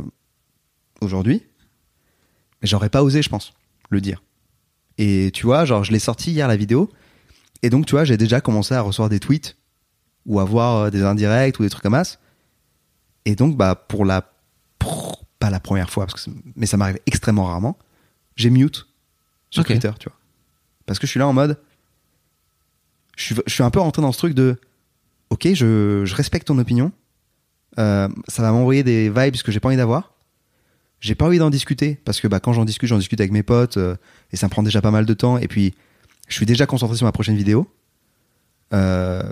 aujourd'hui, 1.01 1.43
j'aurais 2.61 2.89
pas 2.89 3.03
osé, 3.03 3.21
je 3.21 3.29
pense, 3.29 3.53
le 3.89 4.01
dire. 4.01 4.21
Et 4.97 5.31
tu 5.33 5.45
vois, 5.45 5.65
genre, 5.65 5.83
je 5.83 5.91
l'ai 5.91 5.99
sorti 5.99 6.31
hier 6.31 6.47
la 6.47 6.57
vidéo, 6.57 6.89
et 7.63 7.69
donc, 7.69 7.85
tu 7.85 7.91
vois, 7.91 8.03
j'ai 8.03 8.17
déjà 8.17 8.41
commencé 8.41 8.73
à 8.73 8.81
recevoir 8.81 9.09
des 9.09 9.19
tweets 9.19 9.55
ou 10.25 10.39
à 10.39 10.43
voir 10.45 10.75
euh, 10.77 10.89
des 10.89 11.03
indirects 11.03 11.59
ou 11.59 11.63
des 11.63 11.69
trucs 11.69 11.83
comme 11.83 12.03
ça. 12.03 12.17
Et 13.25 13.35
donc, 13.35 13.55
bah, 13.55 13.75
pour 13.75 14.03
la. 14.05 14.31
pas 15.39 15.49
la 15.49 15.59
première 15.59 15.89
fois, 15.89 16.05
parce 16.07 16.15
que 16.15 16.19
c'est- 16.31 16.37
mais 16.55 16.65
ça 16.65 16.77
m'arrive 16.77 16.99
extrêmement 17.05 17.45
rarement, 17.45 17.77
j'ai 18.35 18.49
mute 18.49 18.87
sur. 19.49 19.61
Twitter, 19.73 19.91
tu 19.99 20.09
vois. 20.09 20.17
Parce 20.85 20.99
que 20.99 21.05
je 21.07 21.11
suis 21.11 21.19
là 21.19 21.27
en 21.27 21.33
mode. 21.33 21.59
Je 23.21 23.25
suis, 23.33 23.35
je 23.45 23.53
suis 23.53 23.63
un 23.63 23.69
peu 23.69 23.79
rentré 23.79 24.01
dans 24.01 24.11
ce 24.11 24.17
truc 24.17 24.33
de. 24.33 24.57
Ok, 25.29 25.47
je, 25.53 26.01
je 26.05 26.15
respecte 26.15 26.47
ton 26.47 26.57
opinion. 26.57 26.91
Euh, 27.79 28.09
ça 28.27 28.41
va 28.41 28.51
m'envoyer 28.51 28.83
des 28.83 29.09
vibes 29.09 29.35
que 29.43 29.51
j'ai 29.51 29.59
pas 29.59 29.69
envie 29.69 29.77
d'avoir. 29.77 30.13
J'ai 30.99 31.15
pas 31.15 31.25
envie 31.25 31.37
d'en 31.37 31.49
discuter 31.49 31.99
parce 32.03 32.19
que 32.19 32.27
bah, 32.27 32.39
quand 32.39 32.53
j'en 32.53 32.65
discute, 32.65 32.89
j'en 32.89 32.97
discute 32.97 33.19
avec 33.21 33.31
mes 33.31 33.43
potes 33.43 33.77
euh, 33.77 33.95
et 34.31 34.37
ça 34.37 34.47
me 34.47 34.51
prend 34.51 34.63
déjà 34.63 34.81
pas 34.81 34.91
mal 34.91 35.05
de 35.05 35.13
temps. 35.13 35.37
Et 35.37 35.47
puis, 35.47 35.73
je 36.27 36.33
suis 36.35 36.45
déjà 36.45 36.65
concentré 36.65 36.97
sur 36.97 37.05
ma 37.05 37.11
prochaine 37.11 37.37
vidéo. 37.37 37.67
Euh, 38.73 39.23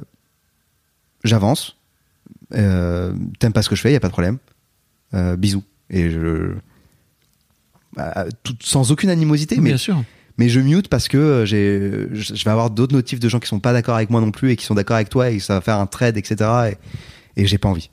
J'avance. 1.23 1.75
T'aimes 2.51 3.53
pas 3.53 3.61
ce 3.61 3.69
que 3.69 3.75
je 3.75 3.81
fais, 3.81 3.91
y 3.91 3.95
a 3.95 3.99
pas 3.99 4.07
de 4.07 4.13
problème. 4.13 4.37
Bisous. 5.37 5.63
Et 5.89 6.09
je. 6.11 6.53
bah, 7.95 8.25
tout- 8.43 8.55
sans 8.61 8.91
aucune 8.91 9.09
animosité, 9.09 9.57
mais 9.57 9.69
Bien 9.71 9.77
sûr. 9.77 10.03
Mais 10.39 10.49
je 10.49 10.59
mute 10.61 10.87
parce 10.87 11.07
que 11.07 11.17
euh, 11.17 11.45
j'ai, 11.45 12.07
je 12.13 12.43
vais 12.45 12.49
avoir 12.49 12.71
d'autres 12.71 12.95
notifs 12.95 13.19
de 13.19 13.27
gens 13.29 13.39
qui 13.39 13.47
sont 13.47 13.59
pas 13.59 13.73
d'accord 13.73 13.95
avec 13.95 14.09
moi 14.09 14.21
non 14.21 14.31
plus 14.31 14.51
et 14.51 14.55
qui 14.55 14.65
sont 14.65 14.73
d'accord 14.73 14.95
avec 14.95 15.09
toi 15.09 15.29
et 15.29 15.37
ça 15.39 15.53
va 15.55 15.61
faire 15.61 15.77
un 15.77 15.85
trade, 15.85 16.17
etc. 16.17 16.73
Et, 17.35 17.41
et 17.43 17.45
j'ai 17.45 17.57
pas 17.57 17.69
envie. 17.69 17.89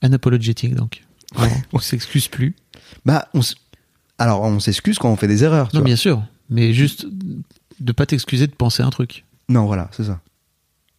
Unapologetic, 0.00 0.74
donc. 0.74 1.02
Ouais. 1.38 1.50
On 1.72 1.78
s'excuse 1.80 2.28
plus. 2.28 2.54
Bah, 3.04 3.28
on 3.34 3.40
alors 4.18 4.42
on 4.42 4.60
s'excuse 4.60 4.98
quand 4.98 5.10
on 5.10 5.16
fait 5.16 5.26
des 5.26 5.42
erreurs. 5.42 5.68
tu 5.70 5.76
Non, 5.76 5.80
vois. 5.80 5.86
bien 5.86 5.96
sûr. 5.96 6.22
Mais 6.48 6.72
juste 6.72 7.06
de 7.80 7.92
pas 7.92 8.06
t'excuser 8.06 8.46
de 8.46 8.52
penser 8.54 8.82
un 8.84 8.90
truc. 8.90 9.24
Non, 9.48 9.66
voilà, 9.66 9.90
c'est 9.92 10.04
ça. 10.04 10.20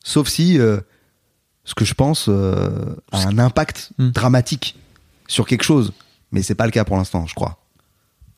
Sauf 0.04 0.28
si 0.28 0.60
euh, 0.60 0.82
ce 1.64 1.74
que 1.74 1.86
je 1.86 1.94
pense 1.94 2.26
euh, 2.28 2.96
a 3.14 3.26
un 3.28 3.40
impact 3.40 3.92
Hmm. 3.98 4.10
dramatique 4.10 4.76
sur 5.28 5.48
quelque 5.48 5.64
chose, 5.64 5.94
mais 6.34 6.42
c'est 6.44 6.54
pas 6.56 6.66
le 6.66 6.72
cas 6.72 6.84
pour 6.84 6.98
l'instant, 6.98 7.26
je 7.26 7.34
crois. 7.34 7.58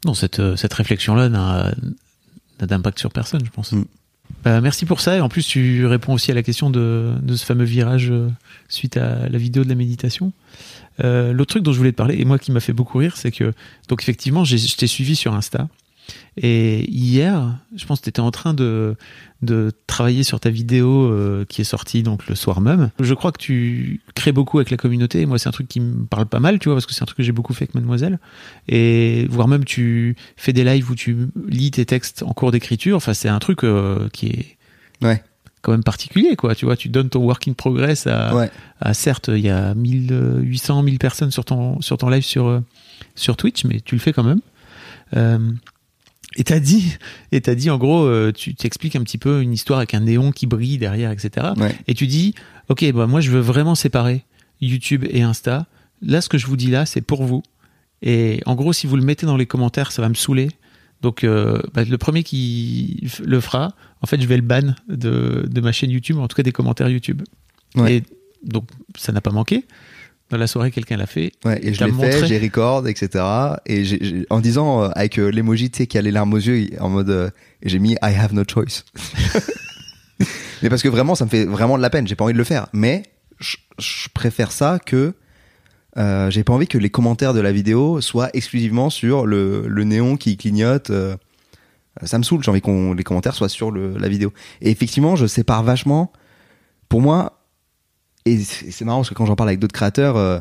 Non, 0.06 0.14
cette, 0.14 0.56
cette 0.56 0.74
réflexion-là 0.76 1.28
n'a 1.30 1.74
d'impact 2.66 2.98
sur 3.00 3.12
personne, 3.12 3.46
je 3.46 3.52
pense. 3.52 3.72
Mm. 3.74 3.86
Bah, 4.44 4.60
merci 4.62 4.86
pour 4.86 5.00
ça. 5.00 5.16
Et 5.18 5.22
en 5.22 5.30
plus, 5.30 5.46
tu 5.46 5.86
réponds 5.86 6.14
aussi 6.14 6.32
à 6.32 6.34
la 6.34 6.44
question 6.44 6.70
de, 6.70 7.14
de 7.22 7.36
ce 7.36 7.46
fameux 7.46 7.64
virage 7.64 8.10
euh, 8.12 8.28
suite 8.68 8.98
à 8.98 9.30
la 9.30 9.38
vidéo 9.38 9.64
de 9.64 9.70
la 9.70 9.76
méditation. 9.76 10.34
Euh, 11.04 11.32
L'autre 11.32 11.52
truc 11.52 11.64
dont 11.64 11.72
je 11.72 11.78
voulais 11.78 11.92
te 11.92 11.98
parler, 11.98 12.16
et 12.20 12.26
moi 12.26 12.38
qui 12.40 12.52
m'a 12.52 12.60
fait 12.60 12.74
beaucoup 12.74 12.98
rire, 12.98 13.16
c'est 13.16 13.32
que, 13.32 13.54
donc 13.88 14.02
effectivement, 14.02 14.44
j'ai- 14.44 14.58
je 14.58 14.76
t'ai 14.76 14.88
suivi 14.88 15.16
sur 15.16 15.34
Insta. 15.34 15.68
Et 16.38 16.90
hier, 16.92 17.58
je 17.76 17.86
pense 17.86 18.00
que 18.00 18.04
tu 18.06 18.10
étais 18.10 18.20
en 18.20 18.30
train 18.32 18.54
de, 18.54 18.96
de 19.42 19.72
travailler 19.88 20.24
sur 20.24 20.40
ta 20.40 20.50
vidéo 20.50 21.06
euh, 21.12 21.46
qui 21.50 21.62
est 21.62 21.66
sortie 21.66 22.04
donc 22.04 22.28
le 22.28 22.36
soir 22.36 22.62
même. 22.62 22.92
Je 23.00 23.14
crois 23.16 23.32
que 23.32 23.40
tu 23.42 24.02
crées 24.16 24.32
beaucoup 24.32 24.58
avec 24.60 24.70
la 24.70 24.78
communauté. 24.78 25.26
Moi, 25.26 25.40
c'est 25.40 25.50
un 25.50 25.52
truc 25.52 25.68
qui 25.68 25.80
me 25.80 26.06
parle 26.06 26.28
pas 26.28 26.40
mal, 26.40 26.60
tu 26.60 26.70
vois, 26.70 26.76
parce 26.76 26.86
que 26.86 26.94
c'est 26.94 27.02
un 27.02 27.06
truc 27.08 27.18
que 27.18 27.24
j'ai 27.24 27.32
beaucoup 27.32 27.54
fait 27.54 27.64
avec 27.64 27.76
Mademoiselle. 27.76 28.20
Et 28.68 29.26
voire 29.30 29.48
même 29.48 29.66
tu 29.66 30.16
fais 30.36 30.54
des 30.54 30.64
lives 30.64 30.90
où 30.92 30.96
tu 30.96 31.28
lis 31.48 31.72
tes 31.72 31.86
textes 31.86 32.24
en 32.24 32.34
cours 32.34 32.52
d'écriture. 32.52 32.98
Enfin, 32.98 33.14
c'est 33.14 33.30
un 33.30 33.40
truc 33.40 33.64
euh, 33.64 34.08
qui 34.14 34.28
est 34.28 34.58
Ouais. 35.02 35.24
quand 35.64 35.72
même 35.72 35.84
particulier, 35.84 36.36
quoi. 36.36 36.54
Tu 36.56 36.66
vois, 36.66 36.76
tu 36.78 36.90
donnes 36.90 37.10
ton 37.10 37.24
work 37.24 37.48
in 37.48 37.54
progress 37.54 38.06
à, 38.08 38.36
Ouais. 38.36 38.50
à 38.80 38.94
certes, 38.94 39.30
il 39.34 39.40
y 39.42 39.50
a 39.50 39.74
1800, 39.74 40.84
1000 40.84 41.00
personnes 41.00 41.32
sur 41.32 41.46
ton, 41.46 41.82
sur 41.82 41.98
ton 41.98 42.10
live 42.10 42.24
sur, 42.24 42.46
euh, 42.48 42.62
sur 43.16 43.38
Twitch, 43.38 43.66
mais 43.66 43.80
tu 43.82 43.96
le 43.96 44.02
fais 44.02 44.14
quand 44.14 44.24
même. 44.24 44.42
Euh, 45.16 45.40
et 46.38 46.44
t'as 46.44 46.60
dit, 46.60 46.98
et 47.32 47.42
t'as 47.42 47.56
dit 47.56 47.70
en 47.70 47.78
gros, 47.78 48.06
euh, 48.06 48.32
tu 48.32 48.54
t'expliques 48.54 48.96
un 48.96 49.04
petit 49.04 49.18
peu 49.18 49.42
une 49.42 49.52
histoire 49.52 49.80
avec 49.80 49.96
un 49.96 50.02
néon 50.02 50.32
qui 50.32 50.46
brille 50.46 50.78
derrière, 50.78 51.12
etc. 51.12 51.48
Ouais. 51.58 51.76
Et 51.88 51.96
tu 51.96 52.06
dis, 52.06 52.36
ok, 52.70 52.90
bah 52.94 53.08
moi 53.08 53.22
je 53.22 53.32
veux 53.32 53.40
vraiment 53.40 53.74
séparer 53.76 54.24
YouTube 54.62 55.04
et 55.10 55.24
Insta. 55.24 55.66
Là, 56.02 56.22
ce 56.22 56.30
que 56.30 56.38
je 56.38 56.46
vous 56.46 56.56
dis 56.56 56.70
là, 56.70 56.86
c'est 56.86 57.02
pour 57.02 57.24
vous. 57.24 57.42
Et 58.04 58.42
en 58.46 58.54
gros, 58.54 58.72
si 58.72 58.86
vous 58.86 58.96
le 58.96 59.04
mettez 59.04 59.26
dans 59.26 59.36
les 59.36 59.48
commentaires, 59.48 59.92
ça 59.92 60.04
va 60.04 60.10
me 60.10 60.14
saouler. 60.14 60.50
Donc, 61.02 61.24
euh, 61.24 61.60
bah, 61.74 61.84
le 61.84 61.98
premier 61.98 62.24
qui 62.24 63.08
le 63.24 63.40
fera, 63.40 63.74
en 64.02 64.08
fait, 64.08 64.22
je 64.22 64.28
vais 64.28 64.38
le 64.38 64.44
ban 64.44 64.76
de, 64.88 65.48
de 65.50 65.62
ma 65.62 65.72
chaîne 65.72 65.90
YouTube, 65.90 66.18
en 66.20 66.28
tout 66.28 66.36
cas 66.36 66.44
des 66.44 66.52
commentaires 66.52 66.90
YouTube. 66.90 67.24
Ouais. 67.76 67.98
Et 67.98 68.04
donc, 68.44 68.68
ça 68.96 69.12
n'a 69.12 69.22
pas 69.22 69.32
manqué. 69.32 69.66
Dans 70.30 70.38
la 70.38 70.48
soirée, 70.48 70.72
quelqu'un 70.72 70.98
l'a 70.98 71.06
fait. 71.06 71.32
Ouais, 71.46 71.58
et 71.66 71.74
je 71.74 71.84
l'ai 71.84 71.92
montré. 71.92 72.12
fait, 72.12 72.28
j'ai 72.28 72.38
record, 72.38 72.86
etc. 72.88 73.24
Et 73.66 74.26
en 74.30 74.42
disant 74.42 74.84
euh, 74.84 74.90
avec 74.94 75.20
euh, 75.20 75.30
l'emoji, 75.30 75.72
tu 75.72 75.78
sais, 75.78 75.88
qui 75.88 75.98
a 75.98 76.02
les 76.02 76.12
larmes 76.12 76.34
aux 76.34 76.38
yeux, 76.38 76.68
en 76.82 76.90
mode, 76.90 77.10
euh, 77.10 77.30
j'ai 77.64 77.80
mis 77.80 77.94
I 78.04 78.14
have 78.14 78.34
no 78.34 78.44
choice. 78.46 78.84
mais 80.62 80.70
parce 80.70 80.84
que 80.84 80.90
vraiment, 80.90 81.16
ça 81.16 81.24
me 81.24 81.30
fait 81.30 81.46
vraiment 81.46 81.78
de 81.78 81.82
la 81.82 81.90
peine. 81.90 82.08
J'ai 82.08 82.16
pas 82.16 82.26
envie 82.26 82.34
de 82.34 82.38
le 82.38 82.44
faire. 82.44 82.68
Mais 82.74 83.04
je, 83.40 83.56
je 83.80 84.10
préfère 84.14 84.52
ça 84.52 84.80
que 84.86 85.14
euh, 85.98 86.30
j'ai 86.30 86.44
pas 86.44 86.52
envie 86.52 86.68
que 86.68 86.78
les 86.78 86.90
commentaires 86.90 87.34
de 87.34 87.40
la 87.40 87.54
vidéo 87.54 88.02
soient 88.02 88.30
exclusivement 88.34 88.90
sur 88.90 89.26
le, 89.26 89.66
le 89.66 89.84
néon 89.86 90.18
qui 90.18 90.36
clignote. 90.36 90.92
ça 92.04 92.18
me 92.18 92.24
saoule. 92.24 92.44
J'ai 92.44 92.52
envie 92.52 92.62
qu'on 92.62 92.94
les 92.94 93.04
commentaires 93.06 93.34
soient 93.34 93.50
sur 93.50 93.72
le, 93.72 93.98
la 93.98 94.10
vidéo. 94.10 94.34
Et 94.60 94.72
effectivement, 94.72 95.16
je 95.16 95.26
sépare 95.26 95.64
vachement. 95.64 96.12
Pour 96.90 97.02
moi, 97.02 97.37
et 98.32 98.44
c'est 98.44 98.86
marrant 98.86 99.00
parce 99.00 99.10
que 99.10 99.14
quand 99.16 99.26
j'en 99.26 99.36
parle 99.36 99.50
avec 99.50 99.60
d'autres 99.60 99.74
créateurs, 99.74 100.16
euh, 100.18 100.40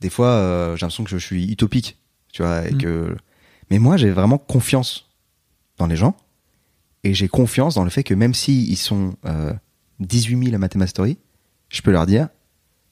des 0.00 0.10
fois, 0.10 0.28
euh, 0.28 0.76
j'ai 0.76 0.82
l'impression 0.82 1.04
que 1.04 1.10
je 1.10 1.16
suis 1.18 1.50
utopique, 1.50 1.98
tu 2.32 2.42
vois, 2.42 2.66
et 2.66 2.72
Mm. 2.72 2.78
que. 2.78 3.16
Mais 3.70 3.78
moi, 3.78 3.96
j'ai 3.96 4.10
vraiment 4.10 4.38
confiance 4.38 5.08
dans 5.78 5.86
les 5.86 5.96
gens, 5.96 6.16
et 7.02 7.14
j'ai 7.14 7.28
confiance 7.28 7.74
dans 7.74 7.84
le 7.84 7.90
fait 7.90 8.04
que 8.04 8.14
même 8.14 8.34
si 8.34 8.64
ils 8.66 8.76
sont 8.76 9.14
euh, 9.24 9.52
18 10.00 10.44
000 10.44 10.54
à 10.54 10.58
Mathemastory, 10.58 11.18
je 11.70 11.80
peux 11.82 11.90
leur 11.90 12.06
dire, 12.06 12.28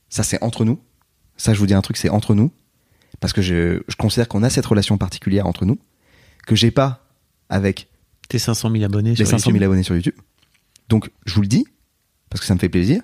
ça 0.09 0.23
c'est 0.23 0.43
entre 0.43 0.65
nous. 0.65 0.81
Ça, 1.37 1.55
je 1.55 1.59
vous 1.59 1.67
dis 1.67 1.75
un 1.75 1.83
truc, 1.83 1.97
c'est 1.97 2.09
entre 2.09 2.35
nous, 2.35 2.51
parce 3.21 3.33
que 3.33 3.43
je, 3.43 3.83
je 3.89 3.97
considère 3.97 4.29
qu'on 4.29 4.43
a 4.43 4.51
cette 4.51 4.67
relation 4.67 4.97
particulière 4.99 5.47
entre 5.47 5.65
nous 5.65 5.79
que 6.47 6.57
j'ai 6.57 6.71
pas 6.71 7.07
avec 7.49 7.89
Tes 8.29 8.39
500 8.39 8.71
000 8.71 8.85
abonnés 8.85 9.11
les 9.11 9.17
sur 9.17 9.27
500 9.27 9.45
000 9.51 9.55
YouTube. 9.55 9.65
abonnés 9.65 9.83
sur 9.83 9.95
YouTube. 9.95 10.15
Donc, 10.89 11.11
je 11.27 11.35
vous 11.35 11.43
le 11.43 11.47
dis, 11.49 11.67
parce 12.31 12.41
que 12.41 12.47
ça 12.47 12.55
me 12.55 12.59
fait 12.59 12.69
plaisir. 12.69 13.03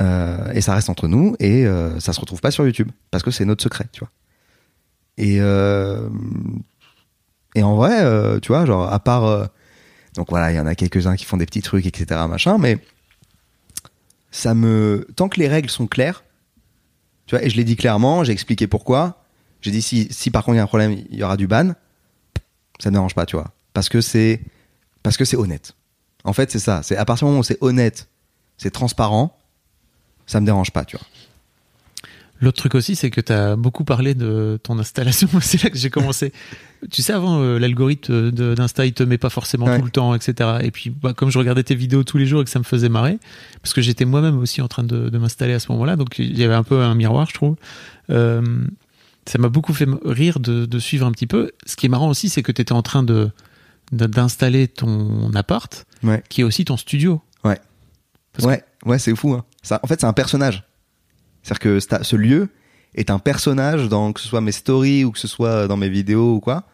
Euh, 0.00 0.52
et 0.52 0.60
ça 0.60 0.74
reste 0.74 0.88
entre 0.88 1.06
nous 1.06 1.36
et 1.38 1.66
euh, 1.66 2.00
ça 2.00 2.12
se 2.12 2.20
retrouve 2.20 2.40
pas 2.40 2.50
sur 2.50 2.64
YouTube 2.64 2.90
parce 3.10 3.22
que 3.22 3.30
c'est 3.30 3.44
notre 3.44 3.62
secret, 3.62 3.86
tu 3.92 4.00
vois. 4.00 4.10
Et 5.18 5.36
euh, 5.40 6.08
et 7.54 7.62
en 7.62 7.76
vrai, 7.76 8.40
tu 8.40 8.48
vois, 8.48 8.64
genre 8.64 8.90
à 8.90 8.98
part 8.98 9.50
donc 10.14 10.30
voilà, 10.30 10.50
il 10.52 10.56
y 10.56 10.60
en 10.60 10.66
a 10.66 10.74
quelques-uns 10.74 11.16
qui 11.16 11.24
font 11.24 11.36
des 11.36 11.46
petits 11.46 11.62
trucs, 11.62 11.86
etc. 11.86 12.20
machin, 12.28 12.56
mais 12.58 12.78
ça 14.30 14.54
me 14.54 15.06
tant 15.16 15.28
que 15.28 15.38
les 15.38 15.48
règles 15.48 15.68
sont 15.68 15.86
claires, 15.86 16.24
tu 17.26 17.36
vois, 17.36 17.44
et 17.44 17.50
je 17.50 17.56
l'ai 17.56 17.64
dit 17.64 17.76
clairement, 17.76 18.24
j'ai 18.24 18.32
expliqué 18.32 18.66
pourquoi. 18.66 19.22
J'ai 19.60 19.70
dit 19.70 19.82
si 19.82 20.08
si 20.10 20.30
par 20.30 20.44
contre 20.44 20.54
il 20.54 20.58
y 20.58 20.60
a 20.60 20.64
un 20.64 20.66
problème, 20.66 20.92
il 20.92 21.18
y 21.18 21.22
aura 21.22 21.36
du 21.36 21.46
ban. 21.46 21.74
Ça 22.78 22.90
ne 22.90 22.94
dérange 22.94 23.14
pas, 23.14 23.26
tu 23.26 23.36
vois, 23.36 23.52
parce 23.74 23.90
que 23.90 24.00
c'est 24.00 24.40
parce 25.02 25.18
que 25.18 25.26
c'est 25.26 25.36
honnête. 25.36 25.74
En 26.24 26.32
fait, 26.32 26.50
c'est 26.50 26.58
ça. 26.58 26.82
C'est 26.82 26.96
à 26.96 27.04
partir 27.04 27.26
du 27.26 27.30
moment 27.30 27.40
où 27.40 27.44
c'est 27.44 27.58
honnête, 27.60 28.08
c'est 28.56 28.70
transparent, 28.70 29.36
ça 30.26 30.40
me 30.40 30.46
dérange 30.46 30.70
pas, 30.70 30.84
tu 30.84 30.96
vois. 30.96 31.06
L'autre 32.40 32.56
truc 32.56 32.74
aussi, 32.74 32.96
c'est 32.96 33.10
que 33.10 33.20
tu 33.20 33.32
as 33.32 33.54
beaucoup 33.54 33.84
parlé 33.84 34.14
de 34.14 34.58
ton 34.64 34.76
installation. 34.80 35.28
c'est 35.40 35.62
là 35.62 35.70
que 35.70 35.78
j'ai 35.78 35.90
commencé. 35.90 36.32
tu 36.90 37.00
sais, 37.00 37.12
avant, 37.12 37.40
euh, 37.40 37.58
l'algorithme 37.58 38.32
de- 38.32 38.54
d'Insta, 38.54 38.84
il 38.84 38.94
te 38.94 39.04
met 39.04 39.16
pas 39.18 39.30
forcément 39.30 39.66
Ouais. 39.66 39.78
tout 39.78 39.84
le 39.84 39.92
temps, 39.92 40.12
etc. 40.16 40.58
Et 40.62 40.72
puis, 40.72 40.90
bah, 40.90 41.12
comme 41.14 41.30
je 41.30 41.38
regardais 41.38 41.62
tes 41.62 41.76
vidéos 41.76 42.02
tous 42.02 42.18
les 42.18 42.26
jours 42.26 42.40
et 42.40 42.44
que 42.44 42.50
ça 42.50 42.58
me 42.58 42.64
faisait 42.64 42.88
marrer, 42.88 43.18
parce 43.62 43.72
que 43.72 43.80
j'étais 43.80 44.04
moi-même 44.04 44.38
aussi 44.40 44.60
en 44.60 44.66
train 44.66 44.82
de, 44.82 45.08
de 45.08 45.18
m'installer 45.18 45.52
à 45.52 45.60
ce 45.60 45.70
moment-là, 45.70 45.94
donc 45.94 46.18
il 46.18 46.36
y 46.36 46.42
avait 46.42 46.54
un 46.54 46.64
peu 46.64 46.80
un 46.82 46.96
miroir, 46.96 47.28
je 47.28 47.34
trouve. 47.34 47.54
Euh, 48.10 48.42
ça 49.26 49.38
m'a 49.38 49.48
beaucoup 49.48 49.72
fait 49.72 49.86
rire 50.04 50.40
de, 50.40 50.66
de 50.66 50.78
suivre 50.80 51.06
un 51.06 51.12
petit 51.12 51.28
peu. 51.28 51.52
Ce 51.64 51.76
qui 51.76 51.86
est 51.86 51.88
marrant 51.88 52.08
aussi, 52.08 52.28
c'est 52.28 52.42
que 52.42 52.50
tu 52.50 52.60
étais 52.60 52.72
en 52.72 52.82
train 52.82 53.04
de- 53.04 53.30
d'installer 53.92 54.66
ton 54.66 55.32
appart, 55.34 55.86
Ouais. 56.02 56.24
qui 56.28 56.40
est 56.40 56.44
aussi 56.44 56.64
ton 56.64 56.76
studio. 56.76 57.20
Ouais. 58.38 58.42
Parce 58.42 58.46
ouais, 58.46 58.64
ouais, 58.86 58.98
c'est 58.98 59.14
fou. 59.14 59.32
Hein. 59.34 59.44
Ça, 59.62 59.80
en 59.82 59.86
fait, 59.86 60.00
c'est 60.00 60.06
un 60.06 60.12
personnage. 60.12 60.64
C'est-à-dire 61.42 61.60
que 61.60 61.80
ce 62.04 62.16
lieu 62.16 62.48
est 62.94 63.10
un 63.10 63.18
personnage 63.18 63.88
dans 63.88 64.12
que 64.12 64.20
ce 64.20 64.28
soit 64.28 64.40
mes 64.40 64.52
stories 64.52 65.04
ou 65.04 65.10
que 65.10 65.18
ce 65.18 65.28
soit 65.28 65.66
dans 65.66 65.76
mes 65.76 65.88
vidéos 65.88 66.34
ou 66.36 66.40
quoi. 66.40 66.64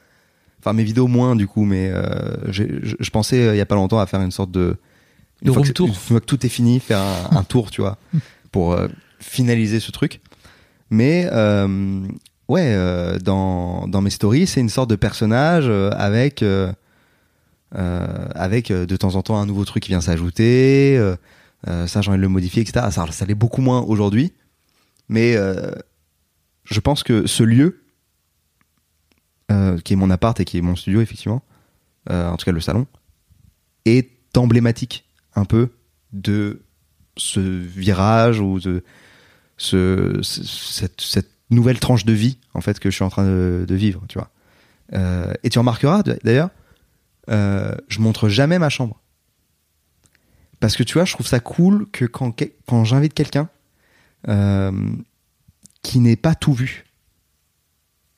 Enfin, 0.61 0.73
mes 0.73 0.85
vidéos 0.85 1.07
moins 1.07 1.37
du 1.37 1.47
coup, 1.47 1.65
mais 1.65 1.91
euh, 1.91 2.53
je, 2.53 3.11
pensais 3.11 3.41
euh, 3.47 3.55
il 3.55 3.59
y 3.59 3.61
a 3.61 3.67
pas 3.67 3.77
longtemps 3.77 4.01
à 4.01 4.07
faire 4.07 4.21
une 4.21 4.33
sorte 4.33 4.51
de 4.51 4.77
une 5.41 5.47
De 5.47 5.53
fois 5.53 5.61
room 5.61 5.69
que, 5.69 5.73
tour. 5.73 5.89
Une 5.89 5.95
fois 5.95 6.21
que 6.21 6.27
tout 6.27 6.45
est 6.45 6.49
fini, 6.49 6.81
faire 6.81 7.01
un, 7.01 7.37
un 7.37 7.45
tour, 7.45 7.71
tu 7.71 7.81
vois, 7.81 7.97
pour 8.53 8.73
euh, 8.73 8.89
finaliser 9.21 9.79
ce 9.79 9.93
truc. 9.93 10.21
Mais 10.91 11.29
euh, 11.33 12.01
ouais, 12.49 12.75
euh, 12.75 13.19
dans 13.19 13.87
dans 13.87 14.01
mes 14.01 14.11
stories, 14.11 14.47
c'est 14.47 14.61
une 14.61 14.69
sorte 14.69 14.91
de 14.91 14.97
personnage 14.97 15.67
euh, 15.69 15.91
avec 15.97 16.43
euh, 16.43 16.73
euh, 17.77 18.29
avec 18.35 18.71
euh, 18.71 18.87
de 18.87 18.97
temps 18.97 19.15
en 19.15 19.23
temps 19.23 19.39
un 19.39 19.47
nouveau 19.47 19.65
truc 19.65 19.83
qui 19.83 19.91
vient 19.91 20.01
s'ajouter. 20.01 20.99
Euh, 21.67 21.87
ça, 21.87 22.01
j'ai 22.01 22.11
envie 22.11 22.19
de 22.19 22.23
le 22.23 22.29
modifier, 22.29 22.63
etc. 22.63 22.87
Ça, 22.91 23.11
ça 23.11 23.25
l'est 23.27 23.35
beaucoup 23.35 23.63
moins 23.63 23.81
aujourd'hui, 23.81 24.33
mais 25.09 25.35
euh, 25.37 25.73
je 26.65 26.81
pense 26.81 27.03
que 27.03 27.27
ce 27.27 27.43
lieu, 27.43 27.83
euh, 29.51 29.79
qui 29.79 29.95
est 29.95 29.97
mon 29.97 30.11
appart 30.11 30.39
et 30.41 30.45
qui 30.45 30.59
est 30.59 30.63
mon 30.63 30.77
studio, 30.77 31.01
effectivement, 31.01 31.43
en 32.11 32.37
tout 32.39 32.47
cas 32.47 32.53
le 32.53 32.61
salon, 32.61 32.87
est 33.85 34.11
emblématique 34.37 35.05
un 35.35 35.45
peu 35.45 35.71
de 36.13 36.63
ce 37.19 37.41
virage 37.41 38.41
ou 38.41 38.61
de 38.61 38.83
ce, 39.59 40.19
ce- 40.23 40.87
cette, 40.97 41.29
nouvelle 41.51 41.81
tranche 41.81 42.05
de 42.05 42.13
vie 42.13 42.37
en 42.55 42.61
fait 42.61 42.79
que 42.79 42.91
je 42.91 42.95
suis 42.95 43.05
en 43.05 43.09
train 43.09 43.25
de, 43.25 43.67
vivre, 43.75 44.05
tu 44.09 44.19
vois. 44.19 44.31
Et 45.43 45.51
tu 45.51 45.59
remarqueras 45.59 46.03
d'ailleurs, 46.03 46.51
euh, 47.31 47.75
je 47.89 48.01
montre 48.01 48.29
jamais 48.29 48.59
ma 48.59 48.69
chambre 48.69 49.01
parce 50.61 50.77
que 50.77 50.83
tu 50.83 50.95
vois, 50.95 51.05
je 51.05 51.13
trouve 51.15 51.27
ça 51.27 51.41
cool 51.41 51.87
que 51.93 52.05
quand 52.05 52.35
quand 52.67 52.85
j'invite 52.85 53.15
quelqu'un 53.15 53.49
euh, 54.29 54.73
qui 55.83 56.01
n'est 56.01 56.17
pas 56.17 56.35
tout 56.35 56.53
vu, 56.53 56.85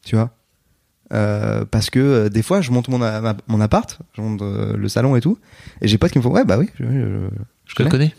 tu 0.05 0.17
vois? 0.17 0.31
Euh, 1.13 1.65
parce 1.65 1.91
que 1.91 1.99
euh, 1.99 2.29
des 2.29 2.43
fois, 2.43 2.61
je 2.61 2.71
monte 2.71 2.89
mon, 2.89 2.99
ma- 2.99 3.37
mon 3.49 3.61
appart, 3.61 3.99
je 4.17 4.21
monte 4.23 4.43
euh, 4.43 4.77
le 4.77 4.89
salon 4.89 5.17
et 5.17 5.21
tout, 5.21 5.39
et 5.81 5.89
j'ai 5.89 5.99
potes 5.99 6.13
qui 6.13 6.19
me 6.19 6.23
font 6.23 6.31
ouais 6.33 6.45
bah 6.45 6.57
oui, 6.57 6.69
je, 6.79 6.85
je- 6.85 6.91
je 7.67 7.75
Je 7.77 7.83
le 7.83 7.89
connais. 7.91 8.15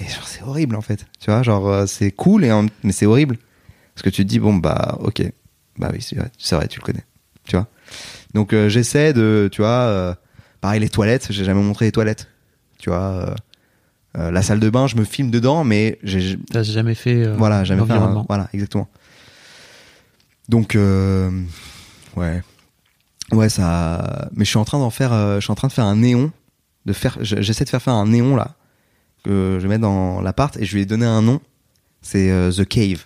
et 0.00 0.04
genre, 0.08 0.26
c'est 0.26 0.42
horrible 0.42 0.74
en 0.76 0.80
fait. 0.80 1.06
Tu 1.20 1.30
vois, 1.30 1.42
genre 1.42 1.68
euh, 1.68 1.86
c'est 1.86 2.10
cool 2.10 2.44
et 2.44 2.50
en- 2.52 2.66
mais 2.82 2.92
c'est 2.92 3.06
horrible 3.06 3.38
parce 3.94 4.02
que 4.02 4.10
tu 4.10 4.22
te 4.24 4.28
dis 4.28 4.40
bon 4.40 4.54
bah 4.54 4.98
ok, 5.00 5.22
bah 5.78 5.90
oui 5.92 6.00
c'est 6.02 6.54
vrai, 6.56 6.66
tu 6.68 6.80
le 6.80 6.84
connais. 6.84 7.04
Tu 7.46 7.56
vois? 7.56 7.68
Donc 8.34 8.54
j'essaie 8.68 9.12
de, 9.12 9.48
tu 9.52 9.62
vois, 9.62 9.68
euh, 9.70 10.14
pareil 10.60 10.80
les 10.80 10.88
toilettes, 10.88 11.28
j'ai 11.30 11.44
jamais 11.44 11.62
montré 11.62 11.86
les 11.86 11.92
toilettes. 11.92 12.28
Tu 12.80 12.90
vois, 12.90 12.98
euh, 12.98 13.34
euh, 14.18 14.30
la 14.30 14.42
salle 14.42 14.58
de 14.60 14.68
bain, 14.70 14.86
je 14.86 14.96
me 14.96 15.04
filme 15.04 15.30
dedans, 15.30 15.62
mais 15.64 15.98
j'ai 16.02 16.36
T'as 16.50 16.62
jamais 16.64 16.94
fait. 16.94 17.24
euh, 17.26 17.34
voilà, 17.36 17.62
jamais 17.64 17.84
fait 17.86 17.92
un, 17.92 17.94
l'environnement. 17.96 18.24
voilà, 18.28 18.48
exactement. 18.52 18.88
Donc 20.48 20.74
euh, 20.74 21.30
ouais. 22.16 22.42
Ouais, 23.32 23.48
ça 23.48 24.28
mais 24.34 24.44
je 24.44 24.50
suis 24.50 24.58
en 24.58 24.64
train 24.64 24.80
d'en 24.80 24.90
faire 24.90 25.12
euh, 25.12 25.36
je 25.36 25.42
suis 25.44 25.52
en 25.52 25.54
train 25.54 25.68
de 25.68 25.72
faire 25.72 25.84
un 25.84 25.94
néon, 25.96 26.32
de 26.86 26.92
faire 26.92 27.16
je- 27.20 27.40
j'essaie 27.40 27.62
de 27.64 27.68
faire 27.68 27.80
faire 27.82 27.94
un 27.94 28.06
néon 28.08 28.34
là 28.34 28.56
que 29.22 29.58
je 29.60 29.62
vais 29.62 29.68
mettre 29.68 29.82
dans 29.82 30.20
l'appart 30.20 30.56
et 30.56 30.64
je 30.64 30.74
lui 30.74 30.82
ai 30.82 30.86
donné 30.86 31.06
un 31.06 31.22
nom. 31.22 31.40
C'est 32.02 32.30
euh, 32.32 32.50
The 32.50 32.64
Cave. 32.66 33.04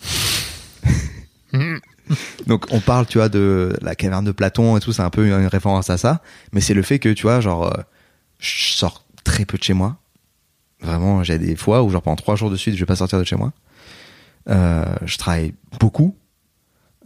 Donc 2.46 2.66
on 2.70 2.80
parle, 2.80 3.06
tu 3.06 3.18
vois, 3.18 3.28
de 3.28 3.76
la 3.80 3.94
caverne 3.94 4.24
de 4.24 4.32
Platon 4.32 4.76
et 4.76 4.80
tout, 4.80 4.92
c'est 4.92 5.02
un 5.02 5.10
peu 5.10 5.26
une 5.26 5.46
référence 5.46 5.88
à 5.90 5.96
ça, 5.98 6.20
mais 6.52 6.60
c'est 6.60 6.74
le 6.74 6.82
fait 6.82 6.98
que, 6.98 7.08
tu 7.08 7.22
vois, 7.22 7.40
genre, 7.40 7.66
euh, 7.66 7.82
je 8.38 8.74
sors 8.74 9.03
très 9.24 9.44
peu 9.44 9.58
de 9.58 9.62
chez 9.62 9.74
moi. 9.74 9.96
Vraiment, 10.80 11.24
j'ai 11.24 11.38
des 11.38 11.56
fois 11.56 11.82
où, 11.82 11.90
genre, 11.90 12.02
pendant 12.02 12.16
trois 12.16 12.36
jours 12.36 12.50
de 12.50 12.56
suite, 12.56 12.74
je 12.74 12.80
vais 12.80 12.86
pas 12.86 12.96
sortir 12.96 13.18
de 13.18 13.24
chez 13.24 13.36
moi. 13.36 13.52
Euh, 14.48 14.84
je 15.04 15.16
travaille 15.16 15.54
beaucoup. 15.80 16.14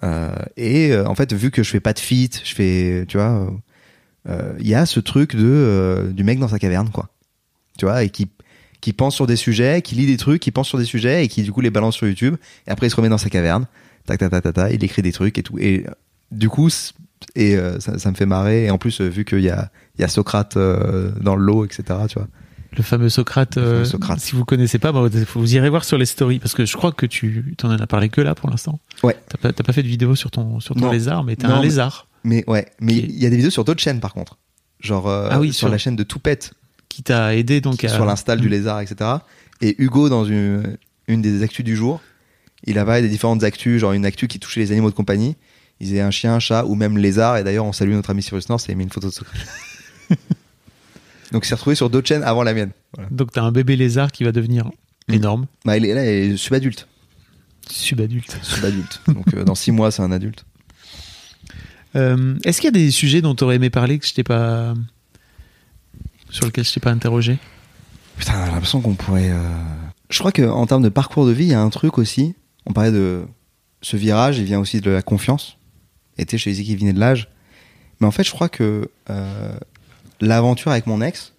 Euh, 0.03 0.35
et 0.57 0.93
euh, 0.93 1.07
en 1.07 1.15
fait, 1.15 1.33
vu 1.33 1.51
que 1.51 1.63
je 1.63 1.71
fais 1.71 1.81
pas 1.81 1.93
de 1.93 1.99
fit, 1.99 2.31
je 2.45 2.55
fais, 2.55 3.05
tu 3.09 3.17
vois, 3.17 3.51
il 4.59 4.69
y 4.69 4.75
a 4.75 4.85
ce 4.85 5.01
truc 5.01 5.35
de 5.35 6.11
du 6.13 6.23
mec 6.23 6.39
dans 6.39 6.49
sa 6.49 6.59
caverne, 6.59 6.91
quoi. 6.91 7.09
Tu 7.79 7.87
vois, 7.87 8.03
et 8.05 8.11
qui 8.11 8.29
qui 8.81 8.93
pense 8.93 9.15
sur 9.15 9.27
des 9.27 9.37
sujets, 9.37 9.83
qui 9.83 9.95
lit 9.95 10.07
des 10.07 10.17
trucs, 10.17 10.43
qui 10.43 10.51
pense 10.51 10.69
sur 10.69 10.79
des 10.79 10.85
sujets 10.85 11.25
et 11.25 11.29
qui 11.29 11.43
du 11.43 11.51
coup 11.51 11.61
les 11.61 11.71
balance 11.71 11.97
sur 11.97 12.07
YouTube. 12.07 12.37
Et 12.67 12.71
après, 12.71 12.89
il 12.89 12.91
se 12.91 12.97
remet 12.97 13.09
dans 13.09 13.19
sa 13.19 13.31
caverne, 13.31 13.67
tac 14.07 14.19
tac 14.19 14.31
tac 14.31 14.43
tac, 14.43 14.55
tac 14.55 14.73
il 14.73 14.85
écrit 14.85 15.03
des 15.03 15.13
trucs 15.13 15.39
et 15.39 15.43
tout. 15.43 15.59
Et 15.59 15.87
du 16.31 16.49
coup, 16.49 16.69
et 17.35 17.57
euh, 17.57 17.79
ça, 17.81 17.99
ça 17.99 18.11
me 18.11 18.17
fait 18.17 18.27
marrer. 18.27 18.65
Et 18.67 18.71
en 18.71 18.79
plus, 18.79 19.01
euh, 19.01 19.09
vu 19.09 19.25
qu'il 19.25 19.41
y 19.41 19.51
a 19.51 19.71
il 19.99 20.03
y 20.03 20.05
a 20.05 20.09
Socrate 20.09 20.57
euh, 20.57 21.11
dans 21.21 21.35
le 21.37 21.45
lot, 21.45 21.65
etc. 21.65 21.83
Tu 22.09 22.19
vois. 22.19 22.29
Le 22.77 22.83
fameux 22.83 23.09
Socrate. 23.09 23.57
Le 23.57 23.63
fameux 23.63 23.85
Socrate. 23.85 24.21
Si 24.21 24.35
vous 24.37 24.45
connaissez 24.45 24.79
pas, 24.79 24.93
bah, 24.93 25.03
vous 25.35 25.55
irez 25.55 25.69
voir 25.71 25.85
sur 25.85 25.99
les 25.99 26.07
stories 26.07 26.39
parce 26.39 26.55
que 26.55 26.65
je 26.65 26.77
crois 26.77 26.93
que 26.93 27.07
tu 27.07 27.55
t'en 27.57 27.71
as 27.71 27.87
parlé 27.87 28.09
que 28.09 28.21
là 28.21 28.35
pour 28.35 28.51
l'instant. 28.51 28.79
Ouais. 29.03 29.17
T'as 29.29 29.39
pas, 29.39 29.53
t'as 29.53 29.65
pas 29.65 29.73
fait 29.73 29.83
de 29.83 29.89
vidéo 29.89 30.15
sur 30.15 30.31
ton 30.31 30.61
sur 30.61 30.75
ton 30.75 30.83
Non. 30.87 30.93
lézard, 30.93 31.25
mais 31.25 31.35
t'as 31.37 31.49
Non, 31.49 31.55
un 31.57 31.63
lézard 31.63 32.07
Mais 32.25 32.45
ouais, 32.47 32.67
mais 32.81 32.95
est- 32.97 33.01
il 33.09 33.19
y 33.23 33.27
a 33.27 33.31
des 33.31 33.37
vidéos 33.37 33.51
sur 33.51 33.65
d'autres 33.65 33.81
chaînes 33.83 34.01
par 34.01 34.13
contre. 34.13 34.39
Genre 34.81 35.09
Ah 35.09 35.41
oui, 35.41 35.49
sur, 35.49 35.61
sur- 35.61 35.69
la 35.71 35.79
chaîne 35.79 35.97
de 35.97 36.05
Toupette, 36.05 36.53
qui 36.89 37.03
t'a 37.03 37.35
aidé 37.35 37.61
donc 37.61 37.83
à 37.85 37.89
sur 37.89 38.05
l'install 38.05 38.41
du 38.41 38.49
lézard, 38.49 38.81
etc. 38.81 39.11
Et 39.61 39.75
Hugo 39.83 40.09
dans 40.09 40.25
une 40.25 40.77
une 41.09 41.23
des 41.23 41.43
actus 41.43 41.65
du 41.65 41.75
jour, 41.75 42.01
il 42.65 42.79
a 42.79 42.85
parlé 42.85 43.01
des 43.03 43.09
différentes 43.09 43.43
actus, 43.43 43.81
genre 43.81 43.93
une 43.93 44.05
actu 44.05 44.29
qui 44.29 44.39
touchait 44.39 44.61
les 44.61 44.71
animaux 44.73 44.91
de 44.91 44.95
compagnie. 44.95 45.37
Il 45.81 45.87
disait 45.87 46.01
un 46.01 46.11
chien, 46.11 46.35
un 46.35 46.39
chat 46.41 46.65
ou 46.65 46.75
même 46.75 46.99
lézard. 46.99 47.37
Et 47.37 47.45
d'ailleurs, 47.45 47.65
on 47.65 47.73
salue 47.73 47.93
notre 47.93 48.11
ami 48.11 48.23
Cyrus 48.23 48.49
North 48.49 48.65
il 48.69 48.73
a 48.73 48.75
mis 48.75 48.85
une 48.85 48.91
photo 48.91 49.09
de 49.09 49.13
Socrate. 49.13 49.47
Donc, 51.33 51.45
il 51.45 51.49
s'est 51.49 51.55
retrouvé 51.55 51.77
sur 51.77 51.91
d'autres 51.91 52.09
chaînes 52.09 52.25
avant 52.25 52.43
la 52.43 52.55
mienne. 52.55 52.71
Voilà. 52.95 53.11
Donc 53.11 53.33
t'as 53.33 53.43
un 53.43 53.53
bébé 53.53 53.77
lézard 53.77 54.11
qui 54.13 54.25
va 54.25 54.33
devenir 54.33 54.71
Mm. 55.09 55.15
énorme, 55.15 55.47
Bah, 55.65 55.77
il 55.79 55.87
est 55.87 55.95
là, 55.95 56.05
il 56.05 56.33
est 56.33 56.37
subadulte. 56.37 56.87
subadulte. 57.71 58.39
Subadulte. 58.43 59.01
Donc, 59.09 59.33
euh, 59.35 59.43
dans 59.45 59.55
six 59.55 59.73
mois, 59.73 59.91
c'est 59.91 60.03
un 60.03 60.13
adulte. 60.13 60.45
Euh, 61.97 62.37
Est-ce 62.45 62.61
qu'il 62.61 62.67
y 62.67 62.69
a 62.69 62.73
des 62.79 62.91
sujets 62.91 63.23
dont 63.23 63.35
t'aurais 63.35 63.57
aimé 63.57 63.71
parler 63.71 63.99
que 63.99 64.07
je 64.07 64.13
t'ai 64.15 64.23
pas 64.25 64.75
sur 66.31 66.45
lesquels 66.45 66.65
je 66.65 66.73
t'ai 66.75 66.81
pas 66.81 66.91
interrogé? 66.91 67.39
Putain, 68.19 68.45
j'ai 68.47 68.51
l'impression 68.53 68.81
qu'on 68.83 68.95
pourrait. 68.95 69.31
euh, 69.31 69.41
Je 70.11 70.19
crois 70.19 70.33
qu'en 70.33 70.67
termes 70.67 70.83
de 70.83 70.89
parcours 70.91 71.27
de 71.27 71.33
vie, 71.33 71.45
il 71.45 71.51
y 71.51 71.55
a 71.55 71.61
un 71.63 71.71
truc 71.71 71.99
aussi. 71.99 72.35
On 72.67 72.73
parlait 72.73 72.93
de 72.93 73.23
ce 73.81 73.97
virage, 73.97 74.39
il 74.39 74.45
vient 74.45 74.59
aussi 74.61 74.81
de 74.81 74.91
la 74.91 75.03
confiance. 75.03 75.57
Et 76.19 76.27
tu 76.27 76.39
sais, 76.39 76.53
je 76.53 76.77
venait 76.77 76.93
de 76.93 77.01
l'âge. 77.01 77.29
Mais 78.01 78.07
en 78.07 78.11
fait, 78.11 78.25
je 78.25 78.31
crois 78.31 78.49
que 78.49 78.91
euh, 79.11 79.59
l'aventure 80.21 80.71
avec 80.71 80.87
mon 80.87 81.01
ex, 81.01 81.33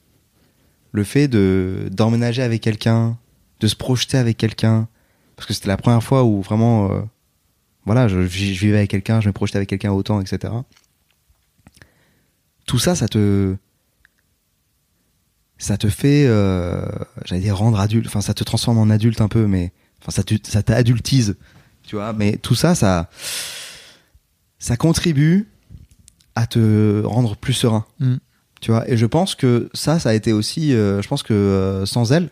le 0.91 1.03
fait 1.03 1.27
de 1.27 1.87
d'emménager 1.91 2.41
avec 2.41 2.61
quelqu'un, 2.61 3.17
de 3.59 3.67
se 3.67 3.75
projeter 3.75 4.17
avec 4.17 4.37
quelqu'un, 4.37 4.87
parce 5.35 5.47
que 5.47 5.53
c'était 5.53 5.67
la 5.67 5.77
première 5.77 6.03
fois 6.03 6.23
où 6.23 6.41
vraiment, 6.41 6.91
euh, 6.91 7.01
voilà, 7.85 8.07
je, 8.07 8.21
je 8.21 8.37
vivais 8.59 8.77
avec 8.77 8.89
quelqu'un, 8.89 9.21
je 9.21 9.27
me 9.27 9.33
projetais 9.33 9.57
avec 9.57 9.69
quelqu'un 9.69 9.91
autant, 9.91 10.19
etc. 10.21 10.53
Tout 12.65 12.79
ça, 12.79 12.95
ça 12.95 13.07
te, 13.07 13.55
ça 15.57 15.77
te 15.77 15.89
fait, 15.89 16.25
euh, 16.27 16.81
j'allais 17.25 17.41
dire 17.41 17.57
rendre 17.57 17.79
adulte, 17.79 18.07
enfin 18.07 18.21
ça 18.21 18.33
te 18.33 18.43
transforme 18.43 18.77
en 18.77 18.89
adulte 18.89 19.21
un 19.21 19.27
peu, 19.27 19.45
mais 19.47 19.71
enfin 20.01 20.11
ça 20.11 20.23
te- 20.23 20.35
ça 20.47 20.63
t'adultise, 20.63 21.35
tu 21.83 21.95
vois. 21.95 22.13
Mais 22.13 22.37
tout 22.37 22.55
ça, 22.55 22.75
ça, 22.75 23.09
ça 24.59 24.77
contribue 24.77 25.47
à 26.35 26.45
te 26.47 27.01
rendre 27.03 27.35
plus 27.35 27.53
serein, 27.53 27.85
Mm. 27.99 28.15
tu 28.61 28.71
vois. 28.71 28.89
Et 28.89 28.97
je 28.97 29.05
pense 29.05 29.35
que 29.35 29.69
ça, 29.73 29.99
ça 29.99 30.09
a 30.09 30.13
été 30.13 30.31
aussi, 30.33 30.73
euh, 30.73 31.01
je 31.01 31.07
pense 31.07 31.23
que 31.23 31.33
euh, 31.33 31.85
sans 31.85 32.11
elle, 32.11 32.29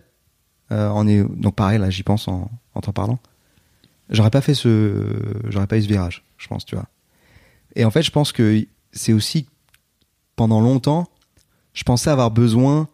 euh, 0.72 0.90
on 0.94 1.08
est 1.08 1.24
donc 1.24 1.56
pareil 1.56 1.80
là, 1.80 1.90
j'y 1.90 2.04
pense 2.04 2.28
en, 2.28 2.52
en 2.76 2.82
t'en 2.82 2.92
parlant. 2.94 3.20
J'aurais 4.10 4.30
pas 4.30 4.42
fait 4.42 4.54
ce, 4.54 5.06
j'aurais 5.50 5.68
pas 5.68 5.78
eu 5.78 5.82
ce 5.82 5.88
virage, 5.88 6.24
je 6.38 6.48
pense, 6.48 6.66
tu 6.66 6.76
vois. 6.76 6.86
Et 7.76 7.84
en 7.86 7.92
fait, 7.92 8.04
je 8.04 8.12
pense 8.12 8.32
que 8.32 8.66
c'est 8.92 9.14
aussi 9.14 9.48
pendant 10.36 10.62
longtemps, 10.62 11.08
je 11.74 11.84
pensais 11.84 12.10
avoir 12.10 12.32
besoin 12.32 12.88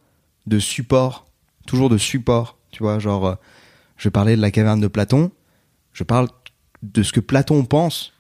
de 0.48 0.60
support, 0.60 1.26
toujours 1.68 1.90
de 1.90 1.98
support, 1.98 2.58
tu 2.72 2.84
vois, 2.84 3.00
genre, 3.00 3.38
je 3.98 4.10
parlais 4.10 4.36
de 4.36 4.42
la 4.42 4.52
caverne 4.52 4.80
de 4.82 4.88
Platon, 4.88 5.32
je 5.94 6.04
parle 6.04 6.28
de 6.82 7.04
ce 7.04 7.14
que 7.14 7.20
Platon 7.20 7.64
pense 7.66 8.14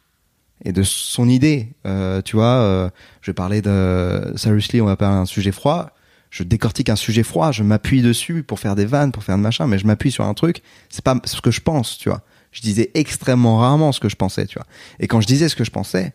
et 0.64 0.72
de 0.72 0.84
son 0.84 1.28
idée, 1.28 1.74
euh, 1.86 2.22
tu 2.22 2.36
vois, 2.36 2.56
euh, 2.56 2.90
je 3.22 3.32
parlais 3.32 3.62
de, 3.62 4.34
seriously, 4.36 4.82
on 4.82 4.86
va 4.86 4.96
parler 4.96 5.18
d'un 5.18 5.26
sujet 5.26 5.52
froid, 5.52 5.92
je 6.30 6.44
décortique 6.44 6.90
un 6.90 6.96
sujet 6.96 7.24
froid, 7.24 7.52
je 7.52 7.64
m'appuie 7.64 8.02
dessus 8.02 8.44
pour 8.44 8.60
faire 8.60 8.76
des 8.76 8.86
vannes, 8.86 9.12
pour 9.12 9.24
faire 9.24 9.38
de 9.38 9.42
machin, 9.42 9.68
mais 9.68 9.78
je 9.78 9.86
m'appuie 9.86 10.12
sur 10.12 10.26
un 10.26 10.34
truc, 10.34 10.64
c'est 10.90 11.04
pas 11.04 11.20
ce 11.26 11.42
que 11.42 11.52
je 11.52 11.62
pense, 11.62 11.98
tu 11.98 12.10
vois. 12.10 12.22
Je 12.52 12.62
disais 12.62 12.92
extrêmement 12.94 13.58
rarement 13.58 13.92
ce 13.92 14.00
que 14.00 14.10
je 14.10 14.16
pensais, 14.16 14.46
tu 14.46 14.58
vois. 14.58 14.68
Et 15.00 15.08
quand 15.08 15.22
je 15.22 15.28
disais 15.28 15.50
ce 15.50 15.56
que 15.56 15.64
je 15.64 15.72
pensais, 15.72 16.14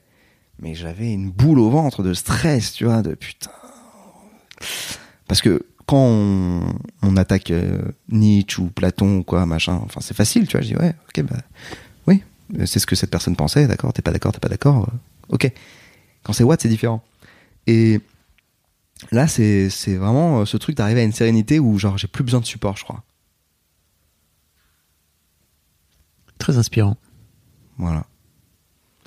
mais 0.60 0.74
j'avais 0.74 1.12
une 1.12 1.30
boule 1.30 1.58
au 1.58 1.70
ventre 1.70 2.02
de 2.02 2.14
stress, 2.14 2.72
tu 2.72 2.84
vois, 2.84 3.02
de 3.02 3.14
putain. 3.14 3.50
Parce 5.28 5.42
que 5.42 5.66
quand 5.86 6.06
on, 7.02 7.16
attaque 7.16 7.50
euh, 7.50 7.80
Nietzsche 8.10 8.60
ou 8.60 8.66
Platon 8.66 9.18
ou 9.18 9.22
quoi, 9.24 9.46
machin, 9.46 9.80
enfin 9.84 10.00
c'est 10.00 10.16
facile, 10.16 10.46
tu 10.46 10.56
vois. 10.56 10.62
Je 10.62 10.74
dis 10.74 10.76
ouais, 10.76 10.94
ok, 11.08 11.24
bah 11.24 11.36
oui, 12.06 12.22
c'est 12.64 12.78
ce 12.78 12.86
que 12.86 12.96
cette 12.96 13.10
personne 13.10 13.36
pensait, 13.36 13.66
d'accord. 13.66 13.92
T'es 13.92 14.02
pas 14.02 14.10
d'accord, 14.12 14.32
t'es 14.32 14.40
pas 14.40 14.48
d'accord, 14.48 14.88
euh, 14.88 15.34
ok. 15.34 15.52
Quand 16.22 16.32
c'est 16.32 16.44
what, 16.44 16.56
c'est 16.60 16.68
différent. 16.68 17.02
Et 17.66 18.00
là, 19.12 19.28
c'est 19.28 19.68
vraiment 19.96 20.40
euh, 20.40 20.44
ce 20.46 20.56
truc 20.56 20.76
d'arriver 20.76 21.00
à 21.00 21.04
une 21.04 21.12
sérénité 21.12 21.58
où 21.58 21.78
genre 21.78 21.98
j'ai 21.98 22.06
plus 22.08 22.24
besoin 22.24 22.40
de 22.40 22.46
support, 22.46 22.76
je 22.76 22.84
crois. 22.84 23.02
Très 26.38 26.56
inspirant, 26.56 26.96
Voilà. 27.78 28.06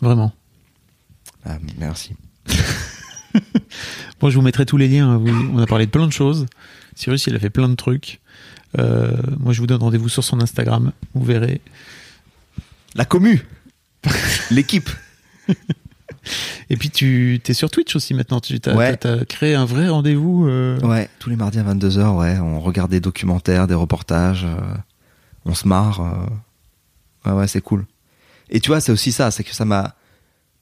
vraiment. 0.01 0.33
Ah, 1.45 1.57
merci. 1.77 2.15
Bon, 4.19 4.29
je 4.29 4.35
vous 4.35 4.41
mettrai 4.43 4.65
tous 4.67 4.77
les 4.77 4.87
liens. 4.87 5.09
hein. 5.09 5.17
Vous- 5.17 5.51
On 5.55 5.57
a 5.57 5.65
parlé 5.65 5.85
de 5.87 5.91
plein 5.91 6.05
de 6.05 6.11
choses. 6.11 6.45
Cyrus, 6.95 7.25
il 7.25 7.35
a 7.35 7.39
fait 7.39 7.49
plein 7.49 7.69
de 7.69 7.73
trucs. 7.75 8.19
Euh, 8.77 9.17
moi, 9.39 9.51
je 9.53 9.61
vous 9.61 9.65
donne 9.67 9.81
rendez-vous 9.81 10.09
sur 10.09 10.23
son 10.23 10.39
Instagram. 10.41 10.91
Vous 11.15 11.23
verrez. 11.23 11.59
La 12.95 13.05
commu 13.05 13.41
L'équipe 14.51 14.89
Et 16.69 16.77
puis, 16.77 16.89
tu 16.89 17.41
es 17.45 17.53
sur 17.53 17.69
Twitch 17.71 17.95
aussi 17.95 18.13
maintenant. 18.13 18.39
Tu 18.39 18.59
as, 18.65 18.75
Ouais. 18.75 18.97
créé 19.27 19.55
un 19.55 19.65
vrai 19.65 19.89
rendez-vous. 19.89 20.47
euh, 20.47 20.79
Ouais, 20.81 21.09
tous 21.19 21.29
les 21.29 21.35
mardis 21.35 21.59
à 21.59 21.63
22h, 21.63 22.15
ouais, 22.17 22.37
on 22.39 22.59
regarde 22.59 22.91
des 22.91 22.99
documentaires, 22.99 23.67
des 23.67 23.73
reportages, 23.73 24.45
euh, 24.45 24.55
on 25.45 25.53
se 25.53 25.67
marre. 25.67 26.01
euh. 26.01 27.29
Ouais, 27.31 27.37
ouais, 27.37 27.47
c'est 27.47 27.61
cool. 27.61 27.85
Et 28.49 28.59
tu 28.59 28.69
vois, 28.69 28.81
c'est 28.81 28.91
aussi 28.91 29.11
ça, 29.11 29.31
c'est 29.31 29.43
que 29.43 29.53
ça 29.55 29.65
m'a. 29.65 29.95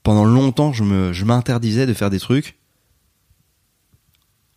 Pendant 0.04 0.26
longtemps, 0.26 0.72
je 0.74 0.84
me, 0.84 1.14
je 1.14 1.26
m'interdisais 1.26 1.86
de 1.86 1.94
faire 1.94 2.10
des 2.10 2.20
trucs 2.20 2.58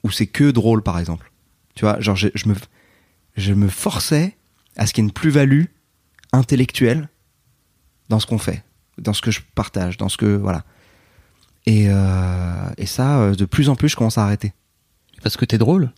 où 0.05 0.11
c'est 0.11 0.27
que 0.27 0.51
drôle, 0.51 0.83
par 0.83 0.99
exemple. 0.99 1.33
Tu 1.75 1.85
vois, 1.85 1.99
genre, 2.01 2.17
je, 2.17 2.29
je 2.35 2.49
me, 2.49 2.55
je 3.37 3.53
me 3.53 3.69
forçais 3.69 4.37
à 4.77 4.87
ce 4.87 4.93
qu'il 4.93 5.03
y 5.03 5.07
ait 5.07 5.09
une 5.09 5.13
plus-value 5.13 5.65
intellectuelle 6.33 7.09
dans 8.13 8.21
ce 8.21 8.27
qu'on 8.27 8.39
fait, 8.39 8.63
dans 8.99 9.15
ce 9.15 9.23
que 9.23 9.31
je 9.31 9.41
partage, 9.55 9.97
dans 9.97 10.11
ce 10.11 10.19
que. 10.19 10.37
Voilà. 10.37 10.65
Et, 11.65 11.87
euh, 11.89 12.69
et 12.77 12.85
ça, 12.85 13.21
euh, 13.21 13.35
de 13.35 13.47
plus 13.47 13.71
en 13.71 13.75
plus, 13.75 13.89
je 13.89 13.97
commence 13.97 14.19
à 14.19 14.25
arrêter. 14.25 14.53
Parce 15.23 15.39
que 15.39 15.47
t'es 15.47 15.57
drôle. 15.57 15.91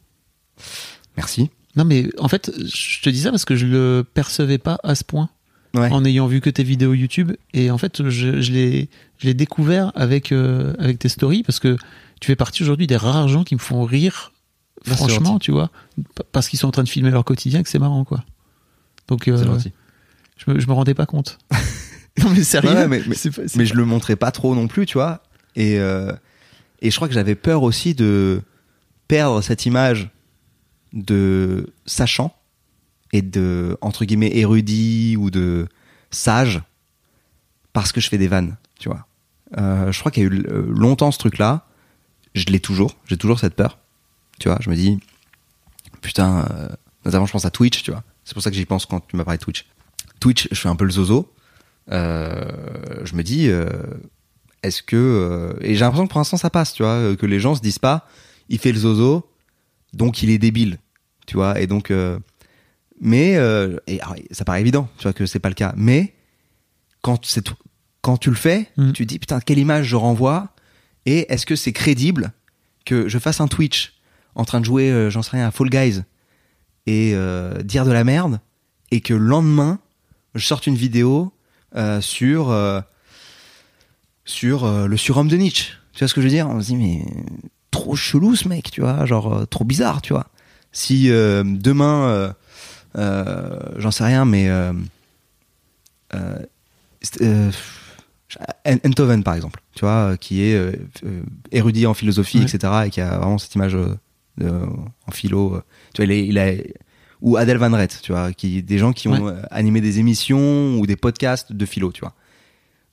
Merci. 1.16 1.51
Non, 1.74 1.85
mais 1.85 2.09
en 2.19 2.28
fait, 2.28 2.53
je 2.57 3.03
te 3.03 3.11
dis 3.11 3.23
ça 3.23 3.31
parce 3.31 3.45
que 3.45 3.57
je 3.57 3.66
le 3.66 4.07
percevais 4.15 4.59
pas 4.59 4.78
à 4.85 4.95
ce 4.95 5.03
point 5.03 5.28
Ouais. 5.74 5.91
en 5.91 6.05
ayant 6.05 6.28
vu 6.28 6.41
que 6.41 6.51
tes 6.51 6.62
vidéos 6.62 6.95
YouTube. 6.95 7.32
Et 7.53 7.73
en 7.73 7.78
fait, 7.78 8.09
je, 8.09 8.41
je 8.41 8.53
l'ai, 8.53 9.35
découvert 9.35 9.91
avec, 9.97 10.31
euh, 10.31 10.73
avec 10.78 11.01
tes 11.01 11.09
stories 11.09 11.43
parce 11.43 11.59
que 11.59 11.77
tu 12.20 12.28
fais 12.28 12.36
partie 12.36 12.62
aujourd'hui 12.62 12.86
des 12.86 12.97
rares 12.97 13.27
gens 13.27 13.43
qui 13.43 13.57
me 13.57 13.61
font 13.61 13.82
rire, 13.82 14.31
franchement, 14.85 15.41
tu 15.41 15.51
vois, 15.51 15.73
parce 16.31 16.49
qu'ils 16.49 16.61
sont 16.61 16.69
en 16.69 16.70
train 16.70 16.85
de 16.85 16.89
filmer 16.89 17.11
leur 17.11 17.24
quotidien 17.24 17.59
et 17.59 17.62
que 17.65 17.69
c'est 17.69 17.81
marrant, 17.81 18.05
quoi. 18.05 18.23
Donc, 19.09 19.27
euh, 19.27 19.61
je, 20.36 20.53
me, 20.53 20.61
je 20.61 20.66
me 20.69 20.73
rendais 20.73 20.95
pas 20.95 21.07
compte. 21.07 21.39
non, 22.23 22.31
mais 22.31 22.45
sérieux. 22.45 22.70
Ouais, 22.74 22.89
mais- 22.89 23.01
pas- 23.01 23.65
je 23.65 23.74
le 23.74 23.85
montrais 23.85 24.16
pas 24.16 24.31
trop 24.31 24.55
non 24.55 24.69
plus, 24.69 24.86
tu 24.86 24.95
vois. 24.95 25.23
Et, 25.57 25.78
euh, 25.78 26.12
et 26.81 26.91
je 26.91 26.97
crois 26.97 27.09
que 27.09 27.15
j'avais 27.15 27.35
peur 27.35 27.62
aussi 27.62 27.95
de 27.95 28.41
perdre 29.09 29.41
cette 29.43 29.66
image 29.66 30.11
de 30.93 31.73
sachant 31.86 32.35
et 33.12 33.23
de, 33.23 33.77
entre 33.81 34.05
guillemets, 34.05 34.31
érudit 34.36 35.16
ou 35.19 35.31
de 35.31 35.69
sage 36.11 36.62
parce 37.73 37.91
que 37.93 38.01
je 38.01 38.09
fais 38.09 38.19
des 38.19 38.28
vannes, 38.28 38.57
tu 38.78 38.89
vois. 38.89 39.07
Euh, 39.59 39.91
je 39.93 39.99
crois 40.01 40.11
qu'il 40.11 40.23
y 40.23 40.27
a 40.27 40.28
eu 40.31 40.45
euh, 40.49 40.66
longtemps 40.69 41.11
ce 41.11 41.19
truc-là. 41.19 41.66
Je 42.35 42.45
l'ai 42.47 42.61
toujours. 42.61 42.97
J'ai 43.07 43.16
toujours 43.16 43.39
cette 43.39 43.55
peur. 43.55 43.78
Tu 44.41 44.49
vois, 44.49 44.59
je 44.61 44.69
me 44.70 44.74
dis, 44.74 44.99
putain, 46.01 46.47
euh, 46.51 46.69
notamment 47.05 47.27
je 47.27 47.32
pense 47.32 47.45
à 47.45 47.51
Twitch, 47.51 47.82
tu 47.82 47.91
vois. 47.93 48.03
C'est 48.24 48.35
pour 48.35 48.43
ça 48.43 48.51
que 48.51 48.57
j'y 48.57 48.65
pense 48.65 48.86
quand 48.86 49.01
tu 49.07 49.16
m'as 49.16 49.24
parlé 49.24 49.39
de 49.39 49.45
Twitch. 49.45 49.66
Twitch, 50.20 50.49
je 50.51 50.59
fais 50.61 50.69
un 50.69 50.77
peu 50.77 50.85
le 50.85 50.91
zozo. 50.91 51.31
Euh, 51.93 53.05
je 53.05 53.15
me 53.15 53.23
dis, 53.23 53.48
euh, 53.48 53.69
est-ce 54.62 54.82
que 54.82 54.97
euh, 54.97 55.52
et 55.61 55.74
j'ai 55.74 55.81
l'impression 55.81 56.06
que 56.06 56.12
pour 56.12 56.20
l'instant 56.20 56.36
ça 56.36 56.51
passe, 56.51 56.73
tu 56.73 56.82
vois, 56.82 57.15
que 57.16 57.27
les 57.27 57.40
gens 57.40 57.55
se 57.55 57.61
disent 57.61 57.78
pas, 57.78 58.09
il 58.48 58.59
fait 58.59 58.73
le 58.73 58.78
zozo, 58.78 59.28
donc 59.93 60.23
il 60.23 60.31
est 60.31 60.39
débile, 60.39 60.78
tu 61.27 61.36
vois, 61.36 61.61
et 61.61 61.66
donc, 61.66 61.93
mais 63.01 63.32
et 63.86 64.01
alors, 64.01 64.15
ça 64.31 64.44
paraît 64.44 64.61
évident, 64.61 64.89
tu 64.97 65.02
vois 65.02 65.12
que 65.12 65.27
c'est 65.27 65.39
pas 65.40 65.48
le 65.51 65.55
cas, 65.55 65.74
mais 65.77 66.15
quand 67.02 67.24
c'est 67.27 67.47
quand 68.01 68.16
tu 68.19 68.31
le 68.31 68.36
fais, 68.36 68.69
Mhm. 68.77 68.93
tu 68.93 69.05
te 69.05 69.09
dis 69.09 69.19
putain 69.19 69.40
quelle 69.40 69.59
image 69.59 69.86
je 69.86 69.97
renvoie 69.97 70.48
et 71.06 71.31
est-ce 71.32 71.44
que 71.47 71.56
c'est 71.56 71.73
crédible 71.73 72.32
que 72.86 73.09
je 73.09 73.19
fasse 73.19 73.40
un 73.40 73.48
Twitch 73.48 73.94
en 74.35 74.44
train 74.44 74.61
de 74.61 74.65
jouer, 74.66 74.90
euh, 74.90 75.11
j'en 75.11 75.23
sais 75.23 75.32
rien, 75.36 75.48
à 75.48 75.51
Fall 75.51 75.69
Guys 75.70 76.02
et 76.86 77.12
euh, 77.15 77.62
dire 77.62 77.85
de 77.86 77.93
la 77.93 78.05
merde 78.05 78.40
et 78.90 79.01
que 79.01 79.12
le 79.15 79.24
lendemain 79.24 79.78
je 80.35 80.44
sorte 80.47 80.66
une 80.66 80.74
vidéo 80.74 81.32
euh, 81.77 82.01
sur 82.01 82.51
euh, 82.51 82.81
sur 84.25 84.65
euh, 84.65 84.87
le 84.87 84.97
surhomme 84.97 85.29
de 85.29 85.37
Nietzsche. 85.37 85.73
Tu 85.93 86.01
vois 86.01 86.09
ce 86.09 86.15
que 86.15 86.21
je 86.21 86.27
veux 86.27 86.33
dire? 86.33 86.49
On 86.49 86.61
se 86.61 86.67
dit 86.67 86.77
mais 86.77 87.05
trop 87.71 87.95
chelou 87.97 88.35
ce 88.37 88.49
mec, 88.49 88.71
tu 88.71 88.81
vois, 88.81 89.05
genre 89.07 89.47
trop 89.49 89.65
bizarre, 89.65 90.01
tu 90.03 90.13
vois. 90.13 90.27
Si 90.73 91.09
demain, 91.09 92.35
j'en 92.95 93.91
sais 93.91 94.05
rien, 94.05 94.25
mais 94.25 94.49
Enthoven 98.85 99.23
par 99.23 99.35
exemple, 99.35 99.61
tu 99.75 99.81
vois, 99.85 100.17
qui 100.17 100.43
est 100.43 100.79
érudit 101.53 101.87
en 101.87 101.95
philosophie, 101.95 102.39
etc., 102.43 102.73
et 102.87 102.91
qui 102.91 103.01
a 103.01 103.19
vraiment 103.19 103.39
cette 103.39 103.55
image 103.55 103.77
en 104.43 105.11
philo. 105.13 105.61
tu 105.93 106.03
vois, 106.05 106.07
il, 106.07 106.11
est- 106.13 106.27
il 106.27 106.39
a 106.39 106.53
ou 107.25 107.37
Adèle 107.39 107.57
Van 107.59 107.73
Rett, 107.73 107.99
tu 108.03 108.13
vois, 108.13 108.33
qui 108.33 108.63
des 108.63 108.79
gens 108.79 108.93
qui 108.93 109.09
ont 109.09 109.25
Ouais. 109.25 109.33
euh, 109.33 109.43
animé 109.51 109.81
des 109.81 109.99
émissions 109.99 110.77
ou 110.79 110.87
des 110.87 110.95
podcasts 110.97 111.53
de 111.53 111.67
philo, 111.67 111.91
tu 111.91 112.01
vois. 112.03 112.13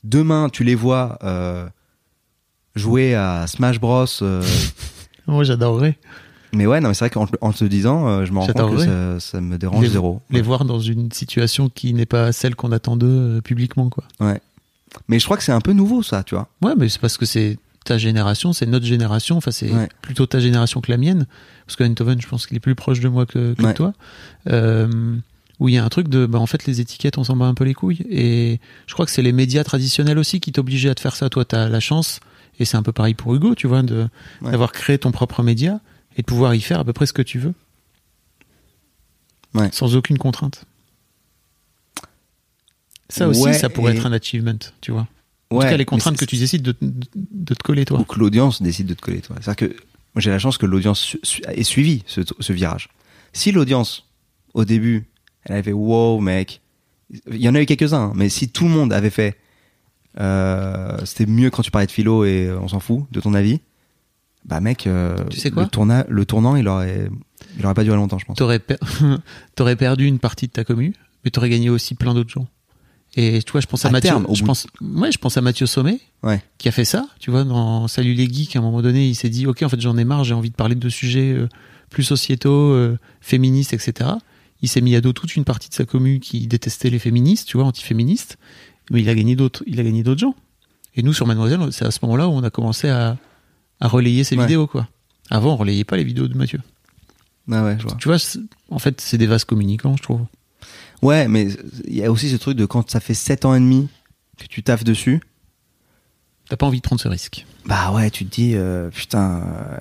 Demain, 0.04 0.48
tu 0.50 0.64
les 0.64 0.74
vois 0.74 1.20
euh, 1.24 1.68
jouer 2.76 3.14
à 3.14 3.46
Smash 3.48 3.80
Bros. 3.80 4.06
euh, 4.22 4.42
Moi, 5.28 5.44
j'adorerais 5.44 5.98
mais 6.54 6.66
ouais, 6.68 6.82
non, 6.82 6.90
mais 6.90 6.94
c'est 6.96 7.06
vrai 7.06 7.10
qu'en 7.12 7.28
te- 7.28 7.38
en 7.40 7.54
te 7.54 7.64
disant, 7.64 8.10
euh, 8.10 8.26
je 8.26 8.34
me 8.34 8.40
rends 8.40 8.48
compte 8.48 8.76
que 8.76 8.84
ça, 8.84 9.20
ça 9.22 9.40
me 9.40 9.58
dérange 9.58 9.84
Les- 9.86 9.90
zéro. 9.92 10.22
les 10.30 10.42
voir 10.42 10.66
dans 10.66 10.82
une 10.82 11.10
situation 11.10 11.70
qui 11.70 11.94
n'est 11.94 12.06
pas 12.06 12.34
celle 12.34 12.56
qu'on 12.56 12.74
attend 12.74 12.98
d'eux 12.98 13.40
publiquement, 13.42 13.90
quoi. 13.90 14.04
Mais 15.08 15.18
je 15.20 15.24
crois 15.24 15.38
que 15.38 15.44
c'est 15.44 15.54
un 15.54 15.62
peu 15.62 15.72
nouveau, 15.72 16.04
ça, 16.04 16.24
tu 16.24 16.36
vois. 16.36 16.50
Ouais, 16.62 16.74
mais 16.78 16.90
c'est 16.90 17.00
parce 17.00 17.16
que 17.18 17.26
c'est 17.26 17.58
ta 17.86 17.98
génération, 17.98 18.54
c'est 18.54 18.66
notre 18.68 18.86
génération, 18.86 19.38
enfin 19.38 19.52
c'est 19.52 19.72
Ouais. 19.72 19.90
plutôt 20.02 20.26
ta 20.28 20.40
génération 20.40 20.82
que 20.82 20.92
la 20.92 20.98
mienne, 20.98 21.26
parce 21.66 21.76
que 21.76 21.84
Eindhoven, 21.84 22.22
je 22.22 22.28
pense 22.28 22.46
qu'il 22.46 22.56
est 22.58 22.62
plus 22.62 22.76
proche 22.76 23.00
de 23.00 23.08
moi 23.10 23.26
que, 23.26 23.54
que 23.54 23.62
de 23.62 23.68
Ouais. 23.68 23.74
toi, 23.74 23.94
euh, 24.50 25.16
où 25.60 25.68
il 25.70 25.76
y 25.76 25.78
a 25.78 25.84
un 25.84 25.90
truc 25.90 26.08
de, 26.08 26.26
bah, 26.26 26.40
en 26.40 26.46
fait, 26.46 26.66
les 26.66 26.80
étiquettes, 26.82 27.18
on 27.18 27.24
s'en 27.24 27.36
bat 27.36 27.46
un 27.46 27.54
peu 27.56 27.64
les 27.64 27.74
couilles, 27.74 28.06
et 28.10 28.60
je 28.88 28.94
crois 28.94 29.06
que 29.06 29.12
c'est 29.12 29.22
les 29.24 29.32
médias 29.32 29.64
traditionnels 29.64 30.18
aussi 30.20 30.40
qui 30.40 30.52
t'obligeaient 30.52 30.90
à 30.90 30.96
te 30.96 31.02
faire 31.02 31.16
ça. 31.16 31.30
Toi, 31.30 31.44
t'as 31.46 31.70
la 31.70 31.80
chance, 31.80 32.20
et 32.60 32.66
c'est 32.66 32.78
un 32.78 32.84
peu 32.84 32.92
pareil 32.92 33.14
pour 33.16 33.34
Hugo, 33.34 33.56
tu 33.56 33.66
vois, 33.68 33.82
de, 33.82 34.08
Ouais. 34.42 34.52
d'avoir 34.52 34.72
créé 34.72 34.98
ton 35.00 35.12
propre 35.12 35.42
média 35.44 35.80
et 36.18 36.22
de 36.22 36.26
pouvoir 36.28 36.54
y 36.56 36.62
faire 36.62 36.80
à 36.80 36.84
peu 36.86 36.94
près 36.94 37.06
ce 37.08 37.14
que 37.14 37.22
tu 37.24 37.40
veux, 37.40 37.54
Ouais. 39.56 39.70
sans 39.72 39.96
aucune 39.96 40.18
contrainte. 40.20 40.66
Ça 43.10 43.28
aussi, 43.28 43.54
ça 43.56 43.70
pourrait 43.70 43.94
et- 43.94 43.98
être 43.98 44.06
un 44.06 44.14
achievement, 44.14 44.54
tu 44.82 44.92
vois. 44.92 45.08
En 45.52 45.58
Ouais, 45.58 45.66
tout 45.66 45.72
cas, 45.72 45.78
les 45.78 45.86
contraintes 45.86 46.18
que 46.18 46.26
tu 46.26 46.38
décides 46.38 46.62
de, 46.64 46.76
de, 46.82 47.08
de 47.16 47.54
te 47.54 47.62
coller, 47.64 47.86
toi. 47.86 48.00
Ou 48.00 48.04
que 48.06 48.18
l'audience 48.20 48.62
décide 48.62 48.88
de 48.88 48.94
te 48.94 49.02
coller, 49.02 49.22
toi. 49.22 49.36
C'est-à-dire 49.42 49.68
que 49.70 49.76
moi, 50.16 50.22
j'ai 50.22 50.30
la 50.32 50.40
chance 50.40 50.58
que 50.58 50.66
l'audience 50.66 51.00
su- 51.00 51.20
su- 51.24 51.42
ait 51.48 51.64
suivi 51.64 52.04
ce, 52.08 52.22
ce 52.40 52.54
virage. 52.54 52.90
Si 53.34 53.52
l'audience, 53.52 54.08
au 54.54 54.66
début, 54.66 55.06
elle 55.44 55.54
avait 55.54 55.64
fait 55.64 55.72
wow, 55.74 56.20
mec, 56.20 56.62
il 57.30 57.38
y 57.42 57.48
en 57.50 57.56
a 57.56 57.62
eu 57.62 57.66
quelques-uns, 57.66 57.98
hein, 58.08 58.14
mais 58.16 58.30
si 58.30 58.50
tout 58.50 58.64
le 58.66 58.72
monde 58.72 58.92
avait 58.94 59.10
fait 59.10 59.38
euh, 60.20 60.98
c'était 61.06 61.26
mieux 61.26 61.50
quand 61.50 61.62
tu 61.64 61.72
parlais 61.72 61.88
de 61.88 61.92
philo 61.92 62.26
et 62.26 62.48
euh, 62.48 62.60
on 62.60 62.68
s'en 62.68 62.80
fout 62.80 63.06
de 63.12 63.22
ton 63.22 63.34
avis, 63.34 63.62
bah 64.46 64.60
mec, 64.60 64.88
euh, 64.88 65.16
Tu 65.30 65.40
sais 65.40 65.52
quoi 65.52 65.64
le, 65.64 65.70
tourna- 65.70 66.06
le 66.10 66.26
tournant, 66.26 66.56
il 66.56 66.68
aurait, 66.68 67.10
il 67.58 67.66
aurait 67.66 67.74
pas 67.76 67.84
duré 67.84 67.96
longtemps, 67.96 68.18
je 68.20 68.26
pense. 68.26 68.38
T'aurais 68.38 68.60
per- 68.60 68.76
perdu 69.78 70.06
une 70.06 70.20
partie 70.20 70.48
de 70.48 70.52
ta 70.52 70.64
commu, 70.64 70.94
mais 71.24 71.32
t'aurais 71.32 71.50
gagné 71.50 71.70
aussi 71.70 71.96
plein 71.96 72.14
d'autres 72.14 72.30
gens. 72.32 72.48
Et 73.18 73.42
tu 73.44 73.52
vois, 73.52 73.60
je 73.62 73.68
pense 73.68 73.84
à, 73.86 73.90
À 73.90 73.92
Mathieu. 73.92 74.10
terme, 74.10 74.26
je 74.34 74.44
pense, 74.44 74.68
ouais, 74.80 75.12
je 75.12 75.18
pense 75.18 75.36
à 75.38 75.42
Mathieu 75.42 75.66
Sommet, 75.66 76.00
Ouais. 76.24 76.42
qui 76.58 76.70
a 76.70 76.72
fait 76.72 76.86
ça. 76.86 77.08
Tu 77.20 77.30
vois, 77.30 77.44
dans 77.44 77.88
Salut 77.90 78.14
les 78.14 78.28
geeks, 78.32 78.56
à 78.56 78.60
un 78.60 78.62
moment 78.62 78.82
donné, 78.82 79.08
il 79.08 79.16
s'est 79.16 79.30
dit, 79.30 79.46
ok, 79.48 79.64
en 79.64 79.70
fait, 79.70 79.82
j'en 79.82 79.98
ai 79.98 80.06
marre, 80.06 80.24
j'ai 80.24 80.34
envie 80.34 80.50
de 80.50 80.56
parler 80.56 80.76
de 80.76 80.88
sujets 80.90 81.32
euh, 81.34 81.50
plus 81.90 82.04
sociétaux, 82.04 82.72
euh, 82.72 82.98
féministes, 83.20 83.74
etc. 83.74 84.12
Il 84.62 84.70
s'est 84.70 84.80
mis 84.82 84.96
à 84.96 85.02
dos 85.02 85.12
toute 85.12 85.36
une 85.36 85.44
partie 85.44 85.68
de 85.70 85.74
sa 85.74 85.84
commu 85.86 86.20
qui 86.22 86.48
détestait 86.48 86.90
les 86.90 87.00
féministes, 87.00 87.48
tu 87.50 87.58
vois, 87.58 87.66
antiféministes. 87.66 88.38
Mais 88.92 89.02
il 89.02 89.10
a 89.10 89.16
gagné 89.16 89.36
d'autres, 89.36 89.64
il 89.68 89.80
a 89.80 89.84
gagné 89.84 90.04
d'autres 90.04 90.22
gens. 90.22 90.36
Et 90.96 91.04
nous, 91.04 91.14
sur 91.14 91.26
Mademoiselle, 91.28 91.60
c'est 91.72 91.86
à 91.86 91.92
ce 91.92 92.00
moment-là 92.04 92.28
où 92.28 92.32
on 92.32 92.44
a 92.44 92.50
commencé 92.50 92.88
à, 92.90 93.18
à 93.82 93.88
relayer 93.90 94.24
ses 94.24 94.36
Ouais. 94.38 94.44
vidéos, 94.46 94.68
quoi. 94.68 94.88
Avant, 95.30 95.54
on 95.54 95.58
relayait 95.58 95.84
pas 95.86 95.98
les 95.98 96.04
vidéos 96.04 96.28
de 96.30 96.38
Mathieu. 96.38 96.60
Ah 97.52 97.64
ouais, 97.66 97.76
je 97.80 97.84
vois. 97.88 97.96
Tu 98.00 98.08
vois, 98.08 98.18
en 98.70 98.80
fait, 98.80 99.02
c'est 99.02 99.18
des 99.18 99.28
vases 99.28 99.44
communicants, 99.46 99.96
je 99.98 100.04
trouve. 100.04 100.22
Ouais, 101.02 101.28
mais 101.28 101.48
il 101.88 101.96
y 101.96 102.04
a 102.04 102.12
aussi 102.12 102.30
ce 102.30 102.36
truc 102.36 102.58
de 102.58 102.66
quand 102.66 102.90
ça 102.90 103.00
fait 103.00 103.14
7 103.14 103.46
ans 103.46 103.56
et 103.56 103.60
demi 103.60 103.90
que 104.38 104.46
tu 104.46 104.64
taffes 104.64 104.84
dessus, 104.84 105.22
T'as 106.50 106.58
pas 106.58 106.66
envie 106.66 106.80
de 106.80 106.84
prendre 106.84 107.02
ce 107.02 107.08
risque. 107.08 107.46
bah 107.66 107.92
ouais, 107.94 108.10
tu 108.12 108.26
te 108.26 108.36
dis, 108.36 108.56
euh, 108.56 108.90
putain, 108.90 109.42
euh, 109.42 109.78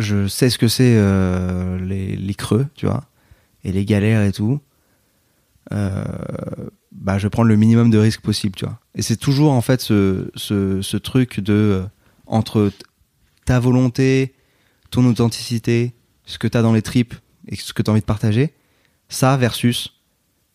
je 0.00 0.26
sais 0.26 0.50
ce 0.50 0.58
que 0.58 0.66
c'est 0.66 0.94
euh, 0.96 1.78
les, 1.78 2.16
les 2.16 2.34
creux, 2.34 2.66
tu 2.74 2.86
vois, 2.86 3.04
et 3.62 3.70
les 3.70 3.84
galères 3.84 4.22
et 4.24 4.32
tout. 4.32 4.60
Bah, 5.70 7.18
je 7.18 7.22
vais 7.22 7.30
prendre 7.30 7.48
le 7.48 7.56
minimum 7.56 7.90
de 7.90 7.98
risques 7.98 8.20
possible, 8.20 8.54
tu 8.56 8.64
vois. 8.64 8.78
Et 8.94 9.02
c'est 9.02 9.16
toujours 9.16 9.52
en 9.52 9.60
fait 9.60 9.80
ce, 9.80 10.30
ce, 10.34 10.82
ce 10.82 10.96
truc 10.96 11.40
de 11.40 11.82
entre 12.26 12.70
ta 13.44 13.58
volonté, 13.58 14.34
ton 14.90 15.04
authenticité, 15.06 15.94
ce 16.26 16.38
que 16.38 16.46
t'as 16.46 16.62
dans 16.62 16.72
les 16.72 16.82
tripes 16.82 17.14
et 17.48 17.56
ce 17.56 17.72
que 17.72 17.82
t'as 17.82 17.92
envie 17.92 18.00
de 18.02 18.06
partager, 18.06 18.52
ça 19.08 19.36
versus, 19.36 19.94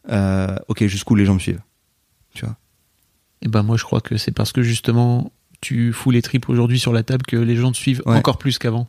euh, 0.09 0.55
ok, 0.67 0.85
jusqu'où 0.87 1.15
les 1.15 1.25
gens 1.25 1.33
me 1.33 1.39
suivent. 1.39 1.61
tu 2.33 2.45
vois. 2.45 2.55
Et 3.41 3.47
ben 3.47 3.63
moi 3.63 3.77
je 3.77 3.83
crois 3.83 4.01
que 4.01 4.17
c'est 4.17 4.31
parce 4.31 4.51
que 4.51 4.61
justement 4.63 5.31
tu 5.61 5.93
fous 5.93 6.11
les 6.11 6.21
tripes 6.21 6.49
aujourd'hui 6.49 6.79
sur 6.79 6.93
la 6.93 7.03
table 7.03 7.25
que 7.25 7.37
les 7.37 7.55
gens 7.55 7.71
te 7.71 7.77
suivent 7.77 8.01
Ouais. 8.05 8.17
encore 8.17 8.37
plus 8.37 8.57
qu'avant. 8.57 8.87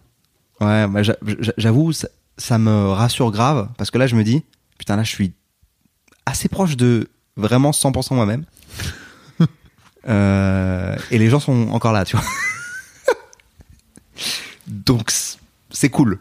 Ouais, 0.60 0.86
bah, 0.88 1.02
j'a- 1.02 1.16
j'a- 1.40 1.52
j'avoue, 1.56 1.92
ça, 1.92 2.08
ça 2.36 2.58
me 2.58 2.88
rassure 2.88 3.30
grave 3.30 3.68
parce 3.78 3.90
que 3.90 3.98
là, 3.98 4.06
je 4.06 4.16
me 4.16 4.24
dis, 4.24 4.42
putain, 4.76 4.96
là, 4.96 5.02
je 5.04 5.10
suis 5.10 5.32
assez 6.26 6.48
proche 6.48 6.76
de 6.76 7.08
vraiment 7.36 7.70
100% 7.72 8.14
moi-même. 8.14 8.44
Euh, 10.08 10.96
et 11.10 11.18
les 11.18 11.28
gens 11.28 11.40
sont 11.40 11.68
encore 11.70 11.92
là, 11.92 12.04
tu 12.06 12.16
vois. 12.16 12.24
Donc, 14.66 15.10
c'est 15.70 15.90
cool. 15.90 16.18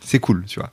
C'est 0.00 0.18
cool, 0.18 0.44
tu 0.46 0.58
vois. 0.58 0.72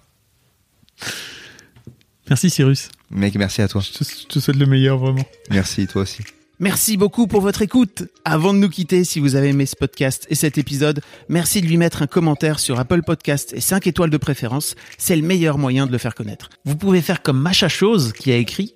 Merci 2.29 2.49
Cyrus. 2.49 2.89
Mec, 3.15 3.35
merci 3.35 3.61
à 3.61 3.67
toi. 3.67 3.81
Je 3.81 3.97
te, 3.97 4.03
je 4.03 4.27
te 4.27 4.39
souhaite 4.39 4.57
le 4.57 4.65
meilleur 4.65 4.97
vraiment. 4.97 5.25
Merci, 5.49 5.87
toi 5.87 6.01
aussi. 6.01 6.21
Merci 6.59 6.95
beaucoup 6.95 7.27
pour 7.27 7.41
votre 7.41 7.61
écoute. 7.61 8.03
Avant 8.23 8.53
de 8.53 8.59
nous 8.59 8.69
quitter, 8.69 9.03
si 9.03 9.19
vous 9.19 9.35
avez 9.35 9.49
aimé 9.49 9.65
ce 9.65 9.75
podcast 9.75 10.25
et 10.29 10.35
cet 10.35 10.57
épisode, 10.57 11.01
merci 11.27 11.61
de 11.61 11.67
lui 11.67 11.77
mettre 11.77 12.01
un 12.01 12.07
commentaire 12.07 12.59
sur 12.59 12.79
Apple 12.79 13.01
Podcast 13.03 13.53
et 13.53 13.61
5 13.61 13.87
étoiles 13.87 14.09
de 14.09 14.17
préférence. 14.17 14.75
C'est 14.97 15.15
le 15.15 15.21
meilleur 15.21 15.57
moyen 15.57 15.85
de 15.85 15.91
le 15.91 15.97
faire 15.97 16.15
connaître. 16.15 16.49
Vous 16.65 16.75
pouvez 16.75 17.01
faire 17.01 17.21
comme 17.21 17.39
Macha 17.39 17.67
Chose 17.67 18.13
qui 18.13 18.31
a 18.31 18.37
écrit 18.37 18.75